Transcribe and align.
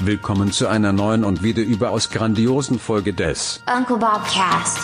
Willkommen 0.00 0.52
zu 0.52 0.68
einer 0.68 0.92
neuen 0.92 1.24
und 1.24 1.42
wieder 1.42 1.62
überaus 1.62 2.10
grandiosen 2.10 2.78
Folge 2.78 3.12
des 3.12 3.60
Uncle 3.66 3.98
Bob 3.98 4.22
Cast. 4.32 4.78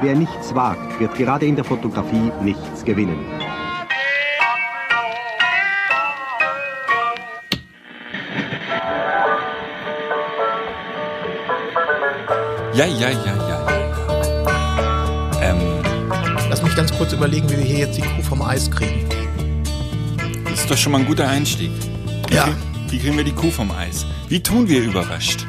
Wer 0.00 0.14
nichts 0.14 0.54
wagt, 0.54 1.00
wird 1.00 1.14
gerade 1.16 1.46
in 1.46 1.56
der 1.56 1.64
Fotografie 1.64 2.30
nichts 2.40 2.84
gewinnen. 2.84 3.18
Ja, 12.72 12.86
ja, 12.86 13.10
ja, 13.10 13.10
ja, 13.10 13.48
ja. 13.48 13.59
Ganz 16.80 16.96
kurz 16.96 17.12
überlegen, 17.12 17.46
wie 17.50 17.58
wir 17.58 17.64
hier 17.64 17.78
jetzt 17.80 17.98
die 17.98 18.00
Kuh 18.00 18.22
vom 18.22 18.40
Eis 18.40 18.70
kriegen. 18.70 19.06
das 20.44 20.60
ist 20.60 20.70
doch 20.70 20.78
schon 20.78 20.92
mal 20.92 21.00
ein 21.02 21.06
guter 21.06 21.28
Einstieg. 21.28 21.70
Wie, 22.30 22.34
Ja. 22.34 22.48
wie 22.88 22.98
kriegen 22.98 23.18
wir 23.18 23.24
die 23.24 23.34
Kuh 23.34 23.50
vom 23.50 23.70
Eis? 23.70 24.06
Wie 24.30 24.42
tun 24.42 24.66
wir 24.66 24.80
überrascht? 24.82 25.46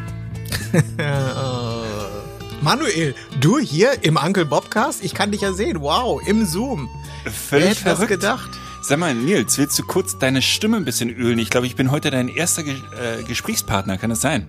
Manuel, 2.61 3.15
du 3.39 3.59
hier 3.59 4.03
im 4.03 4.17
Uncle 4.17 4.43
Bobcast? 4.43 5.05
Ich 5.05 5.13
kann 5.13 5.31
dich 5.31 5.39
ja 5.39 5.53
sehen. 5.53 5.79
Wow, 5.79 6.21
im 6.27 6.45
Zoom. 6.45 6.89
Völlig 7.23 7.49
Wer 7.85 7.93
hätte 7.93 8.01
das 8.01 8.07
gedacht? 8.09 8.49
Sag 8.83 8.99
mal, 8.99 9.15
Nils, 9.15 9.57
willst 9.57 9.79
du 9.79 9.83
kurz 9.83 10.19
deine 10.19 10.41
Stimme 10.41 10.75
ein 10.75 10.83
bisschen 10.83 11.09
ölen? 11.09 11.39
Ich 11.39 11.49
glaube, 11.49 11.65
ich 11.65 11.77
bin 11.77 11.91
heute 11.91 12.11
dein 12.11 12.27
erster 12.27 12.63
Ge 12.63 12.73
äh, 12.73 13.23
Gesprächspartner. 13.23 13.97
Kann 13.97 14.09
das 14.09 14.19
sein? 14.19 14.47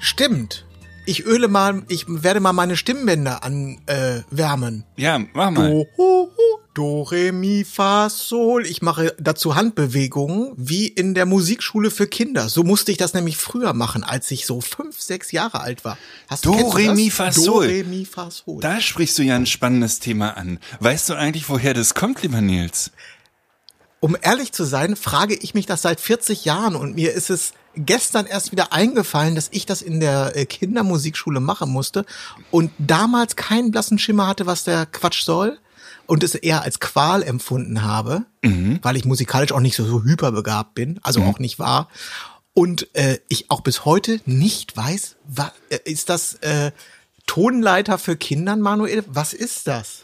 Stimmt. 0.00 0.66
Ich 1.10 1.26
öle 1.26 1.48
mal, 1.48 1.82
ich 1.88 2.04
werde 2.06 2.38
mal 2.38 2.52
meine 2.52 2.76
Stimmbänder 2.76 3.42
anwärmen. 3.42 4.84
Äh. 4.96 5.02
Ja, 5.02 5.18
mach 5.32 5.50
mal. 5.50 5.68
Do, 5.68 5.86
hu, 5.96 6.28
hu, 6.28 6.58
do, 6.72 7.02
re, 7.02 7.32
mi, 7.32 7.64
fa, 7.64 8.08
sol. 8.08 8.64
Ich 8.64 8.80
mache 8.80 9.16
dazu 9.18 9.56
Handbewegungen 9.56 10.52
wie 10.56 10.86
in 10.86 11.14
der 11.14 11.26
Musikschule 11.26 11.90
für 11.90 12.06
Kinder. 12.06 12.48
So 12.48 12.62
musste 12.62 12.92
ich 12.92 12.96
das 12.96 13.12
nämlich 13.12 13.38
früher 13.38 13.72
machen, 13.72 14.04
als 14.04 14.30
ich 14.30 14.46
so 14.46 14.60
fünf, 14.60 15.00
sechs 15.00 15.32
Jahre 15.32 15.62
alt 15.62 15.84
war. 15.84 15.98
Hast, 16.28 16.46
Do, 16.46 16.52
re, 16.52 16.86
das? 16.86 16.94
mi, 16.94 17.10
fa, 17.10 17.30
Do, 17.30 17.40
sol. 17.40 17.66
re, 17.66 17.82
mi, 17.82 18.04
fa, 18.04 18.30
sol. 18.30 18.60
Da 18.60 18.80
sprichst 18.80 19.18
du 19.18 19.24
ja 19.24 19.34
ein 19.34 19.46
spannendes 19.46 19.98
Thema 19.98 20.36
an. 20.36 20.60
Weißt 20.78 21.08
du 21.08 21.14
eigentlich, 21.14 21.48
woher 21.48 21.74
das 21.74 21.94
kommt, 21.94 22.22
lieber 22.22 22.40
Nils? 22.40 22.92
Um 23.98 24.16
ehrlich 24.22 24.52
zu 24.52 24.62
sein, 24.62 24.94
frage 24.94 25.34
ich 25.34 25.54
mich 25.54 25.66
das 25.66 25.82
seit 25.82 26.00
40 26.00 26.44
Jahren 26.44 26.76
und 26.76 26.94
mir 26.94 27.12
ist 27.14 27.30
es 27.30 27.52
gestern 27.74 28.26
erst 28.26 28.52
wieder 28.52 28.72
eingefallen, 28.72 29.34
dass 29.34 29.48
ich 29.52 29.66
das 29.66 29.82
in 29.82 30.00
der 30.00 30.36
äh, 30.36 30.46
Kindermusikschule 30.46 31.40
machen 31.40 31.70
musste 31.70 32.04
und 32.50 32.70
damals 32.78 33.36
keinen 33.36 33.70
blassen 33.70 33.98
Schimmer 33.98 34.26
hatte, 34.26 34.46
was 34.46 34.64
der 34.64 34.86
Quatsch 34.86 35.22
soll 35.22 35.58
und 36.06 36.24
es 36.24 36.34
eher 36.34 36.62
als 36.62 36.80
Qual 36.80 37.22
empfunden 37.22 37.82
habe, 37.82 38.24
weil 38.82 38.96
ich 38.96 39.04
musikalisch 39.04 39.52
auch 39.52 39.60
nicht 39.60 39.76
so, 39.76 39.84
so 39.84 40.02
hyperbegabt 40.02 40.74
bin, 40.74 40.98
also 41.02 41.22
auch 41.22 41.38
nicht 41.38 41.60
war. 41.60 41.88
Und 42.52 42.94
äh, 42.96 43.20
ich 43.28 43.50
auch 43.50 43.60
bis 43.60 43.84
heute 43.84 44.20
nicht 44.26 44.76
weiß, 44.76 45.16
was, 45.28 45.52
äh, 45.68 45.78
ist 45.84 46.08
das 46.08 46.34
äh, 46.34 46.72
Tonleiter 47.26 47.96
für 47.96 48.16
Kindern, 48.16 48.60
Manuel? 48.60 49.04
Was 49.06 49.32
ist 49.32 49.68
das? 49.68 49.99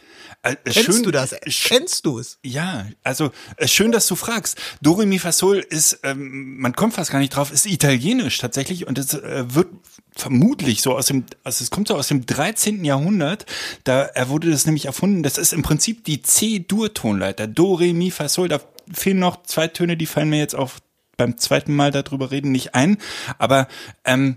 Äh, 0.51 0.57
Kennst 0.71 1.05
du 1.07 1.11
das? 1.11 1.33
sch- 1.43 1.69
Kennst 1.69 2.07
du 2.07 2.19
es? 2.19 2.39
Ja, 2.45 2.87
also 3.03 3.31
äh, 3.57 3.67
schön, 3.69 3.93
dass 3.93 4.07
du 4.07 4.17
fragst. 4.17 4.57
Do 4.81 4.93
Re 4.93 5.07
Mi 5.07 5.19
Fa 5.19 5.33
Sol 5.33 5.59
ist, 5.59 6.01
ähm, 6.03 6.59
man 6.59 6.75
kommt 6.75 6.95
fast 6.95 7.11
gar 7.11 7.19
nicht 7.19 7.35
drauf, 7.35 7.53
ist 7.53 7.67
italienisch 7.67 8.39
tatsächlich 8.39 8.87
und 8.87 8.99
es 8.99 9.15
äh, 9.15 9.45
wird 9.55 9.69
vermutlich 10.15 10.81
so 10.83 10.97
aus 10.97 11.07
dem, 11.07 11.25
also 11.45 11.63
es 11.63 11.71
kommt 11.71 11.89
so 11.89 11.95
aus 11.95 12.09
dem 12.09 12.25
13. 12.25 12.85
Jahrhundert, 12.85 13.45
da 13.85 14.03
er 14.03 14.29
wurde 14.29 14.51
das 14.51 14.65
nämlich 14.67 14.87
erfunden. 14.87 15.23
Das 15.23 15.37
ist 15.39 15.53
im 15.53 15.63
Prinzip 15.63 16.05
die 16.05 16.23
C-Dur-Tonleiter. 16.23 17.47
Do 17.47 17.75
Re 17.75 17.93
Mi 17.93 18.11
Fa 18.11 18.29
Sol. 18.29 18.49
Da 18.49 18.61
fehlen 18.93 19.19
noch 19.19 19.43
zwei 19.43 19.69
Töne, 19.69 19.97
die 19.97 20.07
fallen 20.07 20.31
mir 20.31 20.39
jetzt 20.39 20.55
auch 20.55 20.73
beim 21.17 21.39
zweiten 21.39 21.75
Mal 21.75 21.91
darüber 21.93 22.31
reden 22.31 22.53
nicht 22.53 22.75
ein. 22.75 22.99
Aber 23.39 23.69
ähm, 24.05 24.37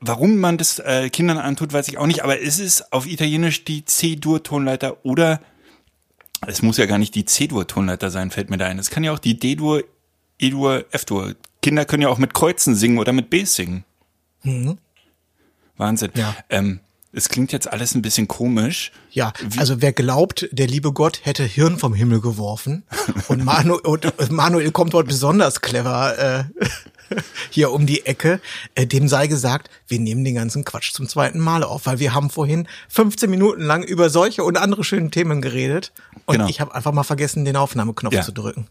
Warum 0.00 0.36
man 0.36 0.58
das 0.58 0.78
äh, 0.78 1.08
Kindern 1.10 1.38
antut, 1.38 1.72
weiß 1.72 1.88
ich 1.88 1.98
auch 1.98 2.06
nicht, 2.06 2.22
aber 2.22 2.40
es 2.40 2.58
ist 2.58 2.92
auf 2.92 3.06
Italienisch 3.06 3.64
die 3.64 3.84
C-Dur-Tonleiter 3.84 5.04
oder 5.04 5.40
es 6.46 6.62
muss 6.62 6.76
ja 6.76 6.86
gar 6.86 6.98
nicht 6.98 7.14
die 7.14 7.24
C-Dur-Tonleiter 7.24 8.10
sein, 8.10 8.30
fällt 8.30 8.50
mir 8.50 8.58
da 8.58 8.66
ein. 8.66 8.78
Es 8.78 8.90
kann 8.90 9.04
ja 9.04 9.12
auch 9.12 9.18
die 9.18 9.38
D-Dur, 9.38 9.84
E-Dur, 10.38 10.84
F-Dur. 10.90 11.34
Kinder 11.62 11.84
können 11.84 12.02
ja 12.02 12.08
auch 12.08 12.18
mit 12.18 12.34
Kreuzen 12.34 12.74
singen 12.74 12.98
oder 12.98 13.12
mit 13.12 13.30
Bs 13.30 13.54
singen. 13.56 13.84
Wahnsinn. 15.76 16.10
Ja. 16.14 16.36
Ähm, 16.50 16.80
es 17.16 17.30
klingt 17.30 17.50
jetzt 17.50 17.66
alles 17.72 17.94
ein 17.94 18.02
bisschen 18.02 18.28
komisch. 18.28 18.92
Ja, 19.10 19.32
also 19.56 19.80
wer 19.80 19.92
glaubt, 19.92 20.48
der 20.52 20.66
liebe 20.66 20.92
Gott 20.92 21.20
hätte 21.24 21.44
Hirn 21.44 21.78
vom 21.78 21.94
Himmel 21.94 22.20
geworfen 22.20 22.84
und, 23.28 23.42
Manu 23.42 23.76
und 23.84 24.30
Manuel 24.30 24.70
kommt 24.70 24.92
dort 24.92 25.08
besonders 25.08 25.62
clever 25.62 26.18
äh, 26.18 26.44
hier 27.50 27.72
um 27.72 27.86
die 27.86 28.04
Ecke, 28.04 28.40
äh, 28.74 28.86
dem 28.86 29.08
sei 29.08 29.28
gesagt, 29.28 29.70
wir 29.88 29.98
nehmen 29.98 30.24
den 30.24 30.34
ganzen 30.34 30.64
Quatsch 30.64 30.92
zum 30.92 31.08
zweiten 31.08 31.38
Mal 31.38 31.62
auf, 31.64 31.86
weil 31.86 31.98
wir 32.00 32.12
haben 32.12 32.28
vorhin 32.28 32.68
15 32.90 33.30
Minuten 33.30 33.62
lang 33.62 33.82
über 33.82 34.10
solche 34.10 34.44
und 34.44 34.58
andere 34.58 34.84
schöne 34.84 35.10
Themen 35.10 35.40
geredet 35.40 35.92
und 36.26 36.34
Genau. 36.36 36.48
ich 36.48 36.60
habe 36.60 36.74
einfach 36.74 36.92
mal 36.92 37.02
vergessen, 37.04 37.44
den 37.46 37.56
Aufnahmeknopf 37.56 38.12
Ja. 38.14 38.22
zu 38.22 38.32
drücken. 38.32 38.66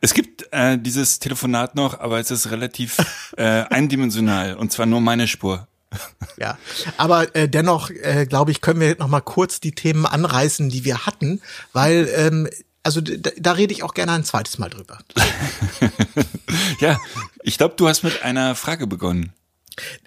Es 0.00 0.14
gibt 0.14 0.46
äh, 0.52 0.78
dieses 0.78 1.18
Telefonat 1.18 1.74
noch, 1.74 1.98
aber 1.98 2.20
es 2.20 2.30
ist 2.30 2.50
relativ 2.50 2.98
äh, 3.36 3.42
eindimensional 3.70 4.54
und 4.54 4.70
zwar 4.70 4.86
nur 4.86 5.00
meine 5.00 5.26
Spur. 5.26 5.66
Ja, 6.38 6.58
aber 6.98 7.34
äh, 7.34 7.48
dennoch, 7.48 7.88
äh, 7.88 8.26
glaube 8.26 8.50
ich, 8.50 8.60
können 8.60 8.80
wir 8.80 8.94
noch 8.98 9.08
mal 9.08 9.22
kurz 9.22 9.58
die 9.58 9.72
Themen 9.72 10.04
anreißen, 10.04 10.68
die 10.68 10.84
wir 10.84 11.06
hatten, 11.06 11.40
weil 11.72 12.10
ähm, 12.14 12.46
also 12.82 13.00
da, 13.00 13.30
da 13.38 13.52
rede 13.52 13.72
ich 13.72 13.82
auch 13.82 13.94
gerne 13.94 14.12
ein 14.12 14.24
zweites 14.24 14.58
Mal 14.58 14.68
drüber. 14.68 14.98
Ja, 16.80 17.00
ich 17.42 17.58
glaube, 17.58 17.74
du 17.76 17.88
hast 17.88 18.02
mit 18.02 18.22
einer 18.22 18.54
Frage 18.54 18.86
begonnen. 18.86 19.32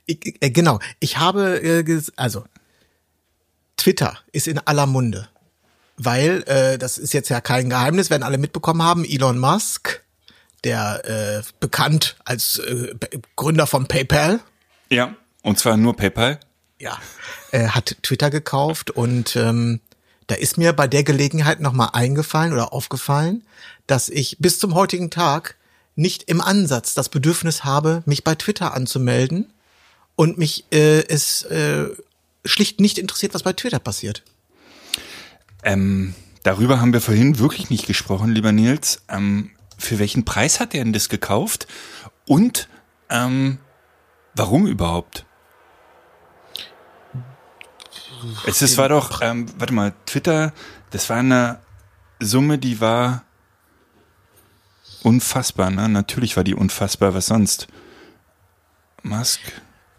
Ich, 0.05 0.37
äh, 0.41 0.49
genau, 0.49 0.79
ich 0.99 1.17
habe, 1.17 1.61
äh, 1.61 2.01
also 2.15 2.43
Twitter 3.77 4.17
ist 4.31 4.47
in 4.47 4.59
aller 4.59 4.85
Munde, 4.85 5.29
weil 5.97 6.43
äh, 6.47 6.77
das 6.77 6.97
ist 6.97 7.13
jetzt 7.13 7.29
ja 7.29 7.41
kein 7.41 7.69
Geheimnis, 7.69 8.09
werden 8.09 8.23
alle 8.23 8.37
mitbekommen 8.37 8.83
haben. 8.83 9.05
Elon 9.05 9.39
Musk, 9.39 10.03
der 10.63 11.05
äh, 11.05 11.43
bekannt 11.59 12.17
als 12.25 12.59
äh, 12.59 12.95
Gründer 13.35 13.67
von 13.67 13.87
PayPal, 13.87 14.39
Ja, 14.89 15.15
und 15.43 15.59
zwar 15.59 15.77
nur 15.77 15.95
PayPal. 15.95 16.39
ja, 16.79 16.97
äh, 17.51 17.67
hat 17.67 17.97
Twitter 18.01 18.29
gekauft 18.29 18.91
und 18.91 19.35
ähm, 19.35 19.81
da 20.27 20.35
ist 20.35 20.57
mir 20.57 20.73
bei 20.73 20.87
der 20.87 21.03
Gelegenheit 21.03 21.59
nochmal 21.59 21.89
eingefallen 21.93 22.53
oder 22.53 22.71
aufgefallen, 22.71 23.43
dass 23.87 24.09
ich 24.09 24.37
bis 24.39 24.59
zum 24.59 24.75
heutigen 24.75 25.09
Tag 25.09 25.55
nicht 25.95 26.23
im 26.23 26.39
Ansatz 26.39 26.93
das 26.93 27.09
Bedürfnis 27.09 27.63
habe, 27.63 28.03
mich 28.05 28.23
bei 28.23 28.35
Twitter 28.35 28.73
anzumelden 28.73 29.51
und 30.15 30.37
mich 30.37 30.65
äh, 30.71 31.03
es 31.07 31.43
äh, 31.43 31.87
schlicht 32.45 32.79
nicht 32.79 32.97
interessiert, 32.97 33.33
was 33.33 33.43
bei 33.43 33.53
Twitter 33.53 33.79
passiert. 33.79 34.23
Ähm, 35.63 36.13
darüber 36.43 36.79
haben 36.79 36.93
wir 36.93 37.01
vorhin 37.01 37.39
wirklich 37.39 37.69
nicht 37.69 37.85
gesprochen, 37.85 38.29
lieber 38.29 38.51
Nils. 38.51 39.01
Ähm, 39.09 39.51
für 39.77 39.99
welchen 39.99 40.23
Preis 40.23 40.59
hat 40.59 40.73
er 40.73 40.83
denn 40.83 40.93
das 40.93 41.09
gekauft? 41.09 41.67
Und 42.25 42.69
ähm, 43.09 43.57
warum 44.35 44.67
überhaupt? 44.67 45.25
Es 48.45 48.61
ist, 48.61 48.77
war 48.77 48.89
doch, 48.89 49.21
ähm, 49.21 49.47
warte 49.57 49.73
mal, 49.73 49.93
Twitter, 50.05 50.53
das 50.91 51.09
war 51.09 51.17
eine 51.17 51.59
Summe, 52.19 52.57
die 52.57 52.81
war 52.81 53.23
unfassbar, 55.03 55.69
ne? 55.69 55.87
Natürlich 55.87 56.35
war 56.35 56.43
die 56.43 56.55
unfassbar, 56.55 57.13
was 57.13 57.27
sonst? 57.27 57.67
Musk, 59.03 59.39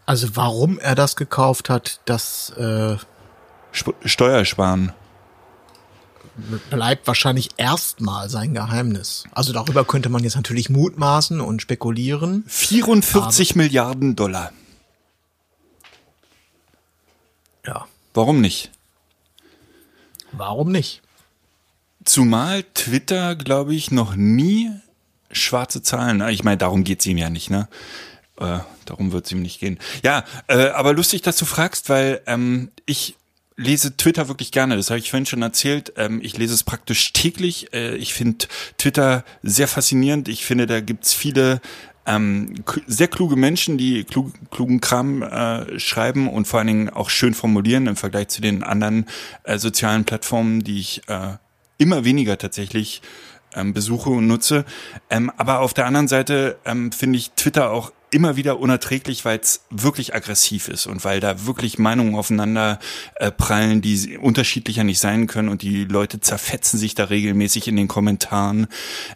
Also 0.04 0.36
warum 0.36 0.78
er 0.78 0.94
das 0.94 1.16
gekauft 1.16 1.70
hat, 1.70 2.00
das 2.04 2.50
äh, 2.50 2.96
Sp 3.72 3.94
Steuersparen. 4.04 4.92
bleibt 6.70 7.06
wahrscheinlich 7.06 7.50
erstmal 7.56 8.28
sein 8.28 8.52
Geheimnis. 8.52 9.24
Also 9.32 9.52
darüber 9.52 9.84
könnte 9.84 10.08
man 10.08 10.22
jetzt 10.24 10.36
natürlich 10.36 10.68
mutmaßen 10.68 11.40
und 11.40 11.62
spekulieren. 11.62 12.44
44 12.46 13.56
Milliarden 13.56 14.16
Dollar. 14.16 14.52
Warum 18.12 18.40
nicht? 18.40 18.70
warum 20.32 20.72
nicht? 20.72 21.02
Zumal 22.04 22.64
Twitter, 22.74 23.36
glaube 23.36 23.74
ich, 23.74 23.90
noch 23.90 24.14
nie 24.16 24.70
schwarze 25.30 25.82
Zahlen, 25.82 26.26
ich 26.28 26.44
meine, 26.44 26.56
darum 26.58 26.82
geht's 26.82 27.06
ihm 27.06 27.18
ja 27.18 27.30
nicht, 27.30 27.50
ne? 27.50 27.68
Äh, 28.38 28.60
darum 28.86 29.12
wird's 29.12 29.30
ihm 29.30 29.42
nicht 29.42 29.60
gehen. 29.60 29.78
Ja, 30.02 30.24
äh, 30.48 30.68
aber 30.68 30.92
lustig, 30.92 31.22
dass 31.22 31.36
du 31.36 31.44
fragst, 31.44 31.88
weil 31.88 32.22
ähm, 32.26 32.70
ich 32.86 33.16
lese 33.56 33.96
Twitter 33.96 34.28
wirklich 34.28 34.50
gerne. 34.50 34.76
Das 34.76 34.88
habe 34.88 34.98
ich 34.98 35.10
vorhin 35.10 35.26
schon 35.26 35.42
erzählt. 35.42 35.92
Ähm, 35.96 36.20
ich 36.22 36.38
lese 36.38 36.54
es 36.54 36.64
praktisch 36.64 37.12
täglich. 37.12 37.72
Äh, 37.74 37.96
ich 37.96 38.14
finde 38.14 38.46
Twitter 38.78 39.24
sehr 39.42 39.68
faszinierend. 39.68 40.28
Ich 40.28 40.46
finde, 40.46 40.66
da 40.66 40.80
gibt's 40.80 41.12
viele 41.12 41.60
ähm, 42.06 42.54
sehr 42.86 43.08
kluge 43.08 43.36
Menschen, 43.36 43.78
die 43.78 44.04
klug, 44.04 44.32
klugen 44.50 44.80
Kram 44.80 45.22
äh, 45.22 45.78
schreiben 45.78 46.28
und 46.28 46.46
vor 46.46 46.58
allen 46.58 46.66
Dingen 46.66 46.90
auch 46.90 47.10
schön 47.10 47.34
formulieren 47.34 47.86
im 47.86 47.96
Vergleich 47.96 48.28
zu 48.28 48.40
den 48.40 48.62
anderen 48.62 49.06
äh, 49.44 49.58
sozialen 49.58 50.04
Plattformen, 50.04 50.64
die 50.64 50.80
ich 50.80 51.02
äh, 51.08 51.36
immer 51.78 52.04
weniger 52.04 52.38
tatsächlich 52.38 53.02
ähm, 53.54 53.72
besuche 53.72 54.10
und 54.10 54.26
nutze. 54.26 54.64
Ähm, 55.08 55.30
aber 55.36 55.60
auf 55.60 55.74
der 55.74 55.86
anderen 55.86 56.08
Seite 56.08 56.58
ähm, 56.64 56.92
finde 56.92 57.18
ich 57.18 57.32
Twitter 57.32 57.70
auch 57.70 57.92
immer 58.10 58.36
wieder 58.36 58.58
unerträglich, 58.58 59.24
weil 59.24 59.38
es 59.38 59.64
wirklich 59.70 60.14
aggressiv 60.14 60.68
ist 60.68 60.86
und 60.86 61.04
weil 61.04 61.20
da 61.20 61.46
wirklich 61.46 61.78
Meinungen 61.78 62.14
aufeinander 62.14 62.78
äh, 63.16 63.30
prallen, 63.30 63.82
die 63.82 64.18
unterschiedlicher 64.18 64.84
nicht 64.84 64.98
sein 64.98 65.26
können 65.26 65.48
und 65.48 65.62
die 65.62 65.84
Leute 65.84 66.20
zerfetzen 66.20 66.78
sich 66.78 66.94
da 66.94 67.04
regelmäßig 67.04 67.68
in 67.68 67.76
den 67.76 67.88
Kommentaren. 67.88 68.66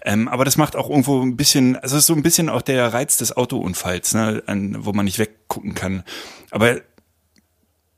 Ähm, 0.04 0.28
aber 0.28 0.44
das 0.44 0.56
macht 0.56 0.76
auch 0.76 0.88
irgendwo 0.88 1.20
ein 1.22 1.36
bisschen, 1.36 1.76
also 1.76 1.96
es 1.96 2.02
ist 2.02 2.06
so 2.06 2.14
ein 2.14 2.22
bisschen 2.22 2.48
auch 2.48 2.62
der 2.62 2.92
Reiz 2.92 3.16
des 3.16 3.36
Autounfalls, 3.36 4.14
ne, 4.14 4.42
an, 4.46 4.84
wo 4.84 4.92
man 4.92 5.04
nicht 5.04 5.18
weggucken 5.18 5.74
kann. 5.74 6.04
Aber 6.50 6.80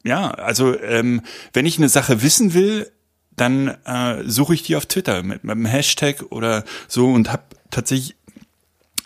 ja, 0.02 0.31
also 0.31 0.78
ähm, 0.81 1.22
wenn 1.52 1.66
ich 1.66 1.78
eine 1.78 1.88
Sache 1.88 2.22
wissen 2.22 2.54
will, 2.54 2.90
dann 3.34 3.69
äh, 3.84 4.22
suche 4.25 4.54
ich 4.54 4.62
die 4.62 4.76
auf 4.76 4.87
Twitter 4.87 5.22
mit, 5.22 5.44
mit 5.44 5.52
einem 5.52 5.66
Hashtag 5.66 6.25
oder 6.31 6.64
so 6.88 7.10
und 7.10 7.31
habe 7.31 7.42
tatsächlich 7.70 8.16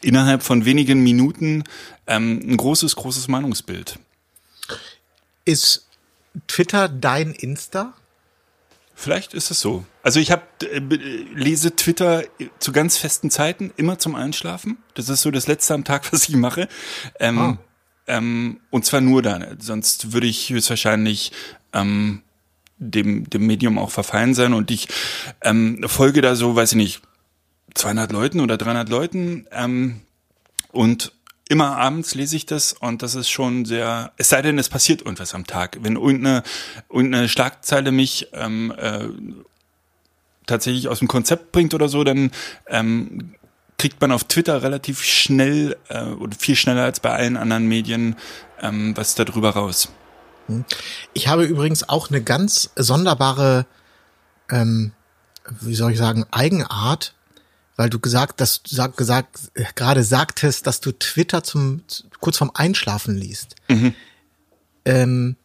innerhalb 0.03 0.43
von 0.43 0.65
wenigen 0.65 1.03
Minuten 1.03 1.65
ähm, 2.07 2.41
ein 2.43 2.57
großes, 2.57 2.97
großes 2.97 3.29
Meinungsbild. 3.29 3.99
Ist 5.45 5.87
Twitter 6.47 6.89
dein 6.89 7.33
Insta? 7.33 7.95
Vielleicht 8.95 9.33
ist 9.33 9.51
es 9.51 9.61
so. 9.61 9.85
Also 10.03 10.21
ich 10.21 10.31
habe 10.31 10.43
äh, 10.63 10.79
lese 10.79 11.75
Twitter 11.75 12.23
zu 12.59 12.73
ganz 12.73 12.99
festen 12.99 13.31
Zeiten, 13.31 13.73
immer 13.77 13.99
zum 13.99 14.15
Einschlafen. 14.15 14.77
Das 14.93 15.09
ist 15.09 15.23
so 15.23 15.31
das 15.31 15.47
letzte 15.47 15.73
am 15.73 15.85
Tag, 15.85 16.13
was 16.13 16.29
ich 16.29 16.37
mache. 16.37 16.69
Ähm, 17.19 17.39
ah. 17.39 17.59
ähm, 18.07 18.61
und 18.69 18.85
zwar 18.85 19.01
nur 19.01 19.23
dann. 19.23 19.57
Sonst 19.59 20.13
würde 20.13 20.27
ich 20.27 20.51
höchstwahrscheinlich 20.51 21.33
ähm, 21.73 22.23
dem, 22.77 23.29
dem 23.31 23.47
Medium 23.47 23.79
auch 23.79 23.91
verfallen 23.91 24.35
sein. 24.35 24.53
Und 24.53 24.71
ich 24.71 24.89
ähm, 25.43 25.83
folge 25.87 26.21
da 26.21 26.35
so, 26.35 26.55
weiß 26.55 26.73
ich 26.73 26.77
nicht, 26.77 27.03
200 27.75 28.13
Leuten 28.13 28.41
oder 28.41 28.57
300 28.57 28.89
Leuten. 28.89 29.47
Ähm, 29.53 30.01
und 30.73 31.13
immer 31.49 31.77
abends 31.77 32.15
lese 32.15 32.37
ich 32.37 32.47
das 32.47 32.73
und 32.73 33.03
das 33.03 33.17
ist 33.17 33.29
schon 33.29 33.65
sehr, 33.65 34.13
es 34.17 34.29
sei 34.29 34.41
denn, 34.41 34.59
es 34.59 34.69
passiert 34.69 35.03
irgendwas 35.03 35.35
am 35.35 35.47
Tag. 35.47 35.79
Wenn 35.83 35.97
irgendeine, 35.97 36.45
irgendeine 36.89 37.29
Schlagzeile 37.29 37.91
mich 37.91 38.29
ähm, 38.33 38.73
äh, 38.77 39.09
tatsächlich 40.47 40.89
aus 40.89 41.01
dem 41.01 41.09
Konzept 41.09 41.51
bringt 41.51 41.75
oder 41.75 41.89
so, 41.89 42.05
dann 42.05 42.31
ähm, 42.69 43.35
kriegt 43.79 44.01
man 44.01 44.13
auf 44.13 44.25
Twitter 44.25 44.63
relativ 44.63 45.03
schnell 45.03 45.77
äh, 45.89 46.05
oder 46.05 46.37
viel 46.39 46.55
schneller 46.55 46.85
als 46.85 47.01
bei 47.01 47.11
allen 47.11 47.37
anderen 47.37 47.67
Medien 47.67 48.15
ähm, 48.61 48.97
was 48.97 49.15
darüber 49.15 49.51
raus. 49.51 49.89
Hm. 50.47 50.65
Ich 51.15 51.29
habe 51.29 51.45
übrigens 51.45 51.89
auch 51.89 52.11
eine 52.11 52.23
ganz 52.23 52.71
sonderbare, 52.77 53.67
ähm, 54.51 54.93
wie 55.61 55.75
soll 55.75 55.93
ich 55.93 55.99
sagen, 55.99 56.27
Eigenart, 56.31 57.15
weil 57.81 57.89
du 57.89 57.99
gesagt, 57.99 58.43
dass 58.43 58.63
du 58.63 58.75
sag, 58.75 58.99
gesagt, 58.99 59.53
äh, 59.55 59.65
gerade 59.75 60.05
sagtest, 60.05 60.67
dass 60.67 60.83
du 60.83 60.93
Twitter 60.93 61.43
zum 61.43 61.83
kurz 62.21 62.37
vorm 62.37 62.51
Einschlafen 62.53 63.17
liest. 63.17 63.57
Mhm. 63.69 63.95
Ähm, 64.85 65.37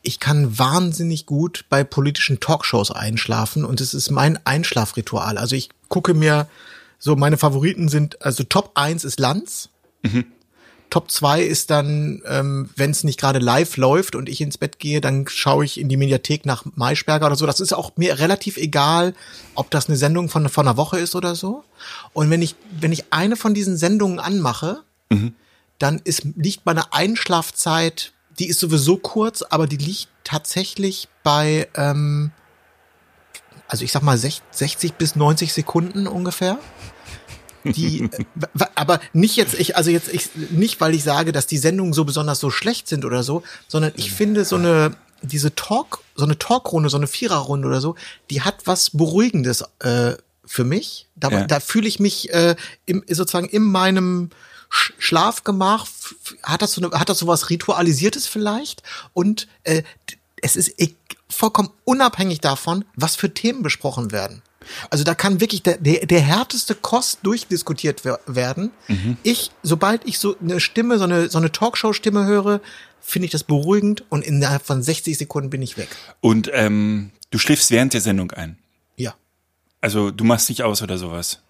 ich 0.00 0.18
kann 0.18 0.58
wahnsinnig 0.58 1.26
gut 1.26 1.66
bei 1.68 1.84
politischen 1.84 2.40
Talkshows 2.40 2.90
einschlafen 2.90 3.66
und 3.66 3.82
es 3.82 3.92
ist 3.92 4.10
mein 4.10 4.38
Einschlafritual. 4.46 5.36
Also 5.36 5.56
ich 5.56 5.68
gucke 5.88 6.14
mir 6.14 6.48
so 6.98 7.16
meine 7.16 7.36
Favoriten 7.36 7.90
sind 7.90 8.22
also 8.22 8.42
Top 8.42 8.70
1 8.76 9.04
ist 9.04 9.20
Lanz. 9.20 9.68
Mhm. 10.04 10.24
Top 10.94 11.10
2 11.10 11.42
ist 11.42 11.70
dann, 11.70 12.22
ähm, 12.24 12.70
wenn 12.76 12.92
es 12.92 13.02
nicht 13.02 13.18
gerade 13.18 13.40
live 13.40 13.76
läuft 13.76 14.14
und 14.14 14.28
ich 14.28 14.40
ins 14.40 14.58
Bett 14.58 14.78
gehe, 14.78 15.00
dann 15.00 15.26
schaue 15.26 15.64
ich 15.64 15.80
in 15.80 15.88
die 15.88 15.96
Mediathek 15.96 16.46
nach 16.46 16.64
Maischberger 16.76 17.26
oder 17.26 17.34
so. 17.34 17.46
Das 17.46 17.58
ist 17.58 17.72
auch 17.72 17.96
mir 17.96 18.20
relativ 18.20 18.56
egal, 18.56 19.12
ob 19.56 19.72
das 19.72 19.88
eine 19.88 19.96
Sendung 19.96 20.28
von, 20.28 20.48
von 20.48 20.68
einer 20.68 20.76
Woche 20.76 21.00
ist 21.00 21.16
oder 21.16 21.34
so. 21.34 21.64
Und 22.12 22.30
wenn 22.30 22.42
ich, 22.42 22.54
wenn 22.70 22.92
ich 22.92 23.06
eine 23.10 23.34
von 23.34 23.54
diesen 23.54 23.76
Sendungen 23.76 24.20
anmache, 24.20 24.84
mhm. 25.10 25.34
dann 25.80 26.00
ist, 26.04 26.28
liegt 26.36 26.64
meine 26.64 26.92
Einschlafzeit, 26.92 28.12
die 28.38 28.46
ist 28.46 28.60
sowieso 28.60 28.96
kurz, 28.96 29.42
aber 29.42 29.66
die 29.66 29.78
liegt 29.78 30.10
tatsächlich 30.22 31.08
bei, 31.24 31.66
ähm, 31.74 32.30
also 33.66 33.84
ich 33.84 33.90
sag 33.90 34.04
mal 34.04 34.16
60 34.16 34.92
bis 34.92 35.16
90 35.16 35.52
Sekunden 35.52 36.06
ungefähr 36.06 36.60
die, 37.64 38.04
äh, 38.04 38.66
aber 38.74 39.00
nicht 39.12 39.36
jetzt, 39.36 39.54
ich, 39.54 39.76
also 39.76 39.90
jetzt, 39.90 40.12
ich, 40.12 40.30
nicht, 40.50 40.80
weil 40.80 40.94
ich 40.94 41.02
sage, 41.02 41.32
dass 41.32 41.46
die 41.46 41.58
Sendungen 41.58 41.92
so 41.92 42.04
besonders 42.04 42.40
so 42.40 42.50
schlecht 42.50 42.88
sind 42.88 43.04
oder 43.04 43.22
so, 43.22 43.42
sondern 43.68 43.92
ich 43.96 44.12
finde 44.12 44.44
so 44.44 44.56
eine, 44.56 44.96
diese 45.22 45.54
Talk, 45.54 46.00
so 46.14 46.24
eine 46.24 46.38
Talkrunde, 46.38 46.88
so 46.88 46.96
eine 46.96 47.06
Viererrunde 47.06 47.68
oder 47.68 47.80
so, 47.80 47.96
die 48.30 48.42
hat 48.42 48.66
was 48.66 48.90
Beruhigendes 48.90 49.64
äh, 49.80 50.14
für 50.44 50.64
mich. 50.64 51.08
Da, 51.16 51.30
ja. 51.30 51.46
da 51.46 51.60
fühle 51.60 51.88
ich 51.88 52.00
mich 52.00 52.32
äh, 52.32 52.56
im, 52.86 53.02
sozusagen 53.08 53.48
in 53.48 53.62
meinem 53.62 54.30
Schlafgemach. 54.68 55.86
Hat 56.42 56.62
das 56.62 56.72
so 56.72 56.82
eine, 56.82 56.98
hat 56.98 57.08
das 57.08 57.18
so 57.18 57.26
was 57.26 57.50
Ritualisiertes 57.50 58.26
vielleicht? 58.26 58.82
Und 59.12 59.48
äh, 59.62 59.82
es 60.42 60.56
ist 60.56 60.80
e-, 60.80 60.94
vollkommen 61.28 61.70
unabhängig 61.84 62.40
davon, 62.40 62.84
was 62.96 63.16
für 63.16 63.32
Themen 63.32 63.62
besprochen 63.62 64.12
werden. 64.12 64.42
Also 64.90 65.04
da 65.04 65.14
kann 65.14 65.40
wirklich 65.40 65.62
der, 65.62 65.78
der, 65.78 66.06
der 66.06 66.20
härteste 66.20 66.74
Kost 66.74 67.20
durchdiskutiert 67.22 68.02
werden. 68.04 68.70
Mhm. 68.88 69.16
Ich, 69.22 69.50
sobald 69.62 70.06
ich 70.06 70.18
so 70.18 70.36
eine 70.40 70.60
Stimme, 70.60 70.98
so 70.98 71.04
eine, 71.04 71.28
so 71.28 71.38
eine 71.38 71.52
Talkshow-Stimme 71.52 72.26
höre, 72.26 72.60
finde 73.00 73.26
ich 73.26 73.32
das 73.32 73.44
beruhigend 73.44 74.04
und 74.08 74.24
innerhalb 74.24 74.64
von 74.64 74.82
60 74.82 75.18
Sekunden 75.18 75.50
bin 75.50 75.62
ich 75.62 75.76
weg. 75.76 75.88
Und 76.20 76.50
ähm, 76.52 77.10
du 77.30 77.38
schläfst 77.38 77.70
während 77.70 77.92
der 77.92 78.00
Sendung 78.00 78.30
ein? 78.32 78.58
Ja. 78.96 79.14
Also 79.80 80.10
du 80.10 80.24
machst 80.24 80.48
dich 80.48 80.62
aus 80.62 80.82
oder 80.82 80.96
sowas? 80.96 81.40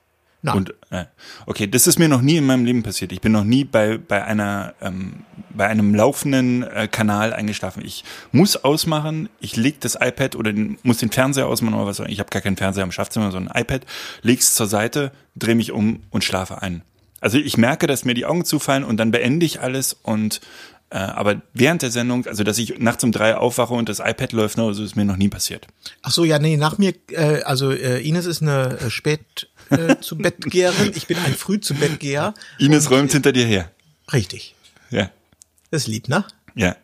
Nein. 0.45 0.57
Und 0.57 0.75
äh, 0.91 1.07
okay, 1.47 1.67
das 1.67 1.87
ist 1.87 1.99
mir 1.99 2.09
noch 2.09 2.21
nie 2.21 2.37
in 2.37 2.45
meinem 2.45 2.67
Leben 2.67 2.83
passiert. 2.83 3.13
Ich 3.13 3.23
bin 3.23 3.33
noch 3.33 3.45
nie 3.45 3.65
bei 3.65 3.97
bei 3.97 4.23
einer 4.23 4.75
ähm, 4.83 5.25
bei 5.55 5.67
einem 5.67 5.95
laufenden 5.95 6.65
äh, 6.65 6.87
Kanal 6.87 7.33
eingeschlafen. 7.33 7.83
Ich 7.83 8.05
muss 8.31 8.57
ausmachen. 8.57 9.31
Ich 9.41 9.57
leg 9.57 9.81
das 9.81 9.97
iPad 9.99 10.37
oder 10.37 10.53
den, 10.53 10.77
muss 10.83 10.99
den 10.99 11.11
Fernseher 11.11 11.47
ausmachen 11.47 11.75
oder 11.75 11.87
was. 11.87 12.01
Ich 12.01 12.21
habe 12.21 12.29
gar 12.29 12.43
keinen 12.43 12.59
Fernseher 12.59 12.85
im 12.85 12.93
Schlafzimmer, 12.93 13.31
sondern 13.31 13.53
ein 13.53 13.63
iPad. 13.63 13.87
Leg's 14.21 14.55
zur 14.55 14.67
Seite, 14.67 15.13
drehe 15.35 15.55
mich 15.55 15.73
um 15.73 16.03
und 16.11 16.25
schlafe 16.25 16.61
ein. 16.61 16.83
Also 17.21 17.39
ich 17.39 17.57
merke, 17.57 17.87
dass 17.87 18.05
mir 18.05 18.13
die 18.13 18.27
Augen 18.27 18.45
zufallen 18.45 18.85
und 18.85 18.99
dann 18.99 19.11
beende 19.11 19.47
ich 19.47 19.63
alles 19.63 19.95
und 19.95 20.43
äh, 20.91 20.99
aber 20.99 21.41
während 21.55 21.83
der 21.83 21.91
Sendung, 21.91 22.27
also 22.27 22.45
dass 22.45 22.59
ich 22.59 22.79
nachts 22.79 23.03
um 23.03 23.11
drei 23.11 23.37
aufwache 23.37 23.75
und 23.75 23.89
das 23.89 23.99
iPad 23.99 24.33
läuft, 24.33 24.59
ne, 24.59 24.65
also 24.65 24.85
ist 24.85 24.95
mir 24.95 25.05
noch 25.05 25.17
nie 25.17 25.29
passiert. 25.29 25.67
Ach 26.03 26.11
so, 26.11 26.25
ja, 26.25 26.39
nee, 26.39 26.57
nach 26.57 26.79
mir, 26.79 26.95
äh, 27.11 27.43
also 27.43 27.73
äh, 27.73 28.07
Ines 28.07 28.27
ist 28.27 28.43
eine 28.43 28.79
äh, 28.79 28.91
spät 28.91 29.49
äh, 29.71 30.01
zu 30.01 30.17
Bettgeherin. 30.17 30.93
Ich 30.95 31.07
bin 31.07 31.19
ein 31.19 31.35
früh 31.35 31.61
zu 31.61 31.75
Bettgeher. 31.75 32.35
Ines 32.59 32.91
räumt 32.91 33.13
hinter 33.13 33.33
dir 33.33 33.47
her. 33.47 33.71
Richtig. 34.13 34.55
Ja. 34.91 35.11
Das 35.71 35.83
ist 35.83 35.89
lieb, 35.89 36.09
ne? 36.09 36.25
Ja. 36.55 36.77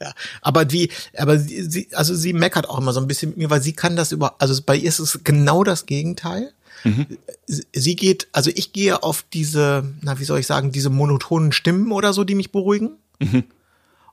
Ja, 0.00 0.12
aber 0.42 0.70
wie, 0.70 0.90
aber 1.16 1.38
sie, 1.38 1.88
also 1.92 2.14
sie 2.14 2.32
meckert 2.32 2.68
auch 2.68 2.78
immer 2.78 2.92
so 2.92 3.00
ein 3.00 3.08
bisschen 3.08 3.30
mit 3.30 3.38
mir, 3.38 3.50
weil 3.50 3.62
sie 3.62 3.72
kann 3.72 3.96
das 3.96 4.12
über, 4.12 4.36
also 4.38 4.62
bei 4.64 4.76
ihr 4.76 4.88
ist 4.88 5.00
es 5.00 5.20
genau 5.24 5.64
das 5.64 5.86
Gegenteil. 5.86 6.52
Mhm. 6.84 7.18
Sie 7.46 7.96
geht, 7.96 8.28
also 8.30 8.52
ich 8.54 8.72
gehe 8.72 9.02
auf 9.02 9.24
diese, 9.32 9.92
na, 10.02 10.20
wie 10.20 10.24
soll 10.24 10.38
ich 10.38 10.46
sagen, 10.46 10.70
diese 10.70 10.90
monotonen 10.90 11.50
Stimmen 11.50 11.90
oder 11.90 12.12
so, 12.12 12.22
die 12.22 12.36
mich 12.36 12.52
beruhigen. 12.52 12.92
Mhm. 13.18 13.42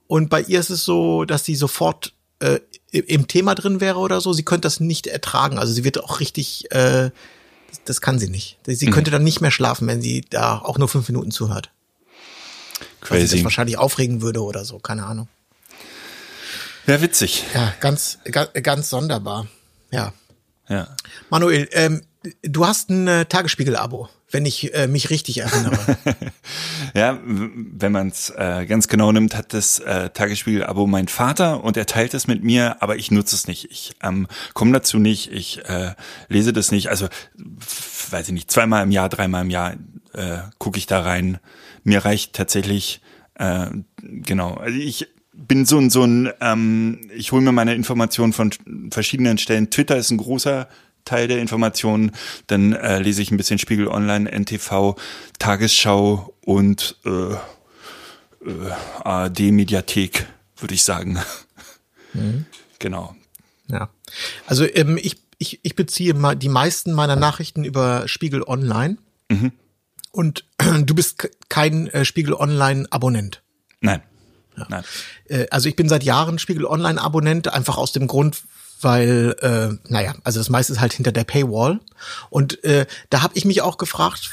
Und 0.07 0.29
bei 0.29 0.41
ihr 0.41 0.59
ist 0.59 0.71
es 0.71 0.85
so, 0.85 1.25
dass 1.25 1.45
sie 1.45 1.55
sofort 1.55 2.13
äh, 2.39 2.59
im 2.91 3.27
Thema 3.27 3.53
drin 3.53 3.81
wäre 3.81 3.99
oder 3.99 4.21
so. 4.21 4.33
Sie 4.33 4.43
könnte 4.43 4.65
das 4.65 4.79
nicht 4.79 5.05
ertragen. 5.05 5.59
Also 5.59 5.73
sie 5.73 5.83
wird 5.83 6.03
auch 6.03 6.19
richtig 6.19 6.71
äh, 6.71 7.11
das 7.85 8.01
kann 8.01 8.19
sie 8.19 8.29
nicht. 8.29 8.57
Sie 8.65 8.87
mhm. 8.87 8.91
könnte 8.91 9.11
dann 9.11 9.23
nicht 9.23 9.41
mehr 9.41 9.51
schlafen, 9.51 9.87
wenn 9.87 10.01
sie 10.01 10.21
da 10.29 10.59
auch 10.59 10.77
nur 10.77 10.87
fünf 10.87 11.07
Minuten 11.09 11.31
zuhört. 11.31 11.71
Crazy. 13.01 13.11
Weil 13.11 13.21
sie 13.21 13.27
sich 13.27 13.43
wahrscheinlich 13.43 13.77
aufregen 13.77 14.21
würde 14.21 14.43
oder 14.43 14.65
so, 14.65 14.79
keine 14.79 15.05
Ahnung. 15.05 15.27
Ja, 16.87 17.01
witzig. 17.01 17.43
Ja, 17.53 17.73
ganz, 17.79 18.19
ganz, 18.31 18.51
ganz 18.61 18.89
sonderbar. 18.89 19.47
Ja. 19.91 20.13
Ja. 20.69 20.95
Manuel, 21.29 21.67
ähm, 21.71 22.01
du 22.41 22.65
hast 22.65 22.89
ein 22.89 23.07
äh, 23.07 23.25
Tagesspiegel-Abo 23.25 24.09
wenn 24.35 24.45
ich 24.45 24.73
äh, 24.73 24.87
mich 24.87 25.11
richtig 25.11 25.37
erinnere. 25.37 25.79
ja, 26.93 27.17
wenn 27.23 27.93
man 27.93 28.09
es 28.09 28.31
äh, 28.31 28.65
ganz 28.65 28.89
genau 28.89 29.13
nimmt, 29.13 29.33
hat 29.33 29.53
das 29.53 29.79
äh, 29.79 30.09
Tagesspiegel-Abo 30.09 30.87
mein 30.87 31.07
Vater 31.07 31.63
und 31.63 31.77
er 31.77 31.85
teilt 31.85 32.13
es 32.13 32.27
mit 32.27 32.43
mir, 32.43 32.83
aber 32.83 32.97
ich 32.97 33.11
nutze 33.11 33.33
es 33.33 33.47
nicht. 33.47 33.71
Ich 33.71 33.95
ähm, 34.03 34.27
komme 34.53 34.73
dazu 34.73 34.99
nicht, 34.99 35.31
ich 35.31 35.63
äh, 35.69 35.93
lese 36.27 36.51
das 36.51 36.73
nicht. 36.73 36.89
Also, 36.89 37.07
weiß 38.11 38.27
ich 38.27 38.33
nicht, 38.33 38.51
zweimal 38.51 38.83
im 38.83 38.91
Jahr, 38.91 39.07
dreimal 39.07 39.43
im 39.43 39.49
Jahr 39.49 39.75
äh, 40.11 40.39
gucke 40.57 40.79
ich 40.79 40.85
da 40.85 40.99
rein. 40.99 41.39
Mir 41.85 42.03
reicht 42.03 42.33
tatsächlich, 42.33 42.99
äh, 43.35 43.67
genau, 44.01 44.55
also 44.55 44.77
ich 44.77 45.07
bin 45.31 45.65
so 45.65 45.77
ein, 45.77 45.89
so 45.89 46.03
ein 46.03 46.29
ähm, 46.41 47.09
ich 47.15 47.31
hole 47.31 47.41
mir 47.41 47.53
meine 47.53 47.73
Informationen 47.73 48.33
von 48.33 48.51
verschiedenen 48.91 49.37
Stellen. 49.37 49.69
Twitter 49.69 49.95
ist 49.95 50.11
ein 50.11 50.17
großer 50.17 50.67
Teil 51.05 51.27
der 51.27 51.39
Informationen. 51.39 52.11
Dann 52.47 52.73
äh, 52.73 52.99
lese 52.99 53.21
ich 53.21 53.31
ein 53.31 53.37
bisschen 53.37 53.59
Spiegel 53.59 53.87
Online, 53.87 54.29
NTV, 54.29 54.95
Tagesschau 55.39 56.33
und 56.41 56.97
äh, 57.05 57.33
äh, 57.33 58.71
ARD 59.03 59.51
Mediathek, 59.51 60.27
würde 60.57 60.73
ich 60.73 60.83
sagen. 60.83 61.19
Mhm. 62.13 62.45
Genau. 62.77 63.15
Ja. 63.67 63.89
Also 64.45 64.65
ähm, 64.65 64.99
ich 65.01 65.15
ich, 65.37 65.59
ich 65.63 65.75
beziehe 65.75 66.13
mal 66.13 66.35
die 66.35 66.49
meisten 66.49 66.93
meiner 66.93 67.15
Nachrichten 67.15 67.63
über 67.63 68.07
Spiegel 68.07 68.43
Online. 68.43 68.97
Und 70.11 70.45
du 70.85 70.95
bist 70.95 71.29
kein 71.49 71.87
äh, 71.87 72.05
Spiegel 72.05 72.33
Online 72.33 72.85
Abonnent. 72.89 73.41
Nein. 73.81 74.01
Nein. 74.69 74.83
Äh, 75.25 75.47
also 75.51 75.67
ich 75.67 75.75
bin 75.75 75.89
seit 75.89 76.03
Jahren 76.03 76.39
Spiegel 76.39 76.65
Online 76.65 77.01
Abonnent, 77.01 77.51
einfach 77.53 77.77
aus 77.77 77.91
dem 77.91 78.07
Grund, 78.07 78.43
weil, 78.85 79.35
äh, 79.41 79.91
naja, 79.91 80.13
also 80.23 80.39
das 80.39 80.49
meiste 80.49 80.71
ist 80.71 80.79
halt 80.79 80.93
hinter 80.93 81.11
der 81.11 81.23
Paywall. 81.23 81.79
Und 82.29 82.63
äh, 82.63 82.85
da 83.09 83.23
habe 83.23 83.35
ich 83.35 83.43
mich 83.43 83.63
auch 83.63 83.77
gefragt, 83.77 84.29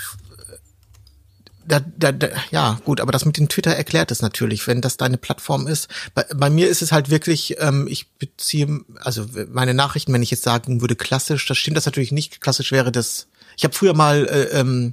da, 1.66 1.80
da, 1.80 2.12
da, 2.12 2.28
ja, 2.50 2.78
gut, 2.84 3.00
aber 3.00 3.12
das 3.12 3.24
mit 3.24 3.38
dem 3.38 3.48
Twitter 3.48 3.72
erklärt 3.72 4.10
es 4.10 4.20
natürlich, 4.20 4.66
wenn 4.66 4.82
das 4.82 4.98
deine 4.98 5.16
Plattform 5.16 5.66
ist. 5.66 5.88
Bei, 6.14 6.26
bei 6.34 6.50
mir 6.50 6.68
ist 6.68 6.82
es 6.82 6.92
halt 6.92 7.08
wirklich, 7.08 7.56
ähm, 7.60 7.88
ich 7.88 8.10
beziehe, 8.10 8.80
also 9.00 9.26
meine 9.50 9.72
Nachrichten, 9.72 10.12
wenn 10.12 10.22
ich 10.22 10.30
jetzt 10.30 10.42
sagen 10.44 10.82
würde 10.82 10.96
klassisch, 10.96 11.46
das 11.46 11.56
stimmt 11.56 11.78
das 11.78 11.86
natürlich 11.86 12.12
nicht. 12.12 12.42
Klassisch 12.42 12.72
wäre 12.72 12.92
das, 12.92 13.28
ich 13.56 13.64
habe 13.64 13.74
früher 13.74 13.94
mal 13.94 14.26
äh, 14.26 14.58
ähm, 14.60 14.92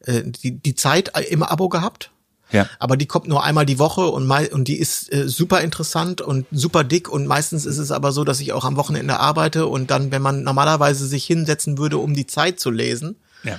äh, 0.00 0.22
die, 0.24 0.58
die 0.58 0.74
Zeit 0.74 1.12
im 1.30 1.44
Abo 1.44 1.68
gehabt. 1.68 2.10
Ja. 2.52 2.68
Aber 2.78 2.96
die 2.96 3.06
kommt 3.06 3.26
nur 3.26 3.42
einmal 3.42 3.66
die 3.66 3.78
Woche 3.78 4.06
und, 4.06 4.30
und 4.30 4.68
die 4.68 4.78
ist 4.78 5.12
äh, 5.12 5.28
super 5.28 5.62
interessant 5.62 6.20
und 6.20 6.46
super 6.52 6.84
dick 6.84 7.08
und 7.08 7.26
meistens 7.26 7.66
ist 7.66 7.78
es 7.78 7.90
aber 7.90 8.12
so, 8.12 8.22
dass 8.24 8.40
ich 8.40 8.52
auch 8.52 8.64
am 8.64 8.76
Wochenende 8.76 9.18
arbeite 9.18 9.66
und 9.66 9.90
dann, 9.90 10.12
wenn 10.12 10.22
man 10.22 10.42
normalerweise 10.44 11.06
sich 11.06 11.24
hinsetzen 11.24 11.76
würde, 11.78 11.98
um 11.98 12.14
die 12.14 12.26
Zeit 12.26 12.60
zu 12.60 12.70
lesen, 12.70 13.16
Ja. 13.42 13.58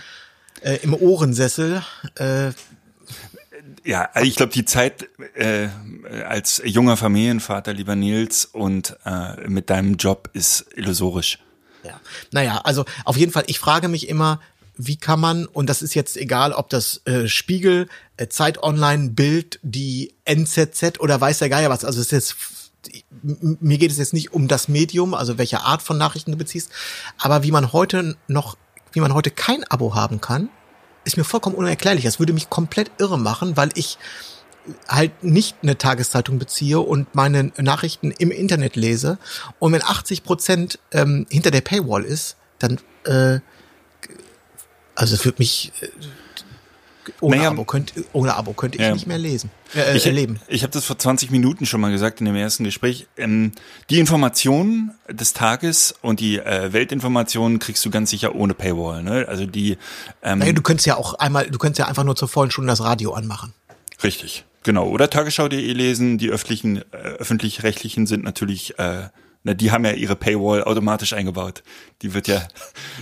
äh, 0.62 0.78
im 0.84 0.94
Ohrensessel, 0.94 1.84
äh, 2.16 2.52
Ja, 3.84 4.10
ich 4.22 4.36
glaube, 4.36 4.52
die 4.54 4.66
Zeit 4.66 5.08
äh, 5.36 5.68
als 6.28 6.62
junger 6.64 6.98
Familienvater, 6.98 7.74
lieber 7.74 7.96
Nils, 7.96 8.46
und 8.46 8.98
äh, 9.06 9.48
mit 9.48 9.70
deinem 9.70 9.96
Job 9.96 10.30
ist 10.34 10.66
illusorisch. 10.76 11.40
Ja. 11.84 12.00
Naja, 12.32 12.62
also 12.64 12.86
auf 13.06 13.18
jeden 13.18 13.32
Fall, 13.32 13.44
ich 13.48 13.60
frage 13.60 13.88
mich 13.88 14.10
immer, 14.10 14.40
wie 14.78 14.98
kann 14.98 15.20
man, 15.20 15.46
und 15.46 15.70
das 15.70 15.82
ist 15.82 15.94
jetzt 15.94 16.18
egal, 16.18 16.54
ob 16.54 16.70
das 16.70 17.02
äh, 17.06 17.28
Spiegel, 17.28 17.88
äh, 18.18 18.28
Zeit 18.28 18.62
Online, 18.64 19.10
Bild, 19.10 19.60
die 19.64 20.14
NZZ 20.26 21.00
oder 21.00 21.20
weiß 21.20 21.40
der 21.40 21.50
Geier 21.50 21.70
was, 21.70 21.86
also 21.86 22.00
es 22.00 22.08
ist 22.08 22.12
jetzt, 22.12 22.36
mir 23.22 23.78
geht 23.78 23.92
es 23.92 23.98
jetzt 23.98 24.14
nicht 24.14 24.34
um 24.34 24.48
das 24.48 24.68
Medium, 24.68 25.14
also 25.14 25.38
welche 25.38 25.62
Art 25.62 25.82
von 25.82 25.98
Nachrichten 25.98 26.32
du 26.32 26.38
beziehst, 26.38 26.72
aber 27.18 27.44
wie 27.44 27.52
man 27.52 27.74
heute 27.74 28.16
noch, 28.28 28.58
wie 28.94 29.00
man 29.00 29.14
heute 29.14 29.32
kein 29.32 29.64
Abo 29.66 29.96
haben 29.96 30.22
kann, 30.22 30.50
ist 31.08 31.18
mir 31.18 31.24
vollkommen 31.24 31.56
unerklärlich. 31.56 32.04
Das 32.04 32.20
würde 32.20 32.34
mich 32.34 32.50
komplett 32.50 32.92
irre 33.00 33.18
machen, 33.18 33.58
weil 33.58 33.70
ich 33.76 33.98
halt 34.88 35.24
nicht 35.24 35.56
eine 35.64 35.78
Tageszeitung 35.78 36.40
beziehe 36.40 36.80
und 36.80 37.16
meine 37.16 37.52
Nachrichten 37.58 38.12
im 38.12 38.32
Internet 38.32 38.76
lese. 38.76 39.18
Und 39.60 39.72
wenn 39.72 39.82
80 39.82 40.24
Prozent 40.24 40.80
ähm, 40.92 41.26
hinter 41.30 41.52
der 41.52 41.62
Paywall 41.62 42.04
ist, 42.04 42.36
dann, 42.60 42.80
äh, 43.06 43.40
also 44.98 45.14
es 45.14 45.24
wird 45.26 45.38
mich, 45.38 45.72
äh, 45.82 45.88
ohne, 47.22 47.38
Naja, 47.38 47.50
Abo 47.52 47.66
könnt, 47.66 47.94
ohne 48.14 48.36
Abo 48.36 48.54
könnte 48.54 48.78
ich 48.80 48.84
ja. 48.84 48.94
nicht 48.94 49.06
mehr 49.06 49.20
lesen, 49.20 49.52
äh, 49.76 49.96
Ich, 49.96 50.08
erleben. 50.08 50.40
ich 50.48 50.64
habe 50.64 50.74
das 50.74 50.86
vor 50.86 50.98
20 50.98 51.30
Minuten 51.30 51.68
schon 51.68 51.80
mal 51.80 51.92
gesagt 51.92 52.20
in 52.20 52.26
dem 52.26 52.36
ersten 52.36 52.64
Gespräch. 52.64 53.08
Ähm, 53.16 53.52
die 53.92 54.00
Informationen 54.00 54.92
des 55.08 55.34
Tages 55.34 55.94
und 56.02 56.20
die 56.20 56.40
äh, 56.40 56.74
Weltinformationen 56.74 57.60
kriegst 57.60 57.86
du 57.86 57.92
ganz 57.92 58.10
sicher 58.10 58.34
ohne 58.36 58.56
Paywall. 58.56 59.04
Ne? 59.04 59.26
Also 59.28 59.46
die 59.46 59.78
ähm, 60.24 60.40
Naja, 60.40 60.54
du 60.54 60.64
könntest 60.64 60.88
ja 60.88 60.98
auch 60.98 61.14
einmal, 61.14 61.50
du 61.50 61.60
könntest 61.60 61.78
ja 61.80 61.86
einfach 61.88 62.04
nur 62.04 62.16
zur 62.16 62.28
vollen 62.28 62.50
Stunde 62.50 62.72
das 62.72 62.82
Radio 62.82 63.14
anmachen. 63.14 63.54
Richtig, 64.04 64.46
genau. 64.64 64.88
Oder 64.88 65.10
Tagesschau.de 65.12 65.74
lesen. 65.74 66.18
Die 66.18 66.30
öffentlichen, 66.30 66.78
äh, 66.92 66.98
öffentlich-rechtlichen 66.98 68.08
sind 68.08 68.24
natürlich, 68.24 68.80
äh, 68.80 69.10
na, 69.48 69.54
die 69.54 69.72
haben 69.72 69.86
ja 69.86 69.94
ihre 69.94 70.18
Paywall 70.18 70.66
automatisch 70.66 71.14
eingebaut. 71.14 71.64
Die 72.02 72.14
wird 72.14 72.28
ja, 72.28 72.46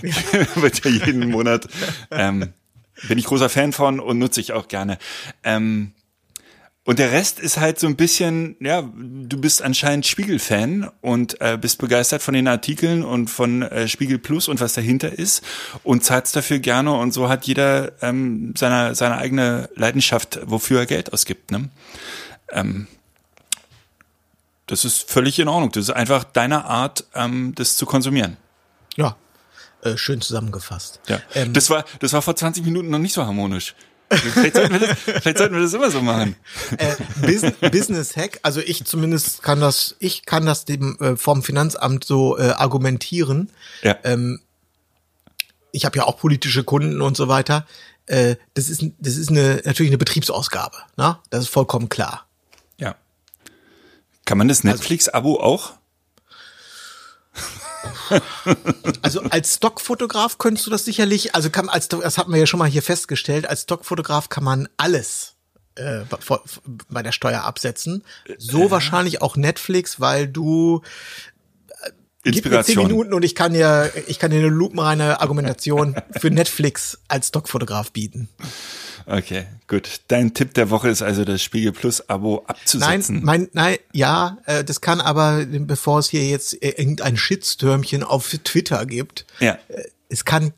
wird 0.54 0.84
ja 0.84 0.90
jeden 0.92 1.28
Monat. 1.28 1.66
Ähm, 2.12 2.52
bin 3.08 3.18
ich 3.18 3.24
großer 3.24 3.48
Fan 3.48 3.72
von 3.72 3.98
und 3.98 4.18
nutze 4.20 4.40
ich 4.40 4.52
auch 4.52 4.68
gerne. 4.68 4.98
Ähm, 5.42 5.90
und 6.84 7.00
der 7.00 7.10
Rest 7.10 7.40
ist 7.40 7.58
halt 7.58 7.80
so 7.80 7.88
ein 7.88 7.96
bisschen, 7.96 8.54
ja, 8.60 8.82
du 8.82 9.40
bist 9.40 9.60
anscheinend 9.60 10.06
Spiegel-Fan 10.06 10.88
und 11.00 11.40
äh, 11.40 11.58
bist 11.60 11.78
begeistert 11.78 12.22
von 12.22 12.32
den 12.32 12.46
Artikeln 12.46 13.02
und 13.02 13.28
von 13.28 13.62
äh, 13.62 13.88
Spiegel 13.88 14.20
Plus 14.20 14.46
und 14.46 14.60
was 14.60 14.74
dahinter 14.74 15.10
ist 15.12 15.42
und 15.82 16.04
zahlst 16.04 16.36
dafür 16.36 16.60
gerne 16.60 16.92
und 16.92 17.12
so 17.12 17.28
hat 17.28 17.44
jeder 17.48 17.90
ähm, 18.02 18.54
seine, 18.56 18.94
seine 18.94 19.18
eigene 19.18 19.68
Leidenschaft, 19.74 20.38
wofür 20.44 20.78
er 20.78 20.86
Geld 20.86 21.12
ausgibt. 21.12 21.50
Ne? 21.50 21.70
Ähm, 22.52 22.86
das 24.66 24.84
ist 24.84 25.10
völlig 25.10 25.38
in 25.38 25.48
Ordnung. 25.48 25.72
Das 25.72 25.84
ist 25.84 25.90
einfach 25.90 26.24
deine 26.24 26.64
Art, 26.64 27.04
ähm, 27.14 27.54
das 27.54 27.76
zu 27.76 27.86
konsumieren. 27.86 28.36
Ja, 28.96 29.16
äh, 29.82 29.96
schön 29.96 30.20
zusammengefasst. 30.20 31.00
Ja. 31.08 31.20
Ähm, 31.34 31.52
das 31.52 31.70
war, 31.70 31.84
das 32.00 32.12
war 32.12 32.22
vor 32.22 32.36
20 32.36 32.64
Minuten 32.64 32.90
noch 32.90 32.98
nicht 32.98 33.12
so 33.12 33.24
harmonisch. 33.24 33.74
Vielleicht 34.08 34.54
sollten 34.54 34.72
wir 34.72 34.80
das, 34.80 34.98
vielleicht 35.22 35.38
sollten 35.38 35.54
wir 35.54 35.62
das 35.62 35.74
immer 35.74 35.90
so 35.90 36.00
machen. 36.00 36.36
äh, 36.78 36.94
Bus 37.16 37.42
Business 37.72 38.16
Hack, 38.16 38.38
also 38.42 38.60
ich 38.60 38.84
zumindest 38.84 39.42
kann 39.42 39.60
das, 39.60 39.96
ich 39.98 40.24
kann 40.24 40.46
das 40.46 40.64
dem 40.64 40.96
äh, 41.00 41.16
vom 41.16 41.42
Finanzamt 41.42 42.04
so 42.04 42.38
äh, 42.38 42.50
argumentieren. 42.50 43.50
Ja. 43.82 43.96
Ähm, 44.04 44.40
ich 45.72 45.84
habe 45.84 45.98
ja 45.98 46.04
auch 46.04 46.18
politische 46.18 46.64
Kunden 46.64 47.02
und 47.02 47.16
so 47.16 47.28
weiter. 47.28 47.66
Äh, 48.06 48.36
das 48.54 48.70
ist, 48.70 48.84
das 48.98 49.16
ist 49.16 49.30
eine, 49.30 49.60
natürlich 49.64 49.90
eine 49.90 49.98
Betriebsausgabe. 49.98 50.76
Ne? 50.96 51.18
Das 51.30 51.42
ist 51.42 51.50
vollkommen 51.50 51.88
klar. 51.88 52.25
Kann 54.26 54.36
man 54.36 54.48
das 54.48 54.62
Netflix-Abo 54.62 55.40
auch? 55.40 55.72
Also 59.02 59.20
als 59.22 59.54
Stockfotograf 59.54 60.38
könntest 60.38 60.66
du 60.66 60.70
das 60.70 60.84
sicherlich, 60.84 61.34
also 61.34 61.50
kann 61.50 61.68
als 61.68 61.88
das 61.88 62.18
hatten 62.18 62.32
wir 62.32 62.38
ja 62.38 62.46
schon 62.46 62.58
mal 62.58 62.68
hier 62.68 62.82
festgestellt, 62.82 63.48
als 63.48 63.62
Stockfotograf 63.62 64.28
kann 64.28 64.44
man 64.44 64.68
alles 64.76 65.34
äh, 65.76 66.02
bei 66.88 67.02
der 67.02 67.12
Steuer 67.12 67.42
absetzen. 67.42 68.04
So 68.38 68.70
wahrscheinlich 68.70 69.22
auch 69.22 69.36
Netflix, 69.36 70.00
weil 70.00 70.26
du 70.26 70.82
Gib 72.32 72.44
mir 72.44 72.50
zehn 72.50 72.74
Inspiration. 72.74 72.86
Minuten 72.88 73.14
und 73.14 73.24
ich 73.24 73.34
kann 73.34 73.52
dir, 73.52 73.92
ich 74.06 74.18
kann 74.18 74.30
dir 74.30 74.38
eine 74.38 74.48
lupenreine 74.48 75.20
Argumentation 75.20 75.96
für 76.18 76.30
Netflix 76.30 76.98
als 77.08 77.28
Stockfotograf 77.28 77.92
bieten. 77.92 78.28
Okay, 79.06 79.46
gut. 79.68 80.00
Dein 80.08 80.34
Tipp 80.34 80.54
der 80.54 80.70
Woche 80.70 80.88
ist 80.88 81.00
also 81.00 81.24
das 81.24 81.40
Spiegel 81.40 81.70
Plus 81.70 82.08
Abo 82.08 82.38
Nein, 82.38 82.46
abzusetzen. 82.46 83.24
mein, 83.24 83.48
nein, 83.52 83.76
ja, 83.92 84.38
äh, 84.46 84.64
das 84.64 84.80
kann 84.80 85.00
aber, 85.00 85.46
bevor 85.46 86.00
es 86.00 86.08
hier 86.08 86.26
jetzt 86.26 86.60
äh, 86.60 86.70
irgendein 86.70 87.16
Shitstürmchen 87.16 88.02
auf 88.02 88.28
Twitter 88.42 88.84
gibt, 88.84 89.24
ja. 89.38 89.58
äh, 89.68 89.84
es 90.08 90.24
kann 90.24 90.52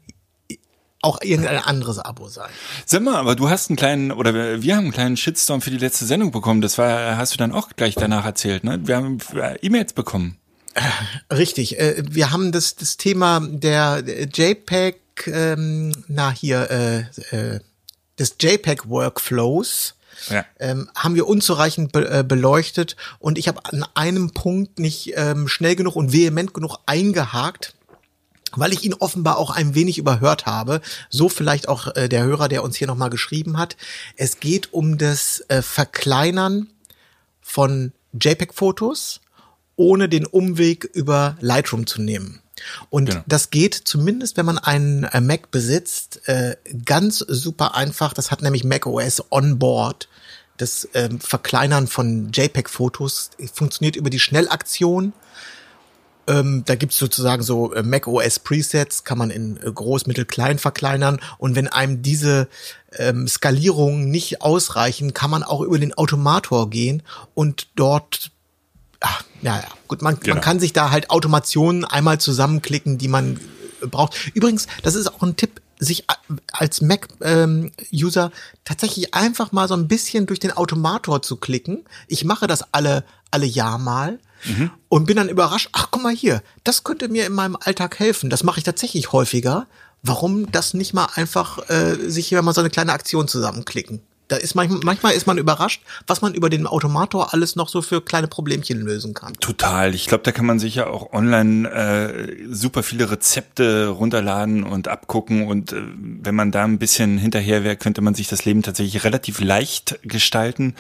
auch 1.01 1.21
irgendein 1.23 1.59
anderes 1.59 1.99
Abo 1.99 2.29
sein. 2.29 2.49
Sag 2.85 3.03
mal, 3.03 3.17
aber 3.17 3.37
du 3.37 3.49
hast 3.49 3.71
einen 3.71 3.77
kleinen, 3.77 4.11
oder 4.11 4.35
wir, 4.35 4.63
wir 4.63 4.77
haben 4.77 4.85
einen 4.85 4.93
kleinen 4.93 5.17
Shitstorm 5.17 5.61
für 5.61 5.71
die 5.71 5.79
letzte 5.79 6.07
Sendung 6.07 6.33
bekommen. 6.33 6.61
Das 6.61 6.77
war, 6.79 7.17
hast 7.17 7.35
du 7.35 7.37
dann 7.37 7.53
auch 7.53 7.69
gleich 7.77 7.95
danach 7.95 8.25
erzählt, 8.25 8.65
ne? 8.65 8.81
Wir 8.83 8.97
haben 8.97 9.19
äh, 9.35 9.59
E-Mails 9.61 9.93
bekommen. 9.93 10.38
Richtig, 11.33 11.79
äh, 11.79 12.03
wir 12.09 12.31
haben 12.31 12.53
das, 12.53 12.77
das 12.77 12.97
Thema 12.97 13.41
der 13.41 14.01
JPEG, 14.01 14.97
ähm, 15.27 15.93
na 16.09 16.31
hier, 16.31 16.71
äh, 16.71 16.99
äh, 17.37 17.61
des 18.19 18.37
JPEG-Workflows. 18.41 19.95
Ja. 20.31 20.45
ähm, 20.59 20.91
haben 20.97 21.15
wir 21.15 21.29
unzureichend 21.29 21.93
be 21.93 22.11
äh, 22.11 22.25
beleuchtet 22.25 22.97
und 23.21 23.39
ich 23.39 23.47
habe 23.47 23.65
an 23.67 23.85
einem 23.95 24.31
Punkt 24.33 24.81
nicht 24.81 25.13
ähm, 25.15 25.47
schnell 25.47 25.77
genug 25.77 25.95
und 25.95 26.13
vehement 26.13 26.53
genug 26.53 26.79
eingehakt, 26.87 27.75
weil 28.51 28.73
ich 28.73 28.83
ihn 28.83 28.95
offenbar 28.95 29.39
auch 29.39 29.51
ein 29.51 29.77
wenig 29.77 29.97
überhört 29.97 30.47
habe. 30.47 30.81
So 31.09 31.29
vielleicht 31.29 31.69
auch 31.69 31.95
äh, 31.95 32.09
der 32.09 32.25
Hörer, 32.25 32.49
der 32.49 32.65
uns 32.65 32.77
hier 32.77 32.89
nochmal 32.89 33.11
geschrieben 33.11 33.59
hat. 33.59 33.77
Es 34.17 34.41
geht 34.41 34.73
um 34.73 34.99
das 34.99 35.45
äh, 35.47 35.63
Verkleinern 35.63 36.69
von 37.41 37.93
JPEG-Fotos, 38.13 39.21
ohne 39.79 40.09
den 40.11 40.27
Umweg 40.27 40.85
über 40.85 41.39
Lightroom 41.41 41.87
zu 41.87 42.03
nehmen. 42.03 42.41
Und 42.91 43.11
Genau. 43.11 43.23
das 43.27 43.51
geht 43.51 43.75
zumindest, 43.75 44.37
wenn 44.37 44.45
man 44.45 44.59
einen 44.59 45.05
äh, 45.05 45.21
Mac 45.21 45.51
besitzt, 45.51 46.29
äh, 46.29 46.57
ganz 46.85 47.19
super 47.19 47.75
einfach. 47.75 48.13
Das 48.13 48.31
hat 48.31 48.43
nämlich 48.43 48.65
macOS 48.65 49.23
Onboard. 49.31 50.09
Das 50.57 50.89
ähm, 50.95 51.21
Verkleinern 51.21 51.87
von 51.87 52.33
JPEG-Fotos 52.33 53.31
funktioniert 53.55 53.95
über 53.95 54.11
die 54.11 54.19
Schnellaktion. 54.19 55.13
Ähm, 56.27 56.65
da 56.67 56.75
gibt's 56.75 56.99
sozusagen 56.99 57.45
so 57.45 57.73
äh, 57.73 57.85
macOS 57.85 58.41
Presets, 58.41 59.05
kann 59.05 59.19
man 59.19 59.31
in 59.31 59.57
äh, 59.59 59.71
groß, 59.71 60.07
mittel, 60.07 60.25
klein 60.25 60.59
verkleinern. 60.59 61.21
Und 61.39 61.55
wenn 61.55 61.69
einem 61.69 62.03
diese 62.03 62.49
ähm, 62.97 63.29
Skalierungen 63.29 64.11
nicht 64.11 64.43
ausreichen, 64.43 65.15
kann 65.15 65.31
man 65.31 65.45
auch 65.45 65.61
über 65.61 65.79
den 65.79 65.95
Automator 65.95 66.69
gehen 66.69 67.05
und 67.35 67.69
dort 67.77 68.33
Ach, 69.01 69.23
ja, 69.43 69.57
ja, 69.57 69.65
gut, 69.87 70.03
man, 70.03 70.19
Genau. 70.21 70.35
man 70.37 70.43
kann 70.43 70.61
sich 70.61 70.73
da 70.73 70.91
halt 70.91 71.11
Automationen 71.11 71.85
einmal 71.85 72.19
zusammenklicken, 72.21 72.99
die 72.99 73.09
man 73.09 73.39
äh, 73.83 73.87
braucht. 73.87 74.17
Übrigens, 74.35 74.67
das 74.83 74.95
ist 74.95 75.09
auch 75.13 75.23
ein 75.23 75.37
Tipp, 75.37 75.61
sich 75.81 76.05
als 76.53 76.81
Mac-User 76.81 78.25
ähm, 78.25 78.33
tatsächlich 78.65 79.15
einfach 79.15 79.53
mal 79.53 79.69
so 79.69 79.75
ein 79.75 79.87
bisschen 79.87 80.27
durch 80.27 80.41
den 80.41 80.51
Automator 80.51 81.23
zu 81.23 81.37
klicken. 81.37 81.85
Ich 82.09 82.25
mache 82.25 82.47
das 82.47 82.65
alle, 82.73 83.05
alle 83.31 83.47
Jahr 83.47 83.79
mal. 83.79 84.19
Mhm. 84.45 84.71
Und 84.89 85.07
bin 85.07 85.17
dann 85.17 85.29
überrascht, 85.29 85.69
ach 85.73 85.89
guck 85.91 86.03
mal 86.03 86.15
hier, 86.15 86.43
das 86.63 86.85
könnte 86.85 87.09
mir 87.09 87.27
in 87.27 87.33
meinem 87.33 87.57
Alltag 87.61 87.99
helfen. 87.99 88.31
Das 88.31 88.45
mache 88.45 88.59
ich 88.59 88.65
tatsächlich 88.65 89.13
häufiger. 89.13 89.67
Warum 90.03 90.51
das 90.53 90.75
nicht 90.75 90.95
mal 90.95 91.09
einfach 91.15 91.69
äh, 91.69 91.97
sich 92.09 92.29
hier 92.29 92.41
mal 92.43 92.55
so 92.55 92.61
eine 92.61 92.71
kleine 92.71 92.93
Aktion 92.93 93.27
zusammenklicken? 93.27 94.01
Da 94.29 94.37
ist 94.37 94.55
manchmal, 94.55 94.81
manchmal 94.83 95.15
ist 95.15 95.27
man 95.27 95.39
überrascht, 95.39 95.83
was 96.07 96.21
man 96.21 96.35
über 96.35 96.51
den 96.51 96.67
Automator 96.67 97.33
alles 97.33 97.57
noch 97.57 97.69
so 97.69 97.81
für 97.83 98.03
kleine 98.03 98.29
Problemchen 98.29 98.81
lösen 98.81 99.15
kann. 99.15 99.33
Total. 99.41 99.95
Ich 99.95 100.07
glaube, 100.07 100.23
da 100.23 100.33
kann 100.33 100.47
man 100.47 100.59
sich 100.59 100.75
ja 100.75 100.87
auch 100.87 101.13
online 101.13 101.69
äh, 101.71 102.47
super 102.51 102.83
viele 102.83 103.11
Rezepte 103.11 103.89
runterladen 103.89 104.65
und 104.65 104.87
abgucken. 104.89 105.47
Und 105.47 105.73
äh, 105.73 105.83
wenn 105.97 106.35
man 106.35 106.53
da 106.53 106.65
ein 106.65 106.79
bisschen 106.79 107.17
hinterher 107.17 107.65
wäre, 107.65 107.77
könnte 107.77 108.03
man 108.03 108.15
sich 108.15 108.29
das 108.29 108.45
Leben 108.45 108.63
tatsächlich 108.63 109.05
relativ 109.05 109.41
leicht 109.41 109.99
gestalten. 110.03 110.75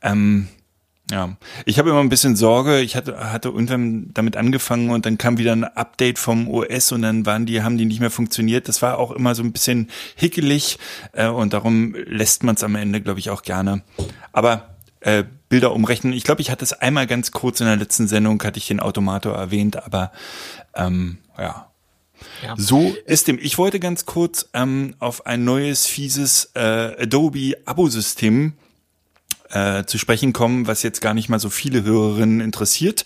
Ähm, 0.00 0.48
ja, 1.10 1.36
ich 1.66 1.78
habe 1.78 1.90
immer 1.90 2.00
ein 2.00 2.08
bisschen 2.08 2.34
Sorge. 2.34 2.80
Ich 2.80 2.96
hatte, 2.96 3.32
hatte 3.32 3.50
irgendwann 3.50 4.10
damit 4.14 4.36
angefangen 4.38 4.90
und 4.90 5.04
dann 5.04 5.18
kam 5.18 5.36
wieder 5.36 5.52
ein 5.52 5.64
Update 5.64 6.18
vom 6.18 6.48
OS 6.48 6.92
und 6.92 7.02
dann 7.02 7.26
waren 7.26 7.44
die, 7.44 7.62
haben 7.62 7.76
die 7.76 7.84
nicht 7.84 8.00
mehr 8.00 8.10
funktioniert. 8.10 8.68
Das 8.68 8.80
war 8.80 8.98
auch 8.98 9.10
immer 9.10 9.34
so 9.34 9.42
ein 9.42 9.52
bisschen 9.52 9.90
hickelig 10.14 10.78
äh, 11.12 11.28
und 11.28 11.52
darum 11.52 11.94
lässt 11.94 12.42
man 12.42 12.54
es 12.54 12.64
am 12.64 12.74
Ende, 12.74 13.02
glaube 13.02 13.18
ich, 13.18 13.28
auch 13.28 13.42
gerne. 13.42 13.82
Aber 14.32 14.76
äh, 15.00 15.24
Bilder 15.50 15.74
umrechnen. 15.74 16.14
Ich 16.14 16.24
glaube, 16.24 16.40
ich 16.40 16.50
hatte 16.50 16.64
es 16.64 16.72
einmal 16.72 17.06
ganz 17.06 17.30
kurz 17.30 17.60
in 17.60 17.66
der 17.66 17.76
letzten 17.76 18.08
Sendung, 18.08 18.42
hatte 18.42 18.58
ich 18.58 18.66
den 18.66 18.80
Automator 18.80 19.34
erwähnt, 19.34 19.76
aber 19.76 20.10
ähm, 20.74 21.18
ja. 21.36 21.70
ja. 22.42 22.54
So 22.56 22.96
ist 23.04 23.28
dem. 23.28 23.38
Ich 23.38 23.58
wollte 23.58 23.78
ganz 23.78 24.06
kurz 24.06 24.48
ähm, 24.54 24.96
auf 25.00 25.26
ein 25.26 25.44
neues, 25.44 25.84
fieses 25.84 26.50
äh, 26.54 27.02
Adobe-Abo-System 27.02 28.54
äh, 29.50 29.84
zu 29.84 29.98
sprechen 29.98 30.32
kommen, 30.32 30.66
was 30.66 30.82
jetzt 30.82 31.00
gar 31.00 31.14
nicht 31.14 31.28
mal 31.28 31.38
so 31.38 31.50
viele 31.50 31.84
Hörerinnen 31.84 32.40
interessiert, 32.40 33.04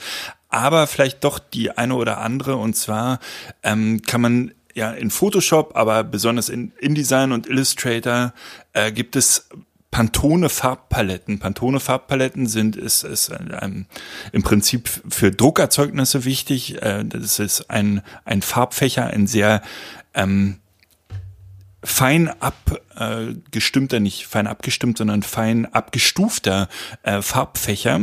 aber 0.49 0.87
vielleicht 0.87 1.25
doch 1.25 1.38
die 1.38 1.76
eine 1.76 1.95
oder 1.95 2.18
andere. 2.18 2.57
Und 2.57 2.75
zwar 2.75 3.21
ähm, 3.62 4.02
kann 4.02 4.21
man 4.21 4.52
ja 4.75 4.92
in 4.92 5.11
Photoshop, 5.11 5.76
aber 5.76 6.04
besonders 6.04 6.49
in 6.49 6.73
InDesign 6.78 7.33
und 7.33 7.47
Illustrator 7.47 8.33
äh, 8.73 8.92
gibt 8.92 9.16
es 9.16 9.49
Pantone 9.90 10.49
Farbpaletten. 10.50 11.38
Pantone 11.38 11.80
Farbpaletten 11.80 12.47
sind 12.47 12.76
ist, 12.76 13.04
ist 13.04 13.30
ähm, 13.61 13.87
im 14.33 14.42
Prinzip 14.42 14.88
für 15.09 15.30
Druckerzeugnisse 15.30 16.25
wichtig. 16.25 16.83
Äh, 16.83 17.04
das 17.04 17.38
ist 17.38 17.71
ein 17.71 18.02
ein 18.25 18.42
Farbfächer, 18.42 19.07
ein 19.07 19.26
sehr 19.26 19.62
ähm, 20.14 20.59
fein 21.82 22.28
abgestimmter, 22.40 23.97
äh, 23.99 24.00
nicht 24.00 24.26
fein 24.26 24.47
abgestimmt, 24.47 24.99
sondern 24.99 25.23
fein 25.23 25.66
abgestufter 25.73 26.68
äh, 27.02 27.23
Farbfächer 27.23 28.00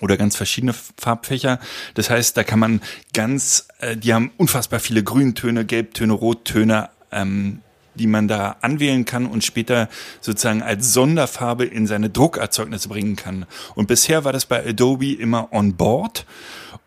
oder 0.00 0.16
ganz 0.16 0.36
verschiedene 0.36 0.74
Farbfächer. 0.96 1.58
Das 1.94 2.10
heißt, 2.10 2.36
da 2.36 2.44
kann 2.44 2.58
man 2.58 2.80
ganz, 3.12 3.68
äh, 3.78 3.96
die 3.96 4.14
haben 4.14 4.30
unfassbar 4.36 4.80
viele 4.80 5.02
Grüntöne, 5.02 5.64
Gelbtöne, 5.64 6.12
Rottöne, 6.12 6.90
ähm, 7.12 7.62
die 7.94 8.06
man 8.06 8.28
da 8.28 8.56
anwählen 8.60 9.04
kann 9.04 9.26
und 9.26 9.44
später 9.44 9.88
sozusagen 10.20 10.62
als 10.62 10.92
Sonderfarbe 10.92 11.64
in 11.64 11.86
seine 11.86 12.10
Druckerzeugnisse 12.10 12.88
bringen 12.88 13.16
kann. 13.16 13.44
Und 13.74 13.88
bisher 13.88 14.24
war 14.24 14.32
das 14.32 14.46
bei 14.46 14.64
Adobe 14.64 15.14
immer 15.14 15.52
on 15.52 15.74
board. 15.74 16.24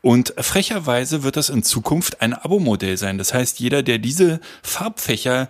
Und 0.02 0.34
frecherweise 0.40 1.24
wird 1.24 1.38
das 1.38 1.50
in 1.50 1.64
Zukunft 1.64 2.22
ein 2.22 2.34
Abo-Modell 2.34 2.98
sein. 2.98 3.18
Das 3.18 3.34
heißt, 3.34 3.60
jeder, 3.60 3.84
der 3.84 4.00
diese 4.00 4.40
Farbfächer 4.64 5.50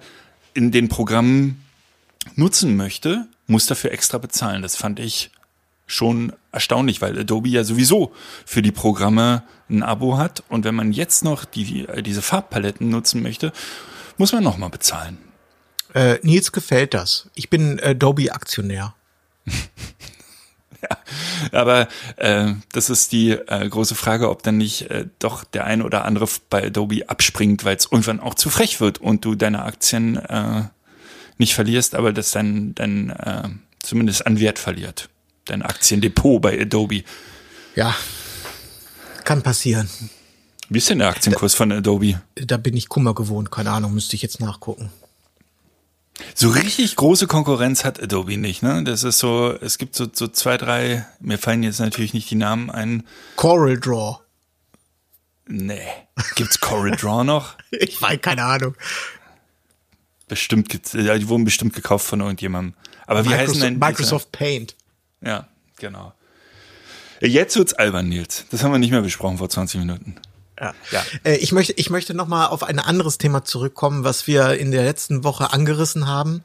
in 0.53 0.71
den 0.71 0.89
Programmen 0.89 1.63
nutzen 2.35 2.75
möchte, 2.75 3.27
muss 3.47 3.65
dafür 3.65 3.91
extra 3.91 4.17
bezahlen. 4.17 4.61
Das 4.61 4.75
fand 4.75 4.99
ich 4.99 5.31
schon 5.87 6.33
erstaunlich, 6.51 7.01
weil 7.01 7.19
Adobe 7.19 7.49
ja 7.49 7.63
sowieso 7.63 8.13
für 8.45 8.61
die 8.61 8.71
Programme 8.71 9.43
ein 9.69 9.83
Abo 9.83 10.17
hat. 10.17 10.43
Und 10.49 10.63
wenn 10.63 10.75
man 10.75 10.93
jetzt 10.93 11.23
noch 11.23 11.45
die, 11.45 11.87
diese 12.03 12.21
Farbpaletten 12.21 12.89
nutzen 12.89 13.21
möchte, 13.21 13.51
muss 14.17 14.33
man 14.33 14.43
nochmal 14.43 14.69
bezahlen. 14.69 15.17
Äh, 15.93 16.19
Nils 16.23 16.51
gefällt 16.51 16.93
das. 16.93 17.29
Ich 17.35 17.49
bin 17.49 17.79
Adobe-Aktionär. 17.81 18.95
ja, 20.81 20.97
aber 21.59 21.87
äh, 22.17 22.53
das 22.71 22.89
ist 22.89 23.11
die 23.11 23.31
äh, 23.31 23.67
große 23.67 23.95
Frage, 23.95 24.29
ob 24.29 24.43
dann 24.43 24.57
nicht 24.57 24.89
äh, 24.89 25.07
doch 25.19 25.43
der 25.43 25.65
eine 25.65 25.83
oder 25.83 26.05
andere 26.05 26.27
bei 26.49 26.65
Adobe 26.65 27.09
abspringt, 27.09 27.63
weil 27.63 27.75
es 27.75 27.85
irgendwann 27.85 28.19
auch 28.19 28.35
zu 28.35 28.49
frech 28.49 28.79
wird 28.79 28.99
und 28.99 29.25
du 29.25 29.35
deine 29.35 29.63
Aktien 29.63 30.17
äh, 30.17 30.63
nicht 31.37 31.53
verlierst, 31.55 31.95
aber 31.95 32.13
das 32.13 32.31
dann, 32.31 32.75
dann 32.75 33.09
äh, 33.09 33.49
zumindest 33.79 34.25
an 34.25 34.39
Wert 34.39 34.59
verliert. 34.59 35.09
Dein 35.45 35.63
Aktiendepot 35.63 36.41
bei 36.41 36.61
Adobe. 36.61 37.03
Ja, 37.75 37.95
kann 39.23 39.41
passieren. 39.41 39.89
Wie 40.69 40.77
ist 40.77 40.89
denn 40.89 40.99
der 40.99 41.09
Aktienkurs 41.09 41.53
da, 41.53 41.57
von 41.57 41.71
Adobe? 41.71 42.21
Da 42.35 42.57
bin 42.57 42.77
ich 42.77 42.87
Kummer 42.87 43.13
gewohnt, 43.13 43.51
keine 43.51 43.71
Ahnung, 43.71 43.93
müsste 43.93 44.15
ich 44.15 44.21
jetzt 44.21 44.39
nachgucken. 44.39 44.89
So 46.35 46.49
richtig 46.49 46.95
große 46.95 47.27
Konkurrenz 47.27 47.83
hat 47.83 48.01
Adobe 48.01 48.37
nicht, 48.37 48.63
ne? 48.63 48.83
Das 48.83 49.03
ist 49.03 49.19
so, 49.19 49.55
es 49.61 49.77
gibt 49.77 49.95
so, 49.95 50.07
so 50.11 50.27
zwei, 50.27 50.57
drei, 50.57 51.05
mir 51.19 51.37
fallen 51.37 51.63
jetzt 51.63 51.79
natürlich 51.79 52.13
nicht 52.13 52.29
die 52.29 52.35
Namen 52.35 52.69
ein. 52.69 53.03
Coral 53.35 53.79
Draw. 53.79 54.19
Nee. 55.47 55.81
Gibt's 56.35 56.59
Coral 56.59 56.91
Draw 56.91 57.23
noch? 57.23 57.55
ich 57.71 58.01
weiß, 58.01 58.19
keine 58.21 58.43
Ahnung. 58.43 58.75
Bestimmt 60.27 60.69
gibt's, 60.69 60.91
die 60.91 61.27
wurden 61.27 61.43
bestimmt 61.43 61.73
gekauft 61.73 62.05
von 62.05 62.21
irgendjemandem. 62.21 62.75
Aber 63.07 63.25
wie 63.25 63.29
Microsoft, 63.29 63.49
heißen 63.49 63.61
denn? 63.61 63.79
Microsoft 63.79 64.31
Paint. 64.31 64.75
Ja, 65.21 65.47
genau. 65.77 66.13
Jetzt 67.19 67.55
wird's 67.55 67.73
albern, 67.73 68.09
Nils. 68.09 68.45
Das 68.49 68.63
haben 68.63 68.71
wir 68.71 68.79
nicht 68.79 68.91
mehr 68.91 69.01
besprochen 69.01 69.37
vor 69.37 69.49
20 69.49 69.79
Minuten. 69.79 70.15
Ja. 70.61 70.75
ja. 70.91 71.03
Äh, 71.23 71.37
ich 71.37 71.51
möchte, 71.51 71.73
ich 71.73 71.89
möchte 71.89 72.13
noch 72.13 72.27
mal 72.27 72.47
auf 72.47 72.63
ein 72.63 72.77
anderes 72.77 73.17
Thema 73.17 73.43
zurückkommen, 73.43 74.03
was 74.03 74.27
wir 74.27 74.59
in 74.59 74.71
der 74.71 74.83
letzten 74.83 75.23
Woche 75.23 75.51
angerissen 75.53 76.07
haben, 76.07 76.43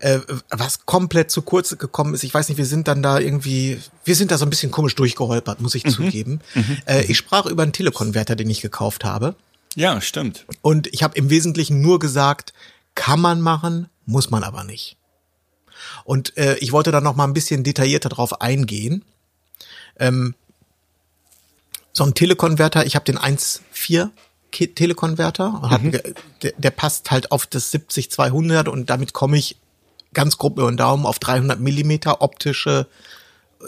äh, 0.00 0.20
was 0.50 0.84
komplett 0.84 1.30
zu 1.30 1.40
kurz 1.40 1.76
gekommen 1.78 2.12
ist. 2.12 2.24
Ich 2.24 2.34
weiß 2.34 2.48
nicht, 2.50 2.58
wir 2.58 2.66
sind 2.66 2.88
dann 2.88 3.02
da 3.02 3.18
irgendwie, 3.18 3.80
wir 4.04 4.16
sind 4.16 4.30
da 4.30 4.38
so 4.38 4.44
ein 4.44 4.50
bisschen 4.50 4.70
komisch 4.70 4.94
durchgeholpert, 4.96 5.62
muss 5.62 5.74
ich 5.74 5.84
mhm. 5.84 5.90
zugeben. 5.90 6.40
Mhm. 6.54 6.78
Äh, 6.84 7.04
ich 7.04 7.16
sprach 7.16 7.46
über 7.46 7.62
einen 7.62 7.72
Telekonverter, 7.72 8.36
den 8.36 8.50
ich 8.50 8.60
gekauft 8.60 9.04
habe. 9.04 9.34
Ja, 9.74 10.00
stimmt. 10.00 10.44
Und 10.60 10.86
ich 10.88 11.02
habe 11.02 11.16
im 11.16 11.30
Wesentlichen 11.30 11.80
nur 11.80 11.98
gesagt, 11.98 12.52
kann 12.94 13.20
man 13.20 13.40
machen, 13.40 13.88
muss 14.04 14.30
man 14.30 14.44
aber 14.44 14.62
nicht. 14.62 14.98
Und 16.04 16.36
äh, 16.36 16.56
ich 16.58 16.72
wollte 16.72 16.92
da 16.92 17.00
noch 17.00 17.16
mal 17.16 17.24
ein 17.24 17.32
bisschen 17.32 17.64
detaillierter 17.64 18.10
drauf 18.10 18.40
eingehen. 18.40 19.04
Ähm, 19.98 20.34
so 21.94 22.04
ein 22.04 22.14
Telekonverter, 22.14 22.84
ich 22.84 22.96
habe 22.96 23.04
den 23.04 23.18
1.4 23.18 24.10
Telekonverter, 24.50 25.80
mhm. 25.80 25.92
der, 26.42 26.52
der, 26.56 26.70
passt 26.70 27.10
halt 27.10 27.32
auf 27.32 27.46
das 27.46 27.72
70-200 27.72 28.68
und 28.68 28.90
damit 28.90 29.12
komme 29.12 29.36
ich 29.36 29.56
ganz 30.12 30.38
grob 30.38 30.58
über 30.58 30.70
den 30.70 30.76
Daumen 30.76 31.06
auf 31.06 31.18
300 31.18 31.58
Millimeter 31.58 32.20
optische 32.20 32.86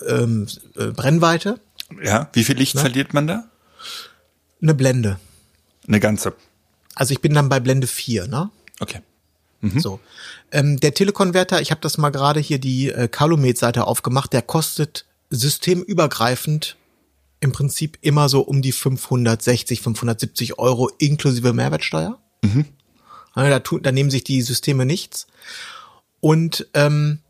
ähm, 0.07 0.47
äh, 0.77 0.87
Brennweite. 0.87 1.61
Ja, 2.03 2.29
wie 2.33 2.45
viel 2.45 2.57
Licht 2.57 2.75
ne? 2.75 2.83
verliert 2.83 3.15
man 3.15 3.27
da? 3.27 3.49
Eine 4.63 4.75
Blende. 4.75 5.19
Eine 5.87 6.01
ganze. 6.01 6.35
Also 6.95 7.13
ich 7.13 7.21
bin 7.21 7.35
dann 7.35 7.49
bei 7.49 7.61
Blende 7.61 7.87
4, 7.87 8.27
ne? 8.27 8.51
Okay. 8.81 9.01
Mhm. 9.61 9.81
So. 9.81 10.01
Ähm, 10.53 10.79
der 10.79 10.95
Telekonverter, 10.95 11.61
ich 11.61 11.71
habe 11.71 11.81
das 11.81 11.99
mal 11.99 12.11
gerade 12.11 12.41
hier 12.41 12.59
die 12.59 12.91
äh, 12.91 13.09
Calumet-Seite 13.09 13.87
aufgemacht, 13.87 14.33
der 14.33 14.43
kostet 14.43 15.05
systemübergreifend 15.31 16.77
im 17.41 17.53
Prinzip 17.53 17.99
immer 18.01 18.29
so 18.29 18.41
um 18.41 18.63
die 18.63 18.73
560, 18.73 19.81
570 19.81 20.59
Euro 20.59 20.91
inklusive 20.99 21.53
Mehrwertsteuer. 21.53 22.19
Mhm. 22.43 22.67
Da, 23.35 23.61
tun, 23.61 23.83
da 23.83 23.93
nehmen 23.93 24.11
sich 24.11 24.25
die 24.25 24.41
Systeme 24.41 24.87
nichts. 24.87 25.27
Und 26.21 26.67
ähm, 26.73 27.21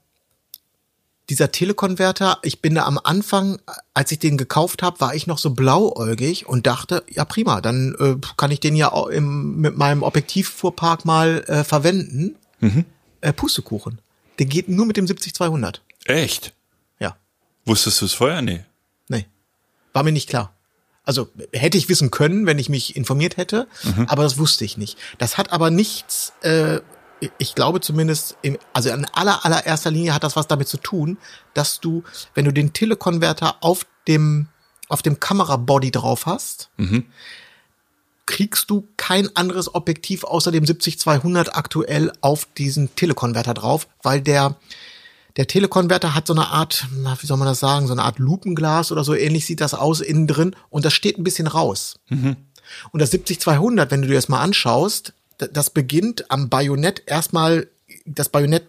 dieser 1.29 1.51
Telekonverter, 1.51 2.38
ich 2.42 2.62
bin 2.62 2.77
da 2.77 2.85
am 2.85 3.01
Anfang, 3.03 3.59
als 3.95 4.12
ich 4.12 4.21
den 4.21 4.37
gekauft 4.37 4.83
habe, 4.83 5.01
war 5.01 5.14
ich 5.14 5.27
noch 5.27 5.38
so 5.38 5.51
blauäugig 5.51 6.47
und 6.47 6.69
dachte, 6.69 7.03
ja 7.11 7.25
prima, 7.25 7.61
dann 7.61 7.97
äh, 7.99 8.16
kann 8.37 8.53
ich 8.53 8.61
den 8.61 8.77
ja 8.77 8.92
auch 8.92 9.09
im, 9.09 9.57
mit 9.57 9.77
meinem 9.77 10.05
Objektivfuhrpark 10.05 11.05
mal 11.05 11.42
äh, 11.49 11.64
verwenden. 11.64 12.37
Mhm. 12.61 12.85
Äh, 13.21 13.33
Pustekuchen. 13.33 14.01
Der 14.38 14.47
geht 14.47 14.69
nur 14.69 14.87
mit 14.87 14.97
dem 14.97 15.07
70-200. 15.07 15.81
Echt? 16.05 16.53
Ja. 17.01 17.16
Wusstest 17.64 18.01
du 18.01 18.05
es 18.05 18.12
vorher? 18.12 18.42
Nee. 18.42 18.53
Nee. 18.53 18.64
War 19.96 20.02
mir 20.02 20.12
nicht 20.12 20.28
klar. 20.28 20.52
Also 21.04 21.30
hätte 21.54 21.78
ich 21.78 21.88
wissen 21.88 22.11
können, 22.11 22.44
wenn 22.44 22.59
ich 22.59 22.68
mich 22.68 22.96
informiert 22.96 23.38
hätte, 23.38 23.66
mhm. 23.82 24.04
aber 24.09 24.24
das 24.24 24.37
wusste 24.37 24.66
ich 24.66 24.76
nicht. 24.76 24.98
Das 25.16 25.38
hat 25.38 25.52
aber 25.52 25.70
nichts, 25.70 26.35
äh, 26.42 26.80
ich 27.38 27.54
glaube 27.54 27.80
zumindest, 27.80 28.37
im, 28.42 28.59
also 28.74 28.90
in 28.90 29.06
aller 29.06 29.46
allererster 29.46 29.90
Linie 29.90 30.12
hat 30.12 30.22
das 30.22 30.37
was 30.37 30.48
damit 30.48 30.68
zu 30.68 30.76
tun, 30.76 31.16
dass 31.54 31.80
du, 31.80 32.04
wenn 32.35 32.44
du 32.44 32.52
den 32.52 32.74
Telekonverter 32.74 33.56
auf 33.62 33.87
dem 34.06 34.48
auf 34.88 35.00
dem 35.00 35.18
Kamerabody 35.18 35.92
drauf 35.92 36.26
hast, 36.26 36.68
mhm. 36.76 37.06
kriegst 38.26 38.68
du 38.68 38.87
kein 38.98 39.35
anderes 39.35 39.74
Objektiv 39.74 40.24
außer 40.24 40.52
dem 40.52 40.64
70-200 40.64 41.52
aktuell 41.52 42.12
auf 42.20 42.46
diesen 42.59 42.94
Telekonverter 42.96 43.54
drauf, 43.54 43.88
weil 44.02 44.20
der 44.20 44.56
der 45.37 45.46
Telekonverter 45.46 46.14
hat 46.14 46.27
so 46.27 46.33
eine 46.33 46.49
Art, 46.49 46.87
wie 47.20 47.27
soll 47.27 47.37
man 47.37 47.49
das 47.49 47.61
sagen, 47.61 47.87
so 47.87 47.92
eine 47.92 48.03
Art 48.03 48.18
Lupenglas 48.18 48.90
oder 48.90 49.05
so 49.05 49.14
ähnlich 49.14 49.44
sieht 49.46 49.61
das 49.61 49.75
aus 49.75 50.01
innen 50.01 50.27
drin 50.27 50.57
und 50.70 50.85
das 50.85 50.94
steht 50.94 51.18
ein 51.18 51.25
bisschen 51.25 51.46
raus. 51.46 51.96
Und 52.11 53.01
das 53.01 53.12
70-200, 53.12 53.90
wenn 53.90 54.03
du 54.03 54.09
dir 54.09 54.14
das 54.14 54.29
mal 54.29 54.40
anschaust, 54.40 55.12
das 55.38 55.70
beginnt 55.70 56.31
am 56.31 56.49
Bajonett 56.49 57.03
erstmal, 57.07 57.68
das 58.07 58.31
Bajonett, 58.31 58.64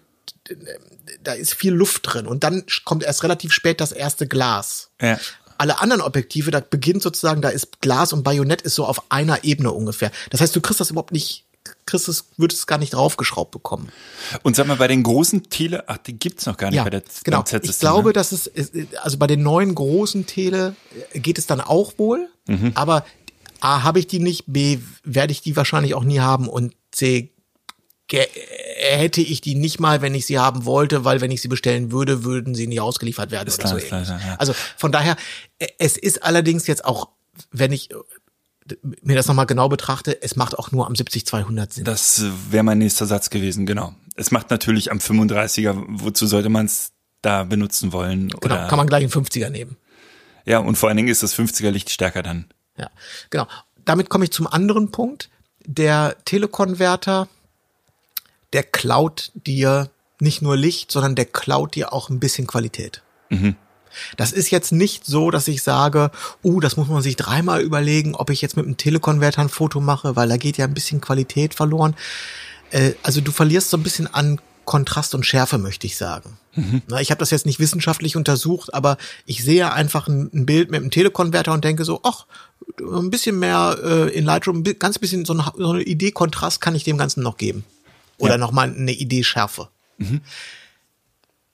da 1.24 1.34
ist 1.34 1.54
viel 1.54 1.74
Luft 1.74 2.02
drin 2.04 2.28
und 2.28 2.44
dann 2.44 2.64
kommt 2.84 3.04
erst 3.04 3.24
relativ 3.24 3.54
spät 3.54 3.80
das 3.80 3.92
erste 3.94 4.28
Glas. 4.28 4.90
Ja. 5.02 5.18
Alle 5.58 5.80
anderen 5.80 6.02
Objektive, 6.02 6.52
da 6.52 6.60
beginnt 6.60 7.02
sozusagen, 7.02 7.42
da 7.42 7.50
ist 7.50 7.82
Glas 7.82 8.14
und 8.14 8.24
Bajonett 8.24 8.62
ist 8.62 8.76
so 8.76 8.86
auf 8.86 9.10
einer 9.12 9.44
Ebene 9.44 9.72
ungefähr. 9.72 10.12
Das 10.30 10.42
heißt, 10.42 10.56
du 10.56 10.62
kriegst 10.62 10.80
das 10.80 10.92
überhaupt 10.92 11.14
nicht, 11.14 11.46
kriegst 11.86 12.08
es, 12.08 12.26
würdest 12.38 12.62
es 12.62 12.68
gar 12.68 12.78
nicht 12.78 12.94
draufgeschraubt 12.94 13.52
bekommen. 13.52 13.90
Und 14.44 14.56
sag 14.56 14.68
mal, 14.68 14.78
bei 14.78 14.88
den 14.88 15.04
großen 15.04 15.50
Tele, 15.50 15.88
ach, 15.88 15.98
die 15.98 16.14
gibt's 16.18 16.46
noch 16.46 16.58
gar 16.58 16.70
nicht 16.70 16.78
Ja, 16.78 16.84
bei 16.84 16.90
der 16.90 17.04
genau. 17.24 17.42
Z-System, 17.44 17.70
Ich 17.72 17.80
glaube, 17.80 18.10
ne? 18.10 18.14
dass 18.14 18.32
es, 18.32 18.50
also 19.02 19.18
bei 19.18 19.28
den 19.28 19.44
neuen 19.44 19.76
großen 19.76 20.26
Tele 20.26 20.76
äh, 21.14 21.20
geht 21.20 21.38
es 21.38 21.46
dann 21.48 21.62
auch 21.62 21.94
wohl, 21.98 22.30
Mhm. 22.48 22.72
aber 22.76 23.06
A, 23.60 23.84
habe 23.84 24.00
ich 24.00 24.08
die 24.08 24.20
nicht, 24.20 24.44
B, 24.48 24.80
werde 25.04 25.32
ich 25.32 25.42
die 25.42 25.56
wahrscheinlich 25.56 25.96
auch 25.96 26.04
nie 26.04 26.20
haben 26.20 26.48
und 26.48 26.74
C, 26.92 27.32
ge- 28.08 28.28
hätte 28.78 29.20
ich 29.22 29.42
die 29.42 29.56
nicht 29.56 29.80
mal, 29.80 30.02
wenn 30.02 30.14
ich 30.16 30.26
sie 30.26 30.38
haben 30.40 30.64
wollte, 30.66 31.04
weil 31.06 31.22
wenn 31.22 31.32
ich 31.32 31.42
sie 31.42 31.48
bestellen 31.48 31.92
würde, 31.92 32.24
würden 32.24 32.54
sie 32.56 32.68
nie 32.68 32.80
ausgeliefert 32.80 33.32
werden 33.32 33.48
Ist 33.48 33.60
oder 33.60 33.80
klar, 33.80 34.06
so 34.06 34.14
klar, 34.14 34.22
ja. 34.26 34.36
Also 34.38 34.54
von 34.78 34.92
daher, 34.92 35.16
äh, 35.60 35.68
es 35.80 35.98
ist 35.98 36.24
allerdings 36.24 36.68
jetzt 36.68 36.86
auch, 36.86 37.10
wenn 37.52 37.72
ich 37.74 37.92
äh, 37.92 37.96
mir 39.02 39.16
das 39.16 39.28
nochmal 39.28 39.46
genau 39.46 39.70
betrachte, 39.70 40.22
es 40.22 40.36
macht 40.36 40.58
auch 40.58 40.72
nur 40.72 40.88
am 40.88 40.94
70-200 40.94 41.74
Sinn. 41.74 41.84
Das 41.84 42.24
wäre 42.50 42.64
mein 42.64 42.78
nächster 42.78 43.06
Satz 43.06 43.30
gewesen, 43.30 43.66
genau. 43.66 43.94
Es 44.16 44.32
macht 44.32 44.50
natürlich 44.50 44.92
am 44.92 44.98
35er, 44.98 45.86
wozu 45.88 46.28
sollte 46.28 46.50
man 46.50 46.66
es 46.66 46.92
da 47.22 47.44
benutzen 47.44 47.94
wollen? 47.94 48.30
Genau, 48.30 48.56
Oder, 48.56 48.68
kann 48.68 48.78
man 48.78 48.88
gleich 48.88 49.04
einen 49.04 49.12
50er 49.12 49.50
nehmen. 49.50 49.78
ja, 50.46 50.60
und 50.60 50.78
vor 50.78 50.90
allen 50.90 50.98
Dingen 50.98 51.10
ist 51.10 51.24
das 51.24 51.36
50er 51.38 51.72
Licht 51.72 51.90
stärker 51.90 52.24
dann. 52.24 52.46
Ja, 52.78 52.90
genau. 53.30 53.48
Damit 53.86 54.10
komme 54.10 54.26
ich 54.26 54.32
zum 54.32 54.48
anderen 54.48 54.92
Punkt. 54.92 55.30
Der 55.66 56.16
Telekonverter, 56.26 57.28
der 58.54 58.64
klaut 58.64 59.32
dir 59.34 59.90
nicht 60.20 60.42
nur 60.42 60.58
Licht, 60.58 60.92
sondern 60.92 61.16
der 61.16 61.26
klaut 61.26 61.76
dir 61.76 61.94
auch 61.94 62.10
ein 62.10 62.20
bisschen 62.20 62.48
Qualität. 62.48 63.04
Das 64.18 64.32
ist 64.32 64.50
jetzt 64.52 64.72
nicht 64.72 65.06
so, 65.06 65.32
dass 65.32 65.48
ich 65.48 65.64
sage, 65.64 66.12
uh, 66.44 66.60
das 66.60 66.78
muss 66.78 66.88
man 66.88 67.02
sich 67.02 67.16
dreimal 67.16 67.62
überlegen, 67.62 68.16
ob 68.16 68.30
ich 68.30 68.42
jetzt 68.42 68.58
mit 68.58 68.66
einem 68.66 68.78
Telekonverter 68.78 69.42
ein 69.42 69.50
Foto 69.50 69.80
mache, 69.82 70.16
weil 70.16 70.30
da 70.30 70.38
geht 70.38 70.58
ja 70.58 70.66
ein 70.66 70.74
bisschen 70.74 71.02
Qualität 71.02 71.54
verloren. 71.54 71.96
Äh, 72.72 72.94
also 73.04 73.22
du 73.22 73.32
verlierst 73.32 73.70
so 73.70 73.78
ein 73.78 73.84
bisschen 73.84 74.08
an 74.14 74.40
Kontrast 74.66 75.16
und 75.16 75.26
Schärfe, 75.26 75.58
möchte 75.58 75.88
ich 75.88 75.96
sagen. 75.96 76.38
Na, 76.88 77.00
ich 77.00 77.12
habe 77.12 77.20
das 77.20 77.30
jetzt 77.30 77.46
nicht 77.46 77.60
wissenschaftlich 77.60 78.18
untersucht, 78.18 78.74
aber 78.74 78.98
ich 79.26 79.44
sehe 79.44 79.72
einfach 79.72 80.08
ein, 80.08 80.30
ein 80.34 80.46
Bild 80.46 80.72
mit 80.72 80.82
einem 80.82 80.90
Telekonverter 80.92 81.54
und 81.54 81.64
denke 81.64 81.86
so, 81.86 82.02
ach, 82.04 82.26
ein 82.80 83.10
bisschen 83.10 83.40
mehr 83.40 83.78
äh, 83.82 84.10
in 84.10 84.26
Lightroom, 84.26 84.64
ganz 84.64 85.00
bisschen 85.00 85.24
so 85.24 85.34
eine, 85.34 85.46
so 85.56 85.70
eine 85.72 85.84
Idee 85.84 86.12
Kontrast 86.12 86.60
kann 86.60 86.76
ich 86.76 86.84
dem 86.84 86.98
Ganzen 86.98 87.22
noch 87.24 87.38
geben. 87.38 87.64
Oder 88.18 88.34
Ja. 88.34 88.38
noch 88.40 88.52
mal 88.52 88.68
eine 88.70 88.92
Idee 88.92 89.24
Schärfe. 89.24 89.70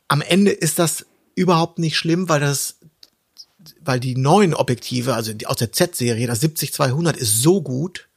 Am 0.07 0.21
Ende 0.21 0.51
ist 0.51 0.79
das 0.79 1.05
überhaupt 1.35 1.79
nicht 1.79 1.97
schlimm, 1.97 2.29
weil 2.29 2.39
das 2.39 2.77
weil 3.85 3.99
die 3.99 4.15
neuen 4.15 4.53
Objektive, 4.53 5.13
also 5.13 5.33
die, 5.33 5.47
aus 5.47 5.57
der 5.57 5.71
Z-Serie, 5.71 6.27
das 6.27 6.41
70-200 6.41 7.15
ist 7.15 7.41
so 7.41 7.61
gut, 7.61 8.07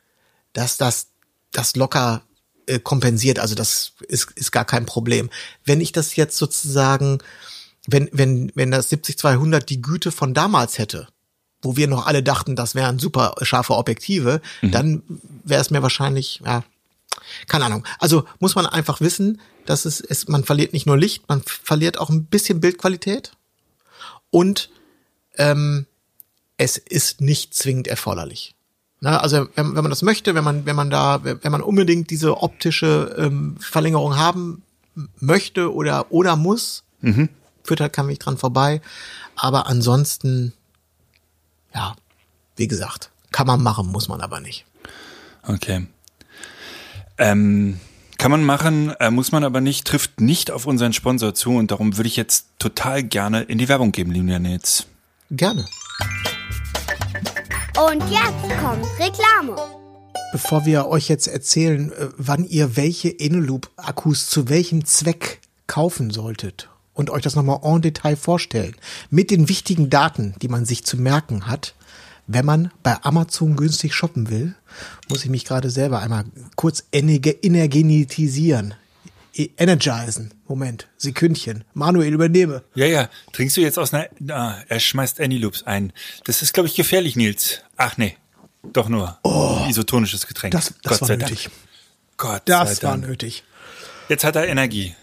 dass 0.52 0.76
das 0.76 1.08
das 1.52 1.76
locker 1.76 2.22
äh, 2.66 2.78
kompensiert. 2.78 3.38
Also 3.38 3.54
das 3.54 3.92
ist, 4.08 4.32
ist 4.34 4.52
gar 4.52 4.64
kein 4.64 4.86
Problem. 4.86 5.30
Wenn 5.64 5.80
ich 5.80 5.92
das 5.92 6.16
jetzt 6.16 6.36
sozusagen, 6.36 7.18
wenn, 7.86 8.08
wenn, 8.12 8.52
wenn 8.54 8.70
das 8.70 8.90
70-200 8.90 9.64
die 9.64 9.82
Güte 9.82 10.12
von 10.12 10.34
damals 10.34 10.78
hätte, 10.78 11.08
wo 11.62 11.76
wir 11.76 11.88
noch 11.88 12.06
alle 12.06 12.22
dachten, 12.22 12.56
das 12.56 12.74
wären 12.74 12.98
super 12.98 13.34
scharfe 13.42 13.74
Objektive, 13.74 14.40
dann 14.62 15.02
wäre 15.44 15.60
es 15.60 15.70
mir 15.70 15.82
wahrscheinlich, 15.82 16.42
ja, 16.44 16.64
keine 17.46 17.64
Ahnung. 17.66 17.84
Also 17.98 18.24
muss 18.38 18.54
man 18.54 18.66
einfach 18.66 19.00
wissen, 19.00 19.40
dass 19.64 19.84
es, 19.84 20.00
es, 20.00 20.28
man 20.28 20.44
verliert 20.44 20.72
nicht 20.72 20.86
nur 20.86 20.96
Licht, 20.96 21.28
man 21.28 21.42
verliert 21.42 21.98
auch 21.98 22.10
ein 22.10 22.26
bisschen 22.26 22.60
Bildqualität 22.60 23.32
und 24.30 24.70
ähm, 25.36 25.86
es 26.56 26.78
ist 26.78 27.20
nicht 27.20 27.54
zwingend 27.54 27.88
erforderlich. 27.88 28.54
Na, 29.00 29.18
also 29.18 29.48
wenn, 29.54 29.76
wenn 29.76 29.82
man 29.82 29.90
das 29.90 30.02
möchte, 30.02 30.34
wenn 30.34 30.44
man 30.44 30.64
wenn 30.64 30.76
man 30.76 30.88
da 30.90 31.22
wenn 31.22 31.52
man 31.52 31.60
unbedingt 31.60 32.10
diese 32.10 32.42
optische 32.42 33.14
ähm, 33.18 33.56
Verlängerung 33.60 34.16
haben 34.16 34.62
möchte 35.20 35.74
oder 35.74 36.10
oder 36.10 36.36
muss, 36.36 36.84
führt 37.62 37.80
halt 37.80 37.92
kein 37.92 38.08
Weg 38.08 38.20
dran 38.20 38.38
vorbei. 38.38 38.80
Aber 39.34 39.66
ansonsten, 39.66 40.54
ja, 41.74 41.94
wie 42.56 42.68
gesagt, 42.68 43.10
kann 43.32 43.46
man 43.46 43.62
machen, 43.62 43.88
muss 43.88 44.08
man 44.08 44.22
aber 44.22 44.40
nicht. 44.40 44.64
Okay. 45.42 45.86
Ähm, 47.18 47.80
kann 48.18 48.30
man 48.30 48.44
machen, 48.44 48.92
äh, 48.98 49.10
muss 49.10 49.32
man 49.32 49.44
aber 49.44 49.60
nicht, 49.60 49.86
trifft 49.86 50.20
nicht 50.20 50.50
auf 50.50 50.66
unseren 50.66 50.92
Sponsor 50.92 51.34
zu 51.34 51.56
und 51.56 51.70
darum 51.70 51.96
würde 51.96 52.08
ich 52.08 52.16
jetzt 52.16 52.46
total 52.58 53.02
gerne 53.02 53.42
in 53.42 53.58
die 53.58 53.68
Werbung 53.68 53.92
geben, 53.92 54.10
lieben 54.10 54.26
Nils. 54.42 54.86
Gerne. 55.30 55.66
Und 57.78 58.02
jetzt 58.10 58.60
kommt 58.60 58.86
Reklame. 58.98 59.56
Bevor 60.32 60.64
wir 60.64 60.86
euch 60.86 61.08
jetzt 61.08 61.26
erzählen, 61.26 61.92
äh, 61.92 62.08
wann 62.16 62.44
ihr 62.44 62.76
welche 62.76 63.18
Eneloop-Akkus 63.18 64.28
zu 64.28 64.48
welchem 64.48 64.84
Zweck 64.84 65.40
kaufen 65.66 66.10
solltet 66.10 66.68
und 66.94 67.10
euch 67.10 67.22
das 67.22 67.36
nochmal 67.36 67.60
en 67.62 67.82
Detail 67.82 68.16
vorstellen, 68.16 68.76
mit 69.10 69.30
den 69.30 69.48
wichtigen 69.48 69.90
Daten, 69.90 70.34
die 70.40 70.48
man 70.48 70.64
sich 70.64 70.84
zu 70.84 70.96
merken 70.96 71.46
hat, 71.46 71.74
wenn 72.26 72.44
man 72.44 72.72
bei 72.82 73.02
Amazon 73.02 73.56
günstig 73.56 73.94
shoppen 73.94 74.30
will, 74.30 74.54
muss 75.08 75.24
ich 75.24 75.30
mich 75.30 75.44
gerade 75.44 75.70
selber 75.70 76.00
einmal 76.00 76.24
kurz 76.56 76.84
energe- 76.92 77.36
energenetisieren. 77.42 78.74
E- 79.34 79.50
Energizen. 79.58 80.32
Moment, 80.48 80.88
Sekündchen. 80.96 81.64
Manuel, 81.74 82.14
übernehme. 82.14 82.62
Ja, 82.74 82.86
ja. 82.86 83.08
Trinkst 83.32 83.56
du 83.56 83.60
jetzt 83.60 83.78
aus 83.78 83.92
einer. 83.92 84.08
Ah, 84.30 84.56
er 84.68 84.80
schmeißt 84.80 85.20
Aniloops 85.20 85.64
ein. 85.64 85.92
Das 86.24 86.40
ist, 86.42 86.54
glaube 86.54 86.68
ich, 86.68 86.74
gefährlich, 86.74 87.16
Nils. 87.16 87.60
Ach 87.76 87.96
nee. 87.98 88.16
Doch 88.72 88.88
nur. 88.88 89.18
Isotonisches 89.68 90.26
Getränk. 90.26 90.52
Das, 90.52 90.72
das 90.82 90.92
Gott 90.92 91.00
war 91.02 91.08
sei 91.08 91.16
nötig. 91.16 91.44
Dank. 91.44 91.54
Gott 92.16 92.42
Das 92.46 92.82
war 92.82 92.96
nötig. 92.96 93.44
Jetzt 94.08 94.24
hat 94.24 94.36
er 94.36 94.46
Energie. 94.48 94.94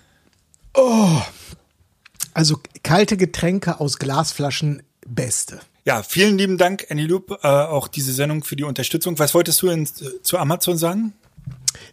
Also 2.33 2.59
kalte 2.83 3.17
Getränke 3.17 3.79
aus 3.79 3.99
Glasflaschen, 3.99 4.81
beste. 5.05 5.59
Ja, 5.85 6.01
vielen 6.01 6.37
lieben 6.37 6.57
Dank, 6.57 6.87
Aniloop, 6.89 7.39
äh, 7.43 7.47
auch 7.47 7.89
diese 7.89 8.13
Sendung 8.13 8.43
für 8.43 8.55
die 8.55 8.63
Unterstützung. 8.63 9.19
Was 9.19 9.33
wolltest 9.33 9.61
du 9.61 9.67
in, 9.67 9.85
zu 9.85 10.37
Amazon 10.37 10.77
sagen? 10.77 11.13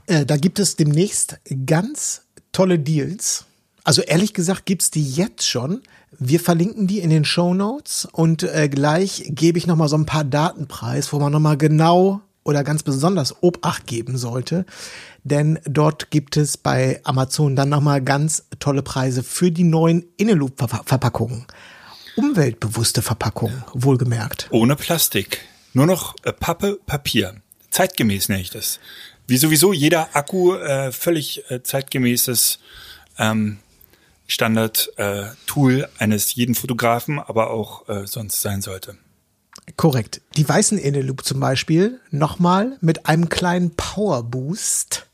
Äh, 0.07 0.25
da 0.25 0.37
gibt 0.37 0.61
es 0.61 0.77
demnächst 0.77 1.39
ganz 1.67 2.23
tolle 2.53 2.79
Deals. 2.79 3.47
Also 3.83 4.03
ehrlich 4.03 4.33
gesagt 4.33 4.65
gibt's 4.67 4.93
die 4.93 5.11
jetzt 5.11 5.49
schon. 5.49 5.83
Wir 6.19 6.39
verlinken 6.39 6.87
die 6.87 7.01
in 7.01 7.11
den 7.11 7.25
Show 7.25 7.53
Notes 7.53 8.07
und 8.13 8.45
äh, 8.45 8.69
gleich 8.69 9.25
gebe 9.27 9.59
ich 9.59 9.67
noch 9.67 9.77
mal 9.77 9.89
so 9.89 9.97
ein 9.97 10.07
paar 10.07 10.25
Datenpreis, 10.25 11.13
wo 11.13 11.19
man 11.19 11.33
noch 11.33 11.41
mal 11.41 11.57
genau 11.57 12.21
oder 12.45 12.63
ganz 12.63 12.83
besonders 12.83 13.43
Obacht 13.43 13.87
geben 13.87 14.17
sollte, 14.17 14.67
denn 15.25 15.59
dort 15.65 16.11
gibt 16.11 16.37
es 16.37 16.57
bei 16.57 17.01
Amazon 17.05 17.55
dann 17.55 17.69
noch 17.69 17.81
mal 17.81 18.01
ganz 18.01 18.45
tolle 18.59 18.83
Preise 18.83 19.23
für 19.23 19.51
die 19.51 19.65
neuen 19.65 20.05
Inneloop-Verpackungen. 20.17 21.47
Umweltbewusste 22.17 23.03
Verpackungen, 23.03 23.65
wohlgemerkt. 23.73 24.49
Ohne 24.51 24.77
Plastik. 24.77 25.43
Nur 25.73 25.87
noch 25.87 26.15
äh, 26.25 26.33
Pappe, 26.33 26.79
Papier. 26.87 27.37
Zeitgemäß 27.71 28.29
nenne 28.29 28.43
ich 28.43 28.51
das. 28.51 28.81
Wie 29.27 29.37
sowieso 29.37 29.73
jeder 29.73 30.09
Akku 30.15 30.55
äh, 30.55 30.91
völlig 30.91 31.49
äh, 31.51 31.63
zeitgemäßes 31.63 32.59
ähm, 33.19 33.59
Standard-Tool 34.27 35.89
eines 35.99 36.35
jeden 36.35 36.55
Fotografen, 36.55 37.19
aber 37.19 37.51
auch 37.51 37.89
äh, 37.89 38.07
sonst 38.07 38.41
sein 38.41 38.63
sollte. 38.63 38.97
Korrekt. 39.77 40.21
Die 40.37 40.49
weißen 40.49 40.79
Inneloop 40.79 41.25
zum 41.25 41.41
Beispiel 41.41 42.01
nochmal 42.11 42.77
mit 42.81 43.07
einem 43.07 43.29
kleinen 43.29 43.75
Power 43.77 44.23
Boost 44.23 45.07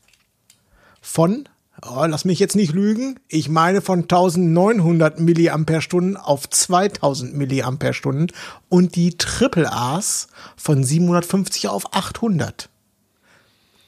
von, 1.01 1.47
oh, 1.83 2.05
lass 2.05 2.25
mich 2.25 2.39
jetzt 2.39 2.55
nicht 2.55 2.73
lügen, 2.73 3.19
ich 3.27 3.49
meine 3.49 3.81
von 3.81 4.01
1900 4.01 5.19
Milliampere-Stunden 5.19 6.17
auf 6.17 6.49
2000 6.49 7.35
Milliampere-Stunden 7.35 8.27
und 8.69 8.95
die 8.95 9.17
Triple 9.17 9.71
A's 9.71 10.27
von 10.55 10.83
750 10.83 11.69
auf 11.69 11.93
800. 11.93 12.69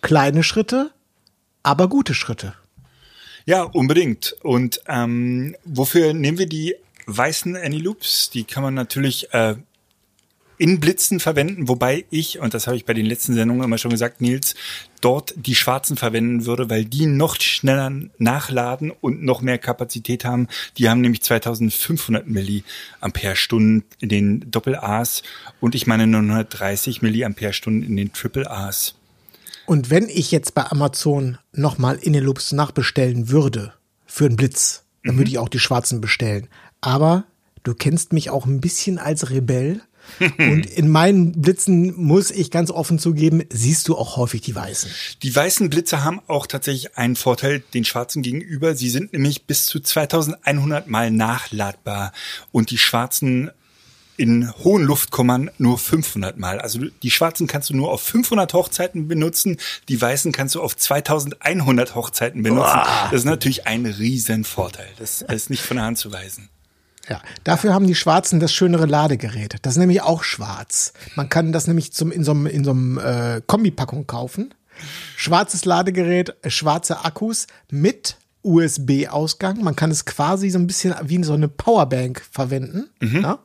Kleine 0.02 0.43
Schritte, 0.43 0.91
aber 1.63 1.89
gute 1.89 2.13
Schritte. 2.13 2.54
Ja, 3.45 3.63
unbedingt. 3.63 4.36
Und 4.43 4.82
ähm, 4.88 5.56
wofür 5.65 6.13
nehmen 6.13 6.38
wir 6.38 6.45
die 6.45 6.75
weißen 7.08 7.56
Aniloops? 7.56 8.30
Die 8.30 8.43
kann 8.43 8.63
man 8.63 8.75
natürlich 8.75 9.34
äh, 9.34 9.56
in 10.60 10.80
Blitzen 10.80 11.19
verwenden, 11.19 11.67
wobei 11.67 12.06
ich, 12.12 12.39
und 12.39 12.54
das 12.54 12.67
habe 12.67 12.76
ich 12.76 12.86
bei 12.86 12.93
den 12.93 13.06
letzten 13.06 13.34
Sendungen 13.34 13.63
immer 13.63 13.78
schon 13.78 13.91
gesagt, 13.91 14.19
Nils, 14.19 14.56
dort 15.02 15.34
die 15.38 15.56
schwarzen 15.56 15.95
verwenden 15.95 16.45
würde, 16.45 16.69
weil 16.69 16.84
die 16.84 17.06
noch 17.06 17.39
schneller 17.39 17.91
nachladen 18.17 18.91
und 18.91 19.24
noch 19.24 19.41
mehr 19.41 19.58
Kapazität 19.58 20.26
haben. 20.26 20.50
Die 20.78 20.89
haben 20.89 21.00
nämlich 21.00 21.24
2500 21.24 22.28
Milliampere-Stunden 22.28 23.86
in 24.02 24.10
den 24.10 24.52
Doppel-A's 24.52 25.24
und 25.62 25.76
ich 25.76 25.88
meine 25.88 26.06
930 26.06 27.02
Milliampere-Stunden 27.02 27.82
in 27.84 27.95
den 27.95 28.12
Triple-A's. 28.12 28.95
Und 29.65 29.89
wenn 29.89 30.10
ich 30.10 30.32
jetzt 30.32 30.56
bei 30.56 30.65
Amazon 30.69 31.38
nochmal 31.54 31.95
Inneloops 31.95 32.52
nachbestellen 32.52 33.30
würde 33.30 33.74
für 34.06 34.26
einen 34.26 34.36
Blitz, 34.36 34.84
dann 35.06 35.17
würde 35.17 35.30
ich 35.30 35.38
auch 35.38 35.48
die 35.48 35.60
schwarzen 35.60 36.02
bestellen. 36.02 36.50
Aber 36.82 37.24
du 37.63 37.74
kennst 37.74 38.12
mich 38.12 38.30
auch 38.30 38.45
ein 38.45 38.60
bisschen 38.60 38.98
als 38.98 39.30
Rebell. 39.30 39.82
Und 40.38 40.65
in 40.65 40.89
meinen 40.89 41.41
Blitzen 41.41 41.95
muss 41.95 42.32
ich 42.32 42.52
ganz 42.52 42.72
offen 42.72 43.00
zugeben, 43.00 43.43
siehst 43.50 43.88
du 43.88 43.98
auch 43.98 44.17
häufig 44.17 44.41
die 44.41 44.56
weißen. 44.56 44.89
Die 45.24 45.36
weißen 45.36 45.69
Blitze 45.69 46.04
haben 46.04 46.22
auch 46.28 46.48
tatsächlich 46.48 46.98
einen 46.98 47.15
Vorteil 47.15 47.63
den 47.74 47.86
schwarzen 47.86 48.22
gegenüber. 48.22 48.76
Sie 48.76 48.89
sind 48.89 49.13
nämlich 49.13 49.45
bis 49.45 49.65
zu 49.65 49.80
2100 49.80 50.88
Mal 50.88 51.12
nachladbar 51.12 52.12
und 52.52 52.72
die 52.72 52.78
schwarzen 52.78 53.52
in 54.19 54.54
hohen 54.65 54.84
Luftkommern 54.84 55.50
nur 55.58 55.78
500 55.78 56.38
Mal. 56.38 56.60
Also 56.60 56.80
die 57.04 57.10
schwarzen 57.10 57.48
kannst 57.48 57.69
du 57.69 57.76
nur 57.76 57.89
auf 57.89 58.02
500 58.02 58.54
Hochzeiten 58.54 59.08
benutzen, 59.08 59.56
die 59.88 60.00
weißen 60.00 60.34
kannst 60.34 60.56
du 60.56 60.62
auf 60.62 60.76
2100 60.76 61.95
Hochzeiten 61.95 62.43
benutzen. 62.43 62.82
Das 63.12 63.22
ist 63.22 63.26
natürlich 63.26 63.65
ein 63.65 63.86
Riesenvorteil. 63.86 64.89
Das 65.00 65.22
ist 65.22 65.50
nicht 65.50 65.63
von 65.63 65.78
der 65.78 65.86
Hand 65.86 66.00
zu 66.00 66.12
weisen. 66.12 66.50
Ja, 67.10 67.22
dafür 67.43 67.74
haben 67.74 67.88
die 67.88 67.95
Schwarzen 67.95 68.39
das 68.39 68.54
schönere 68.54 68.86
Ladegerät. 68.86 69.56
Das 69.63 69.74
ist 69.74 69.80
nämlich 69.80 70.02
auch 70.02 70.24
schwarz. 70.24 70.93
Man 71.15 71.28
kann 71.28 71.52
das 71.52 71.67
nämlich 71.67 71.91
zum, 71.91 72.12
in 72.12 72.24
so 72.24 72.32
einem, 72.32 72.45
in 72.45 72.63
so 72.63 72.72
einem 72.72 72.98
äh, 73.00 73.41
Kombipackung 73.45 74.06
kaufen. 74.06 74.54
Schwarzes 75.15 75.65
Ladegerät, 75.65 76.36
äh, 76.43 76.50
schwarze 76.50 77.04
Akkus 77.04 77.48
mit 77.72 78.17
USB-Ausgang. 78.43 79.63
Man 79.63 79.76
kann 79.76 79.91
es 79.91 80.06
quasi 80.06 80.50
so 80.50 80.60
ein 80.60 80.67
bisschen 80.67 80.93
wie 81.04 81.24
so 81.24 81.34
eine 81.34 81.48
Powerbank 81.48 82.24
verwenden. 82.32 82.89
Ja? 83.22 83.39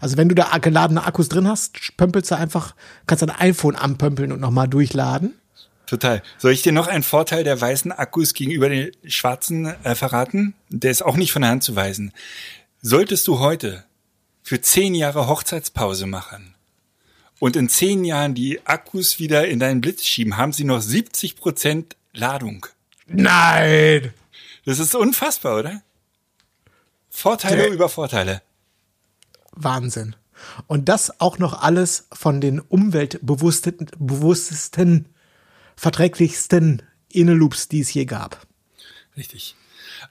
Also 0.00 0.16
wenn 0.16 0.28
du 0.28 0.34
da 0.34 0.58
geladene 0.58 1.04
Akkus 1.04 1.28
drin 1.28 1.48
hast, 1.48 1.96
pömpelst 1.96 2.30
du 2.30 2.36
einfach, 2.36 2.74
kannst 3.06 3.22
dein 3.22 3.30
iPhone 3.30 3.76
anpömpeln 3.76 4.32
und 4.32 4.40
nochmal 4.40 4.68
durchladen. 4.68 5.34
Total. 5.86 6.22
Soll 6.38 6.52
ich 6.52 6.62
dir 6.62 6.72
noch 6.72 6.88
einen 6.88 7.02
Vorteil 7.02 7.44
der 7.44 7.60
weißen 7.60 7.92
Akkus 7.92 8.32
gegenüber 8.32 8.68
den 8.68 8.90
schwarzen 9.06 9.66
äh, 9.84 9.94
verraten? 9.94 10.54
Der 10.70 10.90
ist 10.90 11.04
auch 11.04 11.16
nicht 11.16 11.32
von 11.32 11.42
der 11.42 11.50
Hand 11.50 11.62
zu 11.62 11.76
weisen. 11.76 12.12
Solltest 12.86 13.26
du 13.28 13.38
heute 13.38 13.82
für 14.42 14.60
zehn 14.60 14.94
Jahre 14.94 15.26
Hochzeitspause 15.26 16.04
machen 16.04 16.54
und 17.38 17.56
in 17.56 17.70
zehn 17.70 18.04
Jahren 18.04 18.34
die 18.34 18.60
Akkus 18.66 19.18
wieder 19.18 19.48
in 19.48 19.58
deinen 19.58 19.80
Blitz 19.80 20.04
schieben, 20.04 20.36
haben 20.36 20.52
sie 20.52 20.64
noch 20.64 20.82
70 20.82 21.36
Prozent 21.36 21.96
Ladung. 22.12 22.66
Nein! 23.06 24.12
Das 24.66 24.78
ist 24.80 24.94
unfassbar, 24.94 25.60
oder? 25.60 25.82
Vorteile 27.08 27.56
Der- 27.62 27.70
über 27.70 27.88
Vorteile. 27.88 28.42
Wahnsinn. 29.52 30.14
Und 30.66 30.90
das 30.90 31.22
auch 31.22 31.38
noch 31.38 31.62
alles 31.62 32.06
von 32.12 32.42
den 32.42 32.60
umweltbewusstesten, 32.60 33.86
bewusstesten, 33.98 35.06
verträglichsten 35.74 36.82
Inneloops, 37.08 37.68
die 37.68 37.80
es 37.80 37.94
je 37.94 38.04
gab. 38.04 38.46
Richtig. 39.16 39.56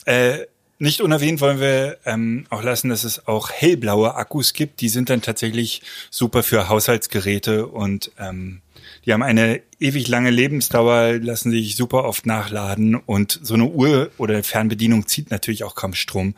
Äh, 0.05 0.47
nicht 0.83 1.01
unerwähnt 1.01 1.39
wollen 1.39 1.61
wir 1.61 1.97
ähm, 2.05 2.45
auch 2.49 2.61
lassen, 2.61 2.89
dass 2.89 3.05
es 3.05 3.25
auch 3.25 3.49
hellblaue 3.49 4.15
Akkus 4.15 4.51
gibt. 4.51 4.81
Die 4.81 4.89
sind 4.89 5.09
dann 5.09 5.21
tatsächlich 5.21 5.81
super 6.09 6.43
für 6.43 6.67
Haushaltsgeräte 6.67 7.67
und 7.67 8.11
ähm, 8.19 8.61
die 9.05 9.13
haben 9.13 9.23
eine 9.23 9.61
ewig 9.79 10.09
lange 10.09 10.29
Lebensdauer, 10.29 11.19
lassen 11.19 11.51
sich 11.51 11.77
super 11.77 12.03
oft 12.03 12.25
nachladen 12.25 12.95
und 12.95 13.39
so 13.41 13.53
eine 13.53 13.65
Uhr 13.65 14.11
oder 14.17 14.43
Fernbedienung 14.43 15.07
zieht 15.07 15.31
natürlich 15.31 15.63
auch 15.63 15.75
kaum 15.75 15.93
Strom. 15.93 16.35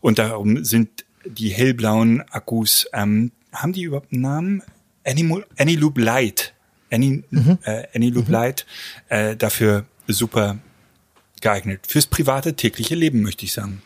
Und 0.00 0.18
darum 0.18 0.64
sind 0.64 1.04
die 1.26 1.50
hellblauen 1.50 2.22
Akkus, 2.30 2.88
ähm, 2.94 3.30
haben 3.52 3.74
die 3.74 3.82
überhaupt 3.82 4.12
einen 4.12 4.22
Namen? 4.22 4.62
Animal, 5.04 5.44
Anyloop 5.58 5.98
Light. 5.98 6.54
Any, 6.90 7.24
äh, 7.64 7.84
Anyloop 7.94 8.28
Light, 8.28 8.66
äh, 9.08 9.36
dafür 9.36 9.84
super 10.06 10.58
geeignet. 11.42 11.86
Fürs 11.86 12.06
private 12.06 12.54
tägliche 12.54 12.94
Leben, 12.94 13.20
möchte 13.22 13.44
ich 13.44 13.52
sagen. 13.52 13.82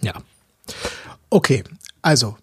Ja. 0.00 0.22
Okay, 1.30 1.64
also 2.02 2.36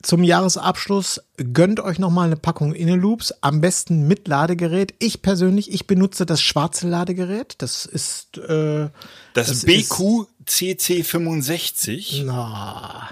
zum 0.00 0.22
Jahresabschluss 0.22 1.20
gönnt 1.52 1.80
euch 1.80 1.98
noch 1.98 2.10
mal 2.10 2.26
eine 2.26 2.36
Packung 2.36 2.72
Inneloops, 2.72 3.34
am 3.40 3.60
besten 3.60 4.06
mit 4.06 4.28
Ladegerät. 4.28 4.94
Ich 5.00 5.22
persönlich, 5.22 5.72
ich 5.72 5.88
benutze 5.88 6.24
das 6.24 6.40
schwarze 6.40 6.86
Ladegerät. 6.88 7.56
Das 7.58 7.84
ist 7.84 8.38
äh, 8.38 8.90
Das, 9.34 9.48
Das 9.48 9.66
BQ-CC65, 9.66 12.22
na, 12.24 13.08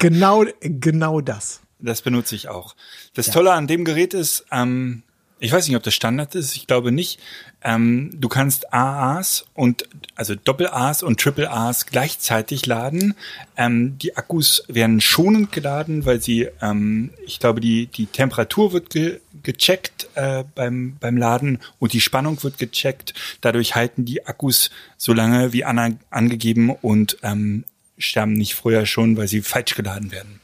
genau 0.00 0.44
genau 0.60 1.20
das. 1.20 1.60
das 1.78 2.02
benutze 2.02 2.34
ich 2.34 2.48
auch. 2.48 2.74
Das 3.14 3.30
Tolle 3.30 3.52
an 3.52 3.68
dem 3.68 3.84
Gerät 3.84 4.12
ist, 4.12 4.44
ähm, 4.50 5.04
ich 5.38 5.52
weiß 5.52 5.66
nicht, 5.68 5.76
ob 5.76 5.82
das 5.82 5.94
Standard 5.94 6.34
ist, 6.34 6.56
ich 6.56 6.66
glaube 6.66 6.92
nicht. 6.92 7.20
Ähm, 7.62 8.10
du 8.14 8.28
kannst 8.28 8.72
AAs 8.72 9.44
und 9.54 9.86
also 10.14 10.34
Doppel-A's 10.34 11.02
und 11.02 11.20
Triple-A's 11.20 11.86
gleichzeitig 11.86 12.64
laden. 12.64 13.14
Ähm, 13.56 13.98
die 13.98 14.16
Akkus 14.16 14.62
werden 14.68 15.00
schonend 15.00 15.52
geladen, 15.52 16.06
weil 16.06 16.22
sie, 16.22 16.48
ähm, 16.62 17.10
ich 17.26 17.38
glaube, 17.38 17.60
die, 17.60 17.86
die 17.86 18.06
Temperatur 18.06 18.72
wird 18.72 18.90
ge 18.90 19.20
gecheckt 19.42 20.08
äh, 20.14 20.42
beim, 20.56 20.96
beim 20.98 21.16
Laden 21.16 21.60
und 21.78 21.92
die 21.92 22.00
Spannung 22.00 22.42
wird 22.42 22.58
gecheckt. 22.58 23.14
Dadurch 23.42 23.76
halten 23.76 24.04
die 24.04 24.26
Akkus 24.26 24.70
so 24.96 25.12
lange 25.12 25.52
wie 25.52 25.64
an, 25.64 26.00
angegeben 26.10 26.70
und 26.70 27.18
ähm, 27.22 27.64
sterben 27.96 28.32
nicht 28.32 28.54
früher 28.56 28.86
schon, 28.86 29.16
weil 29.16 29.28
sie 29.28 29.42
falsch 29.42 29.76
geladen 29.76 30.10
werden. 30.10 30.40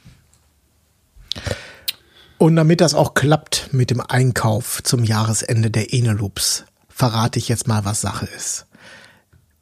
Und 2.37 2.55
damit 2.55 2.81
das 2.81 2.93
auch 2.93 3.13
klappt 3.13 3.69
mit 3.71 3.89
dem 3.89 4.01
Einkauf 4.01 4.81
zum 4.83 5.03
Jahresende 5.03 5.71
der 5.71 5.93
Eneloops, 5.93 6.65
verrate 6.89 7.39
ich 7.39 7.47
jetzt 7.47 7.67
mal, 7.67 7.85
was 7.85 8.01
Sache 8.01 8.27
ist. 8.35 8.65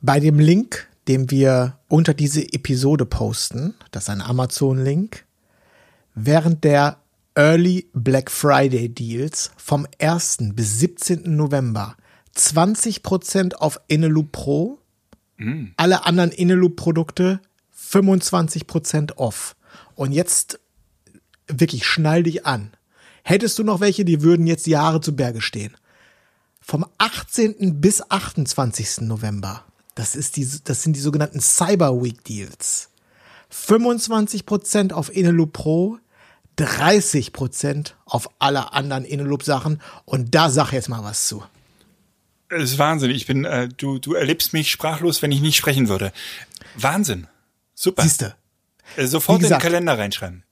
Bei 0.01 0.19
dem 0.19 0.39
Link, 0.39 0.87
den 1.07 1.29
wir 1.29 1.77
unter 1.87 2.13
diese 2.13 2.41
Episode 2.53 3.05
posten, 3.05 3.75
das 3.91 4.03
ist 4.03 4.09
ein 4.09 4.21
Amazon-Link, 4.21 5.25
während 6.15 6.63
der 6.63 6.97
Early 7.35 7.89
Black 7.93 8.29
Friday 8.31 8.89
Deals 8.89 9.51
vom 9.57 9.87
1. 9.99 10.37
bis 10.53 10.79
17. 10.79 11.35
November 11.35 11.95
20% 12.35 13.55
auf 13.55 13.79
Eneloop 13.87 14.31
Pro, 14.31 14.79
alle 15.77 16.05
anderen 16.05 16.31
Eneloop-Produkte 16.31 17.39
25% 17.75 19.17
off. 19.17 19.55
Und 19.95 20.11
jetzt 20.11 20.59
wirklich 21.59 21.85
schnall 21.85 22.23
dich 22.23 22.45
an. 22.45 22.71
Hättest 23.23 23.59
du 23.59 23.63
noch 23.63 23.79
welche, 23.79 24.05
die 24.05 24.21
würden 24.21 24.47
jetzt 24.47 24.67
Jahre 24.67 25.01
zu 25.01 25.15
Berge 25.15 25.41
stehen. 25.41 25.75
Vom 26.59 26.85
18. 26.97 27.81
bis 27.81 28.01
28. 28.09 29.01
November. 29.01 29.65
Das 29.95 30.15
ist 30.15 30.37
die, 30.37 30.47
das 30.63 30.83
sind 30.83 30.95
die 30.95 31.01
sogenannten 31.01 31.39
Cyber 31.39 32.01
Week 32.01 32.23
Deals. 32.23 32.89
25% 33.51 34.93
auf 34.93 35.09
Eneloop 35.09 35.53
Pro, 35.53 35.97
30% 36.57 37.93
auf 38.05 38.29
alle 38.39 38.73
anderen 38.73 39.05
Eneloop 39.05 39.43
Sachen. 39.43 39.81
Und 40.05 40.33
da 40.33 40.49
sag 40.49 40.71
jetzt 40.71 40.89
mal 40.89 41.03
was 41.03 41.27
zu. 41.27 41.43
Es 42.49 42.71
ist 42.71 42.77
Wahnsinn. 42.77 43.11
Ich 43.11 43.27
bin, 43.27 43.45
äh, 43.45 43.69
du, 43.69 43.99
du 43.99 44.13
erlebst 44.13 44.53
mich 44.53 44.71
sprachlos, 44.71 45.21
wenn 45.21 45.31
ich 45.31 45.41
nicht 45.41 45.57
sprechen 45.57 45.87
würde. 45.87 46.11
Wahnsinn. 46.75 47.27
Super. 47.73 48.03
Siehste. 48.03 48.35
Äh, 48.97 49.07
sofort 49.07 49.39
Wie 49.39 49.45
in 49.45 49.49
den 49.49 49.49
gesagt. 49.49 49.63
Kalender 49.63 49.97
reinschreiben. 49.97 50.43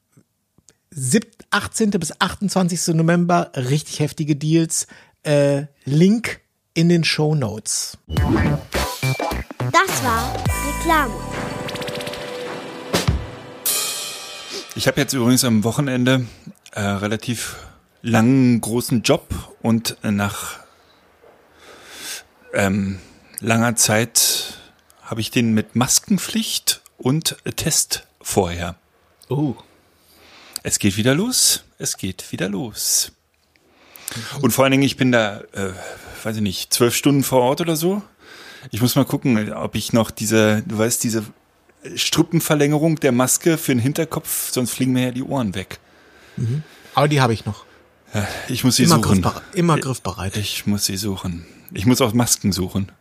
7, 0.91 1.30
18. 1.52 1.91
bis 1.91 2.19
28. 2.19 2.95
November 2.95 3.52
richtig 3.56 3.99
heftige 3.99 4.36
Deals. 4.36 4.88
Äh, 5.23 5.65
Link 5.86 6.41
in 6.73 6.89
den 6.89 7.04
Show 7.04 7.36
Notes. 7.36 7.97
Das 9.71 10.04
war 10.04 10.34
Reklame. 10.67 11.13
Ich 14.75 14.88
habe 14.88 14.99
jetzt 15.02 15.13
übrigens 15.13 15.43
am 15.43 15.63
Wochenende 15.63 16.25
äh, 16.71 16.82
relativ 16.82 17.58
langen 18.02 18.62
großen 18.62 19.02
Job 19.02 19.56
und 19.62 19.97
nach 20.04 20.60
ähm, 22.54 22.99
langer 23.39 23.75
Zeit 23.75 24.58
habe 25.04 25.21
ich 25.21 25.32
den 25.32 25.54
mit 25.54 25.75
Maskenpflicht 25.75 26.82
und 26.97 27.38
Test 27.56 28.08
vorher. 28.21 28.75
Oh. 29.28 29.56
Es 30.63 30.80
geht 30.80 30.98
wieder 30.98 31.15
los. 31.15 31.63
Es 31.78 31.98
geht 31.98 32.32
wieder 32.32 32.50
los. 32.50 33.12
Und 34.41 34.52
vor 34.52 34.63
allen 34.63 34.72
Dingen, 34.72 34.84
ich 34.84 34.98
bin 34.98 35.12
da, 35.12 35.41
äh, 35.54 35.72
weiß 36.24 36.38
ich 36.38 36.41
nicht, 36.41 36.74
zwölf 36.74 36.95
Stunden 36.95 37.24
vor 37.24 37.41
Ort 37.41 37.62
oder 37.62 37.76
so. 37.76 38.02
Ich 38.72 38.82
muss 38.82 38.95
mal 38.95 39.06
gucken, 39.06 39.54
ob 39.54 39.76
ich 39.76 39.93
noch 39.93 40.12
diese, 40.12 40.63
du 40.65 40.78
weißt, 40.78 41.04
diese 41.04 41.24
Struppenverlängerung 41.95 42.98
der 43.00 43.12
Maske 43.12 43.58
für 43.58 43.74
den 43.74 43.80
Hinterkopf, 43.80 44.52
sonst 44.52 44.72
fliegen 44.72 44.91
mir 44.91 45.06
ja 45.06 45.12
die 45.12 45.24
Ohren 45.24 45.56
weg. 45.56 45.80
Aber 46.93 47.08
die 47.08 47.22
habe 47.22 47.34
ich 47.34 47.45
noch. 47.45 47.65
Ich 48.48 48.63
muss 48.63 48.76
sie 48.78 48.84
Immer, 48.84 48.95
suchen. 48.95 49.22
griffbereit, 49.22 49.43
immer 49.54 49.78
griffbereit. 49.78 50.36
Ich 50.38 50.65
muss 50.65 50.86
sie 50.86 50.98
suchen. 50.98 51.45
Ich 51.72 51.86
muss 51.86 52.02
auch 52.02 52.13
Masken 52.13 52.52
suchen. 52.52 52.91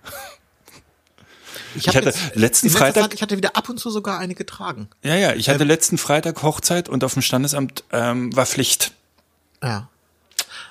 Ich, 1.74 1.88
hab 1.88 1.94
hatte 1.96 2.06
jetzt- 2.06 2.34
letzten 2.34 2.70
Freitag- 2.70 3.02
Zeit, 3.04 3.14
ich 3.14 3.22
hatte 3.22 3.36
wieder 3.36 3.56
ab 3.56 3.68
und 3.68 3.78
zu 3.78 3.90
sogar 3.90 4.18
eine 4.18 4.34
getragen. 4.34 4.88
Ja, 5.02 5.14
ja, 5.16 5.34
ich 5.34 5.48
Ähm. 5.48 5.54
hatte 5.54 5.64
letzten 5.64 5.98
Freitag 5.98 6.42
Hochzeit 6.42 6.88
und 6.88 7.04
auf 7.04 7.12
dem 7.14 7.22
Standesamt 7.22 7.84
ähm, 7.92 8.34
war 8.36 8.46
Pflicht. 8.46 8.92
Ja. 9.62 9.88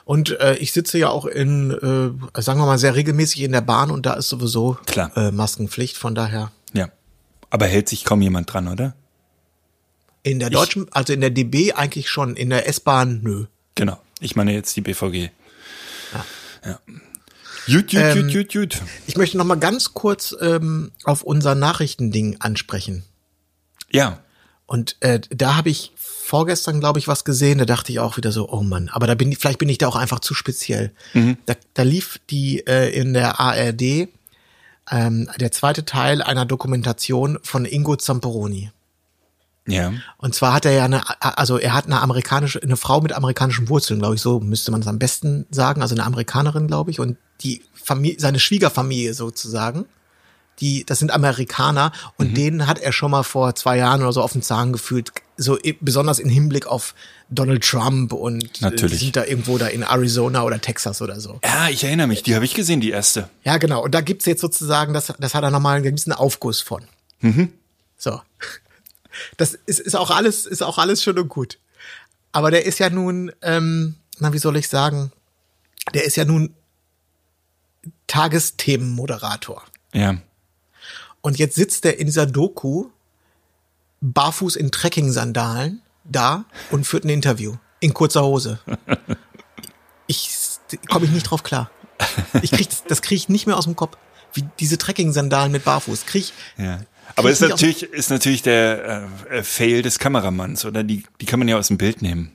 Und 0.05 0.39
äh, 0.39 0.55
ich 0.55 0.71
sitze 0.71 0.97
ja 0.97 1.09
auch 1.09 1.25
in, 1.25 1.71
äh, 1.71 2.41
sagen 2.41 2.59
wir 2.59 2.65
mal, 2.65 2.77
sehr 2.77 2.95
regelmäßig 2.95 3.41
in 3.41 3.51
der 3.51 3.61
Bahn 3.61 3.91
und 3.91 4.05
da 4.05 4.13
ist 4.13 4.29
sowieso 4.29 4.77
Klar. 4.85 5.11
Äh, 5.17 5.31
Maskenpflicht. 5.31 5.97
Von 5.97 6.15
daher 6.15 6.51
Ja. 6.73 6.89
Aber 7.49 7.65
hält 7.67 7.89
sich 7.89 8.03
kaum 8.05 8.21
jemand 8.21 8.51
dran, 8.51 8.67
oder? 8.67 8.95
in 10.23 10.39
der 10.39 10.49
deutschen, 10.49 10.87
also 10.91 11.13
in 11.13 11.21
der 11.21 11.29
DB 11.29 11.71
eigentlich 11.71 12.09
schon, 12.09 12.35
in 12.35 12.49
der 12.49 12.67
S-Bahn 12.67 13.21
nö. 13.23 13.45
Genau. 13.75 13.97
Ich 14.19 14.35
meine 14.35 14.51
jetzt 14.51 14.75
die 14.75 14.81
BVG. 14.81 15.29
Ja. 16.65 16.79
Jut, 17.67 17.91
jut, 17.91 18.01
Ähm, 18.01 18.29
jut, 18.29 18.31
jut, 18.31 18.53
jut. 18.53 18.81
Ich 19.07 19.17
möchte 19.17 19.37
noch 19.37 19.45
mal 19.45 19.55
ganz 19.55 19.93
kurz 19.93 20.35
ähm, 20.41 20.91
auf 21.03 21.23
unser 21.23 21.55
Nachrichtending 21.55 22.37
ansprechen. 22.39 23.03
Ja. 23.91 24.19
Und 24.65 24.97
äh, 25.01 25.19
da 25.29 25.55
habe 25.55 25.69
ich 25.69 25.93
vorgestern, 25.95 26.79
glaube 26.79 26.99
ich, 26.99 27.07
was 27.07 27.23
gesehen. 27.23 27.57
Da 27.57 27.65
dachte 27.65 27.91
ich 27.91 27.99
auch 27.99 28.17
wieder 28.17 28.31
so, 28.31 28.49
oh 28.49 28.61
Mann, 28.61 28.89
aber 28.89 29.07
da 29.07 29.15
bin 29.15 29.31
ich, 29.31 29.37
vielleicht 29.37 29.59
bin 29.59 29.69
ich 29.69 29.77
da 29.77 29.87
auch 29.87 29.95
einfach 29.95 30.19
zu 30.19 30.33
speziell. 30.33 30.91
Da, 31.45 31.55
da 31.73 31.83
lief 31.83 32.19
die 32.29 32.65
äh, 32.67 32.89
in 32.89 33.13
der 33.13 33.39
ARD 33.39 34.09
ähm, 34.91 35.29
der 35.39 35.51
zweite 35.51 35.85
Teil 35.85 36.21
einer 36.21 36.45
Dokumentation 36.45 37.39
von 37.43 37.65
Ingo 37.65 37.95
Zamperoni. 37.95 38.71
Ja. 39.67 39.93
Und 40.17 40.33
zwar 40.33 40.53
hat 40.53 40.65
er 40.65 40.71
ja 40.71 40.85
eine, 40.85 41.01
also 41.37 41.57
er 41.57 41.73
hat 41.73 41.85
eine 41.85 42.01
amerikanische, 42.01 42.61
eine 42.61 42.77
Frau 42.77 43.01
mit 43.01 43.13
amerikanischen 43.13 43.69
Wurzeln, 43.69 43.99
glaube 43.99 44.15
ich, 44.15 44.21
so 44.21 44.39
müsste 44.39 44.71
man 44.71 44.81
es 44.81 44.87
am 44.87 44.97
besten 44.99 45.45
sagen, 45.51 45.81
also 45.81 45.93
eine 45.95 46.05
Amerikanerin, 46.05 46.67
glaube 46.67 46.91
ich, 46.91 46.99
und 46.99 47.17
die 47.41 47.61
Familie, 47.73 48.19
seine 48.19 48.39
Schwiegerfamilie 48.39 49.13
sozusagen, 49.13 49.85
die, 50.59 50.85
das 50.85 50.97
sind 50.99 51.11
Amerikaner 51.11 51.91
und 52.17 52.35
denen 52.35 52.65
hat 52.65 52.79
er 52.79 52.91
schon 52.91 53.11
mal 53.11 53.21
vor 53.23 53.53
zwei 53.53 53.77
Jahren 53.77 54.01
oder 54.01 54.11
so 54.11 54.23
auf 54.23 54.33
den 54.33 54.41
Zahn 54.41 54.73
gefühlt, 54.73 55.11
so 55.37 55.55
i- 55.59 55.77
besonders 55.79 56.17
im 56.17 56.29
Hinblick 56.29 56.65
auf 56.65 56.95
Donald 57.29 57.63
Trump 57.63 58.11
und 58.11 58.43
äh, 58.43 58.65
Natürlich. 58.65 58.97
die 58.97 59.05
sind 59.05 59.15
da 59.17 59.25
irgendwo 59.25 59.59
da 59.59 59.67
in 59.67 59.83
Arizona 59.83 60.41
oder 60.43 60.59
Texas 60.59 60.99
oder 61.03 61.19
so. 61.19 61.39
Ja, 61.43 61.69
ich 61.69 61.83
erinnere 61.83 62.07
mich. 62.07 62.23
Die 62.23 62.33
habe 62.33 62.45
ich 62.45 62.55
gesehen, 62.55 62.81
die 62.81 62.89
erste. 62.89 63.29
Ja, 63.43 63.57
genau. 63.57 63.83
Und 63.83 63.93
da 63.93 64.01
gibt's 64.01 64.25
jetzt 64.25 64.41
sozusagen, 64.41 64.93
das, 64.95 65.13
das 65.19 65.35
hat 65.35 65.43
er 65.43 65.51
nochmal, 65.51 65.77
einen 65.77 66.13
Aufguss 66.13 66.61
von. 66.61 66.83
So. 67.97 68.21
Das 69.37 69.53
ist, 69.53 69.79
ist 69.79 69.95
auch 69.95 70.11
alles, 70.11 70.45
ist 70.45 70.63
auch 70.63 70.77
alles 70.77 71.03
schön 71.03 71.17
und 71.17 71.29
gut. 71.29 71.59
Aber 72.31 72.51
der 72.51 72.65
ist 72.65 72.79
ja 72.79 72.89
nun, 72.89 73.31
ähm, 73.41 73.95
na, 74.19 74.33
wie 74.33 74.37
soll 74.37 74.57
ich 74.57 74.67
sagen, 74.67 75.11
der 75.93 76.03
ist 76.03 76.17
ja 76.17 76.25
nun 76.25 76.53
Tagesthemenmoderator. 78.07 79.63
Ja. 79.93 80.17
Und 81.21 81.39
jetzt 81.39 81.55
sitzt 81.55 81.85
er 81.85 81.99
in 81.99 82.07
dieser 82.07 82.25
Doku 82.25 82.89
barfuß 84.01 84.55
in 84.55 84.71
Trekking-Sandalen 84.71 85.81
da 86.03 86.45
und 86.71 86.85
führt 86.85 87.03
ein 87.03 87.09
Interview 87.09 87.55
in 87.79 87.93
kurzer 87.93 88.23
Hose. 88.23 88.59
Ich 90.07 90.29
komme 90.89 91.05
ich 91.05 91.11
nicht 91.11 91.23
drauf 91.23 91.43
klar. 91.43 91.69
Ich 92.41 92.51
krieg 92.51 92.69
das, 92.69 92.83
das 92.83 93.01
kriege 93.01 93.15
ich 93.15 93.29
nicht 93.29 93.47
mehr 93.47 93.57
aus 93.57 93.65
dem 93.65 93.75
Kopf. 93.75 93.97
Wie 94.33 94.47
diese 94.59 94.77
Trekking-Sandalen 94.77 95.51
mit 95.51 95.65
barfuß. 95.65 96.05
Krieg 96.05 96.31
ich, 96.57 96.63
Ja. 96.63 96.81
Aber 97.15 97.31
ist 97.31 97.41
natürlich, 97.41 97.83
ist 97.83 98.09
natürlich 98.09 98.41
der 98.41 99.09
äh, 99.29 99.43
Fail 99.43 99.81
des 99.81 99.99
Kameramanns, 99.99 100.65
oder? 100.65 100.83
Die, 100.83 101.03
die 101.21 101.25
kann 101.25 101.39
man 101.39 101.47
ja 101.47 101.57
aus 101.57 101.67
dem 101.67 101.77
Bild 101.77 102.01
nehmen. 102.01 102.31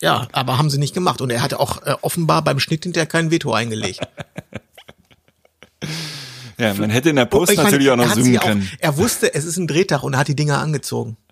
ja, 0.00 0.28
aber 0.32 0.58
haben 0.58 0.70
sie 0.70 0.78
nicht 0.78 0.94
gemacht. 0.94 1.20
Und 1.20 1.30
er 1.30 1.42
hatte 1.42 1.60
auch 1.60 1.82
äh, 1.82 1.94
offenbar 2.02 2.42
beim 2.42 2.58
Schnitt 2.58 2.84
hinterher 2.84 3.06
kein 3.06 3.30
Veto 3.30 3.52
eingelegt. 3.52 4.00
Ja, 6.58 6.74
man 6.74 6.90
hätte 6.90 7.10
in 7.10 7.16
der 7.16 7.24
Post 7.24 7.56
meine, 7.56 7.64
natürlich 7.64 7.90
auch 7.90 7.96
noch 7.96 8.12
zoomen 8.12 8.24
sie 8.24 8.38
auch, 8.38 8.44
können. 8.44 8.70
Er 8.78 8.96
wusste, 8.96 9.34
es 9.34 9.44
ist 9.44 9.56
ein 9.56 9.66
Drehtag 9.66 10.04
und 10.04 10.12
er 10.12 10.20
hat 10.20 10.28
die 10.28 10.36
Dinger 10.36 10.58
angezogen. 10.58 11.16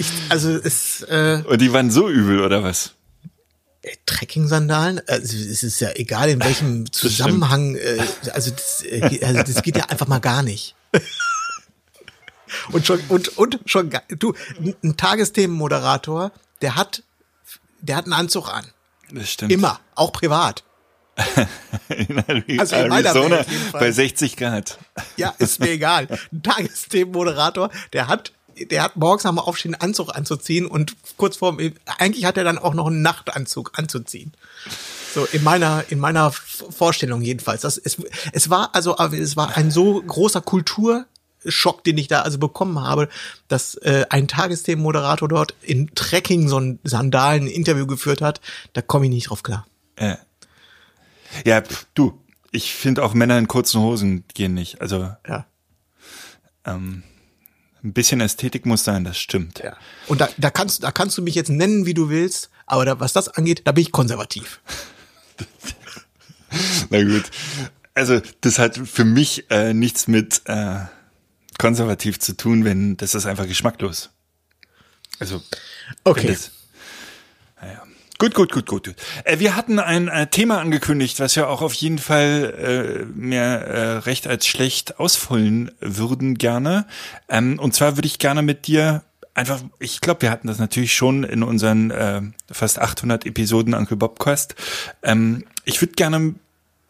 Ich, 0.00 0.12
also 0.28 0.50
es 0.50 1.02
äh, 1.02 1.42
Und 1.44 1.60
die 1.60 1.72
waren 1.72 1.90
so 1.90 2.08
übel, 2.08 2.40
oder 2.40 2.62
was? 2.62 2.94
Trekking-Sandalen, 4.06 5.00
also 5.06 5.36
es 5.36 5.62
ist 5.62 5.80
ja 5.80 5.90
egal 5.94 6.28
in 6.30 6.42
welchem 6.42 6.90
Zusammenhang, 6.92 7.76
äh, 7.76 7.98
also, 8.32 8.50
das, 8.50 8.82
äh, 8.84 9.24
also 9.24 9.42
das 9.42 9.62
geht 9.62 9.76
ja 9.76 9.84
einfach 9.86 10.06
mal 10.06 10.18
gar 10.20 10.42
nicht. 10.42 10.74
Und 12.72 12.86
schon 12.86 12.98
und 13.08 13.36
und 13.36 13.58
schon 13.66 13.90
du 14.08 14.32
ein- 14.82 14.96
Tagesthemenmoderator, 14.96 16.32
der 16.62 16.76
hat 16.76 17.02
der 17.82 17.96
hat 17.96 18.04
einen 18.06 18.14
Anzug 18.14 18.48
an, 18.48 18.64
Das 19.12 19.30
stimmt. 19.30 19.52
immer, 19.52 19.80
auch 19.94 20.12
privat. 20.12 20.64
In 21.88 22.58
Also 22.60 22.76
in 22.76 22.88
meiner 22.88 23.10
Arizona 23.10 23.44
bei 23.72 23.90
60 23.92 24.36
Grad. 24.36 24.78
Ja, 25.16 25.34
ist 25.38 25.58
mir 25.60 25.70
egal. 25.70 26.06
Ein 26.32 26.42
Tagesthemenmoderator, 26.42 27.70
der 27.92 28.06
hat 28.06 28.32
der 28.66 28.82
hat 28.82 28.96
morgens 28.96 29.26
am 29.26 29.38
Aufstehen 29.38 29.74
einen 29.74 29.90
Anzug 29.90 30.14
anzuziehen 30.14 30.66
und 30.66 30.96
kurz 31.16 31.36
vor 31.36 31.56
eigentlich 31.98 32.24
hat 32.24 32.36
er 32.36 32.44
dann 32.44 32.58
auch 32.58 32.74
noch 32.74 32.86
einen 32.86 33.02
Nachtanzug 33.02 33.78
anzuziehen. 33.78 34.32
So 35.14 35.24
in 35.32 35.42
meiner 35.42 35.84
in 35.88 35.98
meiner 35.98 36.32
Vorstellung 36.32 37.22
jedenfalls. 37.22 37.62
Das 37.62 37.78
es, 37.78 37.98
es 38.32 38.50
war 38.50 38.74
also 38.74 38.96
es 38.96 39.36
war 39.36 39.56
ein 39.56 39.70
so 39.70 40.02
großer 40.02 40.40
Kulturschock, 40.40 41.84
den 41.84 41.98
ich 41.98 42.08
da 42.08 42.22
also 42.22 42.38
bekommen 42.38 42.80
habe, 42.80 43.08
dass 43.48 43.74
äh, 43.76 44.06
ein 44.10 44.28
Tagesthemenmoderator 44.28 45.28
dort 45.28 45.54
in 45.62 45.94
Trekking 45.94 46.78
Sandalen 46.84 47.44
ein 47.44 47.48
Interview 47.48 47.86
geführt 47.86 48.20
hat. 48.20 48.40
Da 48.72 48.82
komme 48.82 49.06
ich 49.06 49.10
nicht 49.10 49.30
drauf 49.30 49.42
klar. 49.42 49.66
Ja, 49.98 50.18
ja 51.44 51.62
pf, 51.62 51.86
du, 51.94 52.20
ich 52.50 52.74
finde 52.74 53.02
auch 53.02 53.14
Männer 53.14 53.38
in 53.38 53.48
kurzen 53.48 53.80
Hosen 53.80 54.24
gehen 54.34 54.54
nicht. 54.54 54.80
Also 54.80 55.10
Ja. 55.26 55.46
ähm, 56.64 57.02
ein 57.88 57.92
bisschen 57.92 58.20
Ästhetik 58.20 58.66
muss 58.66 58.84
sein, 58.84 59.04
das 59.04 59.18
stimmt. 59.18 59.60
Ja. 59.60 59.76
Und 60.06 60.20
da, 60.20 60.28
da 60.36 60.50
kannst 60.50 60.82
da 60.82 60.92
kannst 60.92 61.18
du 61.18 61.22
mich 61.22 61.34
jetzt 61.34 61.50
nennen, 61.50 61.86
wie 61.86 61.94
du 61.94 62.08
willst, 62.08 62.50
aber 62.66 62.84
da, 62.84 63.00
was 63.00 63.12
das 63.12 63.28
angeht, 63.28 63.62
da 63.64 63.72
bin 63.72 63.82
ich 63.82 63.92
konservativ. 63.92 64.60
Na 66.90 67.02
gut. 67.02 67.24
Also 67.94 68.20
das 68.40 68.58
hat 68.58 68.76
für 68.76 69.04
mich 69.04 69.50
äh, 69.50 69.74
nichts 69.74 70.06
mit 70.06 70.42
äh, 70.44 70.80
konservativ 71.58 72.18
zu 72.20 72.36
tun, 72.36 72.64
wenn 72.64 72.96
das 72.96 73.14
ist 73.14 73.26
einfach 73.26 73.46
geschmacklos. 73.46 74.10
Also 75.18 75.42
Okay. 76.04 76.28
Das. 76.28 76.52
Gut, 78.20 78.34
gut, 78.34 78.50
gut, 78.50 78.66
gut. 78.66 78.94
Äh, 79.22 79.38
wir 79.38 79.54
hatten 79.54 79.78
ein 79.78 80.08
äh, 80.08 80.26
Thema 80.26 80.60
angekündigt, 80.60 81.20
was 81.20 81.36
wir 81.36 81.48
auch 81.48 81.62
auf 81.62 81.72
jeden 81.74 81.98
Fall 81.98 83.06
äh, 83.14 83.16
mehr 83.16 83.60
äh, 83.64 83.98
recht 83.98 84.26
als 84.26 84.44
schlecht 84.44 84.98
ausfüllen 84.98 85.70
würden 85.78 86.36
gerne. 86.36 86.86
Ähm, 87.28 87.60
und 87.60 87.74
zwar 87.74 87.96
würde 87.96 88.08
ich 88.08 88.18
gerne 88.18 88.42
mit 88.42 88.66
dir 88.66 89.04
einfach, 89.34 89.60
ich 89.78 90.00
glaube, 90.00 90.22
wir 90.22 90.32
hatten 90.32 90.48
das 90.48 90.58
natürlich 90.58 90.94
schon 90.94 91.22
in 91.22 91.44
unseren 91.44 91.92
äh, 91.92 92.22
fast 92.50 92.80
800 92.80 93.24
Episoden 93.24 93.72
Uncle 93.72 93.96
Bobcast. 93.96 94.56
Ähm, 95.04 95.44
ich 95.64 95.80
würde 95.80 95.92
gerne 95.92 96.34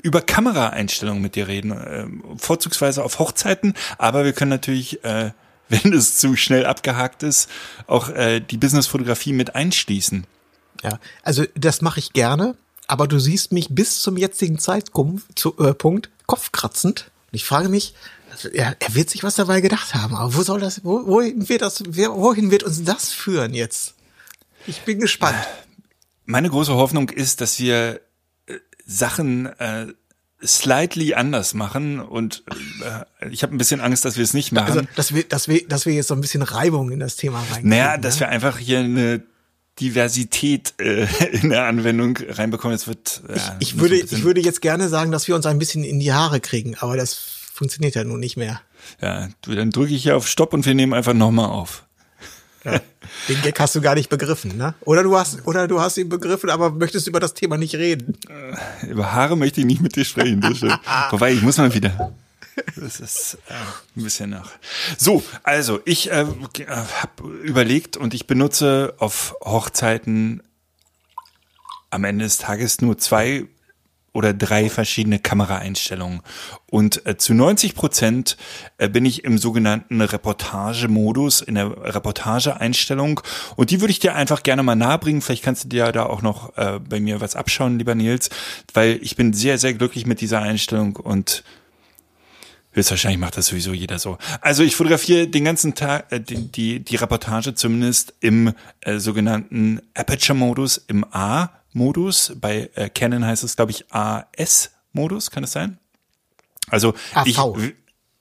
über 0.02 0.22
Kameraeinstellungen 0.22 1.20
mit 1.20 1.34
dir 1.34 1.46
reden, 1.46 1.72
ähm, 1.72 2.24
vorzugsweise 2.38 3.04
auf 3.04 3.18
Hochzeiten, 3.18 3.74
aber 3.98 4.24
wir 4.24 4.32
können 4.32 4.50
natürlich, 4.50 5.04
äh, 5.04 5.32
wenn 5.68 5.92
es 5.92 6.16
zu 6.16 6.36
schnell 6.36 6.64
abgehakt 6.64 7.22
ist, 7.22 7.50
auch 7.86 8.08
äh, 8.08 8.40
die 8.40 8.56
Businessfotografie 8.56 9.34
mit 9.34 9.54
einschließen. 9.54 10.26
Ja, 10.82 10.98
also 11.22 11.44
das 11.54 11.82
mache 11.82 12.00
ich 12.00 12.12
gerne, 12.12 12.54
aber 12.86 13.06
du 13.06 13.18
siehst 13.18 13.52
mich 13.52 13.68
bis 13.70 14.00
zum 14.00 14.16
jetzigen 14.16 14.58
Zeitpunkt 14.58 15.46
äh, 15.58 15.74
kopfkratzend. 16.26 17.10
Und 17.30 17.34
ich 17.34 17.44
frage 17.44 17.68
mich, 17.68 17.94
also, 18.30 18.48
er, 18.48 18.76
er 18.78 18.94
wird 18.94 19.10
sich 19.10 19.22
was 19.22 19.34
dabei 19.34 19.60
gedacht 19.60 19.94
haben, 19.94 20.14
aber 20.14 20.34
wo 20.34 20.42
soll 20.42 20.60
das, 20.60 20.84
wo, 20.84 21.06
wohin 21.06 21.48
wird 21.48 21.62
das, 21.62 21.82
wohin 21.86 22.50
wird 22.50 22.62
uns 22.62 22.84
das 22.84 23.12
führen 23.12 23.54
jetzt? 23.54 23.94
Ich 24.66 24.82
bin 24.82 25.00
gespannt. 25.00 25.38
Meine 26.24 26.50
große 26.50 26.74
Hoffnung 26.74 27.08
ist, 27.08 27.40
dass 27.40 27.58
wir 27.58 28.00
äh, 28.46 28.54
Sachen 28.86 29.46
äh, 29.46 29.86
slightly 30.44 31.14
anders 31.14 31.54
machen 31.54 32.00
und 32.00 32.44
äh, 32.82 33.28
ich 33.30 33.42
habe 33.42 33.54
ein 33.54 33.58
bisschen 33.58 33.80
Angst, 33.80 34.04
dass 34.04 34.16
wir 34.16 34.24
es 34.24 34.34
nicht 34.34 34.52
machen. 34.52 34.68
Also, 34.68 34.82
dass 34.94 35.14
wir, 35.14 35.24
dass 35.24 35.48
wir, 35.48 35.66
dass 35.66 35.86
wir 35.86 35.94
jetzt 35.94 36.08
so 36.08 36.14
ein 36.14 36.20
bisschen 36.20 36.42
Reibung 36.42 36.90
in 36.92 37.00
das 37.00 37.16
Thema 37.16 37.42
rein. 37.50 37.66
naja, 37.66 37.96
dass 37.96 38.20
wir 38.20 38.28
einfach 38.28 38.58
hier 38.58 38.80
eine 38.80 39.22
Diversität 39.80 40.74
äh, 40.78 41.06
in 41.32 41.50
der 41.50 41.64
Anwendung 41.64 42.18
reinbekommen. 42.28 42.74
Es 42.74 42.86
wird. 42.86 43.22
Ja, 43.28 43.56
Ich 43.58 43.74
muss 43.74 43.82
würde, 43.82 43.96
ich 43.96 44.22
würde 44.22 44.40
jetzt 44.40 44.60
gerne 44.60 44.88
sagen, 44.88 45.10
dass 45.10 45.28
wir 45.28 45.34
uns 45.34 45.46
ein 45.46 45.58
bisschen 45.58 45.84
in 45.84 46.00
die 46.00 46.12
Haare 46.12 46.40
kriegen, 46.40 46.76
aber 46.78 46.96
das 46.96 47.14
funktioniert 47.52 47.94
ja 47.94 48.04
nun 48.04 48.20
nicht 48.20 48.36
mehr. 48.36 48.60
Ja, 49.00 49.28
du, 49.42 49.54
dann 49.54 49.70
drücke 49.70 49.92
ich 49.94 50.02
hier 50.02 50.16
auf 50.16 50.28
Stopp 50.28 50.52
und 50.52 50.64
wir 50.64 50.74
nehmen 50.74 50.94
einfach 50.94 51.14
nochmal 51.14 51.50
auf. 51.50 51.84
Den 53.28 53.40
Gag 53.42 53.58
hast 53.60 53.74
du 53.74 53.80
gar 53.80 53.94
nicht 53.94 54.10
begriffen, 54.10 54.56
ne? 54.56 54.74
Oder 54.80 55.02
du 55.02 55.16
hast, 55.16 55.46
oder 55.46 55.68
du 55.68 55.80
hast 55.80 55.96
ihn 55.96 56.08
begriffen, 56.08 56.50
aber 56.50 56.70
möchtest 56.70 57.06
über 57.06 57.20
das 57.20 57.34
Thema 57.34 57.56
nicht 57.56 57.74
reden. 57.74 58.18
Über 58.86 59.12
Haare 59.12 59.36
möchte 59.36 59.60
ich 59.60 59.66
nicht 59.66 59.80
mit 59.80 59.96
dir 59.96 60.04
sprechen. 60.04 60.40
Das. 60.40 60.62
Wobei, 61.10 61.32
ich 61.34 61.42
muss 61.42 61.56
mal 61.56 61.72
wieder. 61.72 62.12
Das 62.76 63.00
ist 63.00 63.38
äh, 63.48 63.54
ein 63.96 64.04
bisschen 64.04 64.30
nach. 64.30 64.52
So, 64.96 65.22
also 65.42 65.80
ich 65.84 66.10
äh, 66.10 66.26
habe 66.66 67.28
überlegt 67.42 67.96
und 67.96 68.14
ich 68.14 68.26
benutze 68.26 68.94
auf 68.98 69.34
Hochzeiten 69.44 70.42
am 71.90 72.04
Ende 72.04 72.24
des 72.24 72.38
Tages 72.38 72.80
nur 72.80 72.98
zwei 72.98 73.46
oder 74.12 74.34
drei 74.34 74.68
verschiedene 74.68 75.18
Kameraeinstellungen. 75.18 76.22
Und 76.70 77.06
äh, 77.06 77.16
zu 77.16 77.34
90 77.34 77.74
Prozent 77.74 78.36
äh, 78.78 78.88
bin 78.88 79.04
ich 79.04 79.22
im 79.22 79.38
sogenannten 79.38 80.00
Reportagemodus, 80.00 81.40
in 81.40 81.54
der 81.54 81.70
Reportageeinstellung. 81.94 83.20
Und 83.56 83.70
die 83.70 83.80
würde 83.80 83.92
ich 83.92 84.00
dir 84.00 84.14
einfach 84.14 84.42
gerne 84.42 84.62
mal 84.62 84.74
nahebringen. 84.74 85.22
Vielleicht 85.22 85.44
kannst 85.44 85.64
du 85.64 85.68
dir 85.68 85.92
da 85.92 86.06
auch 86.06 86.22
noch 86.22 86.56
äh, 86.56 86.80
bei 86.80 87.00
mir 87.00 87.20
was 87.20 87.36
abschauen, 87.36 87.78
lieber 87.78 87.94
Nils, 87.94 88.30
weil 88.74 88.98
ich 89.02 89.14
bin 89.14 89.32
sehr, 89.32 89.58
sehr 89.58 89.74
glücklich 89.74 90.06
mit 90.06 90.20
dieser 90.20 90.40
Einstellung 90.40 90.96
und 90.96 91.44
Höchstwahrscheinlich 92.78 93.18
macht 93.18 93.36
das 93.36 93.46
sowieso 93.46 93.72
jeder 93.72 93.98
so. 93.98 94.18
Also 94.40 94.62
ich 94.62 94.76
fotografiere 94.76 95.26
den 95.26 95.44
ganzen 95.44 95.74
Tag 95.74 96.12
äh, 96.12 96.20
die, 96.20 96.46
die, 96.46 96.80
die 96.80 96.96
Reportage 96.96 97.54
zumindest 97.54 98.14
im 98.20 98.54
äh, 98.80 98.98
sogenannten 98.98 99.80
Aperture-Modus, 99.94 100.84
im 100.86 101.04
A-Modus. 101.10 102.32
Bei 102.40 102.70
äh, 102.76 102.88
Canon 102.88 103.24
heißt 103.24 103.42
es, 103.42 103.56
glaube 103.56 103.72
ich, 103.72 103.84
AS-Modus, 103.90 105.30
kann 105.30 105.44
es 105.44 105.52
sein? 105.52 105.78
Also 106.68 106.94
AV. 107.14 107.26
ich. 107.26 107.74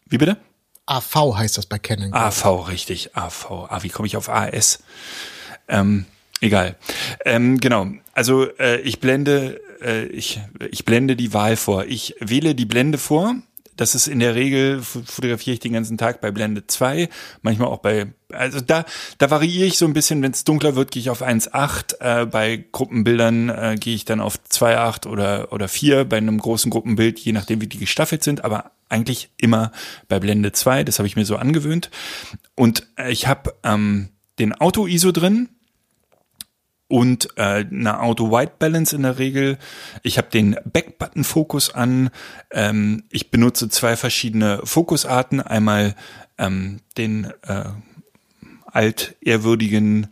Wie, 0.07 0.17
bitte? 0.17 0.37
AV 0.87 1.35
heißt 1.35 1.57
das 1.57 1.67
bei 1.67 1.77
Canon. 1.77 2.13
AV, 2.13 2.67
richtig, 2.67 3.15
AV. 3.15 3.67
Ah, 3.69 3.83
wie 3.83 3.89
komme 3.89 4.07
ich 4.07 4.17
auf 4.17 4.29
AS? 4.29 4.79
Ähm, 5.67 6.05
egal. 6.41 6.77
Ähm, 7.25 7.59
genau. 7.59 7.87
Also 8.13 8.49
äh, 8.57 8.79
ich 8.81 8.99
blende, 8.99 9.61
äh, 9.81 10.05
ich, 10.05 10.39
ich 10.71 10.83
blende 10.83 11.15
die 11.15 11.33
Wahl 11.33 11.57
vor. 11.57 11.85
Ich 11.85 12.15
wähle 12.19 12.55
die 12.55 12.65
Blende 12.65 12.97
vor. 12.97 13.35
Das 13.77 13.95
ist 13.95 14.07
in 14.07 14.19
der 14.19 14.35
Regel, 14.35 14.81
fotografiere 14.81 15.53
ich 15.53 15.59
den 15.59 15.73
ganzen 15.73 15.97
Tag 15.97 16.19
bei 16.19 16.31
Blende 16.31 16.67
2, 16.67 17.09
manchmal 17.41 17.69
auch 17.69 17.77
bei, 17.77 18.07
also 18.33 18.59
da, 18.59 18.85
da 19.17 19.29
variiere 19.31 19.67
ich 19.67 19.77
so 19.77 19.85
ein 19.85 19.93
bisschen, 19.93 20.21
wenn 20.21 20.31
es 20.31 20.43
dunkler 20.43 20.75
wird, 20.75 20.91
gehe 20.91 21.01
ich 21.01 21.09
auf 21.09 21.21
1,8, 21.21 22.01
äh, 22.01 22.25
bei 22.25 22.65
Gruppenbildern 22.71 23.49
äh, 23.49 23.77
gehe 23.79 23.95
ich 23.95 24.05
dann 24.05 24.19
auf 24.19 24.39
2,8 24.49 25.07
oder, 25.07 25.53
oder 25.53 25.67
4, 25.67 26.05
bei 26.05 26.17
einem 26.17 26.39
großen 26.39 26.69
Gruppenbild, 26.69 27.19
je 27.19 27.31
nachdem 27.31 27.61
wie 27.61 27.67
die 27.67 27.77
gestaffelt 27.77 28.23
sind, 28.23 28.43
aber 28.43 28.71
eigentlich 28.89 29.29
immer 29.37 29.71
bei 30.07 30.19
Blende 30.19 30.51
2, 30.51 30.83
das 30.83 30.99
habe 30.99 31.07
ich 31.07 31.15
mir 31.15 31.25
so 31.25 31.37
angewöhnt. 31.37 31.89
Und 32.55 32.87
äh, 32.97 33.11
ich 33.11 33.27
habe 33.27 33.53
ähm, 33.63 34.09
den 34.39 34.53
Auto-ISO 34.53 35.11
drin, 35.11 35.49
und 36.87 37.29
äh, 37.35 37.65
eine 37.65 37.99
Auto 38.01 38.31
White 38.31 38.53
Balance 38.59 38.95
in 38.95 39.03
der 39.03 39.19
Regel. 39.19 39.57
Ich 40.03 40.17
habe 40.17 40.29
den 40.29 40.55
Back-Button 40.65 41.23
Fokus 41.23 41.73
an. 41.73 42.09
Ähm, 42.51 43.03
ich 43.09 43.29
benutze 43.29 43.69
zwei 43.69 43.97
verschiedene 43.97 44.61
Fokusarten. 44.63 45.41
Einmal 45.41 45.95
ähm, 46.37 46.79
den 46.97 47.31
äh, 47.43 47.65
altehrwürdigen 48.65 50.07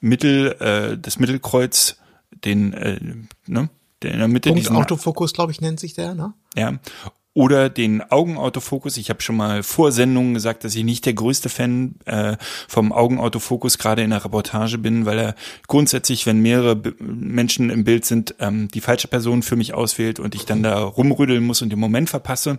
Mittel, 0.00 0.52
äh, 0.60 0.98
das 0.98 1.18
Mittelkreuz, 1.18 1.96
den, 2.44 2.72
äh, 2.74 3.00
ne, 3.46 3.68
der 4.02 4.12
in 4.12 4.18
der 4.18 4.28
Mitte 4.28 4.50
Punkt 4.50 4.64
diesen 4.64 4.76
Autofokus, 4.76 5.32
glaube 5.32 5.52
ich, 5.52 5.60
nennt 5.60 5.80
sich 5.80 5.94
der, 5.94 6.14
ne? 6.14 6.32
ja. 6.54 6.78
Oder 7.32 7.68
den 7.68 8.02
Augenautofokus. 8.02 8.96
Ich 8.96 9.08
habe 9.08 9.22
schon 9.22 9.36
mal 9.36 9.62
vor 9.62 9.92
Sendungen 9.92 10.34
gesagt, 10.34 10.64
dass 10.64 10.74
ich 10.74 10.82
nicht 10.82 11.06
der 11.06 11.12
größte 11.12 11.48
Fan 11.48 11.94
äh, 12.04 12.36
vom 12.66 12.92
Augenautofokus 12.92 13.78
gerade 13.78 14.02
in 14.02 14.10
der 14.10 14.24
Reportage 14.24 14.78
bin, 14.78 15.06
weil 15.06 15.18
er 15.18 15.34
grundsätzlich, 15.68 16.26
wenn 16.26 16.40
mehrere 16.40 16.74
B 16.74 16.90
Menschen 16.98 17.70
im 17.70 17.84
Bild 17.84 18.04
sind, 18.04 18.34
ähm, 18.40 18.66
die 18.66 18.80
falsche 18.80 19.06
Person 19.06 19.42
für 19.42 19.54
mich 19.54 19.74
auswählt 19.74 20.18
und 20.18 20.34
ich 20.34 20.44
dann 20.44 20.64
da 20.64 20.82
rumrütteln 20.82 21.44
muss 21.44 21.62
und 21.62 21.70
den 21.70 21.78
Moment 21.78 22.10
verpasse. 22.10 22.58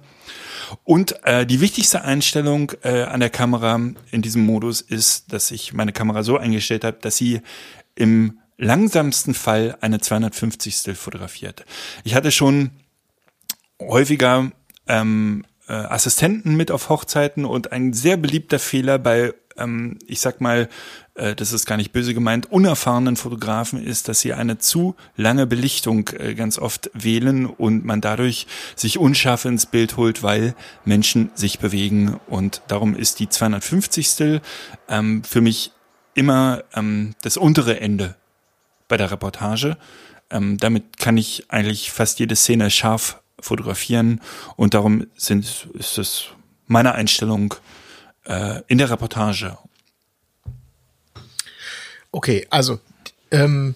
Und 0.85 1.15
äh, 1.25 1.45
die 1.45 1.59
wichtigste 1.59 2.03
Einstellung 2.03 2.71
äh, 2.83 3.03
an 3.03 3.19
der 3.19 3.29
Kamera 3.29 3.77
in 4.11 4.21
diesem 4.21 4.45
Modus 4.45 4.79
ist, 4.79 5.33
dass 5.33 5.51
ich 5.51 5.73
meine 5.73 5.91
Kamera 5.91 6.23
so 6.23 6.37
eingestellt 6.37 6.85
habe, 6.85 6.97
dass 7.01 7.17
sie 7.17 7.41
im 7.95 8.39
langsamsten 8.57 9.33
Fall 9.33 9.77
eine 9.81 9.99
250. 9.99 10.95
fotografiert. 10.97 11.65
Ich 12.05 12.15
hatte 12.15 12.31
schon 12.31 12.71
häufiger 13.81 14.51
ähm, 14.87 15.43
äh, 15.67 15.73
Assistenten 15.73 16.55
mit 16.55 16.71
auf 16.71 16.89
Hochzeiten 16.89 17.45
und 17.45 17.71
ein 17.71 17.93
sehr 17.93 18.17
beliebter 18.17 18.59
Fehler 18.59 18.99
bei, 18.99 19.33
ähm, 19.57 19.99
ich 20.05 20.19
sag 20.19 20.41
mal, 20.41 20.69
äh, 21.15 21.35
das 21.35 21.53
ist 21.53 21.65
gar 21.65 21.77
nicht 21.77 21.93
böse 21.93 22.13
gemeint, 22.13 22.51
unerfahrenen 22.51 23.15
Fotografen 23.15 23.81
ist, 23.81 24.07
dass 24.07 24.19
sie 24.21 24.33
eine 24.33 24.57
zu 24.57 24.95
lange 25.15 25.47
Belichtung 25.47 26.09
äh, 26.09 26.35
ganz 26.35 26.59
oft 26.59 26.89
wählen 26.93 27.45
und 27.45 27.85
man 27.85 28.01
dadurch 28.01 28.47
sich 28.75 28.97
unscharf 28.97 29.45
ins 29.45 29.65
Bild 29.65 29.97
holt, 29.97 30.23
weil 30.23 30.55
Menschen 30.83 31.31
sich 31.35 31.59
bewegen 31.59 32.19
und 32.27 32.61
darum 32.67 32.95
ist 32.95 33.19
die 33.19 33.29
250. 33.29 34.41
Ähm, 34.89 35.23
für 35.23 35.41
mich 35.41 35.71
immer 36.15 36.63
ähm, 36.73 37.15
das 37.21 37.37
untere 37.37 37.79
Ende 37.79 38.15
bei 38.87 38.97
der 38.97 39.11
Reportage. 39.11 39.77
Ähm, 40.29 40.57
damit 40.57 40.97
kann 40.97 41.17
ich 41.17 41.45
eigentlich 41.49 41.91
fast 41.91 42.19
jede 42.19 42.35
Szene 42.35 42.69
scharf 42.69 43.20
fotografieren 43.41 44.21
und 44.55 44.73
darum 44.73 45.07
sind, 45.15 45.67
ist 45.73 45.97
es 45.97 46.25
meine 46.67 46.93
Einstellung 46.93 47.53
äh, 48.25 48.61
in 48.67 48.77
der 48.77 48.89
Reportage. 48.89 49.57
Okay, 52.11 52.47
also 52.49 52.79
ähm, 53.31 53.75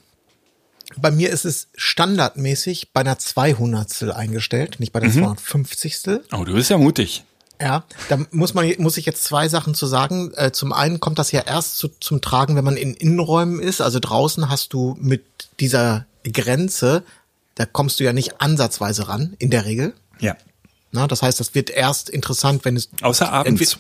bei 0.97 1.11
mir 1.11 1.30
ist 1.30 1.45
es 1.45 1.68
standardmäßig 1.76 2.91
bei 2.93 3.01
einer 3.01 3.18
200 3.18 4.11
eingestellt, 4.16 4.80
nicht 4.80 4.93
bei 4.93 4.99
der 4.99 5.11
250. 5.11 6.22
Oh, 6.34 6.43
du 6.43 6.53
bist 6.53 6.70
ja 6.70 6.78
mutig. 6.78 7.24
Ja, 7.59 7.86
da 8.09 8.20
muss 8.32 8.53
man 8.53 8.70
muss 8.80 8.97
ich 8.97 9.05
jetzt 9.05 9.24
zwei 9.24 9.47
Sachen 9.47 9.76
zu 9.76 9.86
sagen. 9.86 10.34
Äh, 10.36 10.51
zum 10.51 10.74
einen 10.74 10.99
kommt 10.99 11.20
das 11.20 11.32
ja 11.32 11.41
erst 11.41 11.78
zu, 11.78 11.88
zum 11.88 12.22
Tragen, 12.22 12.55
wenn 12.55 12.66
man 12.66 12.76
in 12.76 12.93
Innenräumen 12.93 13.61
ist. 13.61 13.82
Also 13.82 13.99
draußen 13.99 14.49
hast 14.49 14.74
du 14.74 14.97
mit 14.99 15.24
dieser 15.61 16.05
Grenze, 16.24 17.03
da 17.55 17.65
kommst 17.65 17.99
du 17.99 18.03
ja 18.03 18.13
nicht 18.13 18.41
ansatzweise 18.41 19.07
ran 19.07 19.35
in 19.39 19.49
der 19.49 19.65
Regel. 19.65 19.93
Ja. 20.19 20.35
Na, 20.91 21.07
das 21.07 21.21
heißt, 21.21 21.39
das 21.39 21.55
wird 21.55 21.69
erst 21.69 22.09
interessant, 22.09 22.63
wenn 22.65 22.75
es 22.75 22.89
Außer 23.01 23.31
abends. 23.31 23.79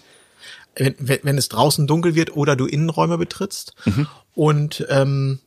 wenn, 0.75 0.95
wenn, 0.97 1.19
wenn 1.23 1.37
es 1.37 1.49
draußen 1.49 1.87
dunkel 1.87 2.15
wird 2.15 2.35
oder 2.35 2.55
du 2.55 2.65
Innenräume 2.65 3.17
betrittst. 3.17 3.73
Und 4.33 4.85
ähm, 4.89 5.39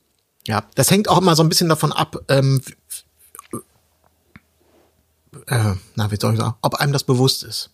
ja, 0.47 0.65
das 0.75 0.91
hängt 0.91 1.09
auch 1.09 1.19
immer 1.19 1.37
so 1.37 1.43
ein 1.43 1.49
bisschen 1.49 1.69
davon 1.69 1.93
ab, 1.93 2.17
ähm, 2.29 2.63
äh, 5.47 5.75
na, 5.95 6.11
wie 6.11 6.17
soll 6.21 6.35
ich 6.35 6.41
sagen, 6.41 6.55
ob 6.63 6.77
einem 6.77 6.93
das 6.93 7.05
bewusst 7.05 7.43
ist. 7.43 7.71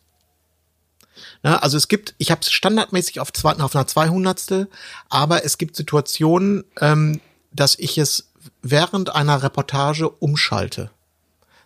Na, 1.42 1.58
also 1.58 1.76
es 1.76 1.88
gibt, 1.88 2.14
ich 2.18 2.30
habe 2.30 2.40
es 2.40 2.50
standardmäßig 2.50 3.20
auf, 3.20 3.32
zwei, 3.32 3.52
auf 3.52 3.74
einer 3.74 3.86
200. 3.86 4.68
Aber 5.08 5.44
es 5.44 5.58
gibt 5.58 5.76
Situationen, 5.76 6.64
ähm, 6.80 7.20
dass 7.52 7.78
ich 7.78 7.98
es 7.98 8.30
während 8.64 9.14
einer 9.14 9.42
Reportage 9.42 10.08
umschalte. 10.08 10.90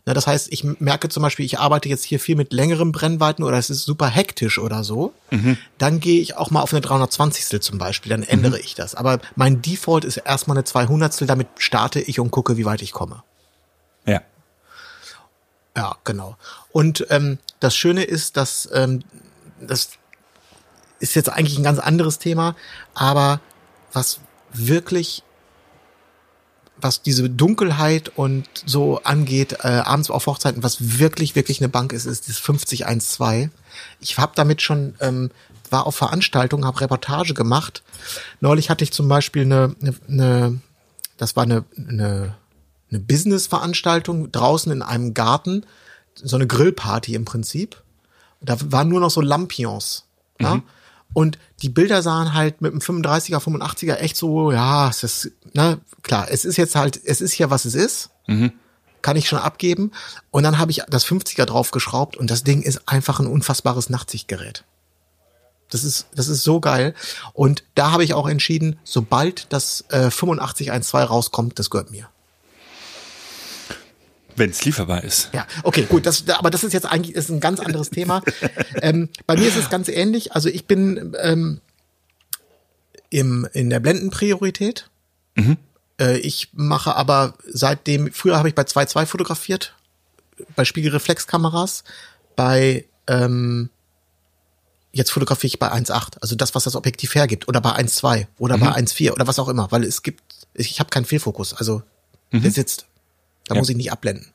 Na, 0.05 0.15
das 0.15 0.27
heißt, 0.27 0.49
ich 0.53 0.65
merke 0.65 1.09
zum 1.09 1.23
Beispiel, 1.23 1.45
ich 1.45 1.59
arbeite 1.59 1.89
jetzt 1.89 2.05
hier 2.05 2.19
viel 2.19 2.35
mit 2.35 2.53
längeren 2.53 2.93
Brennweiten 2.93 3.45
oder 3.45 3.59
es 3.59 3.71
ist 3.71 3.85
super 3.85 4.09
hektisch 4.09 4.59
oder 4.59 4.83
so. 4.83 5.13
Dann 5.77 6.01
gehe 6.01 6.21
ich 6.21 6.37
auch 6.37 6.51
mal 6.51 6.63
auf 6.63 6.73
eine 6.73 6.81
320. 6.81 7.61
zum 7.61 7.79
Beispiel, 7.79 8.11
dann 8.11 8.23
ändere 8.23 8.59
ich 8.59 8.75
das. 8.75 8.95
Aber 8.95 9.21
mein 9.37 9.63
Default 9.63 10.05
ist 10.05 10.17
erstmal 10.17 10.57
eine 10.57 10.65
200. 10.65 11.29
Damit 11.29 11.49
starte 11.59 12.01
ich 12.01 12.21
und 12.21 12.31
gucke, 12.31 12.57
wie 12.57 12.65
weit 12.65 12.83
ich 12.83 12.93
komme. 12.93 13.23
Ja. 14.07 14.23
Ja, 15.77 15.97
genau. 16.05 16.37
Und 16.73 17.07
ähm, 17.11 17.39
das 17.61 17.77
Schöne 17.77 18.03
ist, 18.05 18.37
dass 18.37 18.69
ähm, 18.73 19.05
das 19.61 19.91
ist 21.01 21.15
jetzt 21.15 21.29
eigentlich 21.29 21.59
ein 21.59 21.65
ganz 21.65 21.79
anderes 21.79 22.19
Thema, 22.19 22.57
aber 22.95 23.41
was 23.93 24.21
wirklich 24.53 25.23
was 26.81 27.03
diese 27.03 27.29
Dunkelheit 27.29 28.11
und 28.16 28.47
so 28.66 29.01
angeht, 29.03 29.59
äh, 29.62 29.68
abends 29.68 30.11
auf 30.11 30.26
Hochzeiten, 30.26 30.62
was 30.62 30.99
wirklich, 30.99 31.35
wirklich 31.35 31.61
eine 31.61 31.68
Bank 31.68 31.93
ist, 31.93 32.07
ist 32.07 32.29
das 32.29 32.39
5012. 32.39 33.51
Ich 34.01 34.18
habe 34.18 34.33
damit 34.35 34.62
schon, 34.62 34.95
ähm, 35.01 35.31
war 35.70 35.87
auf 35.87 35.97
Veranstaltungen, 35.97 36.64
habe 36.64 36.81
Reportage 36.81 37.35
gemacht. 37.35 37.83
Neulich 38.41 38.70
hatte 38.70 38.85
ich 38.85 38.93
zum 38.93 39.09
Beispiel 39.09 39.43
eine, 39.43 39.74
eine, 39.81 39.95
eine 40.09 40.61
das 41.16 41.37
war 41.37 41.43
eine, 41.43 41.64
eine, 41.76 42.35
eine 42.91 43.01
Business-Veranstaltung 43.01 44.33
draußen 44.33 44.72
in 44.72 44.83
einem 44.83 45.14
Garten, 45.14 45.66
so 46.14 46.37
eine 46.37 46.47
Grillparty 46.47 47.14
im 47.14 47.24
Prinzip. 47.24 47.83
Da 48.41 48.57
waren 48.72 48.89
nur 48.89 49.01
noch 49.01 49.11
so 49.11 49.20
Lampions. 49.20 50.05
Ja? 50.41 50.62
Und 51.15 51.39
die 51.63 51.69
Bilder 51.69 52.03
sahen 52.03 52.35
halt 52.35 52.61
mit 52.61 52.73
dem 52.73 52.81
35er, 52.81 53.39
85er 53.39 53.97
echt 53.97 54.17
so, 54.17 54.53
ja, 54.53 54.89
es 54.89 55.03
ist, 55.03 55.31
ne, 55.55 55.81
klar, 56.03 56.29
es 56.31 56.45
ist 56.45 56.57
jetzt 56.57 56.77
halt, 56.77 57.01
es 57.05 57.21
ist 57.21 57.37
ja, 57.39 57.51
was 57.51 57.65
es 57.65 57.75
ist. 57.75 58.11
Kann 59.01 59.17
ich 59.17 59.29
schon 59.29 59.39
abgeben. 59.39 59.93
Und 60.31 60.43
dann 60.43 60.59
habe 60.59 60.71
ich 60.71 60.83
das 60.89 61.07
50er 61.07 61.45
draufgeschraubt 61.45 62.17
und 62.17 62.31
das 62.31 62.45
Ding 62.45 62.63
ist 62.63 62.89
einfach 62.89 63.21
ein 63.21 63.27
unfassbares 63.27 63.91
Nachtsichtgerät. 63.91 64.65
Das 65.71 65.85
ist, 65.85 66.07
das 66.15 66.29
ist 66.29 66.45
so 66.45 66.61
geil. 66.61 66.95
Und 67.33 67.65
da 67.75 67.91
habe 67.91 68.05
ich 68.05 68.15
auch 68.15 68.29
entschieden, 68.29 68.79
sobald 68.85 69.53
das 69.53 69.85
äh, 69.91 70.07
8512 70.07 71.11
rauskommt, 71.11 71.59
das 71.59 71.71
gehört 71.71 71.91
mir. 71.91 72.09
Wenn 74.39 74.51
es 74.51 74.64
lieferbar 74.64 75.05
ist. 75.05 75.30
Ja, 75.32 75.47
okay, 75.62 75.86
gut, 75.89 76.07
das, 76.07 76.28
aber 76.28 76.51
das 76.51 76.64
ist 76.64 76.72
jetzt 76.72 76.86
eigentlich 76.86 77.14
ist 77.14 77.28
ein 77.28 77.41
ganz 77.41 77.61
anderes 77.61 77.91
Thema. 77.91 78.22
ähm, 78.82 79.09
bei 79.26 79.36
mir 79.36 79.49
ist 79.49 79.57
es 79.57 79.68
ganz 79.68 79.89
ähnlich. 79.89 80.32
Also 80.32 80.49
ich 80.49 80.66
bin 80.66 81.16
ähm, 81.20 81.61
im, 83.11 83.49
in 83.53 83.70
der 83.70 83.80
Blendenpriorität. 83.80 84.89
Äh, 86.01 86.18
ich 86.18 86.51
mache 86.53 86.95
aber 86.95 87.34
seitdem, 87.47 88.12
früher 88.12 88.36
habe 88.36 88.49
ich 88.49 88.55
bei 88.55 88.62
2.2 88.62 89.07
fotografiert, 89.07 89.74
bei 90.57 90.64
Spiegelreflexkameras, 90.64 91.84
bei 92.36 92.84
ähm, 93.07 93.70
jetzt 94.93 95.11
fotografiere 95.11 95.49
ich 95.49 95.59
bei 95.59 95.72
1.8, 95.72 96.18
also 96.20 96.36
das, 96.36 96.55
was 96.55 96.64
das 96.64 96.76
Objektiv 96.76 97.14
hergibt, 97.14 97.49
oder 97.49 97.61
bei 97.61 97.70
1.2 97.70 98.26
oder 98.39 98.59
bei 98.59 98.68
1.4 98.68 99.12
oder 99.12 99.26
was 99.26 99.39
auch 99.39 99.49
immer, 99.49 99.70
weil 99.70 99.84
es 99.84 100.03
gibt, 100.03 100.22
ich 100.55 100.80
habe 100.80 100.91
keinen 100.91 101.05
Fehlfokus, 101.05 101.55
also 101.55 101.82
der 102.32 102.51
sitzt. 102.51 102.88
Da 103.49 103.55
Ja. 103.55 103.61
muss 103.61 103.69
ich 103.69 103.77
nicht 103.77 103.93
abblenden. 103.93 104.27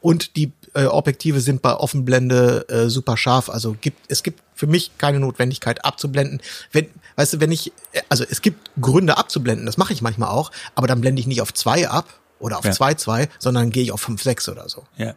Und 0.00 0.36
die 0.36 0.50
äh, 0.72 0.84
Objektive 0.86 1.40
sind 1.42 1.60
bei 1.60 1.74
Offenblende 1.74 2.66
äh, 2.70 2.88
super 2.88 3.18
scharf. 3.18 3.50
Also 3.50 3.76
gibt 3.78 3.98
es 4.10 4.22
gibt 4.22 4.40
für 4.54 4.66
mich 4.66 4.92
keine 4.96 5.20
Notwendigkeit 5.20 5.84
abzublenden. 5.84 6.40
Wenn, 6.72 6.86
weißt 7.16 7.34
du, 7.34 7.40
wenn 7.40 7.52
ich, 7.52 7.70
äh, 7.92 8.00
also 8.08 8.24
es 8.28 8.40
gibt 8.40 8.70
Gründe 8.80 9.18
abzublenden, 9.18 9.66
das 9.66 9.76
mache 9.76 9.92
ich 9.92 10.00
manchmal 10.00 10.30
auch, 10.30 10.50
aber 10.74 10.86
dann 10.86 11.02
blende 11.02 11.20
ich 11.20 11.26
nicht 11.26 11.42
auf 11.42 11.52
zwei 11.52 11.86
ab 11.86 12.08
oder 12.38 12.58
auf 12.58 12.64
Ja. 12.64 12.72
zwei 12.72 12.94
zwei, 12.94 13.28
sondern 13.38 13.68
gehe 13.70 13.82
ich 13.82 13.92
auf 13.92 14.00
fünf 14.00 14.22
sechs 14.22 14.48
oder 14.48 14.66
so. 14.70 14.86
Ja. 14.96 15.14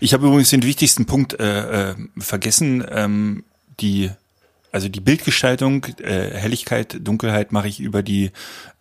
Ich 0.00 0.14
habe 0.14 0.26
übrigens 0.28 0.48
den 0.48 0.62
wichtigsten 0.62 1.04
Punkt 1.04 1.38
äh, 1.38 1.90
äh, 1.90 1.94
vergessen. 2.16 2.82
Ähm, 2.90 3.44
die, 3.80 4.10
also 4.74 4.88
die 4.88 5.00
Bildgestaltung, 5.00 5.84
äh, 6.02 6.36
Helligkeit, 6.36 6.98
Dunkelheit 7.00 7.52
mache 7.52 7.68
ich 7.68 7.78
über 7.78 8.02
die 8.02 8.32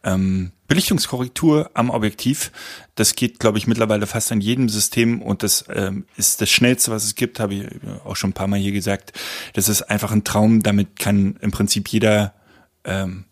ähm, 0.03 0.51
Belichtungskorrektur 0.67 1.69
am 1.75 1.91
Objektiv. 1.91 2.51
Das 2.95 3.13
geht, 3.13 3.37
glaube 3.37 3.59
ich, 3.59 3.67
mittlerweile 3.67 4.07
fast 4.07 4.31
an 4.31 4.41
jedem 4.41 4.69
System 4.69 5.21
und 5.21 5.43
das 5.43 5.65
ähm, 5.69 6.07
ist 6.17 6.41
das 6.41 6.49
Schnellste, 6.49 6.89
was 6.89 7.03
es 7.03 7.13
gibt, 7.13 7.39
habe 7.39 7.53
ich 7.53 7.67
auch 8.05 8.15
schon 8.15 8.31
ein 8.31 8.33
paar 8.33 8.47
Mal 8.47 8.57
hier 8.57 8.71
gesagt. 8.71 9.13
Das 9.53 9.69
ist 9.69 9.83
einfach 9.83 10.11
ein 10.11 10.23
Traum. 10.23 10.63
Damit 10.63 10.97
kann 10.97 11.35
im 11.41 11.51
Prinzip 11.51 11.87
jeder 11.89 12.33
ähm, 12.85 13.25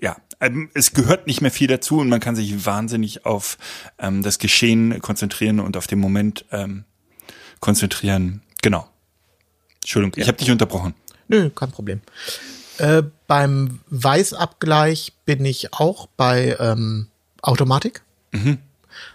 ja, 0.00 0.16
ähm, 0.40 0.70
es 0.74 0.92
gehört 0.92 1.26
nicht 1.26 1.40
mehr 1.40 1.50
viel 1.50 1.66
dazu 1.66 1.98
und 1.98 2.08
man 2.08 2.20
kann 2.20 2.36
sich 2.36 2.64
wahnsinnig 2.64 3.26
auf 3.26 3.58
ähm, 3.98 4.22
das 4.22 4.38
Geschehen 4.38 5.02
konzentrieren 5.02 5.58
und 5.58 5.76
auf 5.76 5.88
den 5.88 5.98
Moment 5.98 6.44
ähm, 6.52 6.84
konzentrieren. 7.58 8.42
Genau. 8.62 8.88
Entschuldigung, 9.80 10.22
ich 10.22 10.28
habe 10.28 10.38
dich 10.38 10.52
unterbrochen. 10.52 10.94
Nö, 11.28 11.50
kein 11.50 11.70
Problem. 11.70 12.00
Äh, 12.78 13.02
beim 13.26 13.80
Weißabgleich 13.90 15.12
bin 15.24 15.44
ich 15.44 15.72
auch 15.72 16.08
bei 16.16 16.56
ähm, 16.58 17.08
Automatik. 17.42 18.02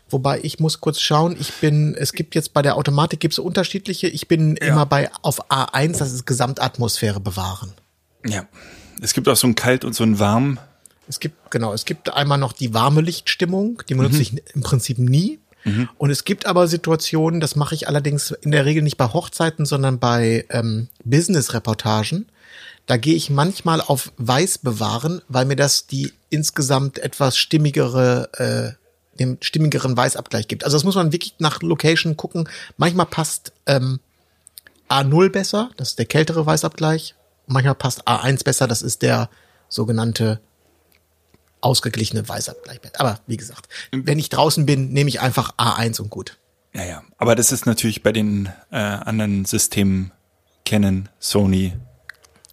Wobei 0.10 0.40
ich 0.42 0.60
muss 0.60 0.82
kurz 0.82 1.00
schauen, 1.00 1.36
ich 1.40 1.54
bin, 1.54 1.96
es 1.96 2.14
gibt 2.14 2.36
jetzt 2.36 2.54
bei 2.54 2.62
der 2.62 2.76
Automatik 2.78 3.20
gibt 3.20 3.34
es 3.34 3.40
unterschiedliche, 3.40 4.08
ich 4.08 4.28
bin 4.28 4.56
immer 4.58 4.86
bei 4.86 5.12
auf 5.22 5.52
A1, 5.52 5.98
das 6.00 6.12
ist 6.12 6.26
Gesamtatmosphäre 6.26 7.20
bewahren. 7.20 7.74
Ja. 8.26 8.48
Es 9.02 9.14
gibt 9.14 9.30
auch 9.30 9.36
so 9.36 9.48
ein 9.48 9.56
Kalt 9.56 9.86
und 9.86 9.94
so 9.94 10.04
ein 10.04 10.20
Warm. 10.20 10.60
Es 11.08 11.20
gibt, 11.20 11.52
genau, 11.52 11.74
es 11.74 11.86
gibt 11.86 12.14
einmal 12.14 12.38
noch 12.38 12.54
die 12.54 12.74
warme 12.74 13.02
Lichtstimmung, 13.02 13.82
die 13.88 13.96
benutze 13.96 14.22
ich 14.22 14.34
im 14.54 14.62
Prinzip 14.62 15.00
nie. 15.00 15.40
Und 15.98 16.10
es 16.10 16.24
gibt 16.24 16.46
aber 16.46 16.68
Situationen, 16.68 17.40
das 17.40 17.56
mache 17.56 17.76
ich 17.76 17.88
allerdings 17.88 18.32
in 18.32 18.52
der 18.52 18.66
Regel 18.66 18.84
nicht 18.84 18.98
bei 18.98 19.08
Hochzeiten, 19.08 19.66
sondern 19.66 20.00
bei 20.00 20.46
ähm, 20.50 20.88
Business-Reportagen. 21.04 22.28
Da 22.86 22.98
gehe 22.98 23.16
ich 23.16 23.30
manchmal 23.30 23.82
auf 23.82 24.12
Weiß 24.18 24.58
bewahren, 24.58 25.22
weil 25.28 25.46
mir 25.46 25.56
das 25.56 25.86
die 25.86 26.14
insgesamt 26.30 26.98
etwas 26.98 27.38
stimmigere, 27.38 28.30
äh, 28.34 29.18
den 29.20 29.38
stimmigeren 29.42 29.96
Weißabgleich 29.96 30.48
gibt. 30.48 30.64
Also 30.64 30.76
das 30.78 30.84
muss 30.84 30.96
man 30.96 31.12
wirklich 31.12 31.36
nach 31.40 31.62
Location 31.62 32.18
gucken. 32.18 32.50
Manchmal 32.78 33.06
passt 33.06 33.52
ähm, 33.66 34.00
A0 34.90 35.30
besser, 35.30 35.70
das 35.78 35.90
ist 35.90 36.00
der 36.00 36.06
kältere 36.06 36.46
Weißabgleich. 36.46 37.16
Manchmal 37.46 37.76
passt 37.76 38.08
A1 38.08 38.44
besser, 38.44 38.68
das 38.68 38.82
ist 38.82 39.02
der 39.02 39.30
sogenannte 39.68 40.40
ausgeglichene 41.62 42.28
Weißabgleich. 42.28 42.80
Aber 42.98 43.20
wie 43.28 43.38
gesagt, 43.38 43.68
wenn 43.92 44.20
ich 44.20 44.30
draußen 44.30 44.66
bin, 44.66 44.92
nehme 44.92 45.10
ich 45.10 45.22
einfach 45.22 45.56
A1 45.58 46.02
und 46.02 46.10
gut. 46.10 46.38
Ja, 46.74 46.84
ja. 46.86 47.04
Aber 47.18 47.36
das 47.36 47.52
ist 47.52 47.66
natürlich 47.66 48.04
bei 48.04 48.12
den 48.12 48.48
äh, 48.72 48.78
anderen 48.78 49.46
Systemen, 49.46 50.12
Canon, 50.66 51.10
Sony, 51.20 51.74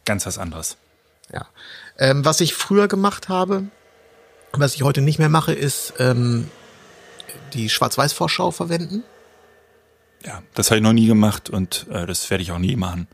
ganz 0.05 0.27
was 0.27 0.39
anderes. 0.39 0.77
Ja. 1.33 1.47
Ähm, 1.99 2.25
was 2.25 2.41
ich 2.41 2.55
früher 2.55 2.89
gemacht 2.89 3.29
habe, 3.29 3.65
was 4.53 4.75
ich 4.75 4.83
heute 4.83 5.03
nicht 5.03 5.19
mehr 5.19 5.29
mache, 5.29 5.53
ist 5.53 5.95
ähm, 5.99 6.51
die 7.53 7.69
Schwarz-Weiß-Vorschau 7.69 8.51
verwenden. 8.51 9.03
Ja, 10.25 10.43
das 10.55 10.71
habe 10.71 10.79
ich 10.79 10.83
noch 10.83 10.93
nie 10.93 11.07
gemacht 11.07 11.51
und 11.51 11.87
äh, 11.91 12.07
das 12.07 12.31
werde 12.31 12.43
ich 12.43 12.53
auch 12.53 12.59
nie 12.59 12.77
machen. 12.77 13.07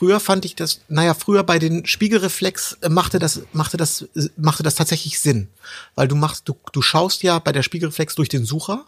Früher 0.00 0.18
fand 0.18 0.46
ich 0.46 0.56
das, 0.56 0.80
naja, 0.88 1.12
früher 1.12 1.42
bei 1.42 1.58
den 1.58 1.84
Spiegelreflex 1.84 2.78
äh, 2.80 2.88
machte 2.88 3.18
das, 3.18 3.42
machte 3.52 3.76
das, 3.76 4.08
äh, 4.16 4.30
machte 4.38 4.62
das 4.62 4.74
tatsächlich 4.74 5.20
Sinn. 5.20 5.48
Weil 5.94 6.08
du 6.08 6.16
machst, 6.16 6.48
du, 6.48 6.56
du 6.72 6.80
schaust 6.80 7.22
ja 7.22 7.38
bei 7.38 7.52
der 7.52 7.62
Spiegelreflex 7.62 8.14
durch 8.14 8.30
den 8.30 8.46
Sucher 8.46 8.86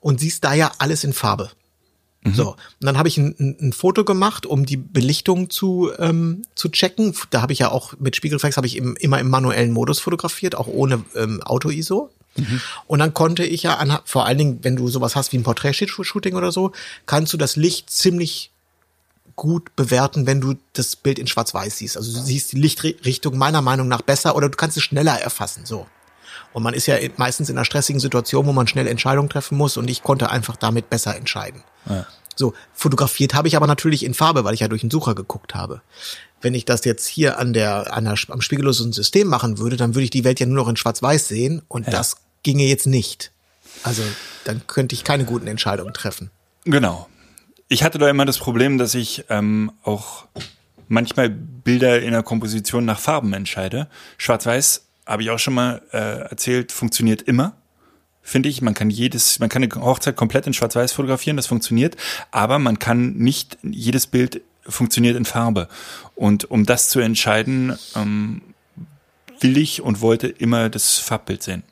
und 0.00 0.20
siehst 0.20 0.44
da 0.44 0.52
ja 0.52 0.70
alles 0.76 1.02
in 1.02 1.14
Farbe. 1.14 1.50
So, 2.26 2.50
und 2.50 2.58
dann 2.80 2.98
habe 2.98 3.08
ich 3.08 3.16
ein, 3.16 3.34
ein, 3.38 3.56
ein 3.58 3.72
Foto 3.72 4.04
gemacht, 4.04 4.44
um 4.44 4.66
die 4.66 4.76
Belichtung 4.76 5.48
zu, 5.48 5.90
ähm, 5.98 6.42
zu 6.54 6.68
checken. 6.68 7.14
Da 7.30 7.40
habe 7.40 7.54
ich 7.54 7.60
ja 7.60 7.70
auch 7.70 7.94
mit 7.98 8.14
Spiegelreflex 8.14 8.58
habe 8.58 8.66
ich 8.66 8.76
im, 8.76 8.96
immer 8.96 9.20
im 9.20 9.30
manuellen 9.30 9.72
Modus 9.72 10.00
fotografiert, 10.00 10.56
auch 10.56 10.66
ohne 10.66 11.04
ähm, 11.14 11.42
Auto-ISO. 11.42 12.10
Und 12.86 12.98
dann 12.98 13.14
konnte 13.14 13.44
ich 13.44 13.62
ja, 13.62 13.76
anhand, 13.76 14.02
vor 14.06 14.26
allen 14.26 14.38
Dingen, 14.38 14.58
wenn 14.62 14.76
du 14.76 14.88
sowas 14.88 15.16
hast 15.16 15.32
wie 15.32 15.38
ein 15.38 15.42
Porträt-Shooting 15.42 16.34
oder 16.34 16.52
so, 16.52 16.72
kannst 17.06 17.32
du 17.32 17.38
das 17.38 17.56
Licht 17.56 17.88
ziemlich 17.88 18.50
gut 19.36 19.74
bewerten, 19.76 20.26
wenn 20.26 20.40
du 20.40 20.54
das 20.72 20.96
Bild 20.96 21.18
in 21.18 21.26
Schwarz-Weiß 21.26 21.78
siehst. 21.78 21.96
Also 21.96 22.12
du 22.12 22.20
siehst 22.24 22.52
die 22.52 22.56
Lichtrichtung 22.56 23.36
meiner 23.36 23.62
Meinung 23.62 23.88
nach 23.88 24.02
besser 24.02 24.36
oder 24.36 24.48
du 24.48 24.56
kannst 24.56 24.76
es 24.76 24.82
schneller 24.82 25.20
erfassen. 25.20 25.66
So. 25.66 25.86
Und 26.52 26.62
man 26.62 26.74
ist 26.74 26.86
ja 26.86 26.96
meistens 27.16 27.50
in 27.50 27.58
einer 27.58 27.64
stressigen 27.64 28.00
Situation, 28.00 28.46
wo 28.46 28.52
man 28.52 28.66
schnell 28.66 28.86
Entscheidungen 28.86 29.28
treffen 29.28 29.58
muss 29.58 29.76
und 29.76 29.88
ich 29.90 30.02
konnte 30.02 30.30
einfach 30.30 30.56
damit 30.56 30.88
besser 30.88 31.16
entscheiden. 31.16 31.62
So, 32.36 32.54
fotografiert 32.72 33.34
habe 33.34 33.48
ich 33.48 33.56
aber 33.56 33.66
natürlich 33.66 34.04
in 34.04 34.14
Farbe, 34.14 34.44
weil 34.44 34.54
ich 34.54 34.60
ja 34.60 34.68
durch 34.68 34.80
den 34.80 34.90
Sucher 34.90 35.14
geguckt 35.14 35.54
habe. 35.54 35.82
Wenn 36.40 36.54
ich 36.54 36.64
das 36.64 36.84
jetzt 36.84 37.06
hier 37.06 37.38
an 37.38 37.52
der, 37.52 37.94
an 37.94 38.04
der 38.04 38.16
am 38.28 38.40
spiegellosen 38.40 38.92
System 38.92 39.28
machen 39.28 39.58
würde, 39.58 39.76
dann 39.76 39.94
würde 39.94 40.04
ich 40.04 40.10
die 40.10 40.24
Welt 40.24 40.40
ja 40.40 40.46
nur 40.46 40.56
noch 40.56 40.68
in 40.68 40.76
Schwarz-Weiß 40.76 41.28
sehen 41.28 41.62
und 41.68 41.92
das 41.92 42.16
ginge 42.42 42.64
jetzt 42.64 42.86
nicht. 42.86 43.32
Also 43.82 44.02
dann 44.44 44.66
könnte 44.66 44.94
ich 44.94 45.04
keine 45.04 45.24
guten 45.24 45.46
Entscheidungen 45.46 45.94
treffen. 45.94 46.30
Genau. 46.64 47.08
Ich 47.74 47.82
hatte 47.82 47.98
da 47.98 48.08
immer 48.08 48.24
das 48.24 48.38
Problem, 48.38 48.78
dass 48.78 48.94
ich 48.94 49.24
ähm, 49.30 49.72
auch 49.82 50.26
manchmal 50.86 51.28
Bilder 51.28 52.00
in 52.02 52.12
der 52.12 52.22
Komposition 52.22 52.84
nach 52.84 53.00
Farben 53.00 53.32
entscheide. 53.32 53.88
Schwarz-Weiß, 54.16 54.86
habe 55.06 55.24
ich 55.24 55.30
auch 55.30 55.40
schon 55.40 55.54
mal 55.54 55.82
äh, 55.90 56.20
erzählt, 56.20 56.70
funktioniert 56.70 57.22
immer. 57.22 57.56
Finde 58.22 58.48
ich, 58.48 58.62
man 58.62 58.74
kann 58.74 58.90
jedes, 58.90 59.40
man 59.40 59.48
kann 59.48 59.64
eine 59.64 59.74
Hochzeit 59.74 60.14
komplett 60.14 60.46
in 60.46 60.54
Schwarz-Weiß 60.54 60.92
fotografieren, 60.92 61.36
das 61.36 61.48
funktioniert, 61.48 61.96
aber 62.30 62.60
man 62.60 62.78
kann 62.78 63.14
nicht 63.14 63.58
jedes 63.64 64.06
Bild 64.06 64.42
funktioniert 64.62 65.16
in 65.16 65.24
Farbe. 65.24 65.66
Und 66.14 66.48
um 66.48 66.66
das 66.66 66.90
zu 66.90 67.00
entscheiden, 67.00 67.76
ähm, 67.96 68.40
will 69.40 69.58
ich 69.58 69.82
und 69.82 70.00
wollte 70.00 70.28
immer 70.28 70.68
das 70.70 70.98
Farbbild 70.98 71.42
sehen. 71.42 71.64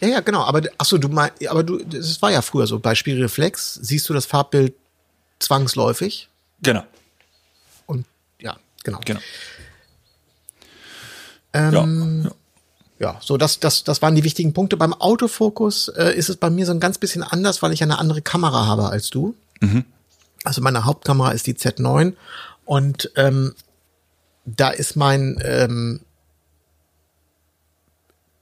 Ja, 0.00 0.08
ja, 0.08 0.20
genau. 0.20 0.42
Aber 0.42 0.62
ach 0.78 0.84
so, 0.84 0.98
du 0.98 1.08
mein, 1.10 1.30
aber 1.48 1.62
du, 1.62 1.78
das 1.78 2.20
war 2.22 2.32
ja 2.32 2.42
früher 2.42 2.66
so. 2.66 2.80
Bei 2.80 2.96
Spiegelreflex 2.96 3.74
siehst 3.74 4.08
du 4.08 4.14
das 4.14 4.26
Farbbild 4.26 4.74
zwangsläufig 5.38 6.28
Genau, 6.62 6.84
und 7.86 8.06
ja, 8.40 8.56
genau. 8.84 9.00
genau. 9.04 9.20
Ähm, 11.52 12.22
ja, 12.22 12.30
ja. 12.30 12.34
Ja, 13.00 13.18
so 13.20 13.36
das, 13.36 13.58
das, 13.58 13.82
das 13.84 14.00
waren 14.02 14.14
die 14.14 14.24
wichtigen 14.24 14.52
Punkte. 14.54 14.76
Beim 14.76 14.94
Autofokus 14.94 15.88
äh, 15.88 16.14
ist 16.16 16.28
es 16.28 16.36
bei 16.36 16.48
mir 16.48 16.64
so 16.64 16.72
ein 16.72 16.80
ganz 16.80 16.96
bisschen 16.96 17.22
anders, 17.22 17.60
weil 17.60 17.72
ich 17.72 17.82
eine 17.82 17.98
andere 17.98 18.22
Kamera 18.22 18.66
habe 18.66 18.88
als 18.88 19.10
du. 19.10 19.34
Also 20.44 20.60
meine 20.62 20.84
Hauptkamera 20.84 21.32
ist 21.32 21.46
die 21.46 21.54
Z9 21.54 22.14
und 22.64 23.10
ähm, 23.16 23.54
da 24.44 24.70
ist 24.70 24.94
mein 24.94 25.38
ähm, 25.42 26.00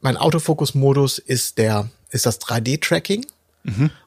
mein 0.00 0.16
Autofokus-Modus 0.16 1.18
ist 1.18 1.58
der 1.58 1.88
ist 2.10 2.26
das 2.26 2.40
3D-Tracking 2.40 3.24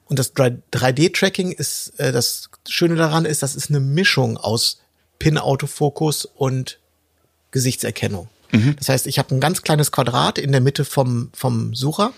und 0.06 0.20
das 0.20 0.36
3D-Tracking 0.36 1.52
ist 1.52 2.00
äh, 2.00 2.12
das 2.12 2.50
Schöne 2.68 2.96
daran 2.96 3.26
ist, 3.26 3.44
das 3.44 3.56
ist 3.56 3.70
eine 3.70 3.80
Mischung 3.80 4.38
aus 4.38 4.82
Pin-Autofokus 5.20 6.26
und 6.26 6.80
Gesichtserkennung. 7.52 8.28
Das 8.78 8.90
heißt, 8.90 9.08
ich 9.08 9.20
habe 9.20 9.34
ein 9.34 9.40
ganz 9.40 9.62
kleines 9.62 9.92
Quadrat 9.92 10.38
in 10.38 10.52
der 10.52 10.62
Mitte 10.62 10.86
vom, 10.86 11.30
vom 11.34 11.74
Sucher. 11.74 12.14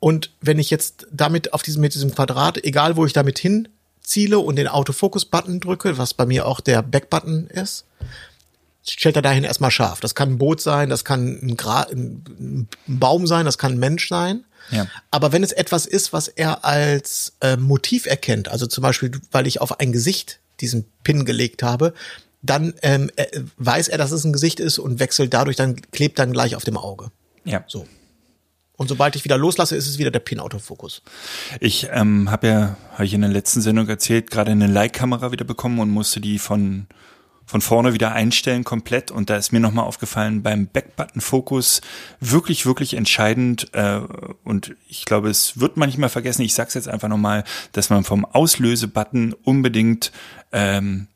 Und 0.00 0.30
wenn 0.40 0.58
ich 0.58 0.70
jetzt 0.70 1.06
damit 1.10 1.52
auf 1.52 1.62
diesem, 1.62 1.80
mit 1.80 1.94
diesem 1.94 2.14
Quadrat, 2.14 2.62
egal 2.64 2.96
wo 2.96 3.06
ich 3.06 3.12
damit 3.12 3.38
hinziele 3.38 4.38
und 4.38 4.56
den 4.56 4.68
Autofokus-Button 4.68 5.60
drücke, 5.60 5.96
was 5.98 6.14
bei 6.14 6.26
mir 6.26 6.46
auch 6.46 6.60
der 6.60 6.82
Back-Button 6.82 7.46
ist, 7.46 7.86
stellt 8.86 9.16
er 9.16 9.22
dahin 9.22 9.44
erstmal 9.44 9.70
scharf. 9.70 10.00
Das 10.00 10.14
kann 10.14 10.32
ein 10.32 10.38
Boot 10.38 10.60
sein, 10.60 10.90
das 10.90 11.04
kann 11.04 11.38
ein, 11.42 11.56
Gra 11.56 11.82
ein 11.90 12.68
Baum 12.86 13.26
sein, 13.26 13.46
das 13.46 13.56
kann 13.56 13.72
ein 13.72 13.78
Mensch 13.78 14.08
sein. 14.08 14.44
Ja. 14.70 14.86
Aber 15.10 15.32
wenn 15.32 15.42
es 15.42 15.52
etwas 15.52 15.86
ist, 15.86 16.12
was 16.12 16.28
er 16.28 16.64
als 16.64 17.34
äh, 17.40 17.56
Motiv 17.56 18.06
erkennt, 18.06 18.48
also 18.48 18.66
zum 18.66 18.82
Beispiel, 18.82 19.12
weil 19.30 19.46
ich 19.46 19.60
auf 19.60 19.80
ein 19.80 19.92
Gesicht 19.92 20.40
diesen 20.60 20.86
Pin 21.02 21.24
gelegt 21.24 21.62
habe, 21.62 21.94
dann 22.42 22.74
ähm, 22.82 23.10
äh, 23.16 23.26
weiß 23.56 23.88
er, 23.88 23.98
dass 23.98 24.12
es 24.12 24.24
ein 24.24 24.32
Gesicht 24.32 24.60
ist 24.60 24.78
und 24.78 25.00
wechselt 25.00 25.32
dadurch, 25.32 25.56
dann 25.56 25.76
klebt 25.92 26.18
dann 26.18 26.32
gleich 26.32 26.56
auf 26.56 26.64
dem 26.64 26.76
Auge. 26.76 27.10
Ja. 27.44 27.64
So. 27.66 27.86
Und 28.76 28.88
sobald 28.88 29.14
ich 29.16 29.24
wieder 29.24 29.38
loslasse, 29.38 29.76
ist 29.76 29.86
es 29.86 29.98
wieder 29.98 30.10
der 30.10 30.18
Pin-Autofokus. 30.18 31.02
Ich 31.60 31.88
ähm, 31.92 32.30
habe 32.30 32.46
ja, 32.48 32.76
habe 32.92 33.04
ich 33.04 33.14
in 33.14 33.20
der 33.20 33.30
letzten 33.30 33.60
Sendung 33.60 33.88
erzählt, 33.88 34.30
gerade 34.30 34.50
eine 34.50 34.66
Leihkamera 34.66 35.30
wieder 35.30 35.44
bekommen 35.44 35.78
und 35.78 35.90
musste 35.90 36.20
die 36.20 36.38
von 36.38 36.86
von 37.46 37.60
vorne 37.60 37.92
wieder 37.92 38.12
einstellen 38.12 38.64
komplett. 38.64 39.10
Und 39.10 39.30
da 39.30 39.36
ist 39.36 39.52
mir 39.52 39.60
nochmal 39.60 39.84
aufgefallen 39.84 40.42
beim 40.42 40.66
Backbutton-Fokus 40.66 41.80
wirklich, 42.20 42.66
wirklich 42.66 42.94
entscheidend 42.94 43.68
äh, 43.74 44.00
und 44.44 44.74
ich 44.88 45.04
glaube, 45.04 45.28
es 45.28 45.60
wird 45.60 45.76
manchmal 45.76 46.08
vergessen, 46.08 46.42
ich 46.42 46.54
sag's 46.54 46.74
jetzt 46.74 46.88
einfach 46.88 47.08
nochmal, 47.08 47.44
dass 47.72 47.90
man 47.90 48.04
vom 48.04 48.24
Auslöse-Button 48.24 49.34
unbedingt 49.44 50.12
ähm, 50.52 51.08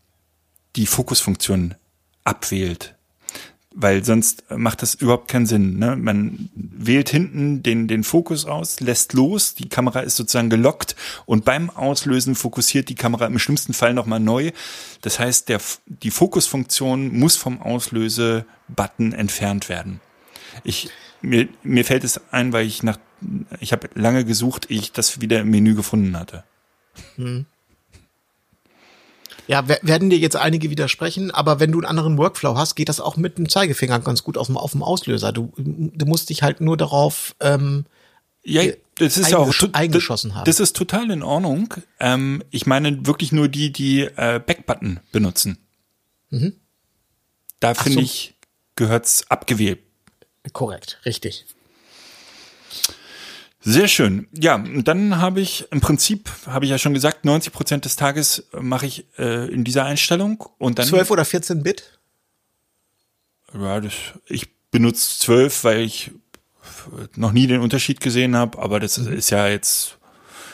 die 0.76 0.86
Fokusfunktion 0.86 1.74
abwählt 2.24 2.97
weil 3.80 4.04
sonst 4.04 4.42
macht 4.50 4.82
das 4.82 4.94
überhaupt 4.94 5.28
keinen 5.28 5.46
Sinn. 5.46 5.78
Ne? 5.78 5.94
Man 5.94 6.50
wählt 6.54 7.10
hinten 7.10 7.62
den, 7.62 7.86
den 7.86 8.02
Fokus 8.02 8.44
aus, 8.44 8.80
lässt 8.80 9.12
los, 9.12 9.54
die 9.54 9.68
Kamera 9.68 10.00
ist 10.00 10.16
sozusagen 10.16 10.50
gelockt 10.50 10.96
und 11.26 11.44
beim 11.44 11.70
Auslösen 11.70 12.34
fokussiert 12.34 12.88
die 12.88 12.96
Kamera 12.96 13.26
im 13.26 13.38
schlimmsten 13.38 13.74
Fall 13.74 13.94
nochmal 13.94 14.18
neu. 14.18 14.50
Das 15.02 15.20
heißt, 15.20 15.48
der, 15.48 15.60
die 15.86 16.10
Fokusfunktion 16.10 17.16
muss 17.16 17.36
vom 17.36 17.62
Auslöse-Button 17.62 19.12
entfernt 19.12 19.68
werden. 19.68 20.00
Ich, 20.64 20.90
mir, 21.22 21.48
mir 21.62 21.84
fällt 21.84 22.02
es 22.02 22.20
ein, 22.32 22.52
weil 22.52 22.66
ich 22.66 22.82
nach, 22.82 22.98
ich 23.60 23.70
habe 23.70 23.90
lange 23.94 24.24
gesucht, 24.24 24.66
ich 24.70 24.90
das 24.90 25.20
wieder 25.20 25.40
im 25.40 25.50
Menü 25.50 25.76
gefunden 25.76 26.18
hatte. 26.18 26.42
Hm. 27.14 27.46
Ja, 29.48 29.66
werden 29.66 30.10
dir 30.10 30.18
jetzt 30.18 30.36
einige 30.36 30.70
widersprechen, 30.70 31.30
aber 31.30 31.58
wenn 31.58 31.72
du 31.72 31.78
einen 31.78 31.86
anderen 31.86 32.18
Workflow 32.18 32.56
hast, 32.56 32.74
geht 32.74 32.88
das 32.88 33.00
auch 33.00 33.16
mit 33.16 33.38
dem 33.38 33.48
Zeigefinger 33.48 33.98
ganz 34.00 34.22
gut 34.22 34.36
auf 34.36 34.46
dem, 34.46 34.58
auf 34.58 34.72
dem 34.72 34.82
Auslöser. 34.82 35.32
Du, 35.32 35.52
du 35.56 36.06
musst 36.06 36.28
dich 36.28 36.42
halt 36.42 36.60
nur 36.60 36.76
darauf 36.76 37.34
ähm, 37.40 37.86
ja, 38.44 38.62
das 38.96 39.16
ist 39.16 39.30
ja 39.30 39.38
auch 39.38 39.52
eingeschossen 39.72 40.34
haben. 40.34 40.44
Das 40.44 40.60
ist 40.60 40.74
total 40.74 41.10
in 41.10 41.22
Ordnung. 41.22 41.74
Ähm, 42.00 42.42
ich 42.50 42.66
meine 42.66 43.06
wirklich 43.06 43.32
nur 43.32 43.48
die, 43.48 43.72
die 43.72 44.02
äh, 44.02 44.40
Backbutton 44.44 45.00
benutzen. 45.12 45.58
Mhm. 46.30 46.54
Da 47.60 47.74
finde 47.74 47.98
so. 47.98 48.04
ich, 48.04 48.34
gehört's 48.76 49.30
abgewählt. 49.30 49.80
Korrekt, 50.52 51.00
richtig. 51.04 51.46
Sehr 53.70 53.86
schön. 53.86 54.28
Ja, 54.32 54.56
dann 54.56 55.18
habe 55.18 55.42
ich 55.42 55.66
im 55.70 55.82
Prinzip, 55.82 56.30
habe 56.46 56.64
ich 56.64 56.70
ja 56.70 56.78
schon 56.78 56.94
gesagt, 56.94 57.26
90 57.26 57.52
Prozent 57.52 57.84
des 57.84 57.96
Tages 57.96 58.44
mache 58.58 58.86
ich 58.86 59.04
äh, 59.18 59.46
in 59.52 59.62
dieser 59.62 59.84
Einstellung 59.84 60.42
und 60.56 60.78
dann 60.78 60.86
12 60.86 61.10
oder 61.10 61.26
14 61.26 61.62
Bit? 61.62 61.98
Ja, 63.52 63.78
das, 63.78 63.92
ich 64.26 64.48
benutze 64.70 65.18
12, 65.18 65.64
weil 65.64 65.80
ich 65.82 66.12
noch 67.14 67.32
nie 67.32 67.46
den 67.46 67.60
Unterschied 67.60 68.00
gesehen 68.00 68.34
habe, 68.36 68.58
aber 68.58 68.80
das 68.80 68.96
mhm. 68.96 69.12
ist 69.12 69.28
ja 69.28 69.46
jetzt 69.48 69.98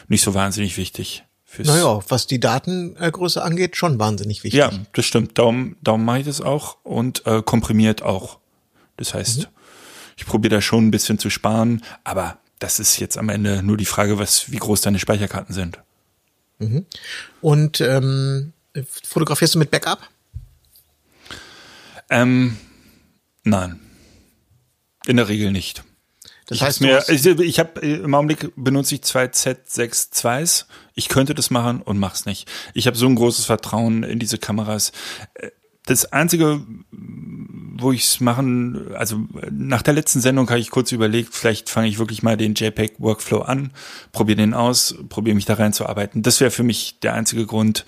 nicht 0.08 0.22
so 0.22 0.34
wahnsinnig 0.34 0.76
wichtig. 0.76 1.22
Naja, 1.58 2.00
was 2.08 2.26
die 2.26 2.40
Datengröße 2.40 3.40
angeht, 3.40 3.76
schon 3.76 4.00
wahnsinnig 4.00 4.42
wichtig. 4.42 4.58
Ja, 4.58 4.72
das 4.92 5.06
stimmt. 5.06 5.38
Darum, 5.38 5.76
darum 5.82 6.04
mache 6.04 6.18
ich 6.18 6.26
das 6.26 6.40
auch 6.40 6.78
und 6.82 7.24
äh, 7.26 7.42
komprimiert 7.42 8.02
auch. 8.02 8.40
Das 8.96 9.14
heißt, 9.14 9.38
mhm. 9.38 9.46
ich 10.16 10.26
probiere 10.26 10.56
da 10.56 10.60
schon 10.60 10.88
ein 10.88 10.90
bisschen 10.90 11.20
zu 11.20 11.30
sparen, 11.30 11.80
aber 12.02 12.38
das 12.64 12.80
ist 12.80 12.98
jetzt 12.98 13.18
am 13.18 13.28
Ende 13.28 13.62
nur 13.62 13.76
die 13.76 13.84
Frage, 13.84 14.18
was, 14.18 14.50
wie 14.50 14.56
groß 14.56 14.80
deine 14.80 14.98
Speicherkarten 14.98 15.54
sind. 15.54 15.80
Mhm. 16.58 16.86
Und 17.42 17.82
ähm, 17.82 18.54
fotografierst 19.02 19.54
du 19.54 19.58
mit 19.58 19.70
Backup? 19.70 20.08
Ähm, 22.08 22.56
nein. 23.42 23.80
In 25.06 25.18
der 25.18 25.28
Regel 25.28 25.52
nicht. 25.52 25.84
Das 26.46 26.56
ich 26.56 26.62
heißt, 26.62 26.80
mir, 26.80 27.04
ich, 27.08 27.26
ich 27.26 27.58
habe 27.58 27.80
im 27.80 28.14
Augenblick 28.14 28.50
benutze 28.56 28.94
ich 28.94 29.02
zwei 29.02 29.26
Z6 29.26 30.24
II. 30.24 30.64
Ich 30.94 31.10
könnte 31.10 31.34
das 31.34 31.50
machen 31.50 31.82
und 31.82 31.98
mach's 31.98 32.24
nicht. 32.24 32.50
Ich 32.72 32.86
habe 32.86 32.96
so 32.96 33.06
ein 33.06 33.14
großes 33.14 33.44
Vertrauen 33.44 34.04
in 34.04 34.18
diese 34.18 34.38
Kameras. 34.38 34.92
Das 35.86 36.12
einzige, 36.12 36.62
wo 36.92 37.92
ich 37.92 38.04
es 38.04 38.20
machen, 38.20 38.94
also 38.94 39.20
nach 39.50 39.82
der 39.82 39.94
letzten 39.94 40.20
Sendung 40.20 40.48
habe 40.48 40.60
ich 40.60 40.70
kurz 40.70 40.92
überlegt, 40.92 41.34
vielleicht 41.34 41.68
fange 41.68 41.88
ich 41.88 41.98
wirklich 41.98 42.22
mal 42.22 42.36
den 42.36 42.54
JPEG 42.54 42.94
Workflow 42.98 43.40
an, 43.42 43.70
probiere 44.12 44.36
den 44.36 44.54
aus, 44.54 44.94
probiere 45.08 45.34
mich 45.34 45.44
da 45.44 45.54
reinzuarbeiten. 45.54 46.22
Das 46.22 46.40
wäre 46.40 46.50
für 46.50 46.62
mich 46.62 47.00
der 47.00 47.14
einzige 47.14 47.46
Grund. 47.46 47.84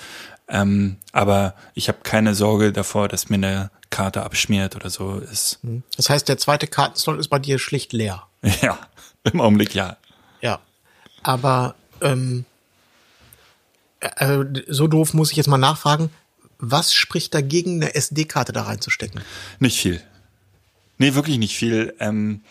Ähm, 0.48 0.96
aber 1.12 1.54
ich 1.74 1.88
habe 1.88 1.98
keine 2.02 2.34
Sorge 2.34 2.72
davor, 2.72 3.08
dass 3.08 3.28
mir 3.28 3.36
eine 3.36 3.70
Karte 3.90 4.22
abschmiert 4.22 4.76
oder 4.76 4.90
so 4.90 5.18
ist. 5.18 5.58
Hm. 5.62 5.82
Das 5.96 6.10
heißt, 6.10 6.28
der 6.28 6.38
zweite 6.38 6.66
Kartenslot 6.66 7.18
ist 7.18 7.28
bei 7.28 7.38
dir 7.38 7.58
schlicht 7.58 7.92
leer. 7.92 8.24
Ja, 8.62 8.78
im 9.24 9.40
Augenblick 9.40 9.74
ja. 9.74 9.96
Ja, 10.40 10.60
aber 11.22 11.74
ähm, 12.00 12.44
äh, 14.00 14.44
so 14.68 14.86
doof 14.86 15.14
muss 15.14 15.30
ich 15.30 15.36
jetzt 15.36 15.48
mal 15.48 15.58
nachfragen 15.58 16.10
was 16.58 16.94
spricht 16.94 17.34
dagegen, 17.34 17.82
eine 17.82 17.94
SD-Karte 17.94 18.52
da 18.52 18.62
reinzustecken? 18.62 19.20
Nicht 19.58 19.80
viel. 19.80 20.02
Nee, 20.98 21.14
wirklich 21.14 21.38
nicht 21.38 21.56
viel. 21.56 21.94
Ähm, 22.00 22.42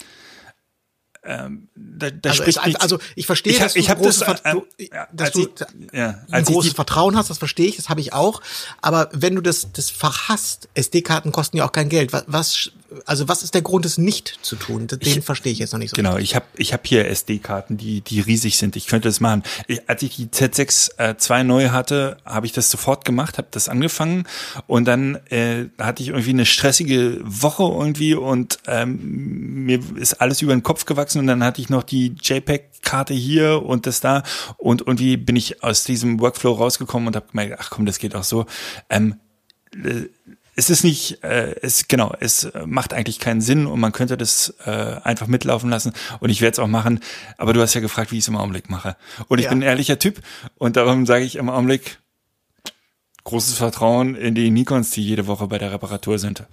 ähm, 1.24 1.70
da, 1.76 2.12
da 2.12 2.30
also, 2.30 2.44
spricht 2.44 2.60
ich, 2.68 2.82
also 2.82 3.00
ich 3.16 3.26
verstehe, 3.26 3.54
ich, 3.54 3.60
dass 3.60 3.74
du, 3.74 3.80
ich 3.80 3.90
ein 3.90 3.98
großes, 3.98 4.20
das, 4.20 4.42
äh, 4.44 4.90
dass 5.12 5.32
du 5.32 5.48
ja, 5.92 6.22
ein 6.30 6.44
großes 6.44 6.74
Vertrauen 6.74 7.18
hast, 7.18 7.32
das 7.32 7.40
verstehe 7.40 7.68
ich, 7.68 7.78
das 7.78 7.90
habe 7.90 8.00
ich 8.00 8.14
auch. 8.14 8.42
Aber 8.82 9.10
wenn 9.12 9.36
du 9.36 9.42
das, 9.42 9.72
das 9.74 9.90
Fach 9.90 10.30
hast, 10.30 10.70
SD-Karten 10.76 11.32
kosten 11.32 11.58
ja 11.58 11.66
auch 11.66 11.72
kein 11.72 11.90
Geld. 11.90 12.14
Was, 12.28 12.70
also 13.06 13.28
was 13.28 13.44
ist 13.44 13.54
der 13.54 13.62
Grund, 13.62 13.86
es 13.86 13.98
nicht 13.98 14.40
zu 14.42 14.56
tun? 14.56 14.88
Den 14.88 15.00
ich, 15.02 15.20
verstehe 15.22 15.52
ich 15.52 15.60
jetzt 15.60 15.74
noch 15.74 15.80
nicht 15.80 15.92
so. 15.92 15.96
Genau, 15.96 16.14
richtig. 16.14 16.32
ich 16.32 16.36
habe 16.36 16.46
ich 16.56 16.74
hab 16.74 16.86
hier 16.86 17.08
SD-Karten, 17.08 17.78
die, 17.78 18.02
die 18.02 18.20
riesig 18.20 18.58
sind. 18.58 18.76
Ich 18.76 18.88
könnte 18.88 19.08
das 19.08 19.20
machen. 19.20 19.44
Ich, 19.68 19.90
als 19.90 20.04
ich 20.04 20.16
die 20.16 20.28
Z6 20.28 20.98
äh, 20.98 21.18
2 21.18 21.44
neu 21.44 21.70
hatte, 21.70 22.18
habe 22.26 22.46
ich 22.46 22.54
das 22.54 22.70
sofort 22.70 23.06
gemacht, 23.06 23.38
habe 23.38 23.48
das 23.52 23.70
angefangen 23.70 24.26
und 24.68 24.86
dann 24.86 25.16
äh, 25.30 25.66
hatte 25.80 26.04
ich 26.04 26.10
irgendwie 26.10 26.32
eine 26.32 26.46
stressige 26.46 27.20
Woche 27.24 27.64
irgendwie 27.64 28.14
und 28.14 28.60
ähm, 28.68 29.66
mir 29.66 29.80
ist 29.96 30.22
alles 30.22 30.42
über 30.42 30.54
den 30.54 30.64
Kopf 30.64 30.86
gewachsen 30.86 31.20
und 31.20 31.28
dann 31.28 31.44
hatte 31.44 31.62
ich 31.62 31.70
noch 31.70 31.84
die 31.84 32.16
JPEG-Karte 32.22 33.14
hier 33.14 33.64
und 33.64 33.88
das 33.88 34.00
da 34.00 34.24
und 34.58 34.82
irgendwie 34.82 35.18
bin 35.18 35.36
ich 35.36 35.64
aus 35.64 35.84
diesem 35.84 36.20
Workflow 36.20 36.54
rausgekommen 36.54 37.08
und 37.08 37.16
habe 37.16 37.28
gemerkt, 37.32 37.58
ach 37.60 37.70
komm, 37.70 37.86
das 37.86 38.00
geht 38.00 38.16
auch 38.16 38.24
so. 38.24 38.46
Ähm, 38.90 39.16
äh, 39.84 40.10
es 40.56 40.70
ist 40.70 40.84
nicht, 40.84 41.24
äh, 41.24 41.56
es 41.62 41.88
genau, 41.88 42.16
es 42.20 42.50
macht 42.66 42.94
eigentlich 42.94 43.20
keinen 43.20 43.42
Sinn 43.42 43.68
und 43.68 43.80
man 43.80 43.92
könnte 43.92 44.18
das 44.18 44.54
äh, 44.66 44.72
einfach 45.04 45.28
mitlaufen 45.28 45.70
lassen 45.70 45.94
und 46.20 46.30
ich 46.30 46.42
werde 46.42 46.54
es 46.54 46.60
auch 46.60 46.68
machen. 46.68 47.00
Aber 47.38 47.54
du 47.54 47.62
hast 47.62 47.74
ja 47.74 47.82
gefragt, 47.82 48.12
wie 48.12 48.18
ich 48.18 48.24
es 48.24 48.28
im 48.28 48.38
Augenblick 48.38 48.70
mache. 48.70 48.96
Und 49.28 49.40
ich 49.40 49.46
ja. 49.46 49.50
bin 49.50 49.60
ein 49.60 49.64
ehrlicher 49.64 50.00
Typ 50.00 50.22
und 50.58 50.78
darum 50.78 51.06
sage 51.06 51.26
ich 51.26 51.36
im 51.36 51.50
Augenblick 51.50 52.00
großes 53.24 53.56
Vertrauen 53.58 54.16
in 54.16 54.36
die 54.36 54.52
Nikons, 54.52 54.92
die 54.92 55.04
jede 55.04 55.28
Woche 55.28 55.48
bei 55.48 55.58
der 55.58 55.72
Reparatur 55.72 56.20
sind. 56.20 56.44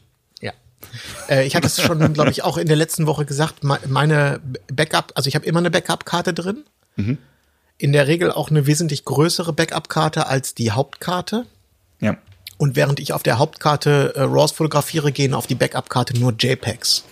Äh, 1.28 1.46
ich 1.46 1.56
hatte 1.56 1.66
es 1.66 1.80
schon, 1.80 2.12
glaube 2.12 2.30
ich, 2.30 2.42
auch 2.42 2.56
in 2.56 2.66
der 2.66 2.76
letzten 2.76 3.06
Woche 3.06 3.24
gesagt, 3.24 3.62
meine 3.62 4.40
Backup, 4.72 5.12
also 5.14 5.28
ich 5.28 5.34
habe 5.34 5.46
immer 5.46 5.60
eine 5.60 5.70
Backup-Karte 5.70 6.34
drin. 6.34 6.64
Mhm. 6.96 7.18
In 7.78 7.92
der 7.92 8.06
Regel 8.06 8.30
auch 8.30 8.50
eine 8.50 8.66
wesentlich 8.66 9.04
größere 9.04 9.52
Backup-Karte 9.52 10.26
als 10.26 10.54
die 10.54 10.70
Hauptkarte. 10.70 11.46
Ja. 12.00 12.16
Und 12.62 12.76
während 12.76 13.00
ich 13.00 13.12
auf 13.12 13.24
der 13.24 13.40
Hauptkarte 13.40 14.12
äh, 14.14 14.20
RAWs 14.20 14.52
fotografiere, 14.52 15.10
gehen 15.10 15.34
auf 15.34 15.48
die 15.48 15.56
Backup-Karte 15.56 16.16
nur 16.16 16.32
JPEGs. 16.38 17.02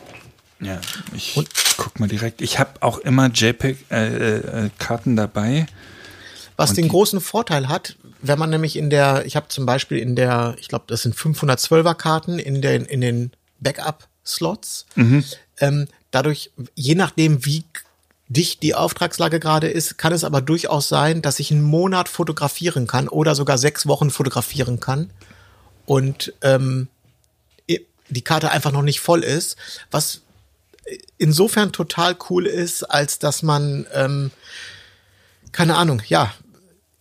Ja, 0.61 0.81
ich 1.13 1.37
und, 1.37 1.49
guck 1.77 1.99
mal 1.99 2.09
direkt. 2.09 2.41
Ich 2.41 2.61
habe 2.61 2.71
auch 2.79 2.99
immer 2.99 3.27
JPEG-Karten 3.27 5.11
äh, 5.11 5.13
äh, 5.13 5.17
dabei. 5.17 5.67
Was 6.55 6.75
den 6.75 6.87
großen 6.87 7.21
Vorteil 7.21 7.69
hat, 7.69 7.97
wenn 8.23 8.39
man 8.39 8.51
nämlich 8.51 8.77
in 8.77 8.91
der, 8.91 9.27
ich 9.27 9.35
habe 9.35 9.49
zum 9.49 9.67
Beispiel 9.67 9.99
in 9.99 10.15
der, 10.15 10.55
ich 10.61 10.69
glaube, 10.69 10.85
das 10.87 11.03
sind 11.03 11.17
512er 11.17 11.95
Karten 11.95 12.39
in 12.39 12.63
den 12.63 12.85
in 12.85 13.01
den 13.01 13.33
Backup-Slots. 13.59 14.87
Mhm. 14.95 15.25
Ähm, 15.59 15.89
dadurch, 16.13 16.53
je 16.77 16.95
nachdem, 16.95 17.45
wie 17.45 17.65
dicht 18.29 18.63
die 18.63 18.77
Auftragslage 18.77 19.41
gerade 19.41 19.67
ist, 19.67 19.99
kann 19.99 20.13
es 20.13 20.23
aber 20.23 20.43
durchaus 20.43 20.89
sein, 20.89 21.23
dass 21.23 21.41
ich 21.41 21.51
einen 21.51 21.63
Monat 21.63 22.09
fotografieren 22.09 22.87
kann 22.87 23.09
oder 23.09 23.35
sogar 23.35 23.59
sechs 23.59 23.89
Wochen 23.89 24.11
fotografieren 24.11 24.79
kann 24.79 25.11
und 25.91 26.35
ähm, 26.43 26.87
die 28.11 28.23
Karte 28.23 28.53
einfach 28.53 28.71
noch 28.71 28.83
nicht 28.83 29.01
voll 29.01 29.25
ist, 29.25 29.57
was 29.91 30.21
insofern 31.19 31.73
total 31.73 32.17
cool 32.29 32.47
ist, 32.47 32.85
als 32.85 33.19
dass 33.19 33.43
man 33.43 33.89
ähm, 33.93 34.31
keine 35.51 35.75
Ahnung, 35.75 36.01
ja, 36.07 36.33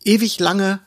ewig 0.03 0.39
lange 0.39 0.79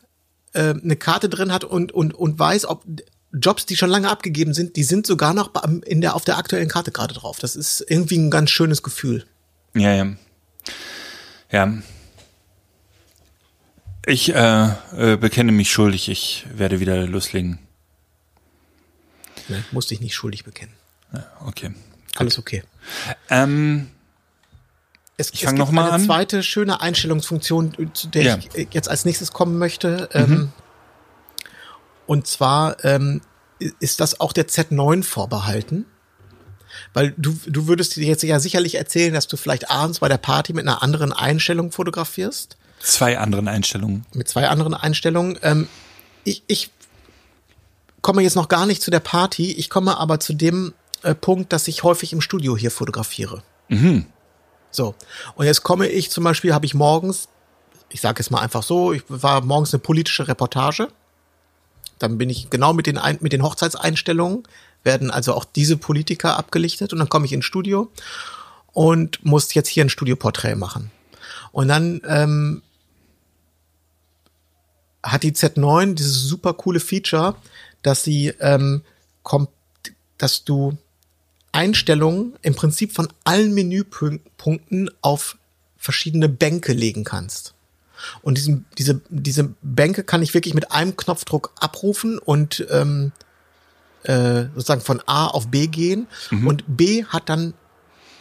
äh, 0.52 0.70
eine 0.70 0.96
Karte 0.96 1.28
drin 1.28 1.52
hat 1.52 1.62
und 1.62 1.92
und 1.92 2.12
und 2.12 2.40
weiß, 2.40 2.64
ob 2.66 2.84
Jobs, 3.32 3.66
die 3.66 3.76
schon 3.76 3.90
lange 3.90 4.10
abgegeben 4.10 4.52
sind, 4.52 4.74
die 4.74 4.82
sind 4.82 5.06
sogar 5.06 5.32
noch 5.32 5.52
in 5.84 6.00
der, 6.00 6.16
auf 6.16 6.24
der 6.24 6.38
aktuellen 6.38 6.68
Karte 6.68 6.90
gerade 6.90 7.14
drauf. 7.14 7.38
Das 7.38 7.54
ist 7.54 7.84
irgendwie 7.88 8.18
ein 8.18 8.32
ganz 8.32 8.50
schönes 8.50 8.82
Gefühl. 8.82 9.26
Ja, 9.74 9.94
ja. 9.94 10.12
Ja. 11.52 11.72
Ich 14.06 14.34
äh, 14.34 14.64
äh, 14.96 15.16
bekenne 15.18 15.52
mich 15.52 15.70
schuldig. 15.70 16.08
Ich 16.08 16.46
werde 16.52 16.80
wieder 16.80 17.06
loslegen. 17.06 17.60
Ne? 19.52 19.64
Musste 19.70 19.94
ich 19.94 20.00
nicht 20.00 20.14
schuldig 20.14 20.44
bekennen. 20.44 20.72
Ja, 21.12 21.24
okay. 21.46 21.72
Alles 22.16 22.38
okay. 22.38 22.62
Ähm, 23.30 23.88
Es, 25.16 25.30
Ich 25.32 25.44
es 25.44 25.52
noch 25.52 25.70
mal 25.70 25.84
eine 25.84 25.92
an. 25.92 26.04
zweite 26.04 26.42
schöne 26.42 26.80
Einstellungsfunktion, 26.80 27.76
zu 27.94 28.08
der 28.08 28.22
Ja. 28.22 28.38
ich 28.38 28.54
äh, 28.56 28.66
jetzt 28.70 28.88
als 28.88 29.04
nächstes 29.04 29.32
kommen 29.32 29.58
möchte. 29.58 30.08
Mhm. 30.14 30.20
Ähm, 30.20 30.52
und 32.06 32.26
zwar 32.26 32.82
ähm, 32.84 33.20
ist 33.80 34.00
das 34.00 34.20
auch 34.20 34.32
der 34.32 34.48
Z9 34.48 35.02
vorbehalten. 35.02 35.86
Weil 36.94 37.12
du, 37.16 37.38
du 37.46 37.66
würdest 37.68 37.96
dir 37.96 38.04
jetzt 38.06 38.22
ja 38.22 38.40
sicherlich 38.40 38.76
erzählen, 38.76 39.12
dass 39.12 39.28
du 39.28 39.36
vielleicht 39.36 39.70
abends 39.70 40.00
bei 40.00 40.08
der 40.08 40.16
Party 40.18 40.52
mit 40.54 40.66
einer 40.66 40.82
anderen 40.82 41.12
Einstellung 41.12 41.70
fotografierst. 41.70 42.56
zwei 42.80 43.18
anderen 43.18 43.46
Einstellungen. 43.48 44.06
mit 44.14 44.28
zwei 44.28 44.48
anderen 44.48 44.74
Einstellungen. 44.74 45.38
Ähm, 45.42 45.68
ich, 46.24 46.42
ich 46.46 46.70
komme 48.02 48.22
jetzt 48.22 48.36
noch 48.36 48.48
gar 48.48 48.66
nicht 48.66 48.82
zu 48.82 48.90
der 48.90 49.00
Party, 49.00 49.52
ich 49.52 49.70
komme 49.70 49.96
aber 49.96 50.20
zu 50.20 50.34
dem 50.34 50.74
äh, 51.02 51.14
Punkt, 51.14 51.52
dass 51.52 51.68
ich 51.68 51.82
häufig 51.82 52.12
im 52.12 52.20
Studio 52.20 52.56
hier 52.56 52.70
fotografiere. 52.70 53.42
So, 54.70 54.94
und 55.34 55.46
jetzt 55.46 55.62
komme 55.62 55.86
ich 55.86 56.10
zum 56.10 56.24
Beispiel, 56.24 56.54
habe 56.54 56.66
ich 56.66 56.74
morgens, 56.74 57.28
ich 57.90 58.00
sage 58.00 58.20
es 58.20 58.30
mal 58.30 58.40
einfach 58.40 58.62
so, 58.62 58.92
ich 58.92 59.02
war 59.08 59.42
morgens 59.42 59.72
eine 59.72 59.80
politische 59.80 60.28
Reportage. 60.28 60.88
Dann 61.98 62.18
bin 62.18 62.30
ich 62.30 62.50
genau 62.50 62.72
mit 62.72 62.86
den, 62.86 62.98
mit 63.20 63.32
den 63.32 63.42
Hochzeitseinstellungen, 63.42 64.42
werden 64.82 65.10
also 65.10 65.34
auch 65.34 65.44
diese 65.44 65.76
Politiker 65.76 66.36
abgelichtet 66.36 66.92
und 66.92 66.98
dann 66.98 67.08
komme 67.08 67.26
ich 67.26 67.32
ins 67.32 67.44
Studio 67.44 67.90
und 68.72 69.24
muss 69.24 69.54
jetzt 69.54 69.68
hier 69.68 69.84
ein 69.84 69.90
Studioporträt 69.90 70.56
machen. 70.56 70.90
Und 71.52 71.68
dann 71.68 72.00
ähm, 72.06 72.62
hat 75.02 75.22
die 75.22 75.32
Z9 75.32 75.94
dieses 75.94 76.22
super 76.22 76.54
coole 76.54 76.80
Feature, 76.80 77.36
dass 77.82 78.04
sie 78.04 78.28
ähm, 78.40 78.82
kommt, 79.22 79.50
dass 80.18 80.44
du 80.44 80.76
Einstellungen 81.52 82.34
im 82.42 82.54
Prinzip 82.54 82.92
von 82.92 83.08
allen 83.24 83.54
Menüpunkten 83.54 84.90
auf 85.02 85.36
verschiedene 85.76 86.28
Bänke 86.28 86.72
legen 86.72 87.04
kannst. 87.04 87.54
Und 88.22 88.38
diesen, 88.38 88.64
diese, 88.78 89.00
diese 89.10 89.54
Bänke 89.62 90.02
kann 90.02 90.22
ich 90.22 90.34
wirklich 90.34 90.54
mit 90.54 90.72
einem 90.72 90.96
Knopfdruck 90.96 91.52
abrufen 91.60 92.18
und 92.18 92.66
ähm, 92.70 93.12
äh, 94.04 94.44
sozusagen 94.54 94.80
von 94.80 95.02
A 95.06 95.26
auf 95.26 95.48
B 95.48 95.68
gehen. 95.68 96.06
Und 96.46 96.64
B 96.66 97.04
hat 97.04 97.28
dann 97.28 97.54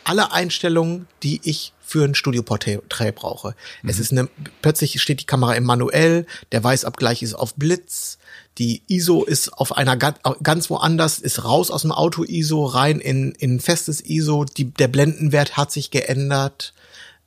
alle 0.03 0.31
Einstellungen, 0.31 1.07
die 1.23 1.41
ich 1.43 1.73
für 1.79 2.03
ein 2.03 2.15
Studioporträt 2.15 3.11
brauche. 3.13 3.55
Es 3.85 3.99
ist 3.99 4.11
eine, 4.11 4.29
plötzlich 4.61 5.01
steht 5.01 5.19
die 5.21 5.25
Kamera 5.25 5.53
im 5.55 5.63
Manuell, 5.63 6.25
der 6.51 6.63
Weißabgleich 6.63 7.21
ist 7.21 7.33
auf 7.33 7.55
Blitz, 7.55 8.17
die 8.61 8.83
ISO 8.85 9.23
ist 9.23 9.51
auf 9.53 9.75
einer 9.75 9.97
ganz, 9.97 10.69
woanders, 10.69 11.17
ist 11.17 11.43
raus 11.43 11.71
aus 11.71 11.81
dem 11.81 11.91
Auto-ISO, 11.91 12.63
rein 12.63 12.99
in, 12.99 13.31
in 13.31 13.59
festes 13.59 14.01
ISO, 14.01 14.45
die, 14.45 14.65
der 14.65 14.87
Blendenwert 14.87 15.57
hat 15.57 15.71
sich 15.71 15.89
geändert, 15.89 16.75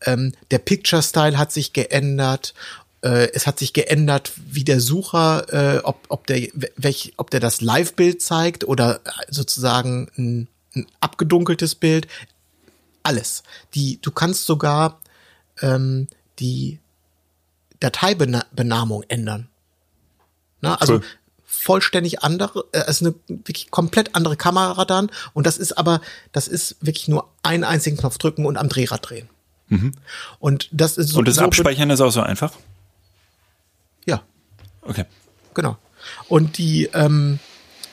ähm, 0.03 0.33
der 0.53 0.61
Picture-Style 0.61 1.37
hat 1.37 1.51
sich 1.51 1.73
geändert, 1.73 2.55
äh, 3.03 3.33
es 3.33 3.49
hat 3.49 3.59
sich 3.59 3.73
geändert, 3.73 4.31
wie 4.47 4.63
der 4.63 4.79
Sucher, 4.79 5.47
äh, 5.53 5.79
ob, 5.79 6.05
ob, 6.09 6.29
der, 6.29 6.51
welch, 6.77 7.15
ob 7.17 7.31
der 7.31 7.41
das 7.41 7.61
Live-Bild 7.61 8.23
zeigt 8.23 8.63
oder 8.63 9.01
sozusagen 9.29 10.09
ein, 10.17 10.47
ein 10.77 10.87
abgedunkeltes 11.01 11.75
Bild 11.75 12.07
alles. 13.03 13.43
Die, 13.75 13.99
du 14.01 14.13
kannst 14.13 14.47
sogar 14.47 15.01
ähm, 15.63 16.07
die 16.39 16.79
Dateibenamung 17.81 19.03
ändern. 19.09 19.49
Na, 20.61 20.77
also 20.77 20.95
Cool. 20.95 21.03
Vollständig 21.65 22.23
andere, 22.23 22.65
äh, 22.73 22.81
es 22.87 23.01
ist 23.01 23.03
eine 23.03 23.15
wirklich 23.29 23.71
komplett 23.71 24.15
andere 24.15 24.37
Kamera 24.37 24.85
dann 24.85 25.11
und 25.33 25.47
das 25.47 25.57
ist 25.59 25.77
aber, 25.79 26.01
das 26.33 26.47
ist 26.49 26.77
wirklich 26.81 27.09
nur 27.09 27.29
einen 27.43 27.65
einzigen 27.65 27.97
Knopf 27.97 28.19
drücken 28.19 28.45
und 28.47 28.57
am 28.57 28.69
Drehrad 28.69 29.09
drehen. 29.09 29.29
Und 30.39 30.69
das 30.71 30.99
ist 30.99 31.09
so. 31.09 31.19
Und 31.19 31.27
das 31.27 31.37
so 31.37 31.41
Abspeichern 31.43 31.91
ist 31.91 32.01
auch 32.01 32.11
so 32.13 32.21
einfach? 32.21 32.53
Ja, 34.07 34.23
Okay. 34.83 35.05
Genau. 35.55 35.77
Und 36.29 36.59
die 36.59 36.91
ähm, 36.93 37.39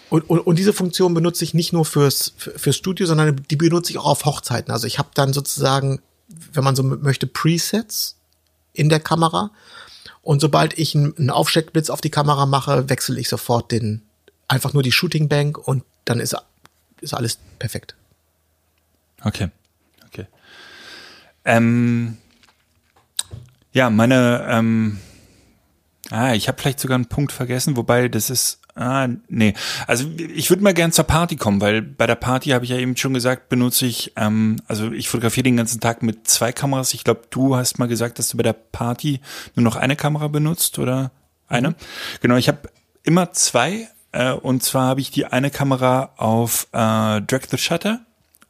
und, 0.09 0.30
und, 0.30 0.39
und 0.41 0.59
diese 0.59 0.74
Funktion 0.74 1.13
benutze 1.13 1.43
ich 1.45 1.53
nicht 1.53 1.72
nur 1.74 1.86
fürs 1.86 2.34
für- 2.38 2.57
fürs 2.59 2.76
Studio, 2.76 3.07
sondern 3.07 3.38
die 3.49 3.55
benutze 3.55 3.91
ich 3.91 3.97
auch 3.97 4.05
auf 4.05 4.26
Hochzeiten. 4.26 4.72
Also 4.74 4.86
ich 4.86 4.99
habe 4.99 5.09
dann 5.13 5.32
sozusagen, 5.32 6.01
wenn 6.53 6.63
man 6.63 6.76
so 6.76 6.84
möchte, 6.84 7.26
Presets 7.28 8.17
in 8.74 8.89
der 8.89 8.99
Kamera. 8.99 9.51
Und 10.22 10.39
sobald 10.39 10.78
ich 10.78 10.95
einen, 10.95 11.30
Aufsteckblitz 11.30 11.89
auf 11.89 12.01
die 12.01 12.11
Kamera 12.11 12.45
mache, 12.45 12.89
wechsle 12.89 13.19
ich 13.19 13.28
sofort 13.28 13.72
den 13.72 14.03
einfach 14.47 14.74
nur 14.74 14.84
die 14.84 14.91
Shooting 14.91 15.30
Bank 15.30 15.57
und 15.57 15.84
dann 16.05 16.19
ist 16.19 16.36
ist 17.01 17.13
alles 17.13 17.39
perfekt. 17.59 17.95
Okay. 19.24 19.49
Okay. 20.07 20.28
Ähm, 21.45 22.17
ja, 23.74 23.89
meine, 23.89 24.45
ähm, 24.49 24.99
ah, 26.09 26.34
ich 26.34 26.47
habe 26.47 26.59
vielleicht 26.59 26.80
sogar 26.80 26.95
einen 26.95 27.07
Punkt 27.07 27.32
vergessen, 27.32 27.78
wobei 27.78 28.07
das 28.07 28.30
ist, 28.30 28.61
ah, 28.76 29.07
nee. 29.28 29.53
Also 29.88 30.05
ich 30.17 30.49
würde 30.49 30.63
mal 30.63 30.74
gern 30.74 30.91
zur 30.91 31.05
Party 31.05 31.36
kommen, 31.36 31.61
weil 31.61 31.82
bei 31.82 32.07
der 32.07 32.15
Party 32.15 32.49
habe 32.49 32.65
ich 32.65 32.72
ja 32.72 32.78
eben 32.78 32.95
schon 32.97 33.13
gesagt, 33.13 33.49
benutze 33.49 33.86
ich, 33.86 34.13
ähm, 34.15 34.57
also 34.67 34.91
ich 34.91 35.09
fotografiere 35.09 35.43
den 35.43 35.57
ganzen 35.57 35.80
Tag 35.80 36.03
mit 36.03 36.28
zwei 36.28 36.51
Kameras. 36.51 36.93
Ich 36.93 37.03
glaube, 37.03 37.22
du 37.30 37.55
hast 37.55 37.80
mal 37.80 37.88
gesagt, 37.88 38.19
dass 38.19 38.30
du 38.30 38.38
bei 38.38 38.43
der 38.43 38.53
Party 38.53 39.19
nur 39.55 39.63
noch 39.63 39.76
eine 39.76 39.95
Kamera 39.95 40.28
benutzt 40.28 40.80
oder 40.80 41.11
eine. 41.47 41.76
Genau, 42.22 42.36
ich 42.36 42.47
habe 42.47 42.69
immer 43.03 43.32
zwei. 43.32 43.88
Äh, 44.11 44.32
und 44.32 44.63
zwar 44.63 44.88
habe 44.88 45.01
ich 45.01 45.11
die 45.11 45.26
eine 45.26 45.51
Kamera 45.51 46.13
auf 46.17 46.67
äh, 46.72 47.22
Drag 47.22 47.41
the 47.49 47.57
Shutter 47.57 48.01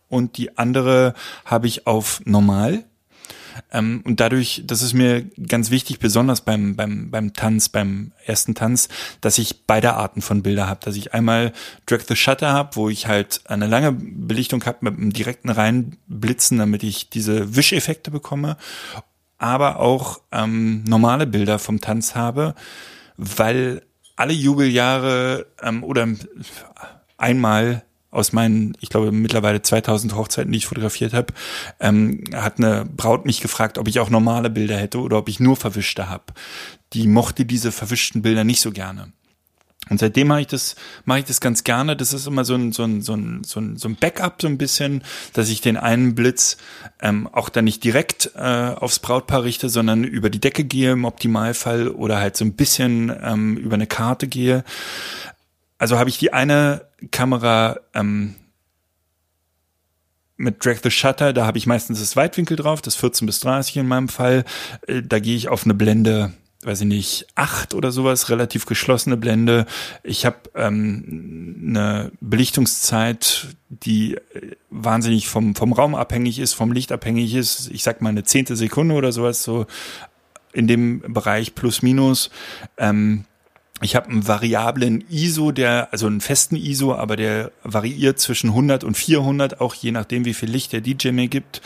und 0.10 0.38
die 0.38 0.58
andere 0.58 1.14
habe 1.46 1.68
ich 1.68 1.88
auf 1.88 2.22
normal. 2.26 2.84
Ähm, 3.72 4.02
und 4.06 4.20
dadurch, 4.20 4.64
das 4.66 4.82
ist 4.82 4.94
mir 4.94 5.24
ganz 5.48 5.72
wichtig, 5.72 6.00
besonders 6.00 6.42
beim, 6.42 6.76
beim, 6.76 7.12
beim 7.12 7.34
Tanz, 7.34 7.70
beim 7.70 8.12
ersten 8.26 8.56
Tanz, 8.56 8.90
dass 9.22 9.38
ich 9.38 9.66
beide 9.66 9.94
Arten 9.94 10.22
von 10.22 10.44
Bilder 10.44 10.68
habe. 10.68 10.80
Dass 10.84 10.96
ich 10.96 11.14
einmal 11.14 11.54
Drag 11.86 12.02
the 12.08 12.16
Shutter 12.16 12.54
habe, 12.54 12.76
wo 12.76 12.90
ich 12.90 13.08
halt 13.08 13.42
eine 13.46 13.68
lange 13.68 13.92
Belichtung 13.92 14.66
habe 14.66 14.80
mit 14.82 14.98
einem 14.98 15.14
direkten 15.14 15.50
Reinblitzen, 15.50 16.58
damit 16.58 16.84
ich 16.84 17.10
diese 17.10 17.56
Wischeffekte 17.56 18.12
bekomme. 18.12 18.58
Aber 19.38 19.80
auch 19.80 20.22
ähm, 20.32 20.84
normale 20.84 21.26
Bilder 21.26 21.58
vom 21.60 21.82
Tanz 21.82 22.16
habe, 22.16 22.54
weil 23.18 23.82
alle 24.16 24.34
Jubeljahre 24.34 25.48
ähm, 25.62 25.84
oder 25.84 26.08
einmal 27.18 27.84
aus 28.12 28.34
meinen, 28.34 28.78
ich 28.82 28.90
glaube 28.90 29.12
mittlerweile 29.12 29.62
2000 29.62 30.16
Hochzeiten, 30.16 30.52
die 30.52 30.60
ich 30.60 30.66
fotografiert 30.68 31.14
habe, 31.14 31.34
ähm, 31.80 32.26
hat 32.34 32.60
eine 32.60 32.86
Braut 32.86 33.26
mich 33.26 33.42
gefragt, 33.42 33.78
ob 33.78 33.88
ich 33.88 34.00
auch 34.00 34.10
normale 34.10 34.50
Bilder 34.50 34.78
hätte 34.78 35.00
oder 35.00 35.18
ob 35.18 35.30
ich 35.30 35.40
nur 35.40 35.56
verwischte 35.56 36.10
habe. 36.10 36.26
Die 36.94 37.08
mochte 37.08 37.46
diese 37.46 37.72
verwischten 37.72 38.22
Bilder 38.22 38.44
nicht 38.44 38.60
so 38.60 38.72
gerne. 38.72 39.14
Und 39.90 40.00
seitdem 40.00 40.28
mache 40.28 40.42
ich 40.42 40.48
das, 40.48 40.76
mache 41.06 41.20
ich 41.20 41.26
das 41.26 41.42
ganz 41.42 41.64
gerne. 41.64 41.98
Das 41.98 42.14
ist 42.14 42.28
immer 42.28 42.46
so 42.46 42.56
ein, 42.56 42.72
so 42.72 42.84
ein, 42.84 43.02
so 43.02 43.14
ein, 43.14 43.44
so 43.44 43.60
ein, 43.60 43.78
so 43.78 43.90
ein 43.90 43.96
Backup 43.96 44.42
so 44.42 44.48
ein 44.48 44.58
bisschen, 44.58 45.04
dass 45.34 45.50
ich 45.50 45.60
den 45.60 45.76
einen 45.76 46.16
Blitz 46.16 46.58
ähm, 47.02 47.28
auch 47.28 47.50
dann 47.50 47.66
nicht 47.66 47.84
direkt 47.84 48.32
äh, 48.36 48.40
aufs 48.40 49.00
Brautpaar 49.00 49.44
richte, 49.44 49.70
sondern 49.70 50.04
über 50.04 50.30
die 50.30 50.40
Decke 50.40 50.64
gehe 50.64 50.92
im 50.92 51.04
Optimalfall 51.04 51.90
oder 51.90 52.20
halt 52.20 52.38
so 52.38 52.46
ein 52.46 52.54
bisschen 52.54 53.12
ähm, 53.22 53.58
über 53.58 53.74
eine 53.74 53.88
Karte 53.88 54.28
gehe. 54.28 54.64
Also 55.82 55.98
habe 55.98 56.12
ich 56.12 56.20
die 56.20 56.32
eine 56.32 56.86
Kamera 57.10 57.80
ähm, 57.96 58.36
mit 60.38 60.64
Drag 60.64 60.78
the 60.84 60.92
Shutter, 60.92 61.34
da 61.34 61.48
habe 61.48 61.58
ich 61.58 61.66
meistens 61.66 62.00
das 62.00 62.16
Weitwinkel 62.16 62.56
drauf, 62.56 62.84
das 62.84 62.96
14 62.96 63.26
bis 63.26 63.40
30 63.40 63.78
in 63.78 63.88
meinem 63.88 64.08
Fall. 64.08 64.46
Äh, 64.86 65.02
Da 65.02 65.18
gehe 65.18 65.36
ich 65.36 65.50
auf 65.50 65.66
eine 65.66 65.74
Blende, 65.74 66.34
weiß 66.62 66.82
ich 66.82 66.88
nicht, 66.88 67.28
8 67.34 67.74
oder 67.74 67.92
sowas, 67.92 68.30
relativ 68.30 68.68
geschlossene 68.68 69.18
Blende. 69.18 69.66
Ich 70.04 70.24
habe 70.24 70.52
ähm, 70.54 71.64
eine 71.70 72.12
Belichtungszeit, 72.22 73.48
die 73.70 74.18
äh, 74.18 74.56
wahnsinnig 74.70 75.30
vom, 75.30 75.56
vom 75.56 75.74
Raum 75.74 75.96
abhängig 75.96 76.38
ist, 76.38 76.54
vom 76.54 76.72
Licht 76.74 76.92
abhängig 76.92 77.34
ist. 77.34 77.72
Ich 77.72 77.82
sag 77.82 78.04
mal 78.04 78.10
eine 78.10 78.24
zehnte 78.24 78.56
Sekunde 78.56 78.94
oder 78.94 79.12
sowas, 79.12 79.42
so 79.42 79.66
in 80.54 80.68
dem 80.68 81.02
Bereich 81.12 81.56
plus 81.56 81.82
minus. 81.82 82.30
Ähm, 82.78 83.26
ich 83.82 83.96
habe 83.96 84.10
einen 84.10 84.28
variablen 84.28 85.04
ISO, 85.10 85.52
der 85.52 85.90
also 85.92 86.08
einen 86.08 86.22
festen 86.22 86.56
ISO, 86.56 86.94
aber 86.94 87.16
der 87.16 87.52
variiert 87.64 88.20
zwischen 88.20 88.52
100 88.52 88.84
und 88.84 88.96
400, 88.96 89.60
auch 89.60 89.74
je 89.74 89.92
nachdem, 89.92 90.26
wie 90.26 90.34
viel 90.34 90.50
Licht 90.50 90.72
der 90.74 90.82
DJ 90.82 91.10
mir 91.10 91.28
gibt. 91.28 91.62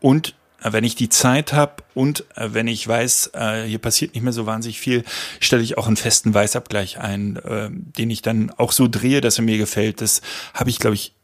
Und 0.00 0.34
äh, 0.62 0.72
wenn 0.72 0.84
ich 0.84 0.94
die 0.94 1.08
Zeit 1.08 1.52
habe 1.52 1.82
und 1.94 2.24
äh, 2.36 2.48
wenn 2.52 2.68
ich 2.68 2.86
weiß, 2.88 3.32
äh, 3.34 3.64
hier 3.64 3.78
passiert 3.78 4.14
nicht 4.14 4.22
mehr 4.22 4.32
so 4.32 4.46
wahnsinnig 4.46 4.80
viel, 4.80 5.04
stelle 5.40 5.62
ich 5.62 5.78
auch 5.78 5.86
einen 5.86 5.96
festen 5.96 6.32
Weißabgleich 6.32 6.98
ein, 6.98 7.36
äh, 7.36 7.68
den 7.70 8.10
ich 8.10 8.22
dann 8.22 8.50
auch 8.50 8.72
so 8.72 8.88
drehe, 8.88 9.20
dass 9.20 9.38
er 9.38 9.44
mir 9.44 9.58
gefällt. 9.58 10.00
Das 10.00 10.22
habe 10.54 10.70
ich, 10.70 10.78
glaube 10.78 10.94
ich, 10.94 11.14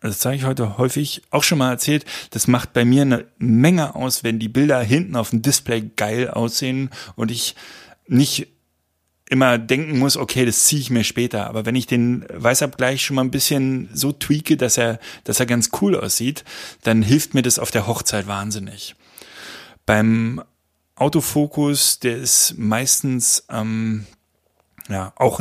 das 0.00 0.18
zeige 0.18 0.36
ich 0.36 0.44
heute 0.44 0.76
häufig, 0.76 1.22
auch 1.30 1.42
schon 1.42 1.58
mal 1.58 1.70
erzählt, 1.70 2.04
das 2.30 2.46
macht 2.46 2.74
bei 2.74 2.84
mir 2.84 3.02
eine 3.02 3.24
Menge 3.38 3.94
aus, 3.94 4.22
wenn 4.22 4.38
die 4.38 4.50
Bilder 4.50 4.80
hinten 4.80 5.16
auf 5.16 5.30
dem 5.30 5.40
Display 5.40 5.82
geil 5.96 6.28
aussehen 6.28 6.90
und 7.16 7.30
ich 7.30 7.54
nicht 8.06 8.48
immer 9.28 9.58
denken 9.58 9.98
muss, 9.98 10.16
okay, 10.16 10.44
das 10.44 10.64
ziehe 10.64 10.80
ich 10.80 10.90
mir 10.90 11.04
später. 11.04 11.46
Aber 11.46 11.64
wenn 11.64 11.76
ich 11.76 11.86
den 11.86 12.26
Weißabgleich 12.32 13.04
schon 13.04 13.16
mal 13.16 13.24
ein 13.24 13.30
bisschen 13.30 13.88
so 13.92 14.12
tweake, 14.12 14.56
dass 14.56 14.76
er, 14.76 14.98
dass 15.24 15.40
er 15.40 15.46
ganz 15.46 15.70
cool 15.80 15.96
aussieht, 15.96 16.44
dann 16.82 17.02
hilft 17.02 17.34
mir 17.34 17.42
das 17.42 17.58
auf 17.58 17.70
der 17.70 17.86
Hochzeit 17.86 18.26
wahnsinnig. 18.26 18.94
Beim 19.86 20.42
Autofokus, 20.96 21.98
der 21.98 22.18
ist 22.18 22.54
meistens 22.56 23.44
ähm, 23.50 24.06
ja 24.88 25.12
auch 25.16 25.40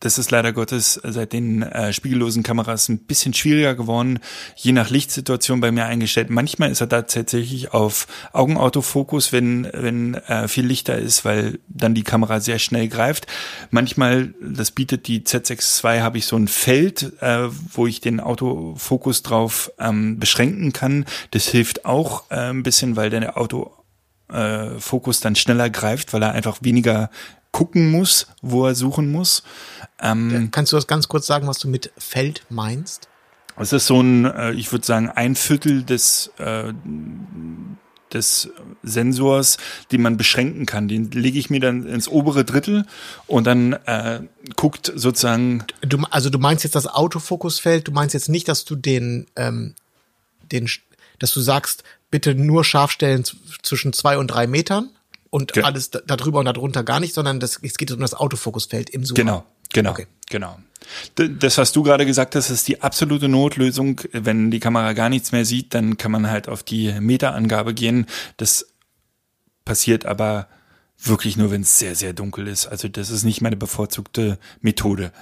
das 0.00 0.16
ist 0.16 0.30
leider 0.30 0.52
Gottes 0.54 0.98
seit 1.04 1.34
den 1.34 1.62
äh, 1.62 1.92
spiegellosen 1.92 2.42
Kameras 2.42 2.88
ein 2.88 3.00
bisschen 3.00 3.34
schwieriger 3.34 3.74
geworden, 3.74 4.18
je 4.56 4.72
nach 4.72 4.88
Lichtsituation 4.88 5.60
bei 5.60 5.70
mir 5.72 5.84
eingestellt. 5.84 6.30
Manchmal 6.30 6.70
ist 6.70 6.80
er 6.80 6.86
da 6.86 7.02
tatsächlich 7.02 7.74
auf 7.74 8.06
Augenautofokus, 8.32 9.32
wenn, 9.32 9.68
wenn 9.72 10.14
äh, 10.14 10.48
viel 10.48 10.66
Lichter 10.66 10.96
ist, 10.96 11.26
weil 11.26 11.58
dann 11.68 11.94
die 11.94 12.02
Kamera 12.02 12.40
sehr 12.40 12.58
schnell 12.58 12.88
greift. 12.88 13.26
Manchmal, 13.70 14.32
das 14.40 14.70
bietet 14.70 15.06
die 15.06 15.20
Z6 15.20 15.84
II, 15.84 16.00
habe 16.00 16.16
ich 16.16 16.24
so 16.24 16.36
ein 16.36 16.48
Feld, 16.48 17.12
äh, 17.20 17.48
wo 17.72 17.86
ich 17.86 18.00
den 18.00 18.20
Autofokus 18.20 19.22
drauf 19.22 19.70
ähm, 19.78 20.18
beschränken 20.18 20.72
kann. 20.72 21.04
Das 21.32 21.46
hilft 21.46 21.84
auch 21.84 22.30
äh, 22.30 22.50
ein 22.50 22.62
bisschen, 22.62 22.96
weil 22.96 23.10
der 23.10 23.36
Autofokus 23.36 25.20
dann 25.20 25.36
schneller 25.36 25.68
greift, 25.68 26.14
weil 26.14 26.22
er 26.22 26.32
einfach 26.32 26.58
weniger 26.62 27.10
gucken 27.52 27.90
muss, 27.90 28.26
wo 28.42 28.66
er 28.66 28.74
suchen 28.74 29.10
muss. 29.10 29.42
Ähm, 30.00 30.50
Kannst 30.50 30.72
du 30.72 30.76
das 30.76 30.86
ganz 30.86 31.08
kurz 31.08 31.26
sagen, 31.26 31.46
was 31.46 31.58
du 31.58 31.68
mit 31.68 31.92
Feld 31.98 32.44
meinst? 32.48 33.08
Es 33.56 33.72
ist 33.72 33.86
so 33.86 34.00
ein, 34.00 34.24
äh, 34.24 34.52
ich 34.52 34.72
würde 34.72 34.86
sagen, 34.86 35.10
ein 35.10 35.34
Viertel 35.34 35.82
des, 35.82 36.32
äh, 36.38 36.72
des 38.12 38.48
Sensors, 38.82 39.58
den 39.92 40.02
man 40.02 40.16
beschränken 40.16 40.66
kann. 40.66 40.88
Den 40.88 41.10
lege 41.10 41.38
ich 41.38 41.50
mir 41.50 41.60
dann 41.60 41.86
ins 41.86 42.08
obere 42.08 42.44
Drittel 42.44 42.86
und 43.26 43.46
dann 43.46 43.74
äh, 43.84 44.22
guckt 44.56 44.92
sozusagen. 44.94 45.64
Du, 45.82 45.98
also 46.10 46.30
du 46.30 46.38
meinst 46.38 46.64
jetzt 46.64 46.74
das 46.74 46.86
Autofokusfeld, 46.86 47.88
du 47.88 47.92
meinst 47.92 48.14
jetzt 48.14 48.28
nicht, 48.28 48.48
dass 48.48 48.64
du 48.64 48.76
den, 48.76 49.26
ähm, 49.36 49.74
den, 50.50 50.68
dass 51.18 51.32
du 51.32 51.40
sagst, 51.40 51.84
bitte 52.10 52.34
nur 52.34 52.64
scharf 52.64 52.90
stellen 52.90 53.24
zwischen 53.62 53.92
zwei 53.92 54.16
und 54.16 54.28
drei 54.28 54.46
Metern 54.46 54.88
und 55.30 55.56
ja. 55.56 55.64
alles 55.64 55.90
darüber 55.90 56.40
und 56.40 56.44
darunter 56.46 56.84
gar 56.84 57.00
nicht, 57.00 57.14
sondern 57.14 57.40
das, 57.40 57.58
es 57.62 57.78
geht 57.78 57.90
um 57.92 58.00
das 58.00 58.14
Autofokusfeld 58.14 58.90
im 58.90 59.04
Zoom. 59.04 59.14
Genau, 59.14 59.44
genau, 59.72 59.90
okay. 59.92 60.06
genau. 60.28 60.58
Das, 61.14 61.56
was 61.56 61.72
du 61.72 61.82
gerade 61.82 62.04
gesagt 62.04 62.34
hast, 62.34 62.50
ist 62.50 62.66
die 62.66 62.82
absolute 62.82 63.28
Notlösung. 63.28 64.00
Wenn 64.12 64.50
die 64.50 64.60
Kamera 64.60 64.92
gar 64.92 65.08
nichts 65.08 65.30
mehr 65.30 65.44
sieht, 65.44 65.72
dann 65.74 65.96
kann 65.96 66.10
man 66.10 66.28
halt 66.28 66.48
auf 66.48 66.62
die 66.62 66.92
Meterangabe 67.00 67.74
gehen. 67.74 68.06
Das 68.38 68.66
passiert 69.64 70.04
aber 70.04 70.48
wirklich 70.98 71.36
nur, 71.36 71.50
wenn 71.50 71.62
es 71.62 71.78
sehr, 71.78 71.94
sehr 71.94 72.12
dunkel 72.12 72.48
ist. 72.48 72.66
Also 72.66 72.88
das 72.88 73.10
ist 73.10 73.24
nicht 73.24 73.40
meine 73.40 73.56
bevorzugte 73.56 74.38
Methode. 74.60 75.12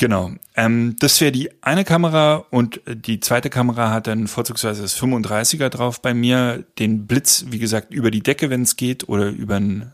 Genau. 0.00 0.30
Ähm, 0.56 0.96
das 0.98 1.20
wäre 1.20 1.30
die 1.30 1.50
eine 1.62 1.84
Kamera 1.84 2.46
und 2.48 2.80
die 2.86 3.20
zweite 3.20 3.50
Kamera 3.50 3.90
hat 3.90 4.06
dann 4.06 4.28
vorzugsweise 4.28 4.80
das 4.80 4.98
35er 4.98 5.68
drauf 5.68 6.00
bei 6.00 6.14
mir. 6.14 6.64
Den 6.78 7.06
Blitz, 7.06 7.44
wie 7.50 7.58
gesagt, 7.58 7.92
über 7.92 8.10
die 8.10 8.22
Decke, 8.22 8.48
wenn 8.48 8.62
es 8.62 8.76
geht, 8.76 9.10
oder 9.10 9.28
über, 9.28 9.56
ein, 9.56 9.92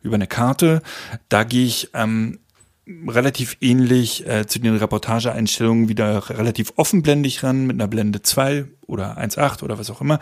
über 0.00 0.14
eine 0.14 0.28
Karte. 0.28 0.80
Da 1.28 1.42
gehe 1.42 1.66
ich 1.66 1.90
ähm, 1.94 2.38
relativ 2.86 3.56
ähnlich 3.60 4.24
äh, 4.28 4.46
zu 4.46 4.60
den 4.60 4.76
Reportageeinstellungen 4.76 5.88
wieder 5.88 6.30
relativ 6.30 6.74
offenblendig 6.76 7.42
ran 7.42 7.66
mit 7.66 7.74
einer 7.74 7.88
Blende 7.88 8.22
2 8.22 8.64
oder 8.86 9.18
1.8 9.18 9.64
oder 9.64 9.76
was 9.76 9.90
auch 9.90 10.00
immer. 10.00 10.20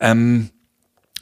Ähm, 0.00 0.50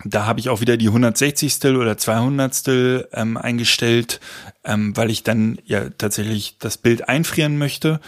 da 0.05 0.27
habe 0.27 0.41
ich 0.41 0.49
auch 0.49 0.61
wieder 0.61 0.77
die 0.77 0.89
160. 0.89 1.65
oder 1.67 1.97
200. 1.97 2.69
Ähm, 3.13 3.37
eingestellt, 3.37 4.21
ähm, 4.65 4.97
weil 4.97 5.11
ich 5.11 5.23
dann 5.23 5.59
ja 5.65 5.91
tatsächlich 5.91 6.57
das 6.59 6.77
Bild 6.79 7.09
einfrieren 7.09 7.59
möchte. 7.59 8.01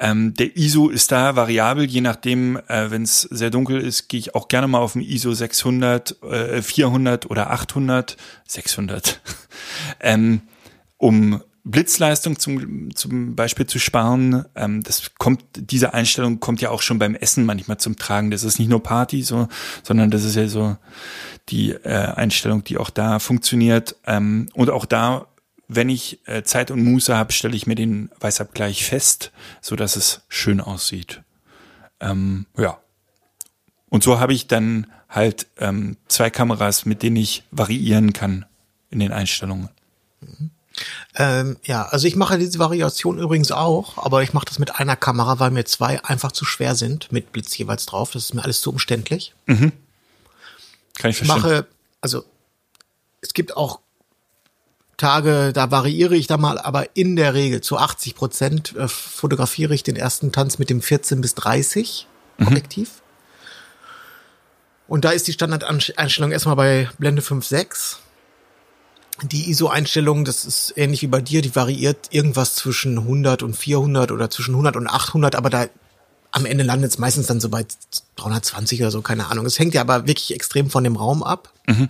Ähm, 0.00 0.34
der 0.34 0.56
ISO 0.56 0.88
ist 0.90 1.10
da 1.10 1.34
variabel, 1.34 1.84
je 1.84 2.00
nachdem, 2.00 2.56
äh, 2.68 2.90
wenn 2.90 3.02
es 3.02 3.22
sehr 3.22 3.50
dunkel 3.50 3.80
ist, 3.80 4.08
gehe 4.08 4.20
ich 4.20 4.34
auch 4.34 4.46
gerne 4.48 4.68
mal 4.68 4.78
auf 4.78 4.92
den 4.92 5.02
ISO 5.02 5.32
600, 5.32 6.22
äh, 6.22 6.62
400 6.62 7.28
oder 7.30 7.50
800, 7.50 8.16
600, 8.46 9.20
ähm, 10.00 10.42
um 10.98 11.42
Blitzleistung 11.70 12.38
zum, 12.38 12.94
zum 12.94 13.36
Beispiel 13.36 13.66
zu 13.66 13.78
sparen. 13.78 14.46
Ähm, 14.54 14.82
das 14.82 15.12
kommt, 15.18 15.44
diese 15.54 15.92
Einstellung 15.92 16.40
kommt 16.40 16.60
ja 16.60 16.70
auch 16.70 16.80
schon 16.80 16.98
beim 16.98 17.14
Essen 17.14 17.44
manchmal 17.44 17.78
zum 17.78 17.96
Tragen. 17.96 18.30
Das 18.30 18.42
ist 18.42 18.58
nicht 18.58 18.68
nur 18.68 18.82
Party, 18.82 19.22
so, 19.22 19.48
sondern 19.82 20.10
das 20.10 20.24
ist 20.24 20.34
ja 20.34 20.48
so 20.48 20.76
die 21.50 21.72
äh, 21.72 22.12
Einstellung, 22.14 22.64
die 22.64 22.78
auch 22.78 22.90
da 22.90 23.18
funktioniert. 23.18 23.96
Ähm, 24.06 24.48
und 24.54 24.70
auch 24.70 24.86
da, 24.86 25.26
wenn 25.68 25.90
ich 25.90 26.26
äh, 26.26 26.42
Zeit 26.42 26.70
und 26.70 26.82
Muße 26.82 27.14
habe, 27.14 27.32
stelle 27.32 27.54
ich 27.54 27.66
mir 27.66 27.74
den 27.74 28.10
Weißabgleich 28.18 28.84
fest, 28.84 29.30
so 29.60 29.76
dass 29.76 29.96
es 29.96 30.22
schön 30.28 30.60
aussieht. 30.60 31.22
Ähm, 32.00 32.46
ja. 32.56 32.78
Und 33.90 34.02
so 34.02 34.20
habe 34.20 34.32
ich 34.32 34.46
dann 34.46 34.86
halt 35.10 35.46
ähm, 35.58 35.96
zwei 36.08 36.30
Kameras, 36.30 36.86
mit 36.86 37.02
denen 37.02 37.16
ich 37.16 37.44
variieren 37.50 38.12
kann 38.14 38.46
in 38.90 39.00
den 39.00 39.12
Einstellungen. 39.12 39.68
Mhm. 40.20 40.50
Ähm, 41.14 41.56
ja, 41.64 41.84
also 41.86 42.06
ich 42.06 42.16
mache 42.16 42.38
diese 42.38 42.58
Variation 42.58 43.18
übrigens 43.18 43.50
auch, 43.52 43.98
aber 43.98 44.22
ich 44.22 44.32
mache 44.32 44.46
das 44.46 44.58
mit 44.58 44.76
einer 44.76 44.96
Kamera, 44.96 45.38
weil 45.38 45.50
mir 45.50 45.64
zwei 45.64 46.02
einfach 46.04 46.32
zu 46.32 46.44
schwer 46.44 46.74
sind, 46.74 47.10
mit 47.12 47.32
Blitz 47.32 47.56
jeweils 47.56 47.86
drauf. 47.86 48.10
Das 48.12 48.24
ist 48.24 48.34
mir 48.34 48.44
alles 48.44 48.60
zu 48.60 48.70
umständlich. 48.70 49.34
Mhm. 49.46 49.72
Kann 50.98 51.10
ich 51.10 51.16
verstehen. 51.16 51.36
Ich 51.36 51.42
mache, 51.42 51.66
also 52.00 52.24
es 53.20 53.32
gibt 53.32 53.56
auch 53.56 53.80
Tage, 54.96 55.52
da 55.52 55.70
variiere 55.70 56.16
ich 56.16 56.26
da 56.26 56.36
mal, 56.36 56.58
aber 56.58 56.96
in 56.96 57.14
der 57.16 57.32
Regel 57.32 57.60
zu 57.60 57.78
80 57.78 58.14
Prozent 58.16 58.76
äh, 58.76 58.88
fotografiere 58.88 59.72
ich 59.72 59.84
den 59.84 59.96
ersten 59.96 60.32
Tanz 60.32 60.58
mit 60.58 60.70
dem 60.70 60.82
14 60.82 61.20
bis 61.20 61.34
30 61.36 62.06
mhm. 62.38 62.46
Objektiv. 62.48 63.02
Und 64.88 65.04
da 65.04 65.10
ist 65.10 65.26
die 65.28 65.32
Standardeinstellung 65.32 66.32
erstmal 66.32 66.56
bei 66.56 66.90
Blende 66.98 67.22
5.6 67.22 67.96
die 69.22 69.50
ISO-Einstellung, 69.50 70.24
das 70.24 70.44
ist 70.44 70.74
ähnlich 70.76 71.02
wie 71.02 71.08
bei 71.08 71.20
dir, 71.20 71.42
die 71.42 71.54
variiert 71.54 72.08
irgendwas 72.10 72.54
zwischen 72.54 72.98
100 72.98 73.42
und 73.42 73.56
400 73.56 74.12
oder 74.12 74.30
zwischen 74.30 74.52
100 74.52 74.76
und 74.76 74.86
800, 74.86 75.34
aber 75.34 75.50
da 75.50 75.66
am 76.30 76.46
Ende 76.46 76.64
landet 76.64 76.92
es 76.92 76.98
meistens 76.98 77.26
dann 77.26 77.40
so 77.40 77.48
bei 77.48 77.64
320 78.16 78.80
oder 78.80 78.90
so, 78.90 79.02
keine 79.02 79.28
Ahnung. 79.28 79.46
Es 79.46 79.58
hängt 79.58 79.74
ja 79.74 79.80
aber 79.80 80.06
wirklich 80.06 80.34
extrem 80.34 80.70
von 80.70 80.84
dem 80.84 80.96
Raum 80.96 81.22
ab. 81.22 81.52
Mhm. 81.66 81.88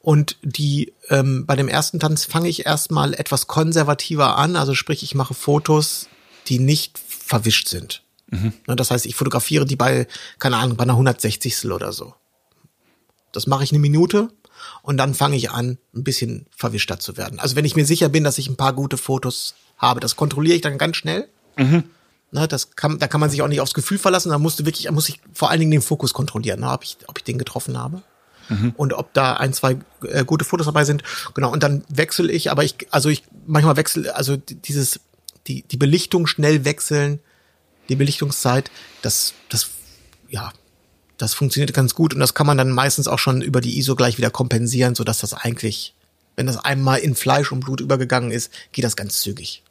Und 0.00 0.36
die 0.42 0.92
ähm, 1.08 1.46
bei 1.46 1.56
dem 1.56 1.68
ersten 1.68 1.98
Tanz 1.98 2.24
fange 2.24 2.48
ich 2.48 2.66
erstmal 2.66 3.14
etwas 3.14 3.46
konservativer 3.46 4.36
an, 4.36 4.56
also 4.56 4.74
sprich, 4.74 5.02
ich 5.02 5.14
mache 5.14 5.34
Fotos, 5.34 6.08
die 6.48 6.58
nicht 6.58 6.98
verwischt 6.98 7.68
sind. 7.68 8.02
Mhm. 8.28 8.52
Ne, 8.66 8.76
das 8.76 8.90
heißt, 8.90 9.06
ich 9.06 9.16
fotografiere 9.16 9.66
die 9.66 9.76
bei, 9.76 10.06
keine 10.38 10.58
Ahnung, 10.58 10.76
bei 10.76 10.84
einer 10.84 10.92
160. 10.92 11.70
oder 11.72 11.92
so. 11.92 12.14
Das 13.32 13.46
mache 13.46 13.64
ich 13.64 13.72
eine 13.72 13.80
Minute 13.80 14.30
und 14.82 14.96
dann 14.96 15.14
fange 15.14 15.36
ich 15.36 15.50
an, 15.50 15.78
ein 15.94 16.04
bisschen 16.04 16.46
verwischter 16.56 16.98
zu 16.98 17.16
werden. 17.16 17.38
Also 17.38 17.56
wenn 17.56 17.64
ich 17.64 17.76
mir 17.76 17.86
sicher 17.86 18.08
bin, 18.08 18.24
dass 18.24 18.38
ich 18.38 18.48
ein 18.48 18.56
paar 18.56 18.72
gute 18.72 18.96
Fotos 18.96 19.54
habe, 19.78 20.00
das 20.00 20.16
kontrolliere 20.16 20.56
ich 20.56 20.62
dann 20.62 20.78
ganz 20.78 20.96
schnell. 20.96 21.28
Mhm. 21.56 21.84
Ne, 22.32 22.48
das 22.48 22.74
kann, 22.74 22.98
da 22.98 23.06
kann 23.06 23.20
man 23.20 23.30
sich 23.30 23.40
auch 23.42 23.48
nicht 23.48 23.60
aufs 23.60 23.74
Gefühl 23.74 23.98
verlassen. 23.98 24.30
Da 24.30 24.38
musst 24.38 24.58
du 24.58 24.66
wirklich, 24.66 24.90
muss 24.90 25.08
ich 25.08 25.20
vor 25.32 25.50
allen 25.50 25.60
Dingen 25.60 25.70
den 25.70 25.82
Fokus 25.82 26.12
kontrollieren, 26.12 26.60
ne, 26.60 26.70
ob 26.70 26.82
ich, 26.82 26.98
ob 27.06 27.18
ich 27.18 27.24
den 27.24 27.38
getroffen 27.38 27.78
habe. 27.78 28.02
Mhm. 28.48 28.74
Und 28.76 28.92
ob 28.92 29.12
da 29.12 29.34
ein, 29.34 29.52
zwei 29.52 29.78
äh, 30.02 30.24
gute 30.24 30.44
Fotos 30.44 30.66
dabei 30.66 30.84
sind. 30.84 31.02
Genau. 31.34 31.52
Und 31.52 31.62
dann 31.62 31.84
wechsle 31.88 32.30
ich, 32.30 32.50
aber 32.50 32.64
ich, 32.64 32.76
also 32.90 33.08
ich 33.08 33.24
manchmal 33.46 33.76
wechsle, 33.76 34.14
also 34.14 34.36
dieses, 34.36 35.00
die, 35.46 35.62
die 35.62 35.76
Belichtung 35.76 36.26
schnell 36.26 36.64
wechseln, 36.64 37.20
die 37.88 37.96
Belichtungszeit, 37.96 38.70
das, 39.02 39.34
das, 39.48 39.68
ja, 40.28 40.52
das 41.18 41.34
funktioniert 41.34 41.72
ganz 41.72 41.94
gut 41.94 42.14
und 42.14 42.20
das 42.20 42.34
kann 42.34 42.46
man 42.46 42.58
dann 42.58 42.70
meistens 42.70 43.08
auch 43.08 43.18
schon 43.18 43.42
über 43.42 43.60
die 43.60 43.78
ISO 43.78 43.96
gleich 43.96 44.18
wieder 44.18 44.30
kompensieren, 44.30 44.94
so 44.94 45.04
dass 45.04 45.18
das 45.18 45.32
eigentlich, 45.32 45.94
wenn 46.36 46.46
das 46.46 46.58
einmal 46.58 46.98
in 46.98 47.14
Fleisch 47.14 47.52
und 47.52 47.60
Blut 47.60 47.80
übergegangen 47.80 48.30
ist, 48.30 48.52
geht 48.72 48.84
das 48.84 48.96
ganz 48.96 49.20
zügig. 49.20 49.62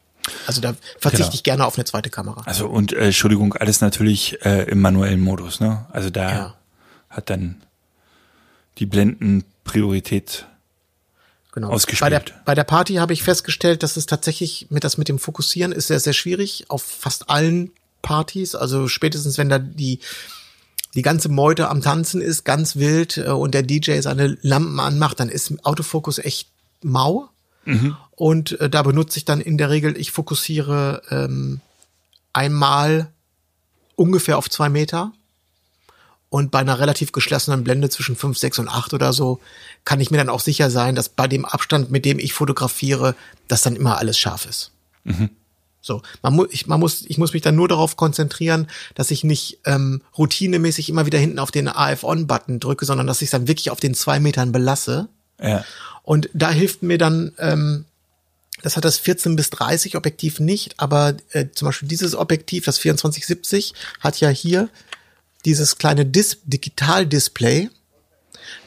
Also 0.48 0.62
da 0.62 0.76
verzichte 1.00 1.26
genau. 1.26 1.34
ich 1.36 1.44
gerne 1.44 1.66
auf 1.66 1.76
eine 1.78 1.86
zweite 1.86 2.10
Kamera. 2.10 2.42
Also 2.46 2.68
und 2.68 2.94
äh, 2.94 3.06
Entschuldigung, 3.06 3.54
alles 3.54 3.82
natürlich 3.82 4.44
äh, 4.44 4.64
im 4.64 4.82
manuellen 4.82 5.22
Modus, 5.22 5.60
ne? 5.60 5.86
Also 5.92 6.10
da 6.10 6.32
ja. 6.32 6.56
hat 7.10 7.30
dann 7.30 7.62
die 8.80 8.88
Blendenpriorität 8.88 10.48
genau. 11.52 11.70
ausgespielt. 11.70 12.00
Bei 12.02 12.10
der, 12.10 12.24
bei 12.44 12.56
der 12.56 12.64
Party 12.64 12.96
habe 12.96 13.14
ich 13.14 13.24
festgestellt, 13.24 13.84
dass 13.84 13.98
es 13.98 14.08
tatsächlich 14.08 14.68
mit 14.70 14.84
das 14.84 14.98
mit 14.98 15.10
dem 15.10 15.20
Fokussieren 15.20 15.72
ist 15.72 15.88
sehr 15.88 16.00
sehr 16.00 16.14
schwierig 16.14 16.66
auf 16.70 16.82
fast 16.82 17.30
allen 17.30 17.72
Partys. 18.02 18.56
Also 18.56 18.88
spätestens 18.88 19.38
wenn 19.38 19.50
da 19.50 19.60
die 19.60 20.00
die 20.96 21.02
ganze 21.02 21.30
Meute 21.30 21.70
am 21.70 21.82
Tanzen 21.82 22.22
ist, 22.22 22.46
ganz 22.46 22.78
wild 22.78 23.18
äh, 23.18 23.30
und 23.30 23.54
der 23.54 23.64
DJ 23.64 24.00
seine 24.00 24.38
Lampen 24.42 24.80
anmacht, 24.80 25.20
dann 25.20 25.30
ist 25.30 25.54
Autofokus 25.66 26.18
echt 26.18 26.50
mau. 26.82 27.30
Mhm. 27.66 27.98
Und 28.12 28.60
äh, 28.60 28.70
da 28.70 28.84
benutze 28.84 29.18
ich 29.18 29.26
dann 29.26 29.42
in 29.42 29.58
der 29.58 29.70
Regel, 29.70 29.98
ich 29.98 30.12
fokussiere 30.12 31.02
ähm, 31.10 31.60
einmal 32.32 33.12
ungefähr 33.96 34.38
auf 34.38 34.50
zwei 34.50 34.70
Meter. 34.70 35.12
Und 36.30 36.52
bei 36.52 36.60
einer 36.60 36.80
relativ 36.80 37.12
geschlossenen 37.12 37.64
Blende 37.64 37.90
zwischen 37.90 38.16
5, 38.16 38.38
6 38.38 38.60
und 38.60 38.68
8 38.68 38.94
oder 38.94 39.14
so 39.14 39.40
kann 39.86 40.02
ich 40.02 40.12
mir 40.12 40.18
dann 40.18 40.30
auch 40.30 40.40
sicher 40.40 40.70
sein, 40.70 40.96
dass 40.96 41.08
bei 41.08 41.28
dem 41.28 41.46
Abstand, 41.46 41.92
mit 41.92 42.04
dem 42.04 42.20
ich 42.20 42.34
fotografiere, 42.34 43.16
dass 43.48 43.62
dann 43.62 43.76
immer 43.76 43.98
alles 44.00 44.18
scharf 44.18 44.46
ist. 44.46 44.72
So, 45.86 46.02
man, 46.24 46.34
mu 46.34 46.46
ich, 46.50 46.66
man 46.66 46.80
muss, 46.80 47.04
ich 47.04 47.20
muss 47.20 47.34
mich 47.34 47.44
dann 47.44 47.56
nur 47.56 47.68
darauf 47.68 47.96
konzentrieren, 47.96 48.68
dass 48.96 49.12
ich 49.12 49.24
nicht 49.24 49.60
ähm, 49.66 50.02
routinemäßig 50.18 50.90
immer 50.90 51.06
wieder 51.06 51.20
hinten 51.20 51.38
auf 51.38 51.52
den 51.52 51.68
AF-On-Button 51.68 52.60
drücke, 52.60 52.86
sondern 52.86 53.06
dass 53.06 53.22
ich 53.22 53.28
es 53.28 53.32
dann 53.32 53.48
wirklich 53.48 53.70
auf 53.70 53.80
den 53.80 53.94
zwei 53.94 54.20
Metern 54.20 54.52
belasse. 54.52 55.10
Ja. 55.40 55.64
Und 56.02 56.28
da 56.34 56.50
hilft 56.50 56.82
mir 56.82 56.98
dann, 56.98 57.34
ähm, 57.38 57.86
das 58.64 58.78
hat 58.78 58.84
das 58.84 58.98
14 58.98 59.36
bis 59.36 59.52
30 59.52 59.96
Objektiv 59.96 60.40
nicht, 60.40 60.80
aber 60.80 61.18
äh, 61.30 61.46
zum 61.54 61.68
Beispiel 61.68 61.88
dieses 61.88 62.16
Objektiv, 62.16 62.66
das 62.66 62.78
2470, 62.78 63.76
hat 64.00 64.20
ja 64.20 64.30
hier 64.30 64.70
dieses 65.46 65.78
kleine 65.78 66.04
Dis 66.04 66.40
Digital-Display. 66.46 67.70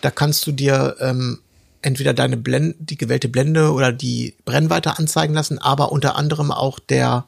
Da 0.03 0.13
kannst 0.13 0.47
du 0.47 0.53
dir 0.53 0.95
ähm, 1.01 1.41
entweder 1.83 2.15
deine 2.15 2.37
Blende, 2.37 2.77
die 2.81 2.97
gewählte 2.97 3.29
Blende 3.29 3.73
oder 3.73 3.93
die 3.93 4.37
Brennweite 4.45 4.99
anzeigen 4.99 5.35
lassen, 5.35 5.59
aber 5.59 5.93
unter 5.93 6.17
anderem 6.17 6.51
auch 6.51 6.79
der 6.79 7.25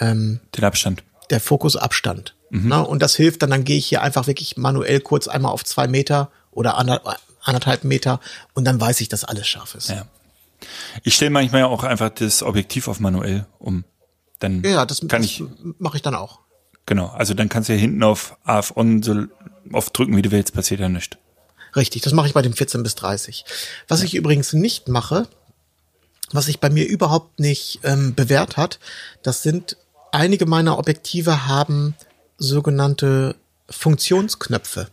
Den 0.00 0.40
Abstand. 0.62 1.02
der 1.30 1.40
Fokusabstand. 1.40 2.34
Ne? 2.50 2.84
Und 2.84 3.00
das 3.02 3.14
hilft 3.14 3.42
dann, 3.42 3.50
dann 3.50 3.64
gehe 3.64 3.76
ich 3.76 3.86
hier 3.86 4.02
einfach 4.02 4.26
wirklich 4.26 4.56
manuell 4.56 5.00
kurz 5.00 5.28
einmal 5.28 5.52
auf 5.52 5.64
zwei 5.64 5.86
Meter 5.86 6.30
oder 6.50 6.76
ander, 6.78 7.00
anderthalb 7.42 7.84
Meter 7.84 8.18
und 8.54 8.64
dann 8.64 8.80
weiß 8.80 9.00
ich, 9.02 9.08
dass 9.08 9.24
alles 9.24 9.46
scharf 9.46 9.74
ist. 9.76 9.88
Ja. 9.90 10.06
Ich 11.04 11.14
stelle 11.14 11.30
manchmal 11.30 11.62
auch 11.64 11.84
einfach 11.84 12.10
das 12.10 12.42
Objektiv 12.42 12.88
auf 12.88 12.98
manuell 12.98 13.46
um. 13.60 13.84
Dann 14.40 14.62
Ja, 14.64 14.84
das, 14.84 15.00
kann 15.00 15.22
das 15.22 15.26
ich, 15.26 15.44
mache 15.78 15.96
ich 15.96 16.02
dann 16.02 16.14
auch. 16.16 16.40
genau. 16.86 17.06
Also 17.08 17.34
dann 17.34 17.48
kannst 17.48 17.68
du 17.68 17.72
ja 17.74 17.78
hinten 17.78 18.02
auf 18.02 18.36
AF 18.44 18.76
on 18.76 19.02
so 19.02 19.26
oft 19.72 19.96
drücken, 19.96 20.16
wie 20.16 20.22
du 20.22 20.30
willst, 20.32 20.52
passiert 20.52 20.80
ja 20.80 20.88
nichts. 20.88 21.16
Richtig, 21.76 22.02
das 22.02 22.12
mache 22.12 22.26
ich 22.26 22.34
bei 22.34 22.42
dem 22.42 22.52
14 22.52 22.82
bis 22.82 22.94
30. 22.96 23.44
Was 23.88 24.02
ich 24.02 24.14
übrigens 24.14 24.52
nicht 24.52 24.88
mache, 24.88 25.26
was 26.32 26.46
sich 26.46 26.60
bei 26.60 26.70
mir 26.70 26.86
überhaupt 26.86 27.40
nicht 27.40 27.80
ähm, 27.82 28.14
bewährt 28.14 28.56
hat, 28.56 28.78
das 29.22 29.42
sind 29.42 29.76
einige 30.12 30.46
meiner 30.46 30.78
Objektive 30.78 31.46
haben 31.46 31.94
sogenannte 32.38 33.36
Funktionsknöpfe. 33.68 34.88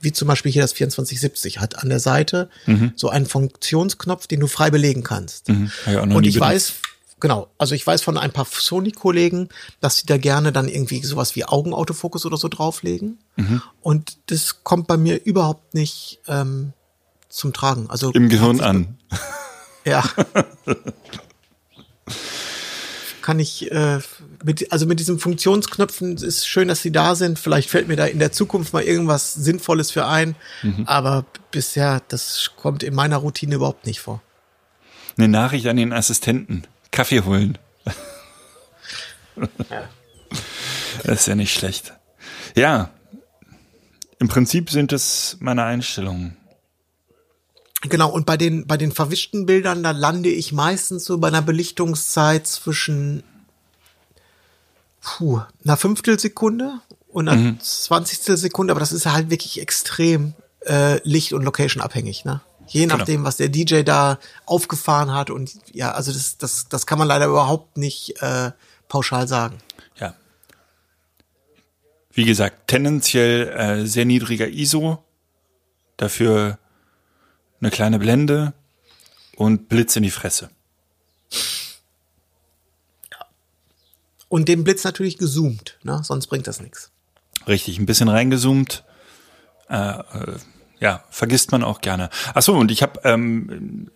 Wie 0.00 0.12
zum 0.12 0.28
Beispiel 0.28 0.52
hier 0.52 0.62
das 0.62 0.74
2470 0.74 1.58
hat 1.58 1.78
an 1.82 1.88
der 1.88 2.00
Seite 2.00 2.50
so 2.96 3.08
einen 3.08 3.26
Funktionsknopf, 3.26 4.26
den 4.26 4.40
du 4.40 4.46
frei 4.46 4.70
belegen 4.70 5.02
kannst. 5.02 5.48
Mhm. 5.48 5.70
Noch 5.86 6.02
Und 6.16 6.26
ich 6.26 6.34
benutzt. 6.34 6.40
weiß, 6.40 6.72
genau, 7.20 7.48
also 7.58 7.74
ich 7.74 7.86
weiß 7.86 8.02
von 8.02 8.18
ein 8.18 8.32
paar 8.32 8.46
Sony-Kollegen, 8.46 9.48
dass 9.80 9.98
sie 9.98 10.06
da 10.06 10.18
gerne 10.18 10.52
dann 10.52 10.68
irgendwie 10.68 11.02
sowas 11.02 11.36
wie 11.36 11.44
Augenautofokus 11.44 12.26
oder 12.26 12.36
so 12.36 12.48
drauflegen. 12.48 13.18
Mhm. 13.36 13.62
Und 13.80 14.18
das 14.26 14.64
kommt 14.64 14.86
bei 14.86 14.96
mir 14.96 15.24
überhaupt 15.24 15.74
nicht 15.74 16.20
ähm, 16.28 16.72
zum 17.28 17.52
Tragen. 17.52 17.88
Also 17.90 18.10
Im 18.12 18.28
Gehirn 18.28 18.60
an. 18.60 18.98
ja. 19.84 20.04
Kann 23.22 23.40
ich, 23.40 23.72
äh, 23.72 23.98
mit, 24.44 24.70
also 24.70 24.86
mit 24.86 25.00
diesen 25.00 25.18
Funktionsknöpfen 25.18 26.16
ist 26.16 26.46
schön, 26.46 26.68
dass 26.68 26.82
sie 26.82 26.92
da 26.92 27.16
sind. 27.16 27.38
Vielleicht 27.38 27.68
fällt 27.70 27.88
mir 27.88 27.96
da 27.96 28.06
in 28.06 28.20
der 28.20 28.30
Zukunft 28.30 28.72
mal 28.72 28.84
irgendwas 28.84 29.34
Sinnvolles 29.34 29.90
für 29.90 30.06
ein. 30.06 30.36
Mhm. 30.62 30.84
Aber 30.86 31.24
bisher, 31.50 32.02
das 32.08 32.52
kommt 32.56 32.84
in 32.84 32.94
meiner 32.94 33.16
Routine 33.16 33.56
überhaupt 33.56 33.86
nicht 33.86 34.00
vor. 34.00 34.22
Eine 35.18 35.28
Nachricht 35.28 35.66
an 35.66 35.76
den 35.76 35.92
Assistenten. 35.92 36.64
Kaffee 36.90 37.22
holen. 37.22 37.58
Das 41.04 41.20
ist 41.20 41.26
ja 41.26 41.34
nicht 41.34 41.52
schlecht. 41.52 41.92
Ja. 42.54 42.90
Im 44.18 44.28
Prinzip 44.28 44.70
sind 44.70 44.92
es 44.92 45.36
meine 45.40 45.64
Einstellungen. 45.64 46.36
Genau, 47.82 48.10
und 48.10 48.24
bei 48.24 48.36
den, 48.36 48.66
bei 48.66 48.78
den 48.78 48.92
verwischten 48.92 49.44
Bildern, 49.46 49.82
da 49.82 49.90
lande 49.90 50.30
ich 50.30 50.52
meistens 50.52 51.04
so 51.04 51.18
bei 51.18 51.28
einer 51.28 51.42
Belichtungszeit 51.42 52.46
zwischen 52.46 53.22
puh, 55.02 55.42
einer 55.64 55.76
Fünftelsekunde 55.76 56.80
und 57.08 57.28
einer 57.28 57.58
Zwanzigstel 57.60 58.36
Sekunde, 58.36 58.72
aber 58.72 58.80
das 58.80 58.92
ist 58.92 59.06
halt 59.06 59.30
wirklich 59.30 59.60
extrem 59.60 60.34
äh, 60.66 61.00
Licht- 61.06 61.32
und 61.32 61.42
Location 61.42 61.82
abhängig, 61.82 62.24
ne? 62.24 62.40
Je 62.66 62.86
nachdem, 62.86 63.24
was 63.24 63.36
der 63.36 63.48
DJ 63.48 63.82
da 63.82 64.18
aufgefahren 64.44 65.12
hat 65.12 65.30
und 65.30 65.52
ja, 65.72 65.92
also 65.92 66.12
das, 66.12 66.38
das, 66.38 66.68
das 66.68 66.86
kann 66.86 66.98
man 66.98 67.08
leider 67.08 67.26
überhaupt 67.26 67.76
nicht 67.76 68.20
äh, 68.22 68.50
pauschal 68.88 69.28
sagen. 69.28 69.58
Ja. 69.98 70.14
Wie 72.12 72.24
gesagt, 72.24 72.68
tendenziell 72.68 73.48
äh, 73.48 73.86
sehr 73.86 74.04
niedriger 74.04 74.48
ISO, 74.48 75.02
dafür 75.96 76.58
eine 77.60 77.70
kleine 77.70 77.98
Blende 77.98 78.52
und 79.36 79.68
Blitz 79.68 79.96
in 79.96 80.02
die 80.02 80.10
Fresse. 80.10 80.50
Und 84.28 84.48
den 84.48 84.64
Blitz 84.64 84.82
natürlich 84.84 85.18
gezoomt, 85.18 85.78
ne? 85.82 86.00
Sonst 86.02 86.26
bringt 86.26 86.46
das 86.46 86.60
nichts. 86.60 86.90
Richtig, 87.46 87.78
ein 87.78 87.86
bisschen 87.86 88.08
reingezoomt. 88.08 88.84
Äh, 89.68 90.00
äh, 90.00 90.38
ja, 90.80 91.04
vergisst 91.10 91.52
man 91.52 91.62
auch 91.62 91.80
gerne. 91.80 92.10
Ach 92.34 92.42
so, 92.42 92.54
und 92.54 92.70
ich 92.70 92.82
habe, 92.82 93.00
ähm, 93.04 93.90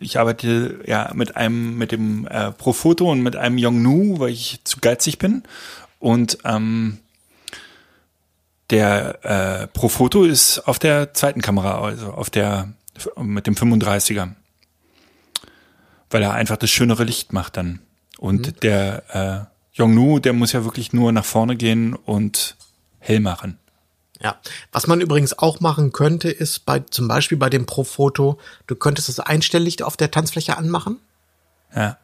ich 0.00 0.18
arbeite 0.18 0.80
ja 0.86 1.10
mit 1.14 1.36
einem, 1.36 1.76
mit 1.76 1.92
dem 1.92 2.26
äh, 2.26 2.50
Profoto 2.52 3.10
und 3.10 3.22
mit 3.22 3.36
einem 3.36 3.58
Yongnu, 3.58 4.18
weil 4.18 4.30
ich 4.30 4.60
zu 4.64 4.80
geizig 4.80 5.18
bin. 5.18 5.42
Und 5.98 6.38
ähm, 6.44 6.98
der 8.70 9.24
äh, 9.24 9.66
Profoto 9.68 10.24
ist 10.24 10.60
auf 10.60 10.78
der 10.78 11.12
zweiten 11.14 11.42
Kamera, 11.42 11.80
also 11.82 12.12
auf 12.12 12.30
der 12.30 12.72
mit 13.20 13.46
dem 13.46 13.54
35er, 13.54 14.30
weil 16.10 16.22
er 16.22 16.32
einfach 16.32 16.56
das 16.56 16.70
schönere 16.70 17.04
Licht 17.04 17.32
macht 17.32 17.56
dann. 17.56 17.80
Und 18.18 18.62
der 18.62 19.50
äh, 19.74 19.80
Yongnu, 19.80 20.20
der 20.20 20.32
muss 20.32 20.52
ja 20.52 20.64
wirklich 20.64 20.92
nur 20.92 21.12
nach 21.12 21.24
vorne 21.24 21.56
gehen 21.56 21.94
und 21.94 22.56
hell 23.00 23.20
machen. 23.20 23.58
Ja, 24.24 24.40
was 24.72 24.86
man 24.86 25.02
übrigens 25.02 25.38
auch 25.38 25.60
machen 25.60 25.92
könnte, 25.92 26.30
ist 26.30 26.64
bei 26.64 26.78
zum 26.78 27.08
Beispiel 27.08 27.36
bei 27.36 27.50
dem 27.50 27.66
Profoto, 27.66 28.38
du 28.66 28.74
könntest 28.74 29.10
das 29.10 29.20
Einstelllicht 29.20 29.82
auf 29.82 29.98
der 29.98 30.10
Tanzfläche 30.10 30.56
anmachen. 30.56 30.98
Ja. 31.76 31.98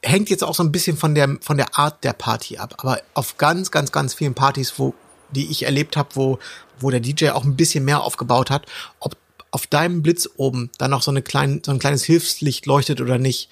Hängt 0.00 0.30
jetzt 0.30 0.44
auch 0.44 0.54
so 0.54 0.62
ein 0.62 0.70
bisschen 0.70 0.96
von 0.96 1.16
der 1.16 1.38
von 1.40 1.56
der 1.56 1.76
Art 1.76 2.04
der 2.04 2.12
Party 2.12 2.58
ab, 2.58 2.76
aber 2.78 3.02
auf 3.14 3.36
ganz 3.36 3.72
ganz 3.72 3.90
ganz 3.90 4.14
vielen 4.14 4.34
Partys, 4.34 4.74
wo 4.76 4.94
die 5.30 5.50
ich 5.50 5.64
erlebt 5.64 5.96
habe, 5.96 6.10
wo 6.14 6.38
wo 6.78 6.88
der 6.88 7.00
DJ 7.00 7.30
auch 7.30 7.42
ein 7.42 7.56
bisschen 7.56 7.84
mehr 7.84 8.02
aufgebaut 8.02 8.50
hat, 8.50 8.66
ob 9.00 9.16
auf 9.50 9.66
deinem 9.66 10.02
Blitz 10.02 10.28
oben 10.36 10.70
dann 10.78 10.92
noch 10.92 11.02
so 11.02 11.10
eine 11.10 11.22
kleine 11.22 11.60
so 11.66 11.72
ein 11.72 11.80
kleines 11.80 12.04
Hilfslicht 12.04 12.64
leuchtet 12.66 13.00
oder 13.00 13.18
nicht, 13.18 13.50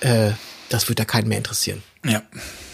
äh, 0.00 0.32
das 0.70 0.88
wird 0.88 0.98
da 0.98 1.04
keinen 1.04 1.28
mehr 1.28 1.38
interessieren. 1.38 1.84
Ja. 2.04 2.22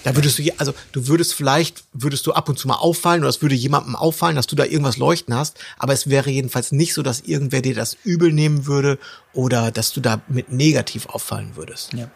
Da 0.04 0.14
würdest 0.14 0.38
du, 0.38 0.44
also 0.58 0.72
du 0.92 1.08
würdest 1.08 1.34
vielleicht, 1.34 1.82
würdest 1.92 2.26
du 2.26 2.32
ab 2.32 2.48
und 2.48 2.58
zu 2.58 2.68
mal 2.68 2.76
auffallen 2.76 3.22
oder 3.22 3.28
es 3.28 3.42
würde 3.42 3.56
jemandem 3.56 3.96
auffallen, 3.96 4.36
dass 4.36 4.46
du 4.46 4.54
da 4.54 4.64
irgendwas 4.64 4.98
leuchten 4.98 5.34
hast, 5.34 5.58
aber 5.78 5.94
es 5.94 6.08
wäre 6.08 6.30
jedenfalls 6.30 6.70
nicht 6.70 6.94
so, 6.94 7.02
dass 7.02 7.22
irgendwer 7.22 7.60
dir 7.60 7.74
das 7.74 7.96
übel 8.04 8.32
nehmen 8.32 8.66
würde 8.66 9.00
oder 9.32 9.72
dass 9.72 9.92
du 9.92 10.00
da 10.00 10.20
mit 10.28 10.52
negativ 10.52 11.06
auffallen 11.06 11.56
würdest. 11.56 11.92
ja. 11.92 12.08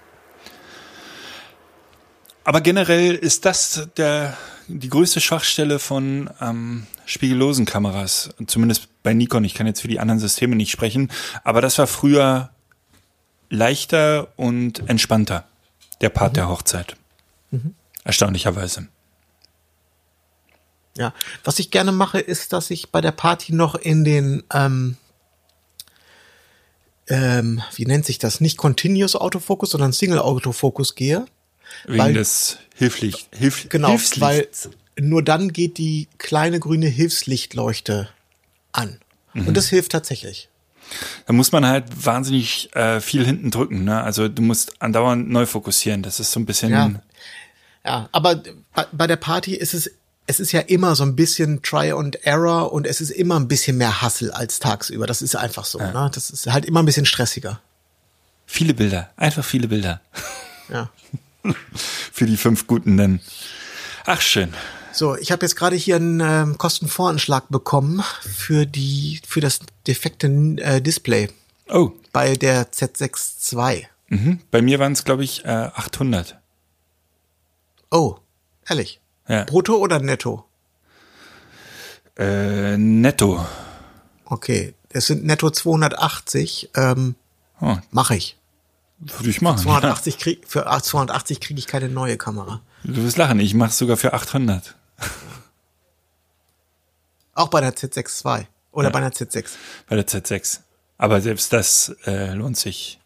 Aber 2.45 2.63
generell 2.63 3.15
ist 3.15 3.45
das 3.45 3.89
der, 3.97 4.37
die 4.67 4.89
größte 4.89 5.21
Schwachstelle 5.21 5.79
von 5.79 6.31
ähm, 6.41 6.87
spiegellosen 7.05 7.67
Kameras. 7.67 8.31
Zumindest 8.47 8.89
bei 9.03 9.15
Nikon. 9.15 9.45
Ich 9.45 9.55
kann 9.55 9.67
jetzt 9.67 9.83
für 9.83 9.89
die 9.89 10.01
anderen 10.01 10.21
Systeme 10.21 10.57
nicht 10.57 10.71
sprechen. 10.71 11.11
Aber 11.45 11.61
das 11.61 11.79
war 11.79 11.87
früher 11.87 12.51
leichter 13.51 14.29
und 14.37 14.89
entspannter. 14.89 15.45
Der 16.01 16.09
Part 16.09 16.37
der 16.37 16.49
Hochzeit. 16.49 16.97
Erstaunlicherweise. 18.05 18.89
Ja, 20.97 21.15
was 21.45 21.59
ich 21.59 21.71
gerne 21.71 21.93
mache, 21.93 22.19
ist, 22.21 22.53
dass 22.53 22.71
ich 22.71 22.91
bei 22.91 23.01
der 23.01 23.13
Party 23.13 23.53
noch 23.53 23.75
in 23.75 24.05
den, 24.05 24.43
ähm, 24.53 24.97
ähm, 27.09 27.63
wie 27.75 27.87
nennt 27.87 28.05
sich 28.05 28.19
das, 28.19 28.41
nicht 28.41 28.57
Continuous 28.57 29.17
Autofocus, 29.17 29.71
sondern 29.71 29.93
Single 29.93 30.19
Autofocus 30.19 30.95
gehe. 30.95 31.27
Wegen 31.87 31.99
Weil- 31.99 32.15
des 32.15 32.59
Hilflich, 32.75 33.29
Hilf, 33.33 33.69
Genau, 33.69 33.89
Hilfslichts. 33.91 34.21
weil 34.21 35.05
nur 35.05 35.23
dann 35.23 35.53
geht 35.53 35.79
die 35.79 36.09
kleine 36.19 36.59
grüne 36.61 36.87
Hilfslichtleuchte 36.89 38.09
an. 38.73 38.99
Und 39.35 39.57
das 39.57 39.69
hilft 39.69 39.93
tatsächlich. 39.93 40.49
Da 41.27 41.33
muss 41.33 41.53
man 41.53 41.65
halt 41.65 41.85
wahnsinnig 42.05 42.75
äh, 42.75 43.01
viel 43.01 43.25
hinten 43.25 43.53
drücken. 43.53 43.85
Ne? 43.85 44.03
Also 44.03 44.27
du 44.29 44.43
musst 44.43 44.83
andauernd 44.83 45.31
neu 45.31 45.47
fokussieren. 45.47 46.03
Das 46.03 46.19
ist 46.19 46.33
so 46.33 46.41
ein 46.41 46.47
bisschen. 46.47 46.71
Ja. 46.73 46.91
Ja, 47.85 48.09
aber 48.13 48.43
bei- 48.93 49.07
der 49.07 49.17
Party 49.17 49.55
ist 49.55 49.75
es, 49.75 49.91
es 50.27 50.39
ist 50.41 50.53
ja 50.53 50.61
immer 50.61 50.95
so 50.95 51.03
ein 51.05 51.17
bisschen 51.17 51.63
Try 51.63 51.93
and 51.93 52.17
Error 52.27 52.73
und 52.73 52.87
es 52.87 53.01
ist 53.01 53.11
immer 53.11 53.39
ein 53.41 53.49
bisschen 53.49 53.77
mehr 53.79 54.03
Hassel 54.03 54.31
als 54.31 54.59
tagsüber. 54.61 55.07
Das 55.07 55.23
ist 55.23 55.35
einfach 55.37 55.65
so. 55.65 55.79
Ne? 55.79 56.11
Das 56.15 56.31
ist 56.31 56.47
halt 56.47 56.65
immer 56.67 56.83
ein 56.83 56.87
bisschen 56.87 57.07
stressiger. 57.07 57.61
Viele 58.47 58.75
Bilder. 58.75 59.11
Einfach 59.17 59.45
viele 59.45 59.69
Bilder. 59.69 60.01
Ja. 60.69 60.91
Für 62.13 62.27
die 62.27 62.37
fünf 62.37 62.67
guten 62.67 62.97
dann. 62.97 63.21
Ach, 64.07 64.21
schön. 64.21 64.53
So, 64.93 65.17
ich 65.17 65.31
habe 65.33 65.43
jetzt 65.47 65.55
gerade 65.57 65.77
hier 65.77 65.97
einen 65.97 66.21
ähm, 66.21 66.59
Kostenvoranschlag 66.59 67.49
bekommen 67.49 68.03
für 68.23 68.67
die 68.67 69.21
für 69.27 69.41
das 69.41 69.61
defekte 69.87 70.27
äh, 70.27 70.81
Display 70.83 71.31
Oh, 71.69 71.93
bei 72.13 72.35
der 72.35 72.73
Z6 72.73 73.57
II. 73.57 73.87
mhm. 74.09 74.41
bei 74.51 74.61
mir 74.61 74.81
waren 74.81 74.93
es, 74.93 75.05
glaube 75.05 75.23
ich, 75.23 75.45
äh, 75.45 75.49
800. 75.49 76.40
Oh, 77.91 78.17
ehrlich. 78.69 79.01
Ja. 79.29 79.45
Brutto 79.45 79.77
oder 79.77 79.99
netto? 80.01 80.45
Äh, 82.19 82.77
netto. 82.77 83.45
Okay, 84.25 84.75
es 84.91 85.07
sind 85.07 85.25
netto 85.25 85.51
280. 85.51 86.71
Ähm, 86.77 87.15
Oh, 87.63 87.77
Mache 87.91 88.17
ich. 88.17 88.39
würde 88.99 89.29
ich 89.29 89.43
machen. 89.43 89.59
280 89.59 90.17
krieg, 90.19 90.45
für 90.49 90.63
280 90.65 91.41
kriege 91.41 91.59
ich 91.59 91.67
keine 91.67 91.89
neue 91.91 92.17
Kamera. 92.17 92.63
Ja. 92.85 92.93
Du 92.95 93.03
wirst 93.05 93.19
lachen, 93.19 93.39
ich 93.39 93.53
mache 93.55 93.73
sogar 93.73 93.99
für 93.99 94.15
800. 94.15 94.77
Auch 97.35 97.49
bei 97.49 97.61
der 97.61 97.75
Z6 97.75 98.25
II 98.39 98.47
oder 98.73 98.89
Ja. 98.89 98.93
bei 98.93 99.01
der 99.01 99.13
Z6. 99.13 99.51
Bei 99.89 99.97
der 99.97 100.07
Z6. 100.07 100.61
Aber 100.99 101.21
selbst 101.21 101.53
das 101.53 101.95
äh, 102.07 102.33
lohnt 102.35 102.57
sich. 102.57 102.99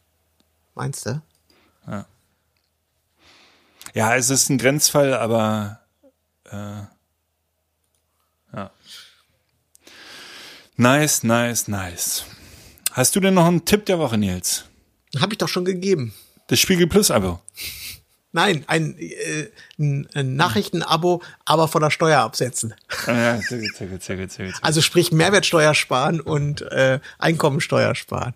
Meinst 0.76 1.06
du? 1.06 1.20
Ja, 1.86 2.06
es 3.94 4.30
ist 4.30 4.50
ein 4.50 4.58
Grenzfall, 4.58 5.14
aber 5.14 5.80
äh, 6.50 6.82
ja. 8.56 8.70
Nice, 10.76 11.22
nice, 11.22 11.68
nice. 11.68 12.24
Hast 12.92 13.14
du 13.14 13.20
denn 13.20 13.34
noch 13.34 13.46
einen 13.46 13.64
Tipp 13.64 13.86
der 13.86 13.98
Woche, 13.98 14.18
Nils? 14.18 14.64
Habe 15.20 15.34
ich 15.34 15.38
doch 15.38 15.48
schon 15.48 15.64
gegeben. 15.64 16.12
Das 16.48 16.58
Spiegel 16.58 16.86
Plus 16.86 17.10
Abo. 17.10 17.40
Nein, 18.32 18.64
ein, 18.66 18.98
äh, 18.98 19.48
ein, 19.78 20.34
Nachrichtenabo, 20.34 21.22
aber 21.44 21.68
von 21.68 21.80
der 21.80 21.90
Steuer 21.90 22.18
absetzen. 22.20 22.74
Ah, 23.06 23.12
ja, 23.12 23.40
sehr 23.40 23.60
gut, 23.60 23.76
sehr 23.76 23.86
gut, 23.86 24.02
sehr 24.02 24.16
gut, 24.16 24.32
sehr 24.32 24.46
gut. 24.46 24.56
Also 24.60 24.80
sprich 24.80 25.12
Mehrwertsteuer 25.12 25.72
sparen 25.72 26.20
und 26.20 26.62
äh, 26.62 26.98
Einkommensteuer 27.18 27.94
sparen. 27.94 28.34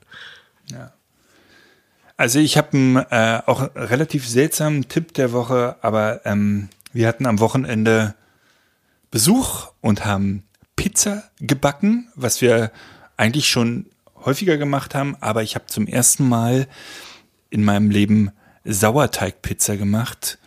Also 2.19 2.41
ich 2.41 2.59
habe 2.59 2.77
einen 2.77 2.97
äh, 2.97 3.43
auch 3.47 3.71
relativ 3.77 4.29
seltsamen 4.29 4.89
Tipp 4.89 5.15
der 5.15 5.33
Woche, 5.33 5.77
aber 5.83 6.27
ähm, 6.27 6.69
wir 6.93 7.07
hatten 7.07 7.27
am 7.27 7.39
Wochenende 7.39 8.17
Besuch 9.13 9.69
und 9.81 10.05
haben 10.05 10.43
Pizza 10.75 11.23
gebacken, 11.39 12.09
was 12.17 12.41
wir 12.41 12.73
eigentlich 13.17 13.49
schon 13.49 13.87
häufiger 14.25 14.59
gemacht 14.59 14.97
haben, 14.97 15.17
aber 15.21 15.45
ich 15.45 15.55
habe 15.55 15.67
zum 15.67 15.87
ersten 15.87 16.29
Mal 16.29 16.67
in 17.51 17.65
meinem 17.65 17.89
Leben 17.89 18.33
Sauerteigpizza 18.65 19.77
gemacht 19.77 20.39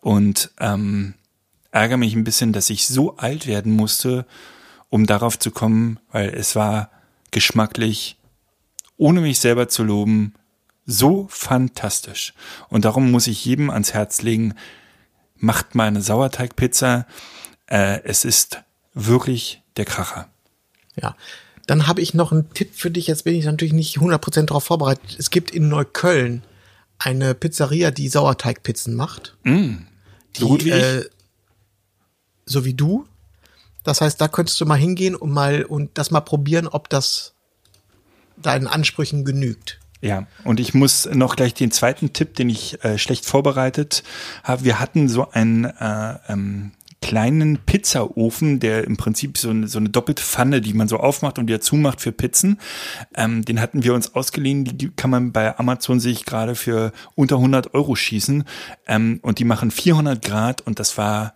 und 0.00 0.50
ähm, 0.58 1.14
ärgere 1.70 1.96
mich 1.96 2.16
ein 2.16 2.24
bisschen, 2.24 2.52
dass 2.52 2.70
ich 2.70 2.88
so 2.88 3.18
alt 3.18 3.46
werden 3.46 3.70
musste, 3.70 4.26
um 4.88 5.06
darauf 5.06 5.38
zu 5.38 5.52
kommen, 5.52 6.00
weil 6.10 6.30
es 6.30 6.56
war 6.56 6.90
geschmacklich, 7.30 8.16
ohne 8.96 9.20
mich 9.20 9.38
selber 9.38 9.68
zu 9.68 9.84
loben, 9.84 10.34
so 10.86 11.26
fantastisch. 11.30 12.34
Und 12.68 12.84
darum 12.84 13.10
muss 13.10 13.26
ich 13.26 13.44
jedem 13.44 13.70
ans 13.70 13.92
Herz 13.92 14.22
legen, 14.22 14.54
macht 15.36 15.74
mal 15.74 15.88
eine 15.88 16.02
Sauerteigpizza. 16.02 17.06
Äh, 17.66 18.02
es 18.04 18.24
ist 18.24 18.62
wirklich 18.94 19.62
der 19.76 19.84
Kracher. 19.84 20.28
Ja. 20.96 21.16
Dann 21.66 21.86
habe 21.86 22.00
ich 22.00 22.14
noch 22.14 22.32
einen 22.32 22.52
Tipp 22.52 22.74
für 22.74 22.90
dich. 22.90 23.06
Jetzt 23.06 23.24
bin 23.24 23.34
ich 23.36 23.44
natürlich 23.44 23.72
nicht 23.72 23.98
100% 23.98 24.46
darauf 24.46 24.64
vorbereitet. 24.64 25.16
Es 25.18 25.30
gibt 25.30 25.52
in 25.52 25.68
Neukölln 25.68 26.42
eine 26.98 27.34
Pizzeria, 27.34 27.90
die 27.90 28.08
Sauerteigpizzen 28.08 28.94
macht. 28.94 29.36
So 30.36 30.48
gut 30.48 30.64
wie 30.64 30.70
ich. 30.70 30.74
äh, 30.74 31.04
so 32.44 32.64
wie 32.64 32.74
du. 32.74 33.06
Das 33.84 34.00
heißt, 34.00 34.20
da 34.20 34.28
könntest 34.28 34.60
du 34.60 34.66
mal 34.66 34.76
hingehen 34.76 35.14
und 35.14 35.30
mal 35.30 35.64
und 35.64 35.96
das 35.96 36.10
mal 36.10 36.20
probieren, 36.20 36.66
ob 36.66 36.88
das 36.90 37.34
deinen 38.36 38.66
Ansprüchen 38.66 39.24
genügt. 39.24 39.80
Ja, 40.02 40.26
und 40.44 40.60
ich 40.60 40.72
muss 40.72 41.08
noch 41.12 41.36
gleich 41.36 41.52
den 41.52 41.70
zweiten 41.70 42.12
Tipp, 42.12 42.34
den 42.34 42.48
ich 42.48 42.82
äh, 42.84 42.96
schlecht 42.96 43.26
vorbereitet 43.26 44.02
habe. 44.42 44.64
Wir 44.64 44.80
hatten 44.80 45.08
so 45.08 45.30
einen 45.30 45.64
äh, 45.64 46.14
ähm, 46.28 46.72
kleinen 47.02 47.58
Pizzaofen, 47.58 48.60
der 48.60 48.84
im 48.84 48.96
Prinzip 48.96 49.38
so 49.38 49.50
eine, 49.50 49.68
so 49.68 49.78
eine 49.78 49.88
doppelte 49.88 50.22
Pfanne, 50.22 50.60
die 50.60 50.74
man 50.74 50.88
so 50.88 50.98
aufmacht 50.98 51.38
und 51.38 51.48
wieder 51.48 51.60
zumacht 51.60 52.00
für 52.00 52.12
Pizzen. 52.12 52.58
Ähm, 53.14 53.44
den 53.44 53.60
hatten 53.60 53.82
wir 53.84 53.94
uns 53.94 54.14
ausgeliehen. 54.14 54.64
Die, 54.64 54.90
kann 54.90 55.10
man 55.10 55.32
bei 55.32 55.58
Amazon 55.58 56.00
sich 56.00 56.24
gerade 56.24 56.54
für 56.54 56.92
unter 57.14 57.36
100 57.36 57.74
Euro 57.74 57.94
schießen. 57.94 58.44
Ähm, 58.86 59.18
und 59.22 59.38
die 59.38 59.44
machen 59.44 59.70
400 59.70 60.22
Grad 60.22 60.60
und 60.62 60.78
das 60.78 60.96
war 60.98 61.34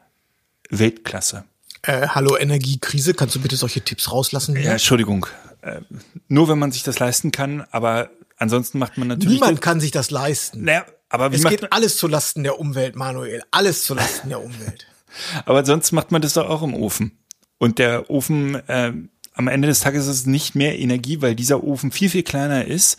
Weltklasse. 0.71 1.45
Äh, 1.83 2.09
hallo 2.09 2.37
Energiekrise, 2.37 3.13
kannst 3.13 3.35
du 3.35 3.41
bitte 3.41 3.57
solche 3.57 3.83
Tipps 3.83 4.11
rauslassen? 4.11 4.57
Ja, 4.57 4.73
Entschuldigung. 4.73 5.27
Äh, 5.61 5.81
nur 6.29 6.49
wenn 6.49 6.59
man 6.59 6.73
sich 6.73 6.83
das 6.83 6.99
leisten 6.99 7.31
kann, 7.31 7.65
aber 7.71 8.11
ansonsten 8.45 8.79
macht 8.79 8.97
man 8.97 9.09
natürlich. 9.09 9.41
Niemand 9.41 9.61
kann 9.61 9.81
sich 9.81 9.91
das 9.91 10.11
leisten. 10.11 10.65
naja, 10.65 10.87
aber 11.09 11.33
wie 11.33 11.37
Es 11.37 11.45
geht 11.45 11.73
alles 11.73 11.97
zu 11.97 12.09
Lasten 12.09 12.43
der 12.43 12.59
Umwelt, 12.59 12.97
Manuel. 12.97 13.43
Alles 13.51 13.85
zu 13.85 13.95
Lasten 13.95 14.31
der 14.31 14.43
Umwelt. 14.43 14.87
Aber 15.47 15.65
sonst 15.65 15.93
macht 15.93 16.11
man 16.11 16.23
das 16.23 16.33
doch 16.33 16.49
auch 16.49 16.63
im 16.63 16.75
Ofen. 16.75 17.19
Und 17.59 17.79
der 17.79 18.11
Ofen, 18.11 18.57
äh, 18.69 18.93
am 19.37 19.49
Ende 19.49 19.69
des 19.69 19.81
Tages 19.81 20.07
ist 20.07 20.21
es 20.21 20.27
nicht 20.27 20.55
mehr 20.55 20.79
Energie, 20.79 21.21
weil 21.21 21.35
dieser 21.35 21.65
Ofen 21.65 21.91
viel, 21.91 22.09
viel 22.09 22.23
kleiner 22.23 22.67
ist 22.67 22.99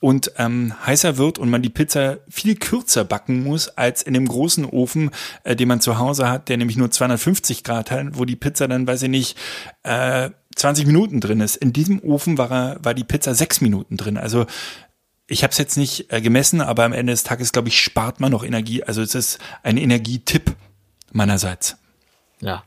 und 0.00 0.32
ähm, 0.38 0.74
heißer 0.86 1.18
wird 1.18 1.38
und 1.38 1.50
man 1.50 1.62
die 1.62 1.70
Pizza 1.70 2.18
viel 2.28 2.56
kürzer 2.56 3.04
backen 3.04 3.42
muss 3.42 3.68
als 3.68 4.02
in 4.02 4.14
dem 4.14 4.26
großen 4.26 4.64
Ofen, 4.64 5.10
äh, 5.42 5.56
den 5.56 5.68
man 5.68 5.80
zu 5.80 5.98
Hause 5.98 6.28
hat, 6.28 6.48
der 6.48 6.56
nämlich 6.56 6.76
nur 6.76 6.90
250 6.90 7.64
Grad 7.64 7.90
hat, 7.90 8.18
wo 8.18 8.24
die 8.24 8.36
Pizza 8.36 8.68
dann, 8.68 8.86
weiß 8.86 9.02
ich 9.02 9.08
nicht, 9.08 9.36
äh, 9.82 10.30
20 10.54 10.86
Minuten 10.86 11.20
drin 11.20 11.40
ist. 11.40 11.56
In 11.56 11.72
diesem 11.72 12.02
Ofen 12.02 12.38
war, 12.38 12.50
er, 12.50 12.84
war 12.84 12.94
die 12.94 13.04
Pizza 13.04 13.34
sechs 13.34 13.60
Minuten 13.60 13.96
drin. 13.96 14.16
Also 14.16 14.46
ich 15.26 15.42
habe 15.42 15.52
es 15.52 15.58
jetzt 15.58 15.76
nicht 15.76 16.12
äh, 16.12 16.20
gemessen, 16.20 16.60
aber 16.60 16.84
am 16.84 16.92
Ende 16.92 17.12
des 17.12 17.22
Tages, 17.22 17.52
glaube 17.52 17.68
ich, 17.68 17.80
spart 17.80 18.20
man 18.20 18.32
noch 18.32 18.44
Energie. 18.44 18.82
Also 18.82 19.02
es 19.02 19.14
ist 19.14 19.38
ein 19.62 19.76
Energietipp 19.76 20.54
meinerseits. 21.12 21.76
Ja. 22.40 22.64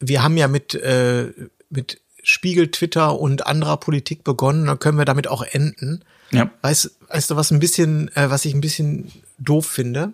Wir 0.00 0.22
haben 0.22 0.36
ja 0.36 0.48
mit, 0.48 0.74
äh, 0.74 1.32
mit 1.70 2.00
Spiegel, 2.22 2.70
Twitter 2.70 3.18
und 3.18 3.46
anderer 3.46 3.78
Politik 3.78 4.24
begonnen. 4.24 4.66
Dann 4.66 4.78
können 4.78 4.98
wir 4.98 5.04
damit 5.04 5.28
auch 5.28 5.42
enden. 5.42 6.04
Ja. 6.30 6.50
Weißt, 6.60 6.98
weißt 7.08 7.30
du, 7.30 7.36
was 7.36 7.50
ein 7.50 7.60
bisschen, 7.60 8.14
äh, 8.14 8.28
was 8.28 8.44
ich 8.44 8.52
ein 8.52 8.60
bisschen 8.60 9.10
doof 9.38 9.66
finde? 9.66 10.12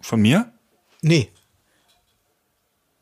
Von 0.00 0.20
mir? 0.20 0.52
Nee. 1.02 1.30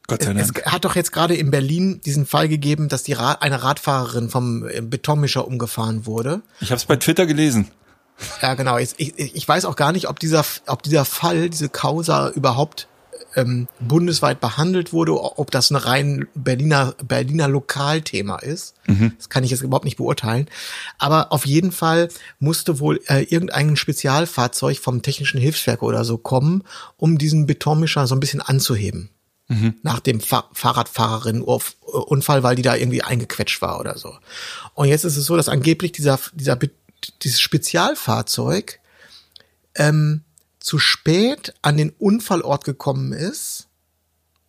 Gott 0.09 0.23
sei 0.25 0.33
Es 0.33 0.53
Dank. 0.53 0.67
hat 0.67 0.85
doch 0.85 0.97
jetzt 0.97 1.13
gerade 1.13 1.37
in 1.37 1.51
Berlin 1.51 2.01
diesen 2.05 2.27
Fall 2.27 2.49
gegeben, 2.49 2.89
dass 2.89 3.03
die 3.05 3.13
Ra 3.13 3.33
eine 3.41 3.63
Radfahrerin 3.63 4.31
vom 4.31 4.67
äh, 4.69 4.81
Betonmischer 4.81 5.47
umgefahren 5.47 6.07
wurde. 6.07 6.43
Ich 6.61 6.71
habe 6.71 6.79
es 6.79 6.87
bei 6.87 6.97
Twitter 6.97 7.27
gelesen. 7.27 7.71
Ja, 8.43 8.55
genau. 8.55 8.79
Ich, 8.79 8.95
ich, 8.97 9.17
ich 9.19 9.47
weiß 9.47 9.65
auch 9.65 9.77
gar 9.77 9.93
nicht, 9.93 10.09
ob 10.09 10.19
dieser, 10.19 10.45
ob 10.67 10.83
dieser 10.83 11.05
Fall, 11.05 11.51
diese 11.51 11.69
Causa 11.69 12.31
überhaupt 12.31 12.89
ähm, 13.37 13.69
bundesweit 13.81 14.41
behandelt 14.41 14.93
wurde, 14.93 15.13
ob 15.21 15.51
das 15.51 15.71
ein 15.71 15.77
rein 15.77 16.27
Berliner, 16.35 16.95
Berliner 17.07 17.47
Lokalthema 17.47 18.37
ist. 18.37 18.75
Das 19.19 19.29
kann 19.29 19.45
ich 19.45 19.51
jetzt 19.51 19.61
überhaupt 19.63 19.85
nicht 19.85 19.99
beurteilen. 19.99 20.49
Aber 20.99 21.31
auf 21.33 21.45
jeden 21.47 21.71
Fall 21.71 22.09
musste 22.41 22.81
wohl 22.81 23.01
äh, 23.07 23.23
irgendein 23.25 23.77
Spezialfahrzeug 23.77 24.79
vom 24.79 25.03
Technischen 25.03 25.39
Hilfswerk 25.39 25.83
oder 25.83 26.05
so 26.05 26.17
kommen, 26.17 26.65
um 26.97 27.19
diesen 27.19 27.47
Betonmischer 27.47 28.07
so 28.07 28.17
ein 28.17 28.21
bisschen 28.21 28.41
anzuheben. 28.41 29.11
Nach 29.83 30.01
dem 30.01 30.21
Fa 30.21 30.49
Fahrradfahrerin-Unfall, 30.53 32.43
weil 32.43 32.57
die 32.57 32.63
da 32.63 32.77
irgendwie 32.77 33.03
eingequetscht 33.03 33.63
war 33.63 33.81
oder 33.81 33.97
so. 33.97 34.15
Und 34.75 34.89
jetzt 34.89 35.05
ist 35.05 35.17
es 35.17 35.25
so, 35.25 35.37
dass 35.37 35.49
angeblich 35.49 35.93
dieser, 35.93 36.21
dieser, 36.35 36.59
dieses 37.23 37.41
Spezialfahrzeug 37.41 38.79
ähm, 39.75 40.23
zu 40.61 40.79
spät 40.79 41.55
an 41.63 41.77
den 41.79 41.91
Unfallort 41.91 42.65
gekommen 42.65 43.13
ist 43.13 43.69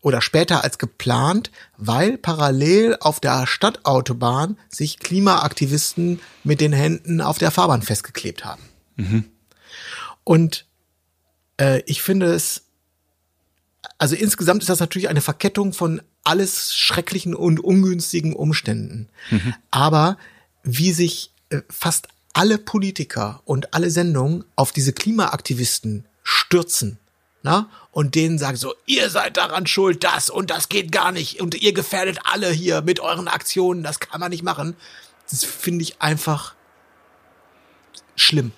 oder 0.01 0.21
später 0.21 0.63
als 0.63 0.77
geplant, 0.77 1.51
weil 1.77 2.17
parallel 2.17 2.97
auf 2.99 3.19
der 3.19 3.47
Stadtautobahn 3.47 4.57
sich 4.69 4.99
Klimaaktivisten 4.99 6.19
mit 6.43 6.61
den 6.61 6.73
Händen 6.73 7.21
auf 7.21 7.37
der 7.37 7.51
Fahrbahn 7.51 7.81
festgeklebt 7.81 8.45
haben. 8.45 8.63
Und 10.23 10.65
äh, 11.59 11.81
ich 11.85 12.01
finde 12.01 12.33
es, 12.33 12.63
also 13.97 14.15
insgesamt 14.15 14.61
ist 14.61 14.69
das 14.69 14.79
natürlich 14.79 15.09
eine 15.09 15.21
Verkettung 15.21 15.73
von 15.73 16.01
alles 16.23 16.75
schrecklichen 16.75 17.35
und 17.35 17.59
ungünstigen 17.59 18.33
Umständen. 18.33 19.09
Aber 19.71 20.17
wie 20.63 20.93
sich 20.93 21.31
äh, 21.49 21.61
fast 21.69 22.07
alle 22.33 22.57
Politiker 22.57 23.41
und 23.45 23.73
alle 23.73 23.89
Sendungen 23.89 24.45
auf 24.55 24.71
diese 24.71 24.93
Klimaaktivisten 24.93 26.05
stürzen, 26.23 26.99
na? 27.41 27.69
Und 27.91 28.15
denen 28.15 28.37
sagen 28.37 28.57
so, 28.57 28.73
ihr 28.85 29.09
seid 29.09 29.37
daran 29.37 29.65
schuld, 29.65 30.03
das 30.03 30.29
und 30.29 30.51
das 30.51 30.69
geht 30.69 30.91
gar 30.91 31.11
nicht 31.11 31.41
und 31.41 31.55
ihr 31.55 31.73
gefährdet 31.73 32.19
alle 32.23 32.51
hier 32.51 32.81
mit 32.81 32.99
euren 32.99 33.27
Aktionen, 33.27 33.81
das 33.81 33.99
kann 33.99 34.19
man 34.19 34.29
nicht 34.29 34.43
machen. 34.43 34.75
Das 35.29 35.43
finde 35.43 35.83
ich 35.83 36.01
einfach 36.01 36.53
schlimm. 38.15 38.51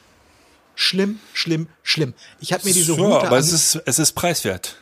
Schlimm, 0.75 1.19
schlimm, 1.33 1.67
schlimm. 1.83 2.13
Ich 2.39 2.53
habe 2.53 2.65
mir 2.65 2.73
diese 2.73 2.93
ja, 2.93 2.99
Route 2.99 3.27
aber 3.27 3.37
es 3.37 3.51
ist, 3.51 3.75
es 3.85 3.99
ist 3.99 4.13
preiswert. 4.13 4.77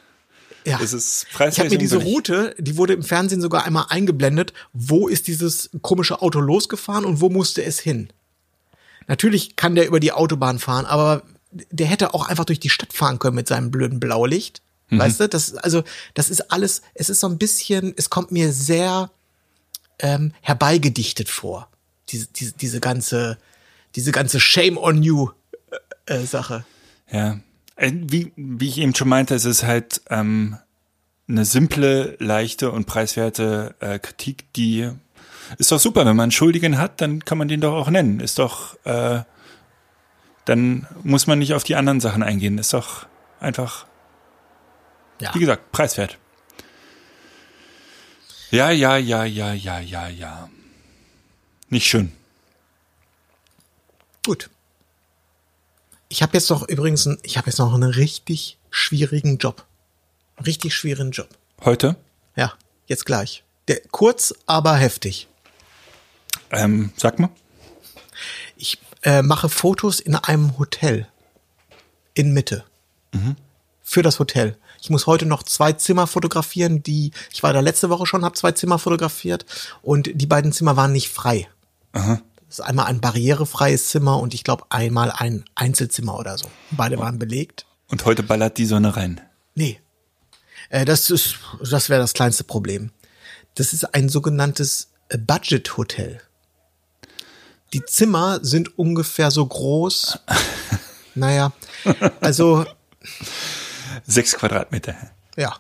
Ja. 0.66 0.80
Es 0.82 0.94
ist 0.94 1.28
Ich 1.32 1.60
habe 1.60 1.70
mir 1.70 1.78
diese. 1.78 1.98
Route, 1.98 2.56
die 2.58 2.78
wurde 2.78 2.94
im 2.94 3.04
Fernsehen 3.04 3.42
sogar 3.42 3.66
einmal 3.66 3.86
eingeblendet. 3.90 4.54
Wo 4.74 5.08
ist 5.08 5.28
dieses 5.28 5.70
komische 5.82 6.22
Auto 6.22 6.40
losgefahren 6.40 7.06
und 7.06 7.22
wo 7.22 7.30
musste 7.30 7.64
es 7.64 7.80
hin? 7.80 8.10
Natürlich 9.08 9.56
kann 9.56 9.76
der 9.76 9.88
über 9.88 10.00
die 10.00 10.12
Autobahn 10.12 10.60
fahren, 10.60 10.86
aber 10.86 11.24
der 11.52 11.88
hätte 11.88 12.14
auch 12.14 12.28
einfach 12.28 12.46
durch 12.46 12.60
die 12.60 12.70
Stadt 12.70 12.94
fahren 12.94 13.20
können 13.20 13.36
mit 13.36 13.48
seinem 13.48 13.72
blöden 13.72 14.00
Blaulicht. 14.00 14.62
Mhm. 14.90 15.00
Weißt 15.00 15.20
du, 15.20 15.30
das 15.30 15.56
also 15.56 15.84
das 16.14 16.30
ist 16.30 16.52
alles. 16.52 16.82
Es 16.94 17.10
ist 17.10 17.20
so 17.20 17.28
ein 17.28 17.38
bisschen. 17.38 17.94
Es 17.98 18.10
kommt 18.10 18.32
mir 18.32 18.54
sehr 18.54 19.10
ähm, 20.00 20.34
herbeigedichtet 20.42 21.30
vor. 21.30 21.70
Diese 22.10 22.28
diese 22.28 22.54
diese 22.54 22.80
ganze 22.80 23.38
diese 23.96 24.12
ganze 24.12 24.40
Shame 24.40 24.78
on 24.78 25.04
you 25.04 25.30
äh, 26.06 26.20
Sache. 26.26 26.66
Ja. 27.12 27.40
Äh, 27.80 27.92
Wie, 27.94 28.32
wie 28.36 28.68
ich 28.68 28.78
eben 28.80 28.94
schon 28.94 29.08
meinte, 29.10 29.34
es 29.36 29.46
ist 29.46 29.64
halt 29.64 30.02
ähm, 30.10 30.58
eine 31.30 31.46
simple, 31.46 32.16
leichte 32.20 32.72
und 32.72 32.86
preiswerte 32.86 33.76
äh, 33.80 34.00
Kritik, 34.00 34.52
die 34.54 34.90
ist 35.58 35.72
doch 35.72 35.80
super. 35.80 36.02
Wenn 36.06 36.16
man 36.16 36.24
einen 36.26 36.32
Schuldigen 36.32 36.78
hat, 36.78 37.00
dann 37.02 37.24
kann 37.24 37.38
man 37.38 37.48
den 37.48 37.62
doch 37.62 37.74
auch 37.74 37.90
nennen. 37.90 38.20
Ist 38.20 38.38
doch, 38.38 38.76
äh, 38.86 39.22
dann 40.46 40.88
muss 41.04 41.26
man 41.26 41.40
nicht 41.40 41.54
auf 41.54 41.64
die 41.64 41.76
anderen 41.76 42.00
Sachen 42.02 42.22
eingehen. 42.22 42.58
Ist 42.58 42.74
doch 42.74 43.06
einfach, 43.40 43.86
Ja. 45.22 45.34
wie 45.34 45.40
gesagt, 45.40 45.72
preiswert. 45.72 46.18
Ja, 48.52 48.72
ja, 48.72 48.98
ja, 48.98 49.24
ja, 49.24 49.54
ja, 49.54 49.80
ja, 49.80 50.08
ja. 50.08 50.50
Nicht 51.70 51.86
schön. 51.88 52.12
Gut. 54.26 54.50
Ich 56.12 56.24
habe 56.24 56.34
jetzt 56.34 56.50
noch 56.50 56.68
übrigens, 56.68 57.06
ein, 57.06 57.20
ich 57.22 57.38
habe 57.38 57.48
jetzt 57.48 57.60
noch 57.60 57.74
einen 57.74 57.92
richtig 57.92 58.58
schwierigen 58.72 59.38
Job. 59.38 59.66
Richtig 60.44 60.74
schwierigen 60.74 61.12
Job. 61.12 61.30
Heute, 61.64 61.96
Ja, 62.36 62.54
jetzt 62.88 63.06
gleich. 63.06 63.44
Der 63.68 63.82
kurz, 63.92 64.34
aber 64.48 64.76
heftig. 64.76 65.28
ähm, 66.52 66.92
sag 66.98 67.20
mal. 67.20 67.30
Ich 68.58 68.80
äh, 69.04 69.22
mache 69.22 69.50
Fotos 69.50 70.00
in 70.00 70.16
einem 70.16 70.58
Hotel 70.58 71.08
in 72.16 72.34
Mitte 72.34 72.66
für 73.82 74.02
das 74.04 74.20
Hotel. 74.20 74.58
Ich 74.82 74.90
muss 74.90 75.08
heute 75.08 75.26
noch 75.26 75.44
zwei 75.44 75.74
Zimmer 75.74 76.06
fotografieren, 76.08 76.84
die 76.84 77.12
ich 77.32 77.44
war 77.44 77.54
da 77.54 77.60
letzte 77.60 77.90
Woche 77.90 78.06
schon, 78.06 78.24
habe 78.26 78.36
zwei 78.36 78.52
Zimmer 78.52 78.78
fotografiert 78.80 79.46
und 79.82 80.10
die 80.14 80.26
beiden 80.26 80.52
Zimmer 80.54 80.76
waren 80.76 80.92
nicht 80.92 81.10
frei. 81.10 81.48
Das 81.92 82.20
ist 82.50 82.62
einmal 82.62 82.88
ein 82.88 83.00
barrierefreies 83.00 83.90
Zimmer 83.90 84.20
und 84.20 84.34
ich 84.34 84.44
glaube 84.44 84.66
einmal 84.70 85.12
ein 85.12 85.46
Einzelzimmer 85.56 86.18
oder 86.18 86.38
so. 86.38 86.48
Beide 86.72 86.98
waren 86.98 87.20
belegt. 87.20 87.66
Und 87.88 88.06
heute 88.06 88.24
ballert 88.24 88.58
die 88.58 88.66
Sonne 88.66 88.96
rein. 88.96 89.22
Nee. 89.56 89.80
Äh, 90.70 90.86
das 90.86 91.10
ist, 91.10 91.36
das 91.62 91.90
wäre 91.90 92.02
das 92.02 92.14
kleinste 92.14 92.44
Problem. 92.44 92.92
Das 93.56 93.74
ist 93.74 93.94
ein 93.94 94.10
sogenanntes 94.10 94.92
äh, 95.10 95.18
Budget-Hotel. 95.18 96.22
Die 97.74 97.86
Zimmer 97.86 98.40
sind 98.42 98.78
ungefähr 98.80 99.30
so 99.30 99.46
groß. 99.46 100.20
naja, 101.16 101.52
also, 102.20 102.66
Sechs 104.06 104.34
Quadratmeter. 104.36 104.96
ja. 105.36 105.56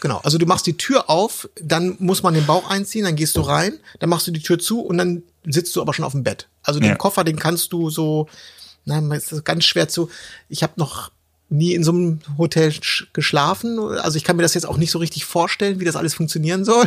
Genau, 0.00 0.18
also 0.22 0.38
du 0.38 0.46
machst 0.46 0.66
die 0.66 0.76
Tür 0.76 1.10
auf, 1.10 1.48
dann 1.60 1.96
muss 1.98 2.22
man 2.22 2.34
den 2.34 2.46
Bauch 2.46 2.70
einziehen, 2.70 3.04
dann 3.04 3.16
gehst 3.16 3.36
du 3.36 3.40
rein, 3.40 3.78
dann 3.98 4.08
machst 4.10 4.26
du 4.26 4.30
die 4.30 4.42
Tür 4.42 4.58
zu 4.58 4.80
und 4.80 4.98
dann 4.98 5.22
sitzt 5.44 5.74
du 5.74 5.80
aber 5.80 5.92
schon 5.94 6.04
auf 6.04 6.12
dem 6.12 6.22
Bett. 6.24 6.48
Also 6.62 6.78
den 6.80 6.90
Ja. 6.90 6.96
Koffer, 6.96 7.24
den 7.24 7.38
kannst 7.38 7.72
du 7.72 7.90
so, 7.90 8.28
nein, 8.84 9.10
es 9.12 9.32
ist 9.32 9.44
ganz 9.44 9.64
schwer 9.64 9.88
zu. 9.88 10.08
Ich 10.48 10.62
habe 10.62 10.74
noch 10.76 11.10
nie 11.50 11.72
in 11.72 11.82
so 11.82 11.92
einem 11.92 12.18
Hotel 12.36 12.68
sch- 12.68 13.06
geschlafen, 13.14 13.78
also 13.78 14.16
ich 14.18 14.24
kann 14.24 14.36
mir 14.36 14.42
das 14.42 14.52
jetzt 14.52 14.66
auch 14.66 14.76
nicht 14.76 14.90
so 14.90 14.98
richtig 14.98 15.24
vorstellen, 15.24 15.80
wie 15.80 15.86
das 15.86 15.96
alles 15.96 16.12
funktionieren 16.12 16.62
soll. 16.66 16.84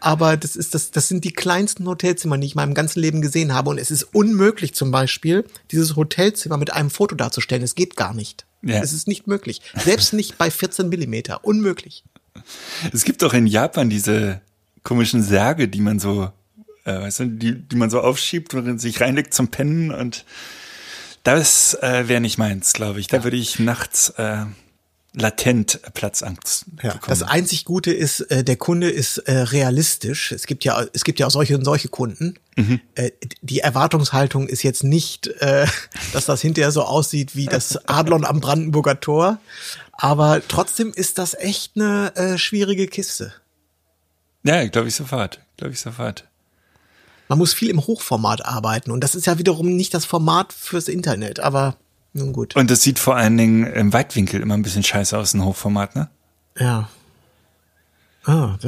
Aber 0.00 0.36
das 0.36 0.54
ist 0.56 0.74
das, 0.74 0.90
das 0.92 1.08
sind 1.08 1.24
die 1.24 1.32
kleinsten 1.32 1.86
Hotelzimmer, 1.88 2.38
die 2.38 2.46
ich 2.46 2.52
in 2.52 2.56
meinem 2.56 2.74
ganzen 2.74 3.00
Leben 3.00 3.20
gesehen 3.22 3.52
habe 3.52 3.70
und 3.70 3.78
es 3.78 3.90
ist 3.90 4.04
unmöglich 4.14 4.74
zum 4.74 4.90
Beispiel 4.92 5.44
dieses 5.72 5.96
Hotelzimmer 5.96 6.56
mit 6.58 6.72
einem 6.72 6.90
Foto 6.90 7.14
darzustellen. 7.16 7.62
Es 7.64 7.74
geht 7.74 7.96
gar 7.96 8.14
nicht. 8.14 8.46
Ja. 8.62 8.80
Es 8.80 8.92
ist 8.92 9.08
nicht 9.08 9.26
möglich. 9.26 9.60
Selbst 9.84 10.12
nicht 10.12 10.38
bei 10.38 10.48
14 10.48 10.88
Millimeter. 10.88 11.44
Unmöglich. 11.44 12.04
Es 12.92 13.04
gibt 13.04 13.22
doch 13.22 13.34
in 13.34 13.46
Japan 13.46 13.90
diese 13.90 14.40
komischen 14.82 15.22
Särge, 15.22 15.68
die 15.68 15.80
man 15.80 15.98
so, 15.98 16.30
äh, 16.84 16.94
weißt 17.00 17.20
du, 17.20 17.26
die, 17.26 17.54
die 17.54 17.76
man 17.76 17.90
so 17.90 18.00
aufschiebt 18.00 18.54
und 18.54 18.78
sich 18.78 19.00
reinlegt 19.00 19.34
zum 19.34 19.48
Pennen 19.48 19.90
und 19.92 20.24
das 21.24 21.74
äh, 21.74 22.08
wäre 22.08 22.20
nicht 22.20 22.38
meins, 22.38 22.72
glaube 22.72 22.98
ich. 22.98 23.06
Da 23.06 23.22
würde 23.22 23.36
ich 23.36 23.60
nachts 23.60 24.10
äh, 24.16 24.44
latent 25.14 25.80
Platzangst 25.94 26.64
Ja, 26.82 26.94
bekommen. 26.94 27.02
das 27.08 27.22
einzig 27.22 27.64
Gute 27.64 27.92
ist, 27.92 28.20
äh, 28.22 28.42
der 28.42 28.56
Kunde 28.56 28.90
ist 28.90 29.18
äh, 29.18 29.38
realistisch. 29.38 30.32
Es 30.32 30.46
gibt 30.46 30.64
ja, 30.64 30.84
es 30.92 31.04
gibt 31.04 31.20
ja 31.20 31.26
auch 31.28 31.30
solche 31.30 31.56
und 31.56 31.64
solche 31.64 31.88
Kunden. 31.88 32.34
Äh, 32.96 33.12
die 33.40 33.60
Erwartungshaltung 33.60 34.48
ist 34.48 34.62
jetzt 34.62 34.82
nicht, 34.84 35.28
äh, 35.28 35.66
dass 36.12 36.26
das 36.26 36.40
hinterher 36.40 36.72
so 36.72 36.82
aussieht 36.82 37.36
wie 37.36 37.46
das 37.46 37.88
Adlon 37.88 38.24
am 38.24 38.40
Brandenburger 38.40 38.98
Tor. 39.00 39.38
Aber 40.02 40.42
trotzdem 40.48 40.92
ist 40.92 41.18
das 41.18 41.32
echt 41.34 41.76
eine 41.76 42.12
äh, 42.16 42.36
schwierige 42.36 42.88
Kiste. 42.88 43.32
ja, 44.42 44.66
glaube 44.66 44.88
ich 44.88 44.96
sofort. 44.96 45.38
Glaube 45.56 45.74
ich 45.74 45.80
sofort. 45.80 46.26
Man 47.28 47.38
muss 47.38 47.54
viel 47.54 47.70
im 47.70 47.86
Hochformat 47.86 48.44
arbeiten 48.44 48.90
und 48.90 49.00
das 49.00 49.14
ist 49.14 49.26
ja 49.28 49.38
wiederum 49.38 49.76
nicht 49.76 49.94
das 49.94 50.04
Format 50.04 50.52
fürs 50.52 50.88
Internet, 50.88 51.38
aber 51.38 51.76
nun 52.14 52.32
gut. 52.32 52.56
Und 52.56 52.68
das 52.68 52.82
sieht 52.82 52.98
vor 52.98 53.14
allen 53.14 53.38
Dingen 53.38 53.64
im 53.64 53.92
Weitwinkel 53.92 54.40
immer 54.40 54.54
ein 54.54 54.62
bisschen 54.62 54.82
scheiße 54.82 55.16
aus, 55.16 55.34
ein 55.34 55.44
Hochformat, 55.44 55.94
ne? 55.94 56.10
Ja. 56.58 56.88
Ah, 58.24 58.58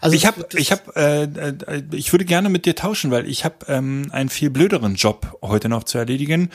also 0.00 0.16
Ich 0.16 0.26
habe, 0.26 0.44
ich 0.54 0.72
habe, 0.72 0.96
äh, 0.96 1.22
äh, 1.22 1.84
ich 1.92 2.12
würde 2.12 2.24
gerne 2.24 2.48
mit 2.48 2.64
dir 2.64 2.74
tauschen, 2.74 3.12
weil 3.12 3.28
ich 3.28 3.44
habe 3.44 3.66
ähm, 3.68 4.08
einen 4.10 4.28
viel 4.28 4.50
blöderen 4.50 4.96
Job 4.96 5.38
heute 5.40 5.68
noch 5.68 5.84
zu 5.84 5.98
erledigen. 5.98 6.50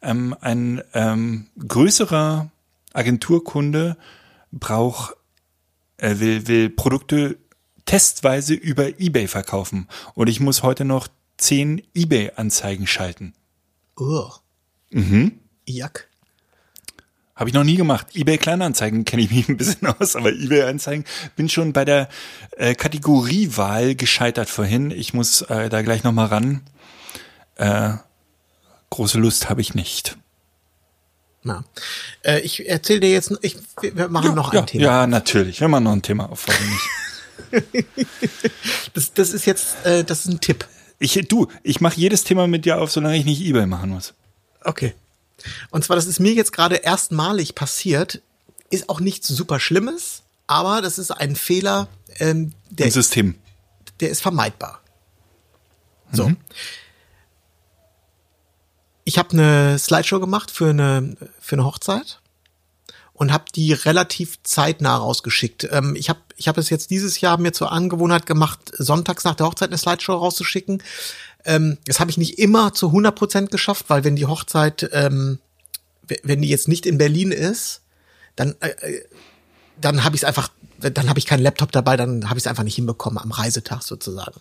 Ähm, 0.00 0.36
ein 0.40 0.80
ähm, 0.94 1.48
größerer 1.58 2.52
Agenturkunde 2.92 3.96
braucht, 4.52 5.14
äh, 5.98 6.18
will, 6.18 6.46
will 6.48 6.70
Produkte 6.70 7.38
testweise 7.84 8.54
über 8.54 9.00
eBay 9.00 9.28
verkaufen 9.28 9.88
und 10.14 10.28
ich 10.28 10.40
muss 10.40 10.62
heute 10.62 10.84
noch 10.84 11.08
zehn 11.38 11.82
eBay-Anzeigen 11.94 12.86
schalten. 12.86 13.32
Oh. 13.96 14.30
Mhm. 14.90 15.38
Jack. 15.66 16.08
Habe 17.34 17.50
ich 17.50 17.54
noch 17.54 17.64
nie 17.64 17.76
gemacht. 17.76 18.08
eBay 18.14 18.36
Kleinanzeigen 18.36 19.04
kenne 19.04 19.22
ich 19.22 19.30
mich 19.30 19.48
ein 19.48 19.56
bisschen 19.56 19.86
aus, 19.86 20.16
aber 20.16 20.32
eBay 20.32 20.62
Anzeigen 20.62 21.04
bin 21.36 21.48
schon 21.48 21.72
bei 21.72 21.84
der 21.84 22.08
äh, 22.56 22.74
Kategoriewahl 22.74 23.94
gescheitert 23.94 24.48
vorhin. 24.48 24.90
Ich 24.90 25.14
muss 25.14 25.42
äh, 25.42 25.68
da 25.68 25.82
gleich 25.82 26.02
noch 26.02 26.12
mal 26.12 26.26
ran. 26.26 26.62
Äh, 27.54 27.92
große 28.90 29.18
Lust 29.18 29.48
habe 29.48 29.60
ich 29.60 29.74
nicht. 29.74 30.18
Na. 31.42 31.64
Äh, 32.22 32.40
ich 32.40 32.68
erzähle 32.68 33.00
dir 33.00 33.10
jetzt, 33.10 33.32
ich, 33.42 33.56
wir 33.80 34.08
machen 34.08 34.34
noch 34.34 34.50
ein 34.50 34.56
ja, 34.56 34.62
Thema. 34.62 34.84
ja, 34.84 35.06
natürlich. 35.06 35.60
Wir 35.60 35.68
machen 35.68 35.84
noch 35.84 35.92
ein 35.92 36.02
Thema 36.02 36.30
auf. 36.30 36.46
warum 36.46 36.68
nicht? 36.68 36.88
Das, 38.94 39.14
das 39.14 39.32
ist 39.32 39.46
jetzt, 39.46 39.84
äh, 39.84 40.04
das 40.04 40.20
ist 40.20 40.26
ein 40.26 40.40
Tipp. 40.40 40.66
Ich, 40.98 41.14
du, 41.28 41.46
ich 41.62 41.80
mache 41.80 41.96
jedes 41.96 42.24
Thema 42.24 42.46
mit 42.48 42.64
dir 42.64 42.80
auf, 42.80 42.90
solange 42.90 43.16
ich 43.16 43.24
nicht 43.24 43.40
eBay 43.40 43.66
machen 43.66 43.90
muss. 43.90 44.12
Okay. 44.64 44.94
Und 45.70 45.84
zwar, 45.84 45.96
das 45.96 46.06
ist 46.06 46.18
mir 46.18 46.32
jetzt 46.32 46.52
gerade 46.52 46.76
erstmalig 46.76 47.54
passiert, 47.54 48.20
ist 48.70 48.88
auch 48.88 49.00
nichts 49.00 49.28
super 49.28 49.60
Schlimmes, 49.60 50.22
aber 50.46 50.82
das 50.82 50.98
ist 50.98 51.12
ein 51.12 51.36
Fehler, 51.36 51.88
ähm, 52.18 52.52
der, 52.70 52.86
Im 52.86 52.92
System. 52.92 53.36
der 54.00 54.10
ist 54.10 54.20
vermeidbar. 54.20 54.82
So. 56.10 56.32
Ich 59.08 59.16
habe 59.16 59.30
eine 59.30 59.78
Slideshow 59.78 60.20
gemacht 60.20 60.50
für 60.50 60.68
eine, 60.68 61.16
für 61.40 61.56
eine 61.56 61.64
Hochzeit 61.64 62.20
und 63.14 63.32
habe 63.32 63.44
die 63.54 63.72
relativ 63.72 64.38
zeitnah 64.42 64.98
rausgeschickt. 64.98 65.66
Ähm, 65.72 65.96
ich 65.96 66.10
habe 66.10 66.20
ich 66.36 66.46
hab 66.46 66.58
es 66.58 66.68
jetzt 66.68 66.90
dieses 66.90 67.18
Jahr 67.22 67.38
mir 67.38 67.54
zur 67.54 67.72
Angewohnheit 67.72 68.26
gemacht, 68.26 68.60
sonntags 68.76 69.24
nach 69.24 69.34
der 69.34 69.46
Hochzeit 69.46 69.70
eine 69.70 69.78
Slideshow 69.78 70.12
rauszuschicken. 70.12 70.82
Ähm, 71.46 71.78
das 71.86 72.00
habe 72.00 72.10
ich 72.10 72.18
nicht 72.18 72.38
immer 72.38 72.74
zu 72.74 72.88
100 72.88 73.14
Prozent 73.14 73.50
geschafft, 73.50 73.86
weil 73.88 74.04
wenn 74.04 74.14
die 74.14 74.26
Hochzeit, 74.26 74.90
ähm, 74.92 75.38
wenn 76.22 76.42
die 76.42 76.50
jetzt 76.50 76.68
nicht 76.68 76.84
in 76.84 76.98
Berlin 76.98 77.32
ist, 77.32 77.80
dann 78.36 78.56
äh, 78.60 78.68
äh, 78.68 79.04
dann 79.80 80.04
habe 80.04 80.16
ich 80.16 80.22
es 80.22 80.28
einfach, 80.28 80.50
dann 80.80 81.08
habe 81.08 81.18
ich 81.18 81.24
keinen 81.24 81.42
Laptop 81.42 81.72
dabei, 81.72 81.96
dann 81.96 82.28
habe 82.28 82.38
ich 82.38 82.42
es 82.42 82.46
einfach 82.46 82.64
nicht 82.64 82.74
hinbekommen 82.74 83.18
am 83.18 83.30
Reisetag 83.30 83.82
sozusagen. 83.82 84.38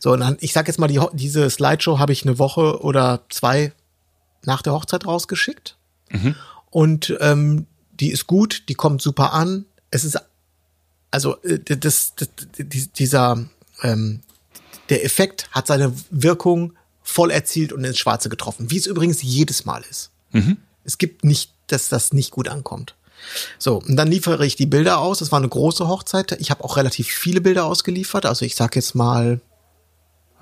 So, 0.00 0.12
und 0.12 0.20
dann, 0.20 0.36
ich 0.40 0.52
sag 0.52 0.66
jetzt 0.66 0.78
mal, 0.78 0.88
die, 0.88 1.00
diese 1.14 1.48
Slideshow 1.48 1.98
habe 1.98 2.12
ich 2.12 2.26
eine 2.26 2.38
Woche 2.38 2.82
oder 2.82 3.24
zwei 3.30 3.72
nach 4.44 4.62
der 4.62 4.72
Hochzeit 4.72 5.06
rausgeschickt. 5.06 5.76
Und 6.70 7.16
ähm, 7.20 7.66
die 7.92 8.10
ist 8.10 8.26
gut, 8.26 8.64
die 8.68 8.74
kommt 8.74 9.02
super 9.02 9.32
an. 9.32 9.66
Es 9.90 10.04
ist 10.04 10.18
also 11.10 11.36
äh, 11.42 11.58
das, 11.60 12.14
das, 12.16 12.28
die- 12.58 12.86
dieser 12.88 13.44
ähm, 13.82 14.20
der 14.88 15.04
Effekt 15.04 15.48
hat 15.52 15.66
seine 15.66 15.92
Wirkung 16.10 16.72
voll 17.02 17.30
erzielt 17.30 17.72
und 17.72 17.84
ins 17.84 17.98
Schwarze 17.98 18.28
getroffen, 18.28 18.70
wie 18.70 18.76
es 18.78 18.86
übrigens 18.86 19.22
jedes 19.22 19.64
Mal 19.64 19.82
ist. 19.90 20.10
Es 20.84 20.98
gibt 20.98 21.24
nicht, 21.24 21.52
dass 21.66 21.88
das 21.88 22.12
nicht 22.12 22.30
gut 22.30 22.48
ankommt. 22.48 22.94
So, 23.58 23.76
und 23.78 23.96
dann 23.96 24.08
liefere 24.08 24.44
ich 24.46 24.56
die 24.56 24.66
Bilder 24.66 24.98
aus. 24.98 25.18
Das 25.20 25.30
war 25.30 25.38
eine 25.38 25.48
große 25.48 25.86
Hochzeit. 25.86 26.32
Ich 26.40 26.50
habe 26.50 26.64
auch 26.64 26.76
relativ 26.76 27.06
viele 27.08 27.40
Bilder 27.40 27.66
ausgeliefert. 27.66 28.26
Also 28.26 28.44
ich 28.44 28.56
sag 28.56 28.74
jetzt 28.76 28.94
mal, 28.94 29.40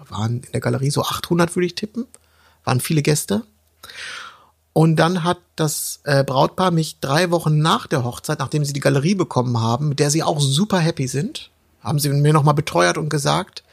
waren 0.09 0.41
in 0.43 0.53
der 0.53 0.61
Galerie 0.61 0.91
so 0.91 1.03
800 1.03 1.55
würde 1.57 1.67
ich 1.67 1.75
tippen. 1.75 2.07
Waren 2.65 2.81
viele 2.81 3.03
Gäste. 3.03 3.43
Und 4.73 4.97
dann 4.97 5.25
hat 5.25 5.39
das 5.57 6.01
äh, 6.05 6.23
Brautpaar 6.25 6.71
mich 6.71 7.01
drei 7.01 7.31
Wochen 7.31 7.59
nach 7.59 7.87
der 7.87 8.05
Hochzeit, 8.05 8.39
nachdem 8.39 8.65
sie 8.65 8.73
die 8.73 8.81
Galerie 8.81 9.15
bekommen 9.15 9.61
haben, 9.61 9.89
mit 9.89 9.99
der 9.99 10.11
sie 10.11 10.23
auch 10.23 10.41
super 10.41 10.79
happy 10.79 11.09
sind, 11.09 11.51
haben 11.81 11.99
sie 11.99 12.09
mir 12.11 12.33
nochmal 12.33 12.55
beteuert 12.55 12.97
und 12.97 13.09
gesagt, 13.09 13.65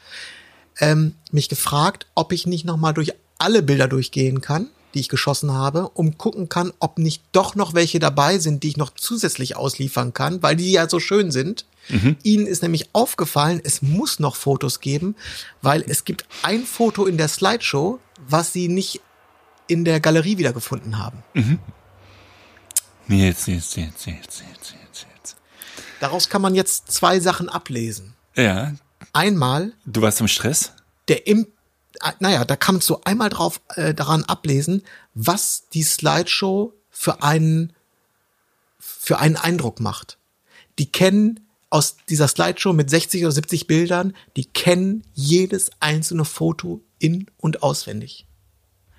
ähm, 0.80 1.14
mich 1.30 1.48
gefragt, 1.48 2.06
ob 2.14 2.32
ich 2.32 2.46
nicht 2.46 2.64
nochmal 2.64 2.94
durch 2.94 3.12
alle 3.38 3.62
Bilder 3.62 3.86
durchgehen 3.86 4.40
kann, 4.40 4.68
die 4.94 5.00
ich 5.00 5.08
geschossen 5.08 5.52
habe, 5.52 5.88
um 5.90 6.18
gucken 6.18 6.48
kann, 6.48 6.72
ob 6.80 6.98
nicht 6.98 7.22
doch 7.32 7.54
noch 7.54 7.74
welche 7.74 8.00
dabei 8.00 8.38
sind, 8.38 8.62
die 8.62 8.68
ich 8.68 8.76
noch 8.76 8.90
zusätzlich 8.94 9.56
ausliefern 9.56 10.14
kann, 10.14 10.42
weil 10.42 10.56
die 10.56 10.72
ja 10.72 10.88
so 10.88 10.98
schön 10.98 11.30
sind. 11.30 11.64
Ihnen 12.22 12.46
ist 12.46 12.62
nämlich 12.62 12.90
aufgefallen, 12.92 13.60
es 13.64 13.80
muss 13.80 14.18
noch 14.18 14.36
Fotos 14.36 14.80
geben, 14.80 15.14
weil 15.62 15.82
es 15.88 16.04
gibt 16.04 16.26
ein 16.42 16.64
Foto 16.64 17.06
in 17.06 17.16
der 17.16 17.28
Slideshow, 17.28 17.98
was 18.28 18.52
sie 18.52 18.68
nicht 18.68 19.00
in 19.68 19.84
der 19.84 20.00
Galerie 20.00 20.38
wiedergefunden 20.38 20.98
haben. 20.98 21.22
Jetzt, 23.06 23.46
jetzt, 23.46 23.76
jetzt, 23.76 24.06
jetzt, 24.06 24.06
jetzt, 24.06 24.74
jetzt, 24.82 25.06
jetzt. 25.14 25.36
Daraus 26.00 26.28
kann 26.28 26.42
man 26.42 26.54
jetzt 26.54 26.90
zwei 26.90 27.20
Sachen 27.20 27.48
ablesen. 27.48 28.14
Ja, 28.34 28.72
Einmal 29.12 29.72
du 29.86 30.02
warst 30.02 30.20
im 30.20 30.28
Stress? 30.28 30.72
der 31.08 31.26
im 31.26 31.46
äh, 32.02 32.12
naja, 32.20 32.44
da 32.44 32.56
kannst 32.56 32.88
du 32.90 32.98
einmal 33.04 33.30
drauf 33.30 33.60
äh, 33.74 33.94
daran 33.94 34.24
ablesen, 34.24 34.82
was 35.14 35.68
die 35.72 35.82
Slideshow 35.82 36.74
für 36.90 37.22
einen 37.22 37.72
für 38.78 39.18
einen 39.18 39.36
Eindruck 39.36 39.80
macht. 39.80 40.18
Die 40.78 40.90
kennen 40.90 41.40
aus 41.70 41.96
dieser 42.08 42.28
Slideshow 42.28 42.72
mit 42.72 42.90
60 42.90 43.24
oder 43.24 43.32
70 43.32 43.66
Bildern, 43.66 44.14
die 44.36 44.44
kennen 44.44 45.02
jedes 45.14 45.70
einzelne 45.80 46.24
Foto 46.24 46.82
in 46.98 47.26
und 47.36 47.62
auswendig. 47.62 48.27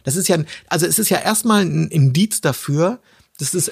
Das 0.03 0.15
ist 0.15 0.27
ja, 0.27 0.37
also 0.67 0.85
es 0.85 0.99
ist 0.99 1.09
ja 1.09 1.19
erstmal 1.19 1.63
ein 1.63 1.87
Indiz 1.89 2.41
dafür, 2.41 2.99
dass 3.39 3.53
es 3.53 3.71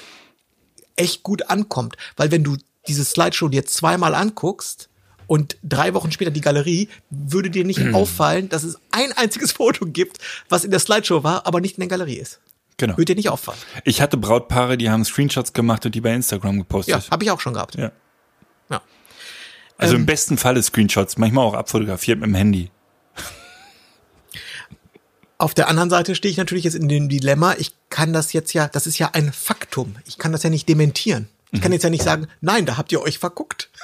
echt 0.96 1.22
gut 1.22 1.48
ankommt. 1.50 1.96
Weil 2.16 2.30
wenn 2.30 2.44
du 2.44 2.56
diese 2.86 3.04
Slideshow 3.04 3.48
dir 3.48 3.66
zweimal 3.66 4.14
anguckst 4.14 4.88
und 5.26 5.56
drei 5.62 5.94
Wochen 5.94 6.10
später 6.12 6.30
die 6.30 6.40
Galerie, 6.40 6.88
würde 7.10 7.50
dir 7.50 7.64
nicht 7.64 7.94
auffallen, 7.94 8.48
dass 8.48 8.64
es 8.64 8.78
ein 8.90 9.12
einziges 9.12 9.52
Foto 9.58 9.86
gibt, 9.86 10.18
was 10.48 10.64
in 10.64 10.70
der 10.70 10.80
Slideshow 10.80 11.22
war, 11.22 11.46
aber 11.46 11.60
nicht 11.60 11.76
in 11.76 11.80
der 11.82 11.88
Galerie 11.88 12.16
ist. 12.18 12.40
Genau. 12.78 12.92
Würde 12.96 13.06
dir 13.06 13.16
nicht 13.16 13.28
auffallen. 13.28 13.58
Ich 13.84 14.00
hatte 14.00 14.16
Brautpaare, 14.16 14.78
die 14.78 14.88
haben 14.88 15.04
Screenshots 15.04 15.52
gemacht 15.52 15.84
und 15.84 15.94
die 15.94 16.00
bei 16.00 16.14
Instagram 16.14 16.54
Ja, 16.56 16.58
gepostet. 16.62 17.10
habe 17.10 17.24
ich 17.24 17.30
auch 17.30 17.40
schon 17.40 17.54
gehabt. 17.54 17.74
Ja. 17.74 17.90
Ja. 18.70 18.80
Also 19.76 19.94
Ähm. 19.94 20.00
im 20.02 20.06
besten 20.06 20.38
Falle 20.38 20.62
Screenshots, 20.62 21.18
manchmal 21.18 21.44
auch 21.44 21.54
abfotografiert 21.54 22.20
mit 22.20 22.28
dem 22.28 22.34
Handy. 22.36 22.70
Auf 25.38 25.54
der 25.54 25.68
anderen 25.68 25.88
Seite 25.88 26.16
stehe 26.16 26.32
ich 26.32 26.36
natürlich 26.36 26.64
jetzt 26.64 26.74
in 26.74 26.88
dem 26.88 27.08
Dilemma, 27.08 27.54
ich 27.58 27.72
kann 27.90 28.12
das 28.12 28.32
jetzt 28.32 28.52
ja, 28.52 28.66
das 28.66 28.88
ist 28.88 28.98
ja 28.98 29.10
ein 29.12 29.32
Faktum. 29.32 29.96
Ich 30.04 30.18
kann 30.18 30.32
das 30.32 30.42
ja 30.42 30.50
nicht 30.50 30.68
dementieren. 30.68 31.28
Ich 31.52 31.62
kann 31.62 31.72
jetzt 31.72 31.84
ja 31.84 31.90
nicht 31.90 32.02
sagen, 32.02 32.26
nein, 32.40 32.66
da 32.66 32.76
habt 32.76 32.92
ihr 32.92 33.00
euch 33.00 33.18
verguckt. 33.18 33.70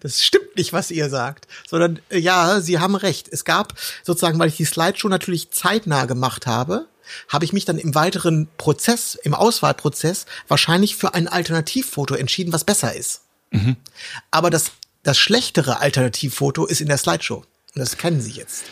Das 0.00 0.22
stimmt 0.22 0.54
nicht, 0.56 0.72
was 0.72 0.92
ihr 0.92 1.10
sagt, 1.10 1.48
sondern 1.66 1.98
äh, 2.10 2.18
ja, 2.18 2.60
Sie 2.60 2.78
haben 2.78 2.94
recht. 2.94 3.26
Es 3.28 3.44
gab 3.44 3.74
sozusagen, 4.04 4.38
weil 4.38 4.50
ich 4.50 4.56
die 4.56 4.66
Slideshow 4.66 5.08
natürlich 5.08 5.50
zeitnah 5.50 6.04
gemacht 6.04 6.46
habe, 6.46 6.86
habe 7.28 7.44
ich 7.44 7.52
mich 7.52 7.64
dann 7.64 7.78
im 7.78 7.94
weiteren 7.96 8.46
Prozess, 8.56 9.16
im 9.16 9.34
Auswahlprozess 9.34 10.26
wahrscheinlich 10.46 10.94
für 10.94 11.14
ein 11.14 11.26
Alternativfoto 11.26 12.14
entschieden, 12.14 12.52
was 12.52 12.62
besser 12.62 12.94
ist. 12.94 13.22
Aber 14.30 14.50
das, 14.50 14.70
das 15.02 15.18
schlechtere 15.18 15.80
Alternativfoto 15.80 16.66
ist 16.66 16.80
in 16.80 16.88
der 16.88 16.98
Slideshow. 16.98 17.38
Und 17.38 17.46
das 17.74 17.96
kennen 17.96 18.20
Sie 18.20 18.32
jetzt. 18.32 18.64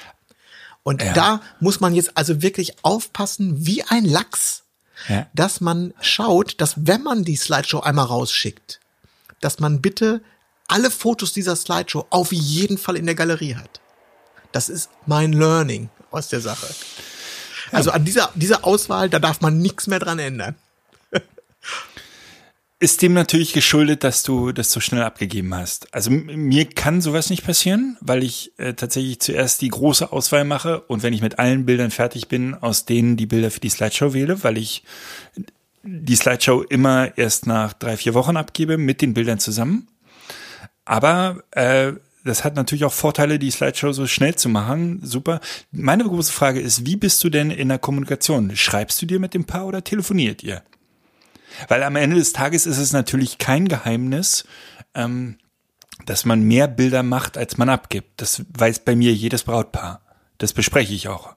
Und 0.87 1.03
Ja. 1.03 1.13
da 1.15 1.41
muss 1.59 1.81
man 1.81 1.97
jetzt 1.97 2.17
also 2.17 2.43
wirklich 2.43 2.77
aufpassen, 2.85 3.67
wie 3.67 3.83
ein 3.83 4.05
Lachs, 4.05 4.63
Ja. 5.09 5.27
dass 5.35 5.61
man 5.61 5.93
schaut, 6.01 6.61
dass 6.61 6.75
wenn 6.87 7.03
man 7.03 7.25
die 7.25 7.35
Slideshow 7.35 7.81
einmal 7.81 8.07
rausschickt, 8.07 8.79
dass 9.41 9.59
man 9.59 9.81
bitte 9.83 10.21
alle 10.69 10.93
Fotos 10.93 11.33
dieser 11.33 11.57
Slideshow 11.57 12.07
auf 12.11 12.31
jeden 12.33 12.79
Fall 12.79 12.95
in 12.97 13.05
der 13.07 13.17
Galerie 13.17 13.57
hat. 13.57 13.81
Das 14.53 14.69
ist 14.69 14.89
mein 15.07 15.33
Learning 15.33 15.91
aus 16.13 16.29
der 16.29 16.41
Sache. 16.41 16.69
Also 17.73 17.91
an 17.91 18.05
dieser, 18.05 18.31
dieser 18.37 18.65
Auswahl, 18.65 19.11
da 19.11 19.19
darf 19.19 19.41
man 19.41 19.59
nichts 19.59 19.89
mehr 19.89 19.99
dran 19.99 20.21
ändern. 20.21 20.55
Ist 22.79 23.01
dem 23.01 23.15
natürlich 23.15 23.55
geschuldet, 23.55 24.05
dass 24.05 24.23
du 24.23 24.53
das 24.53 24.71
so 24.71 24.81
schnell 24.81 25.03
abgegeben 25.03 25.55
hast. 25.55 25.95
Also 25.95 26.11
mir 26.11 26.67
kann 26.67 27.01
sowas 27.01 27.31
nicht 27.31 27.43
passieren, 27.43 27.97
weil 28.03 28.23
ich 28.23 28.53
äh, 28.59 28.75
tatsächlich 28.75 29.19
zuerst 29.21 29.63
die 29.63 29.71
große 29.71 30.13
Auswahl 30.13 30.45
mache 30.45 30.81
und 30.83 31.03
wenn 31.03 31.15
ich 31.15 31.23
mit 31.23 31.39
allen 31.39 31.65
Bildern 31.65 31.91
fertig 31.91 32.29
bin, 32.29 32.55
aus 32.55 32.85
denen 32.85 33.17
die 33.17 33.25
Bilder 33.25 33.51
für 33.51 33.61
die 33.61 33.71
Slideshow 33.71 34.13
wähle, 34.13 34.45
weil 34.45 34.59
ich 34.59 34.83
die 35.85 36.17
Slideshow 36.17 36.63
immer 36.63 37.17
erst 37.17 37.47
nach 37.47 37.73
drei, 37.73 37.97
vier 37.97 38.13
Wochen 38.13 38.37
abgebe 38.37 38.77
mit 38.77 39.01
den 39.01 39.15
Bildern 39.15 39.39
zusammen. 39.39 39.89
Aber 40.85 41.45
äh, 41.53 41.93
das 42.25 42.45
hat 42.45 42.57
natürlich 42.57 42.85
auch 42.85 42.93
Vorteile, 42.93 43.39
die 43.39 43.51
Slideshow 43.51 43.93
so 43.93 44.07
schnell 44.07 44.35
zu 44.35 44.51
machen. 44.51 45.01
Super. 45.03 45.41
Meine 45.71 46.05
große 46.05 46.33
Frage 46.33 46.61
ist, 46.61 46.85
wie 46.85 46.97
bist 46.97 47.25
du 47.25 47.31
denn 47.31 47.51
in 47.51 47.69
der 47.69 47.79
Kommunikation? 47.79 48.55
Schreibst 48.55 49.01
du 49.01 49.07
dir 49.07 49.19
mit 49.19 49.33
dem 49.33 49.45
Paar 49.45 49.67
oder 49.67 49.83
telefoniert 49.83 50.43
ihr? 50.43 50.63
Weil 51.69 51.83
am 51.83 51.97
Ende 51.97 52.17
des 52.17 52.33
Tages 52.33 52.67
ist 52.67 52.79
es 52.79 52.93
natürlich 52.93 53.39
kein 53.39 53.69
Geheimnis, 53.69 54.45
ähm, 54.95 55.39
dass 56.05 56.25
man 56.25 56.43
mehr 56.43 56.69
Bilder 56.69 57.03
macht, 57.03 57.39
als 57.39 57.57
man 57.57 57.69
abgibt. 57.69 58.21
Das 58.21 58.43
weiß 58.57 58.81
bei 58.81 58.95
mir 58.97 59.13
jedes 59.15 59.45
Brautpaar. 59.45 60.01
Das 60.39 60.53
bespreche 60.53 60.93
ich 60.95 61.09
auch. 61.09 61.35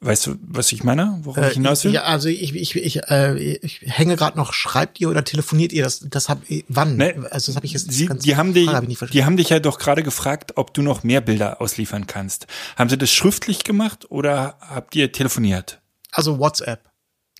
Weißt 0.00 0.28
du, 0.28 0.36
was 0.40 0.70
ich 0.70 0.84
meine? 0.84 1.18
Worauf 1.22 1.48
ich 1.48 1.54
hinaus 1.54 1.84
will? 1.84 1.92
Ja, 1.92 2.04
also 2.04 2.28
ich, 2.28 2.54
ich, 2.54 2.76
ich, 2.76 3.02
äh, 3.10 3.36
ich 3.36 3.80
hänge 3.84 4.14
gerade 4.14 4.36
noch, 4.38 4.52
schreibt 4.52 5.00
ihr 5.00 5.10
oder 5.10 5.24
telefoniert 5.24 5.72
ihr 5.72 5.82
das? 5.82 6.06
Das 6.08 6.28
hab 6.28 6.40
wann? 6.68 6.96
Ne, 6.96 7.26
also 7.32 7.50
das 7.50 7.56
habe 7.56 7.66
ich 7.66 7.72
jetzt 7.72 7.90
Sie, 7.90 8.06
ganz- 8.06 8.22
die, 8.22 8.36
haben 8.36 8.54
dich, 8.54 8.68
hab 8.68 8.86
die 9.10 9.24
haben 9.24 9.36
dich 9.36 9.48
ja 9.48 9.58
doch 9.58 9.80
gerade 9.80 10.04
gefragt, 10.04 10.52
ob 10.56 10.72
du 10.72 10.82
noch 10.82 11.02
mehr 11.02 11.20
Bilder 11.20 11.60
ausliefern 11.60 12.06
kannst. 12.06 12.46
Haben 12.76 12.88
sie 12.88 12.96
das 12.96 13.10
schriftlich 13.10 13.64
gemacht 13.64 14.08
oder 14.08 14.56
habt 14.60 14.94
ihr 14.94 15.10
telefoniert? 15.10 15.80
Also 16.12 16.38
WhatsApp. 16.38 16.88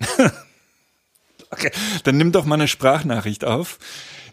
Okay, 1.51 1.71
dann 2.05 2.17
nimm 2.17 2.33
doch 2.33 2.45
mal 2.45 2.55
eine 2.57 2.69
Sprachnachricht 2.69 3.45
auf. 3.45 3.79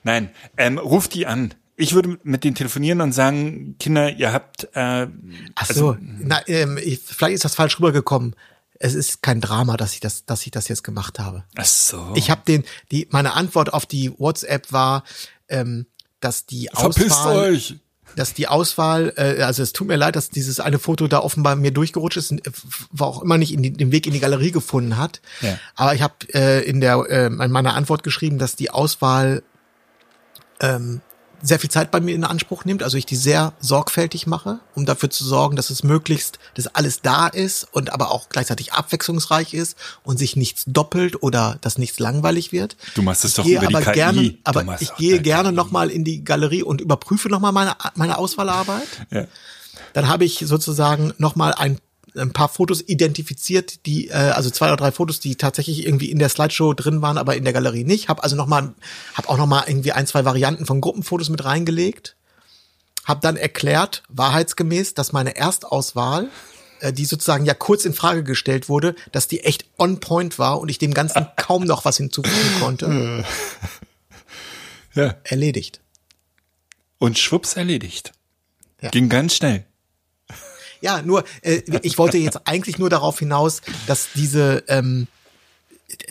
Nein, 0.03 0.29
ähm, 0.57 0.77
ruf 0.77 1.07
die 1.07 1.25
an. 1.25 1.53
Ich 1.77 1.93
würde 1.93 2.17
mit 2.23 2.43
denen 2.43 2.55
telefonieren 2.55 3.01
und 3.01 3.11
sagen, 3.11 3.75
Kinder, 3.79 4.09
ihr 4.11 4.31
habt 4.31 4.65
äh, 4.73 5.07
Ach 5.07 5.09
Also- 5.55 5.93
so, 5.93 5.97
na, 5.99 6.41
ähm, 6.47 6.77
ich, 6.81 6.99
vielleicht 7.01 7.35
ist 7.35 7.45
das 7.45 7.55
falsch 7.55 7.77
rübergekommen. 7.79 8.35
Es 8.79 8.93
ist 8.93 9.21
kein 9.21 9.39
Drama, 9.41 9.77
dass 9.77 9.93
ich 9.93 9.99
das, 10.01 10.25
dass 10.25 10.45
ich 10.45 10.51
das 10.51 10.67
jetzt 10.67 10.83
gemacht 10.83 11.19
habe. 11.19 11.43
ach 11.55 11.65
so. 11.65 12.11
Ich 12.15 12.29
habe 12.29 12.41
den, 12.47 12.63
die, 12.91 13.07
meine 13.11 13.33
Antwort 13.33 13.73
auf 13.73 13.85
die 13.85 14.11
WhatsApp 14.17 14.71
war, 14.71 15.03
ähm, 15.47 15.85
dass 16.19 16.45
die 16.45 16.69
Verpisst 16.73 17.11
Auswahl, 17.11 17.37
euch. 17.53 17.75
Dass 18.15 18.33
die 18.33 18.47
Auswahl, 18.47 19.13
äh, 19.17 19.41
also 19.41 19.63
es 19.63 19.73
tut 19.73 19.87
mir 19.87 19.95
leid, 19.95 20.15
dass 20.15 20.29
dieses 20.29 20.59
eine 20.59 20.79
Foto 20.79 21.07
da 21.07 21.19
offenbar 21.19 21.55
mir 21.55 21.71
durchgerutscht 21.71 22.17
ist, 22.17 22.31
äh, 22.31 22.51
war 22.91 23.07
auch 23.07 23.21
immer 23.21 23.37
nicht 23.37 23.53
in 23.53 23.61
die, 23.61 23.71
den 23.71 23.91
Weg 23.91 24.07
in 24.07 24.13
die 24.13 24.19
Galerie 24.19 24.51
gefunden 24.51 24.97
hat. 24.97 25.21
Ja. 25.41 25.57
Aber 25.75 25.93
ich 25.93 26.01
habe 26.01 26.13
äh, 26.33 26.63
in 26.67 26.81
der 26.81 27.05
äh, 27.09 27.25
in 27.27 27.51
meiner 27.51 27.75
Antwort 27.75 28.03
geschrieben, 28.03 28.37
dass 28.37 28.55
die 28.55 28.69
Auswahl 28.69 29.43
ähm, 30.59 31.01
sehr 31.45 31.59
viel 31.59 31.69
Zeit 31.69 31.91
bei 31.91 31.99
mir 31.99 32.15
in 32.15 32.23
Anspruch 32.23 32.65
nimmt, 32.65 32.81
also 32.81 32.97
ich 32.97 33.05
die 33.05 33.15
sehr 33.15 33.53
sorgfältig 33.59 34.25
mache, 34.27 34.59
um 34.73 34.85
dafür 34.85 35.09
zu 35.09 35.23
sorgen, 35.23 35.55
dass 35.55 35.69
es 35.69 35.83
möglichst, 35.83 36.39
dass 36.55 36.67
alles 36.67 37.01
da 37.01 37.27
ist 37.27 37.67
und 37.71 37.93
aber 37.93 38.11
auch 38.11 38.29
gleichzeitig 38.29 38.73
abwechslungsreich 38.73 39.53
ist 39.53 39.77
und 40.03 40.17
sich 40.17 40.35
nichts 40.35 40.63
doppelt 40.65 41.21
oder 41.21 41.57
dass 41.61 41.77
nichts 41.77 41.99
langweilig 41.99 42.51
wird. 42.51 42.75
Du 42.95 43.03
machst 43.03 43.23
es 43.25 43.35
doch 43.35 43.45
über 43.45 43.67
die 43.67 43.75
aber 43.75 43.85
KI. 43.85 43.93
Gerne, 43.93 44.37
aber 44.43 44.81
ich 44.81 44.95
gehe 44.95 45.21
gerne 45.21 45.49
KI. 45.49 45.55
noch 45.55 45.71
mal 45.71 45.89
in 45.89 46.03
die 46.03 46.23
Galerie 46.23 46.63
und 46.63 46.81
überprüfe 46.81 47.29
noch 47.29 47.39
mal 47.39 47.51
meine 47.51 47.75
meine 47.95 48.17
Auswahlarbeit. 48.17 48.87
Ja. 49.11 49.25
Dann 49.93 50.07
habe 50.07 50.25
ich 50.25 50.39
sozusagen 50.45 51.13
noch 51.17 51.35
mal 51.35 51.53
ein, 51.53 51.79
ein 52.17 52.33
paar 52.33 52.49
Fotos 52.49 52.81
identifiziert, 52.81 53.85
die 53.85 54.09
äh, 54.09 54.13
also 54.13 54.49
zwei 54.49 54.67
oder 54.67 54.77
drei 54.77 54.91
Fotos, 54.91 55.19
die 55.19 55.35
tatsächlich 55.35 55.85
irgendwie 55.85 56.11
in 56.11 56.19
der 56.19 56.29
Slideshow 56.29 56.73
drin 56.73 57.01
waren, 57.01 57.17
aber 57.17 57.35
in 57.35 57.43
der 57.43 57.53
Galerie 57.53 57.83
nicht. 57.83 58.09
Habe 58.09 58.23
also 58.23 58.35
noch 58.35 58.47
mal, 58.47 58.73
habe 59.13 59.29
auch 59.29 59.37
noch 59.37 59.47
mal 59.47 59.63
irgendwie 59.67 59.91
ein 59.91 60.07
zwei 60.07 60.25
Varianten 60.25 60.65
von 60.65 60.81
Gruppenfotos 60.81 61.29
mit 61.29 61.43
reingelegt. 61.43 62.15
Habe 63.03 63.21
dann 63.21 63.37
erklärt, 63.37 64.03
wahrheitsgemäß, 64.09 64.93
dass 64.93 65.13
meine 65.13 65.35
Erstauswahl, 65.35 66.29
äh, 66.79 66.91
die 66.91 67.05
sozusagen 67.05 67.45
ja 67.45 67.53
kurz 67.53 67.85
in 67.85 67.93
Frage 67.93 68.23
gestellt 68.23 68.69
wurde, 68.69 68.95
dass 69.11 69.27
die 69.27 69.41
echt 69.41 69.65
on 69.77 69.99
point 69.99 70.39
war 70.39 70.59
und 70.59 70.69
ich 70.69 70.77
dem 70.77 70.93
Ganzen 70.93 71.27
kaum 71.35 71.63
noch 71.63 71.85
was 71.85 71.97
hinzufügen 71.97 72.59
konnte. 72.59 73.25
ja. 74.95 75.15
Erledigt. 75.23 75.81
Und 76.97 77.19
schwupps 77.19 77.55
erledigt. 77.55 78.13
Ja. 78.81 78.89
Ging 78.89 79.09
ganz 79.09 79.35
schnell. 79.35 79.65
Ja, 80.81 81.01
nur, 81.01 81.23
äh, 81.41 81.61
ich 81.81 81.97
wollte 81.97 82.17
jetzt 82.17 82.47
eigentlich 82.47 82.77
nur 82.77 82.89
darauf 82.89 83.19
hinaus, 83.19 83.61
dass 83.87 84.09
diese, 84.15 84.63
ähm, 84.67 85.07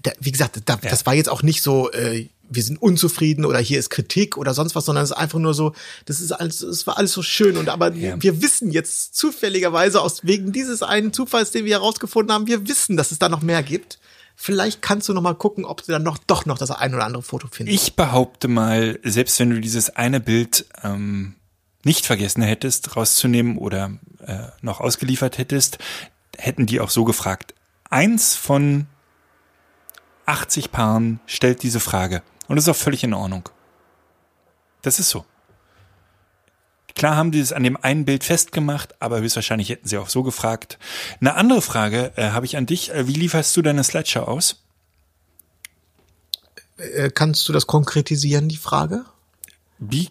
da, 0.02 0.12
wie 0.20 0.32
gesagt, 0.32 0.60
da, 0.66 0.76
das 0.76 1.06
war 1.06 1.14
jetzt 1.14 1.28
auch 1.28 1.42
nicht 1.42 1.62
so, 1.62 1.90
äh, 1.92 2.28
wir 2.50 2.62
sind 2.62 2.80
unzufrieden 2.80 3.44
oder 3.44 3.58
hier 3.58 3.78
ist 3.78 3.90
Kritik 3.90 4.36
oder 4.36 4.54
sonst 4.54 4.74
was, 4.74 4.84
sondern 4.84 5.04
es 5.04 5.10
ist 5.10 5.16
einfach 5.16 5.38
nur 5.38 5.54
so, 5.54 5.72
das 6.04 6.20
ist 6.20 6.30
alles, 6.32 6.62
es 6.62 6.86
war 6.86 6.98
alles 6.98 7.12
so 7.12 7.22
schön 7.22 7.56
und 7.56 7.68
aber 7.68 7.92
Ja. 7.94 8.20
wir 8.22 8.42
wissen 8.42 8.70
jetzt 8.70 9.16
zufälligerweise 9.16 10.00
aus 10.00 10.24
wegen 10.24 10.52
dieses 10.52 10.82
einen 10.82 11.12
Zufalls, 11.12 11.50
den 11.52 11.64
wir 11.64 11.72
herausgefunden 11.76 12.32
haben, 12.32 12.46
wir 12.46 12.68
wissen, 12.68 12.96
dass 12.96 13.12
es 13.12 13.18
da 13.18 13.28
noch 13.28 13.42
mehr 13.42 13.62
gibt. 13.62 13.98
Vielleicht 14.36 14.82
kannst 14.82 15.08
du 15.08 15.14
noch 15.14 15.22
mal 15.22 15.34
gucken, 15.34 15.64
ob 15.64 15.84
du 15.84 15.92
dann 15.92 16.02
noch 16.02 16.18
doch 16.18 16.44
noch 16.44 16.58
das 16.58 16.70
ein 16.70 16.92
oder 16.94 17.04
andere 17.04 17.22
Foto 17.22 17.48
findest. 17.50 17.82
Ich 17.82 17.94
behaupte 17.94 18.48
mal, 18.48 18.98
selbst 19.04 19.38
wenn 19.38 19.50
du 19.50 19.60
dieses 19.60 19.90
eine 19.90 20.20
Bild 20.20 20.66
ähm, 20.82 21.34
nicht 21.84 22.06
vergessen 22.06 22.42
hättest, 22.42 22.96
rauszunehmen 22.96 23.58
oder 23.58 23.92
äh, 24.26 24.48
noch 24.60 24.80
ausgeliefert 24.80 25.38
hättest, 25.38 25.78
hätten 26.36 26.66
die 26.66 26.80
auch 26.80 26.90
so 26.90 27.04
gefragt. 27.04 27.54
Eins 27.90 28.34
von 28.34 28.86
80 30.26 30.72
Paaren 30.72 31.20
stellt 31.26 31.62
diese 31.62 31.80
Frage. 31.80 32.22
Und 32.48 32.56
das 32.56 32.64
ist 32.64 32.70
auch 32.70 32.76
völlig 32.76 33.04
in 33.04 33.14
Ordnung. 33.14 33.48
Das 34.82 34.98
ist 34.98 35.10
so. 35.10 35.24
Klar 36.94 37.16
haben 37.16 37.32
die 37.32 37.40
es 37.40 37.52
an 37.52 37.64
dem 37.64 37.76
einen 37.76 38.04
Bild 38.04 38.22
festgemacht, 38.22 39.00
aber 39.00 39.20
höchstwahrscheinlich 39.20 39.68
hätten 39.68 39.88
sie 39.88 39.98
auch 39.98 40.08
so 40.08 40.22
gefragt. 40.22 40.78
Eine 41.20 41.34
andere 41.34 41.60
Frage 41.60 42.12
äh, 42.16 42.30
habe 42.30 42.46
ich 42.46 42.56
an 42.56 42.66
dich. 42.66 42.92
Äh, 42.92 43.08
wie 43.08 43.14
lieferst 43.14 43.56
du 43.56 43.62
deine 43.62 43.82
Slideshow 43.82 44.20
aus? 44.20 44.64
äh, 46.76 47.10
kannst 47.10 47.48
du 47.48 47.52
das 47.52 47.66
konkretisieren, 47.66 48.48
die 48.48 48.56
Frage? 48.56 49.04
Wie 49.78 50.08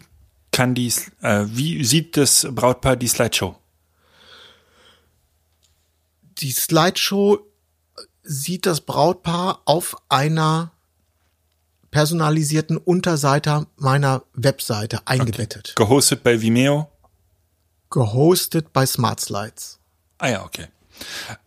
kann 0.54 0.74
die, 0.74 0.92
äh, 1.20 1.44
wie 1.48 1.84
sieht 1.84 2.16
das 2.16 2.46
Brautpaar 2.48 2.96
die 2.96 3.08
Slideshow? 3.08 3.56
Die 6.38 6.52
Slideshow 6.52 7.40
sieht 8.22 8.64
das 8.64 8.80
Brautpaar 8.80 9.62
auf 9.64 9.96
einer 10.08 10.70
personalisierten 11.90 12.76
Unterseite 12.76 13.66
meiner 13.76 14.22
Webseite 14.32 15.06
eingebettet. 15.06 15.74
Gehostet 15.76 16.22
bei 16.22 16.40
Vimeo? 16.40 16.88
Gehostet 17.90 18.72
bei 18.72 18.86
Smart 18.86 19.20
Slides. 19.20 19.80
Ah 20.18 20.28
ja, 20.28 20.44
okay. 20.44 20.68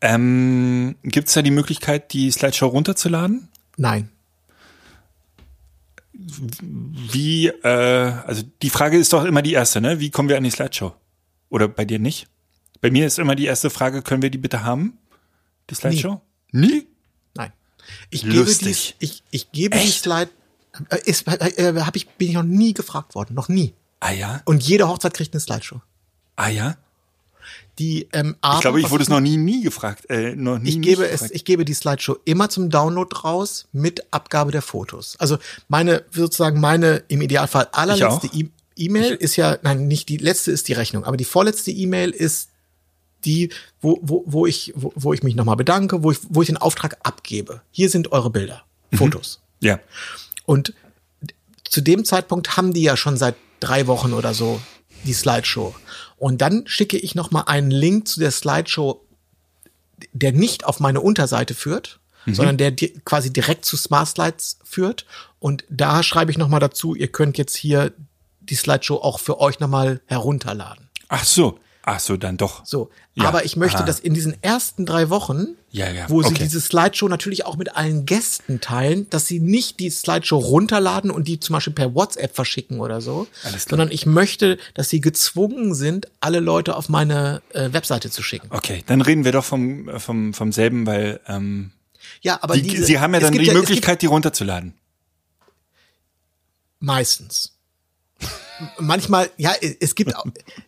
Ähm, 0.01 0.95
Gibt 1.03 1.29
es 1.29 1.33
da 1.33 1.41
die 1.41 1.51
Möglichkeit, 1.51 2.11
die 2.13 2.29
Slideshow 2.29 2.67
runterzuladen? 2.67 3.47
Nein. 3.77 4.09
Wie, 6.61 7.47
äh, 7.47 7.67
also 7.67 8.43
die 8.61 8.69
Frage 8.69 8.97
ist 8.97 9.13
doch 9.13 9.23
immer 9.23 9.41
die 9.41 9.53
erste, 9.53 9.81
ne? 9.81 9.99
Wie 9.99 10.09
kommen 10.09 10.29
wir 10.29 10.37
an 10.37 10.43
die 10.43 10.51
Slideshow? 10.51 10.93
Oder 11.49 11.67
bei 11.67 11.85
dir 11.85 11.99
nicht? 11.99 12.27
Bei 12.81 12.91
mir 12.91 13.07
ist 13.07 13.17
immer 13.19 13.35
die 13.35 13.45
erste 13.45 13.69
Frage, 13.69 14.01
können 14.01 14.21
wir 14.21 14.29
die 14.29 14.37
bitte 14.37 14.63
haben? 14.63 14.97
Die 15.69 15.75
Slideshow? 15.75 16.21
Nie? 16.51 16.87
Nein. 17.35 17.53
Ich 18.09 18.23
Lustig. 18.23 18.59
gebe 18.59 18.99
die, 18.99 19.05
ich, 19.05 19.23
ich 19.31 19.51
gebe 19.51 19.77
die 19.77 19.83
Echt? 19.83 20.03
Slide, 20.03 20.29
äh, 20.89 20.99
ist, 21.05 21.27
äh, 21.27 21.73
hab 21.81 21.95
ich, 21.95 22.07
bin 22.09 22.29
ich 22.29 22.33
noch 22.33 22.43
nie 22.43 22.73
gefragt 22.73 23.15
worden. 23.15 23.33
Noch 23.33 23.47
nie. 23.49 23.73
Ah 23.99 24.11
ja? 24.11 24.41
Und 24.45 24.63
jede 24.63 24.87
Hochzeit 24.87 25.13
kriegt 25.13 25.33
eine 25.33 25.41
Slideshow. 25.41 25.81
Ah 26.35 26.49
ja? 26.49 26.77
Die, 27.79 28.07
ähm, 28.11 28.35
aber, 28.41 28.55
Ich 28.55 28.61
glaube, 28.61 28.79
ich 28.81 28.89
wurde 28.89 29.03
es 29.03 29.09
noch 29.09 29.19
nie, 29.19 29.37
nie 29.37 29.61
gefragt. 29.61 30.09
Äh, 30.09 30.35
noch 30.35 30.57
nie, 30.57 30.69
Ich 30.69 30.81
gebe 30.81 31.05
es, 31.05 31.11
gefragt. 31.11 31.31
ich 31.35 31.45
gebe 31.45 31.63
die 31.63 31.73
Slideshow 31.75 32.17
immer 32.25 32.49
zum 32.49 32.69
Download 32.71 33.15
raus 33.23 33.67
mit 33.71 34.01
Abgabe 34.11 34.51
der 34.51 34.63
Fotos. 34.63 35.15
Also 35.19 35.37
meine, 35.67 36.03
sozusagen 36.11 36.59
meine 36.59 37.03
im 37.07 37.21
Idealfall 37.21 37.67
allerletzte. 37.71 38.27
E- 38.33 38.49
E-Mail 38.79 39.13
ist 39.15 39.35
ja, 39.37 39.57
nein, 39.63 39.87
nicht 39.87 40.07
die 40.09 40.17
letzte 40.17 40.51
ist 40.51 40.67
die 40.67 40.73
Rechnung, 40.73 41.03
aber 41.03 41.17
die 41.17 41.25
vorletzte 41.25 41.71
E-Mail 41.71 42.11
ist 42.11 42.49
die, 43.25 43.49
wo, 43.81 43.97
wo, 44.03 44.23
wo 44.27 44.45
ich, 44.45 44.71
wo, 44.75 44.91
wo 44.95 45.13
ich 45.13 45.23
mich 45.23 45.35
nochmal 45.35 45.55
bedanke, 45.55 46.03
wo 46.03 46.11
ich, 46.11 46.19
wo 46.29 46.41
ich 46.43 46.47
den 46.47 46.57
Auftrag 46.57 46.97
abgebe. 47.03 47.61
Hier 47.71 47.89
sind 47.89 48.11
eure 48.11 48.29
Bilder, 48.29 48.63
Mhm. 48.91 48.97
Fotos. 48.97 49.39
Ja. 49.59 49.79
Und 50.45 50.73
zu 51.67 51.81
dem 51.81 52.05
Zeitpunkt 52.05 52.55
haben 52.55 52.71
die 52.73 52.83
ja 52.83 52.95
schon 52.95 53.17
seit 53.17 53.35
drei 53.59 53.87
Wochen 53.87 54.13
oder 54.13 54.33
so 54.35 54.61
die 55.05 55.13
Slideshow. 55.13 55.75
Und 56.17 56.41
dann 56.41 56.63
schicke 56.67 56.97
ich 56.97 57.15
noch 57.15 57.31
mal 57.31 57.41
einen 57.41 57.71
Link 57.71 58.07
zu 58.07 58.19
der 58.19 58.31
Slideshow, 58.31 59.05
der 60.13 60.31
nicht 60.31 60.65
auf 60.65 60.79
meine 60.79 61.01
Unterseite 61.01 61.53
führt, 61.53 61.99
sondern 62.25 62.57
der 62.57 62.71
di 62.71 62.89
quasi 63.05 63.31
direkt 63.31 63.63
zu 63.63 63.77
Smart 63.77 64.09
Slides 64.09 64.59
führt. 64.63 65.05
Und 65.39 65.63
da 65.69 66.03
schreibe 66.03 66.29
ich 66.31 66.37
noch 66.37 66.49
mal 66.49 66.59
dazu, 66.59 66.93
ihr 66.95 67.07
könnt 67.07 67.37
jetzt 67.37 67.55
hier 67.55 67.93
die 68.41 68.55
Slideshow 68.55 68.97
auch 68.97 69.19
für 69.19 69.39
euch 69.39 69.59
noch 69.59 69.69
mal 69.69 70.01
herunterladen. 70.07 70.89
Ach 71.07 71.23
so. 71.23 71.59
Ach 71.89 72.01
so, 72.01 72.17
dann 72.17 72.35
doch. 72.35 72.65
So, 72.65 72.89
Ja, 73.13 73.29
aber 73.29 73.45
ich 73.45 73.55
möchte, 73.55 73.77
aha. 73.77 73.85
dass 73.85 74.01
in 74.01 74.13
diesen 74.13 74.35
ersten 74.43 74.85
drei 74.85 75.09
Wochen, 75.09 75.55
Ja, 75.77 75.91
ja, 75.91 76.09
wo 76.09 76.21
sie 76.21 76.29
okay. 76.29 76.43
diese 76.43 76.59
Slideshow 76.59 77.07
natürlich 77.07 77.45
auch 77.45 77.55
mit 77.55 77.75
allen 77.75 78.05
Gästen 78.05 78.59
teilen, 78.61 79.07
dass 79.09 79.27
sie 79.27 79.39
nicht 79.39 79.79
die 79.79 79.89
Slideshow 79.89 80.37
runterladen 80.37 81.11
und 81.11 81.27
die 81.27 81.39
zum 81.39 81.53
Beispiel 81.53 81.73
per 81.73 81.93
WhatsApp 81.93 82.35
verschicken 82.35 82.79
oder 82.79 82.99
so, 82.99 83.27
sondern 83.67 83.91
ich 83.91 84.05
möchte, 84.05 84.57
dass 84.73 84.89
sie 84.89 85.01
gezwungen 85.01 85.73
sind, 85.73 86.07
alle 86.19 86.39
Leute 86.39 86.75
auf 86.75 86.89
meine 86.89 87.41
äh, 87.53 87.71
Webseite 87.71 88.09
zu 88.09 88.23
schicken. 88.23 88.47
Okay, 88.49 88.83
dann 88.87 89.01
reden 89.01 89.23
wir 89.23 89.31
doch 89.31 89.45
vom, 89.45 89.87
äh, 89.87 89.99
vom, 89.99 90.33
vom 90.33 90.51
selben, 90.51 90.85
weil 90.87 91.19
ähm, 91.27 91.71
Ja, 92.21 92.39
aber 92.41 92.55
die, 92.55 92.63
diese, 92.63 92.85
Sie 92.85 92.99
haben 92.99 93.13
ja 93.13 93.19
dann 93.19 93.31
gibt 93.31 93.43
die 93.43 93.49
gibt 93.49 93.57
Möglichkeit, 93.57 94.01
die 94.01 94.07
runterzuladen. 94.07 94.73
Meistens. 96.79 97.56
Manchmal, 98.79 99.29
ja, 99.37 99.53
es 99.79 99.95
gibt, 99.95 100.13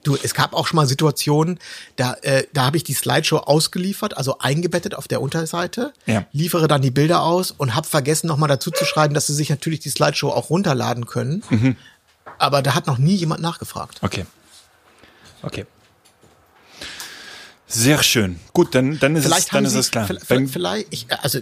du, 0.03 0.15
es 0.21 0.33
gab 0.33 0.53
auch 0.53 0.67
schon 0.67 0.75
mal 0.75 0.85
Situationen, 0.87 1.59
da, 1.95 2.13
äh, 2.21 2.43
da 2.53 2.65
habe 2.65 2.77
ich 2.77 2.83
die 2.83 2.93
Slideshow 2.93 3.37
ausgeliefert, 3.37 4.15
also 4.17 4.37
eingebettet 4.39 4.95
auf 4.95 5.07
der 5.07 5.21
Unterseite, 5.21 5.93
Ja. 6.05 6.25
liefere 6.31 6.67
dann 6.67 6.81
die 6.81 6.91
Bilder 6.91 7.23
aus 7.23 7.51
und 7.51 7.75
habe 7.75 7.87
vergessen, 7.87 8.27
nochmal 8.27 8.49
dazu 8.49 8.71
zu 8.71 8.85
schreiben, 8.85 9.13
dass 9.13 9.27
sie 9.27 9.33
sich 9.33 9.49
natürlich 9.49 9.79
die 9.79 9.89
Slideshow 9.89 10.29
auch 10.29 10.49
runterladen 10.49 11.05
können. 11.05 11.43
Mhm. 11.49 11.75
Aber 12.37 12.61
da 12.61 12.75
hat 12.75 12.87
noch 12.87 12.97
nie 12.97 13.15
jemand 13.15 13.41
nachgefragt. 13.41 13.99
Okay. 14.01 14.25
Okay. 15.41 15.65
Sehr 17.67 18.01
schön. 18.01 18.39
Gut, 18.53 18.73
dann, 18.73 18.97
dann 18.99 19.15
ist, 19.15 19.25
es, 19.25 19.31
Vielleicht 19.31 19.49
dann 19.49 19.57
haben 19.57 19.65
ist 19.65 19.73
sie, 19.73 19.79
es 19.79 19.91
klar. 19.91 20.07
Vielleicht, 20.07 20.51
vielleicht 20.51 20.87
ich, 20.89 21.07
also 21.21 21.39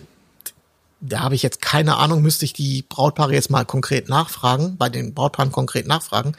da 1.00 1.20
habe 1.20 1.36
ich 1.36 1.44
jetzt 1.44 1.62
keine 1.62 1.98
Ahnung, 1.98 2.22
müsste 2.22 2.46
ich 2.46 2.54
die 2.54 2.82
Brautpaare 2.82 3.34
jetzt 3.34 3.50
mal 3.50 3.66
konkret 3.66 4.10
nachfragen, 4.10 4.78
bei 4.78 4.90
den 4.90 5.14
Brautpaaren 5.14 5.52
konkret 5.52 5.88
nachfragen. 5.88 6.36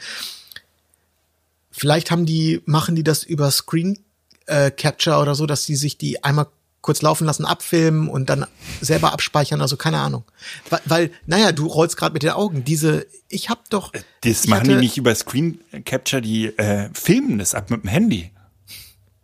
Vielleicht 1.71 2.11
haben 2.11 2.25
die, 2.25 2.61
machen 2.65 2.95
die 2.95 3.03
das 3.03 3.23
über 3.23 3.51
Screen 3.51 3.99
äh, 4.47 4.71
Capture 4.71 5.19
oder 5.19 5.35
so, 5.35 5.45
dass 5.45 5.65
die 5.65 5.75
sich 5.75 5.97
die 5.97 6.23
einmal 6.23 6.47
kurz 6.81 7.01
laufen 7.01 7.25
lassen, 7.25 7.45
abfilmen 7.45 8.07
und 8.09 8.29
dann 8.29 8.45
selber 8.81 9.11
abspeichern, 9.13 9.61
also 9.61 9.77
keine 9.77 9.99
Ahnung. 9.99 10.23
Weil, 10.69 10.79
weil 10.85 11.11
naja, 11.25 11.51
du 11.51 11.67
rollst 11.67 11.97
gerade 11.97 12.13
mit 12.13 12.23
den 12.23 12.31
Augen. 12.31 12.63
Diese, 12.63 13.05
ich 13.27 13.49
hab 13.49 13.69
doch. 13.69 13.91
das 14.21 14.43
ich 14.43 14.49
machen 14.49 14.63
die 14.65 14.71
hatte- 14.71 14.79
nicht 14.79 14.97
über 14.97 15.13
Screen 15.13 15.59
Capture, 15.85 16.21
die 16.21 16.47
äh, 16.57 16.89
filmen 16.93 17.37
das 17.37 17.53
ab 17.53 17.69
mit 17.69 17.83
dem 17.83 17.89
Handy. 17.89 18.31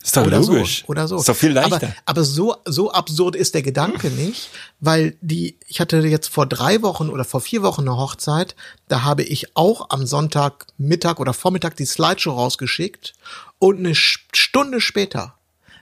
Ist 0.05 0.15
doch 0.15 0.27
oder 0.27 0.39
logisch. 0.39 0.81
So, 0.81 0.87
oder 0.87 1.07
so. 1.07 1.17
Ist 1.17 1.27
doch 1.27 1.35
viel 1.35 1.51
leichter. 1.51 1.75
Aber, 1.77 1.93
aber 2.05 2.23
so, 2.23 2.55
so 2.65 2.91
absurd 2.91 3.35
ist 3.35 3.55
der 3.55 3.63
Gedanke 3.63 4.11
nicht, 4.11 4.49
weil 4.79 5.17
die, 5.21 5.57
ich 5.65 5.79
hatte 5.79 5.97
jetzt 5.97 6.27
vor 6.27 6.45
drei 6.45 6.83
Wochen 6.83 7.09
oder 7.09 7.25
vor 7.25 7.41
vier 7.41 7.63
Wochen 7.63 7.81
eine 7.81 7.97
Hochzeit, 7.97 8.55
da 8.87 9.01
habe 9.01 9.23
ich 9.23 9.57
auch 9.57 9.89
am 9.89 10.05
Sonntag 10.05 10.67
Mittag 10.77 11.19
oder 11.19 11.33
Vormittag 11.33 11.75
die 11.75 11.87
Slideshow 11.87 12.33
rausgeschickt 12.33 13.13
und 13.57 13.79
eine 13.79 13.95
Stunde 13.95 14.79
später 14.79 15.33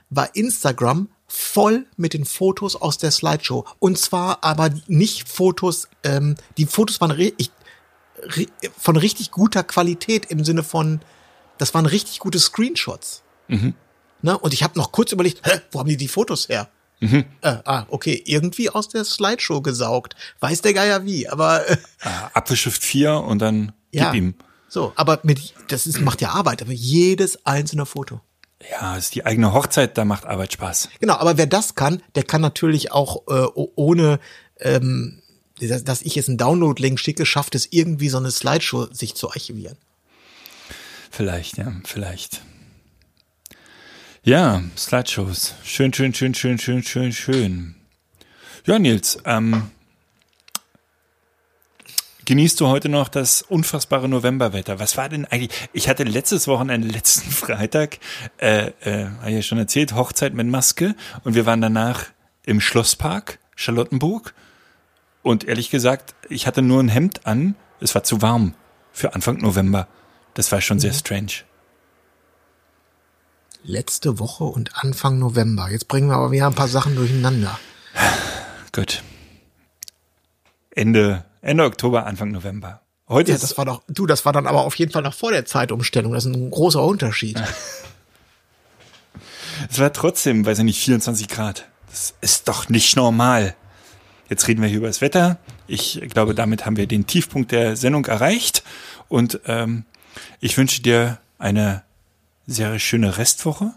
war 0.08 0.34
Instagram 0.34 1.10
voll 1.26 1.84
mit 1.98 2.14
den 2.14 2.24
Fotos 2.24 2.76
aus 2.76 2.96
der 2.96 3.10
Slideshow. 3.10 3.66
Und 3.78 3.98
zwar 3.98 4.42
aber 4.42 4.70
nicht 4.86 5.28
Fotos, 5.28 5.88
ähm, 6.02 6.36
die 6.56 6.64
Fotos 6.64 6.98
waren 7.02 7.14
ich, 7.18 7.50
von 8.78 8.96
richtig 8.96 9.32
guter 9.32 9.64
Qualität 9.64 10.24
im 10.30 10.44
Sinne 10.44 10.62
von, 10.62 11.02
das 11.58 11.74
waren 11.74 11.84
richtig 11.84 12.20
gute 12.20 12.38
Screenshots. 12.38 13.22
Ne? 14.24 14.38
Und 14.38 14.54
ich 14.54 14.62
habe 14.62 14.78
noch 14.78 14.90
kurz 14.90 15.12
überlegt, 15.12 15.46
hä, 15.46 15.60
wo 15.70 15.80
haben 15.80 15.88
die 15.88 15.98
die 15.98 16.08
Fotos 16.08 16.48
her? 16.48 16.68
Äh, 17.00 17.22
ah, 17.42 17.84
okay, 17.90 18.22
irgendwie 18.24 18.70
aus 18.70 18.88
der 18.88 19.04
Slideshow 19.04 19.60
gesaugt. 19.60 20.16
Weiß 20.40 20.62
der 20.62 20.72
Geier 20.72 21.04
wie, 21.04 21.28
aber 21.28 21.68
äh, 21.68 21.76
Ah, 22.00 22.30
Apfelstift 22.32 22.82
4 22.82 23.16
und 23.16 23.40
dann 23.40 23.72
ja. 23.92 24.10
gib 24.10 24.14
ihm. 24.14 24.34
So, 24.68 24.94
aber 24.96 25.20
mit 25.24 25.52
das 25.68 25.86
ist, 25.86 26.00
macht 26.00 26.22
ja 26.22 26.30
Arbeit, 26.30 26.62
aber 26.62 26.72
jedes 26.72 27.44
einzelne 27.44 27.84
Foto. 27.84 28.22
Ja, 28.70 28.96
ist 28.96 29.14
die 29.14 29.26
eigene 29.26 29.52
Hochzeit, 29.52 29.98
da 29.98 30.06
macht 30.06 30.24
Arbeit 30.24 30.54
Spaß. 30.54 30.88
Genau, 31.00 31.16
aber 31.16 31.36
wer 31.36 31.46
das 31.46 31.74
kann, 31.74 32.02
der 32.14 32.22
kann 32.22 32.40
natürlich 32.40 32.92
auch 32.92 33.26
äh, 33.28 33.46
ohne 33.54 34.18
ähm, 34.58 35.20
dass, 35.60 35.84
dass 35.84 36.00
ich 36.00 36.14
jetzt 36.14 36.30
einen 36.30 36.38
Download-Link 36.38 36.98
schicke, 36.98 37.26
schafft 37.26 37.54
es 37.54 37.68
irgendwie 37.70 38.08
so 38.08 38.16
eine 38.16 38.30
Slideshow 38.30 38.86
sich 38.90 39.14
zu 39.14 39.28
archivieren. 39.28 39.76
Vielleicht, 41.10 41.58
ja, 41.58 41.72
vielleicht. 41.84 42.40
Ja, 44.26 44.62
Slideshows. 44.74 45.54
Schön, 45.64 45.92
schön, 45.92 46.14
schön, 46.14 46.32
schön, 46.32 46.58
schön, 46.58 46.82
schön, 46.82 47.12
schön. 47.12 47.74
Ja, 48.64 48.78
Nils, 48.78 49.18
ähm, 49.26 49.70
genießt 52.24 52.58
du 52.58 52.68
heute 52.68 52.88
noch 52.88 53.08
das 53.08 53.42
unfassbare 53.42 54.08
Novemberwetter? 54.08 54.78
Was 54.78 54.96
war 54.96 55.10
denn 55.10 55.26
eigentlich? 55.26 55.50
Ich 55.74 55.90
hatte 55.90 56.04
letztes 56.04 56.48
Wochenende, 56.48 56.88
letzten 56.88 57.30
Freitag, 57.32 57.98
äh, 58.38 58.68
äh, 58.80 59.08
habe 59.18 59.28
ich 59.28 59.34
ja 59.34 59.42
schon 59.42 59.58
erzählt, 59.58 59.94
Hochzeit 59.94 60.32
mit 60.32 60.46
Maske 60.46 60.94
und 61.24 61.34
wir 61.34 61.44
waren 61.44 61.60
danach 61.60 62.06
im 62.46 62.62
Schlosspark 62.62 63.38
Charlottenburg 63.56 64.32
Und 65.22 65.44
ehrlich 65.44 65.68
gesagt, 65.68 66.14
ich 66.30 66.46
hatte 66.46 66.62
nur 66.62 66.82
ein 66.82 66.88
Hemd 66.88 67.26
an. 67.26 67.56
Es 67.78 67.94
war 67.94 68.04
zu 68.04 68.22
warm 68.22 68.54
für 68.90 69.14
Anfang 69.14 69.36
November. 69.36 69.86
Das 70.32 70.50
war 70.50 70.62
schon 70.62 70.80
sehr 70.80 70.94
strange. 70.94 71.44
Letzte 73.66 74.18
Woche 74.18 74.44
und 74.44 74.76
Anfang 74.76 75.18
November. 75.18 75.70
Jetzt 75.70 75.88
bringen 75.88 76.08
wir 76.08 76.16
aber 76.16 76.30
wieder 76.30 76.46
ein 76.46 76.54
paar 76.54 76.68
Sachen 76.68 76.96
durcheinander. 76.96 77.58
Gut. 78.72 79.02
Ende, 80.74 81.24
Ende 81.40 81.64
Oktober, 81.64 82.04
Anfang 82.04 82.30
November. 82.30 82.82
Heute 83.08 83.32
Ja, 83.32 83.38
das 83.38 83.56
war 83.56 83.64
doch, 83.64 83.82
du, 83.88 84.06
das 84.06 84.26
war 84.26 84.34
dann 84.34 84.46
aber 84.46 84.64
auf 84.64 84.74
jeden 84.74 84.92
Fall 84.92 85.02
noch 85.02 85.14
vor 85.14 85.30
der 85.32 85.46
Zeitumstellung. 85.46 86.12
Das 86.12 86.26
ist 86.26 86.34
ein 86.34 86.50
großer 86.50 86.82
Unterschied. 86.82 87.40
Es 89.70 89.78
war 89.78 89.92
trotzdem, 89.92 90.44
weiß 90.44 90.58
ich 90.58 90.64
nicht, 90.64 90.80
24 90.80 91.28
Grad. 91.28 91.68
Das 91.88 92.12
ist 92.20 92.48
doch 92.48 92.68
nicht 92.68 92.96
normal. 92.96 93.54
Jetzt 94.28 94.48
reden 94.48 94.60
wir 94.60 94.68
hier 94.68 94.78
über 94.78 94.88
das 94.88 95.00
Wetter. 95.00 95.38
Ich 95.68 96.02
glaube, 96.10 96.34
damit 96.34 96.66
haben 96.66 96.76
wir 96.76 96.88
den 96.88 97.06
Tiefpunkt 97.06 97.52
der 97.52 97.76
Sendung 97.76 98.04
erreicht. 98.04 98.64
Und 99.08 99.40
ähm, 99.46 99.84
ich 100.40 100.58
wünsche 100.58 100.82
dir 100.82 101.18
eine 101.38 101.83
sehr 102.46 102.78
schöne 102.78 103.16
Restwoche. 103.18 103.72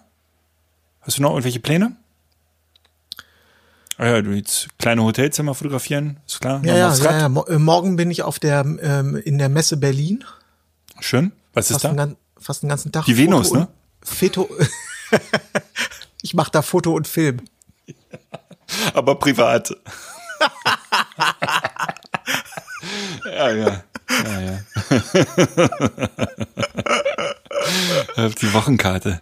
Hast 1.02 1.18
du 1.18 1.22
noch 1.22 1.32
irgendwelche 1.32 1.60
Pläne? 1.60 1.96
Ah 3.98 4.06
ja, 4.08 4.22
du 4.22 4.32
jetzt 4.32 4.68
kleine 4.78 5.04
Hotelzimmer 5.04 5.56
fotografieren, 5.56 6.20
ist 6.28 6.40
klar. 6.42 6.62
Ja, 6.64 6.76
ja, 6.76 6.94
ja, 6.96 7.28
ja. 7.28 7.44
Äh, 7.48 7.58
morgen 7.58 7.96
bin 7.96 8.12
ich 8.12 8.22
auf 8.24 8.38
der, 8.40 8.60
ähm, 8.62 9.16
in 9.16 9.38
der 9.40 9.50
Messe 9.50 9.78
Berlin. 9.78 10.24
Schön. 11.00 11.32
Was 11.54 11.72
ist 11.72 11.76
Fast, 11.82 11.86
den 11.86 11.98
da? 11.98 12.06
gan- 12.06 12.18
fast 12.40 12.62
den 12.62 12.70
ganzen 12.70 12.92
Tag. 12.92 13.06
Die 13.06 13.18
Venus, 13.18 13.52
ne? 13.54 13.68
Foto. 14.04 14.48
ich 16.22 16.34
mache 16.36 16.52
da 16.52 16.62
Foto 16.62 16.94
und 16.94 17.08
Film. 17.08 17.42
Aber 18.94 19.16
privat. 19.16 19.72
ja, 23.26 23.52
ja. 23.52 23.84
Ja, 24.10 24.40
ja. 24.42 24.60
Die 28.42 28.54
Wochenkarte 28.54 29.20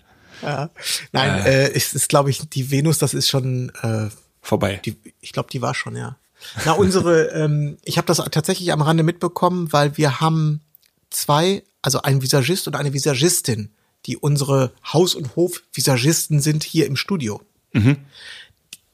Nein, 1.12 1.46
äh, 1.46 1.70
es 1.72 1.94
ist, 1.96 2.08
glaube 2.10 2.30
ich, 2.30 2.40
die 2.50 2.70
Venus, 2.70 3.00
das 3.00 3.14
ist 3.16 3.30
schon, 3.30 3.72
äh, 3.82 4.10
vorbei. 4.42 4.80
die, 4.86 4.96
ich 5.22 5.32
glaube, 5.32 5.50
die 5.52 5.62
war 5.62 5.74
schon, 5.74 5.96
ja. 5.96 6.18
Na, 6.66 6.74
unsere, 6.74 7.30
ähm, 7.34 7.78
ich 7.84 7.98
habe 7.98 8.06
das 8.06 8.18
tatsächlich 8.32 8.72
am 8.72 8.82
Rande 8.84 9.02
mitbekommen, 9.02 9.72
weil 9.74 9.98
wir 9.98 10.20
haben 10.20 10.62
zwei, 11.10 11.64
also 11.82 12.02
ein 12.04 12.22
Visagist 12.22 12.68
und 12.68 12.76
eine 12.76 12.94
Visagistin, 12.94 13.72
die 14.06 14.18
unsere 14.18 14.72
Haus- 14.94 15.16
und 15.16 15.36
Hof-Visagisten 15.36 16.42
sind 16.42 16.64
hier 16.64 16.86
im 16.86 16.96
Studio. 16.96 17.42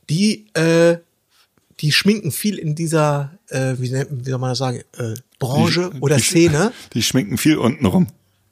Die, 0.09 0.47
äh, 0.53 0.97
die 1.79 1.91
schminken 1.91 2.31
viel 2.31 2.57
in 2.57 2.75
dieser, 2.75 3.31
äh, 3.49 3.75
wie, 3.79 3.89
nennt- 3.89 4.25
wie 4.25 4.29
soll 4.29 4.39
man 4.39 4.51
das 4.51 4.57
sagen, 4.59 4.83
äh, 4.97 5.15
Branche 5.39 5.89
Die- 5.93 5.99
oder 5.99 6.15
die- 6.17 6.21
Szene. 6.23 6.71
Die 6.93 7.03
schminken 7.03 7.37
viel 7.37 7.57
unten 7.57 7.85
rum. 7.85 8.07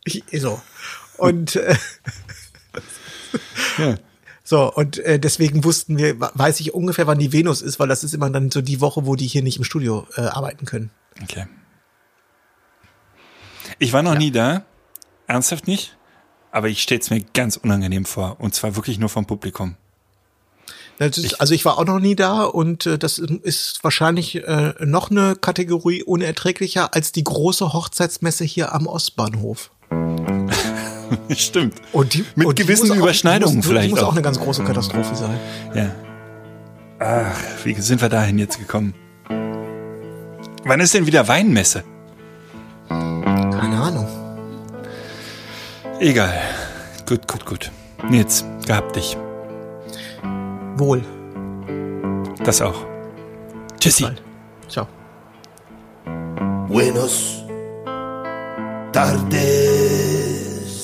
Ich, 0.05 0.23
so. 0.41 0.59
Und 1.20 1.56
äh, 1.56 1.76
Ja. 3.78 3.96
so, 4.44 4.74
und 4.74 4.98
äh, 5.00 5.20
deswegen 5.20 5.64
wussten 5.64 5.98
wir, 5.98 6.20
weiß 6.20 6.60
ich 6.60 6.74
ungefähr, 6.74 7.08
wann 7.08 7.20
die 7.20 7.32
Venus 7.32 7.62
ist, 7.62 7.80
weil 7.80 7.88
das 7.88 8.04
ist 8.04 8.14
immer 8.14 8.30
dann 8.30 8.52
so 8.52 8.62
die 8.62 8.82
Woche, 8.82 9.06
wo 9.06 9.16
die 9.16 9.28
hier 9.28 9.41
nicht 9.44 9.58
im 9.58 9.64
Studio 9.64 10.08
äh, 10.16 10.22
arbeiten 10.22 10.66
können. 10.66 10.91
Okay. 11.22 11.48
Ich 13.78 13.94
war 13.94 14.02
noch 14.04 14.18
nie 14.18 14.32
da. 14.32 14.64
Ernsthaft 15.28 15.68
nicht. 15.68 15.96
Aber 16.52 16.68
ich 16.68 16.82
stelle 16.82 17.02
es 17.02 17.10
mir 17.10 17.22
ganz 17.34 17.58
unangenehm 17.58 18.06
vor. 18.06 18.38
Und 18.40 18.56
zwar 18.56 18.76
wirklich 18.76 18.98
nur 18.98 19.10
vom 19.10 19.26
Publikum. 19.26 19.76
Das 20.98 21.18
ist, 21.18 21.40
also 21.40 21.54
ich 21.54 21.64
war 21.64 21.78
auch 21.78 21.86
noch 21.86 22.00
nie 22.00 22.16
da 22.16 22.44
und 22.44 22.86
äh, 22.86 22.98
das 22.98 23.20
ist 23.20 23.80
wahrscheinlich 23.84 24.36
äh, 24.36 24.74
noch 24.82 25.12
eine 25.12 25.38
Kategorie 25.38 26.04
unerträglicher 26.04 26.94
als 26.94 27.14
die 27.14 27.24
große 27.24 27.72
Hochzeitsmesse 27.72 28.44
hier 28.44 28.74
am 28.74 28.86
Ostbahnhof. 28.86 29.72
Stimmt. 31.36 31.76
Und 31.91 32.14
die, 32.14 32.26
Mit 32.36 32.48
und 32.48 32.57
die 32.60 32.64
gewissen 32.64 32.91
auch- 32.91 32.95
Überschneidungen 32.95 33.52
die 33.53 33.57
muss, 33.57 33.68
vielleicht 33.68 33.88
Die 33.88 33.91
muss 33.91 34.03
auch. 34.03 34.07
auch 34.10 34.14
eine 34.14 34.22
ganz 34.22 34.40
große 34.40 34.64
Katastrophe 34.64 35.15
sein. 35.15 35.40
Ja. 35.73 35.91
Ach, 36.99 37.38
wie 37.64 37.73
sind 37.76 38.02
wir 38.02 38.10
dahin 38.10 38.38
jetzt 38.40 38.60
gekommen? 38.60 38.94
Wann 40.65 40.80
ist 40.81 40.94
denn 40.94 41.06
wieder 41.07 41.27
Weinmesse? 41.27 41.84
Keine 42.90 43.80
Ahnung. 43.81 44.07
Egal. 45.99 46.34
Gut, 47.07 47.27
gut, 47.27 47.45
gut. 47.45 47.72
Nils, 48.10 48.45
gehabt 48.65 48.95
dich. 48.95 49.18
Wohl. 50.77 51.02
Das 52.44 52.61
auch. 52.61 52.86
Tschüssi. 53.80 54.06
Ciao. 54.68 54.88
Buenos 56.68 57.44
tardes, 58.94 59.23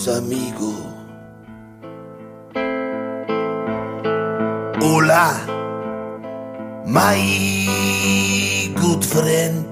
amigo. 0.08 0.74
Hola, 4.82 5.46
my 6.86 7.22
good 8.76 9.04
friend. 9.04 9.66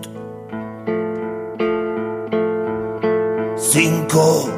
Cinco 3.57 4.49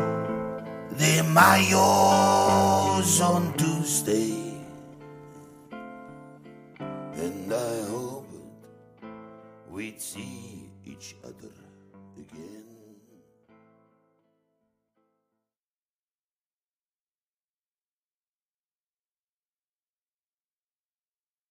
de 0.98 1.24
Mayo's 1.24 3.22
on 3.22 3.54
Tuesday. 3.58 4.34
And 7.16 7.54
I 7.54 7.82
hope 7.90 8.28
we'd 9.70 10.02
see 10.02 10.70
each 10.86 11.16
other. 11.24 11.55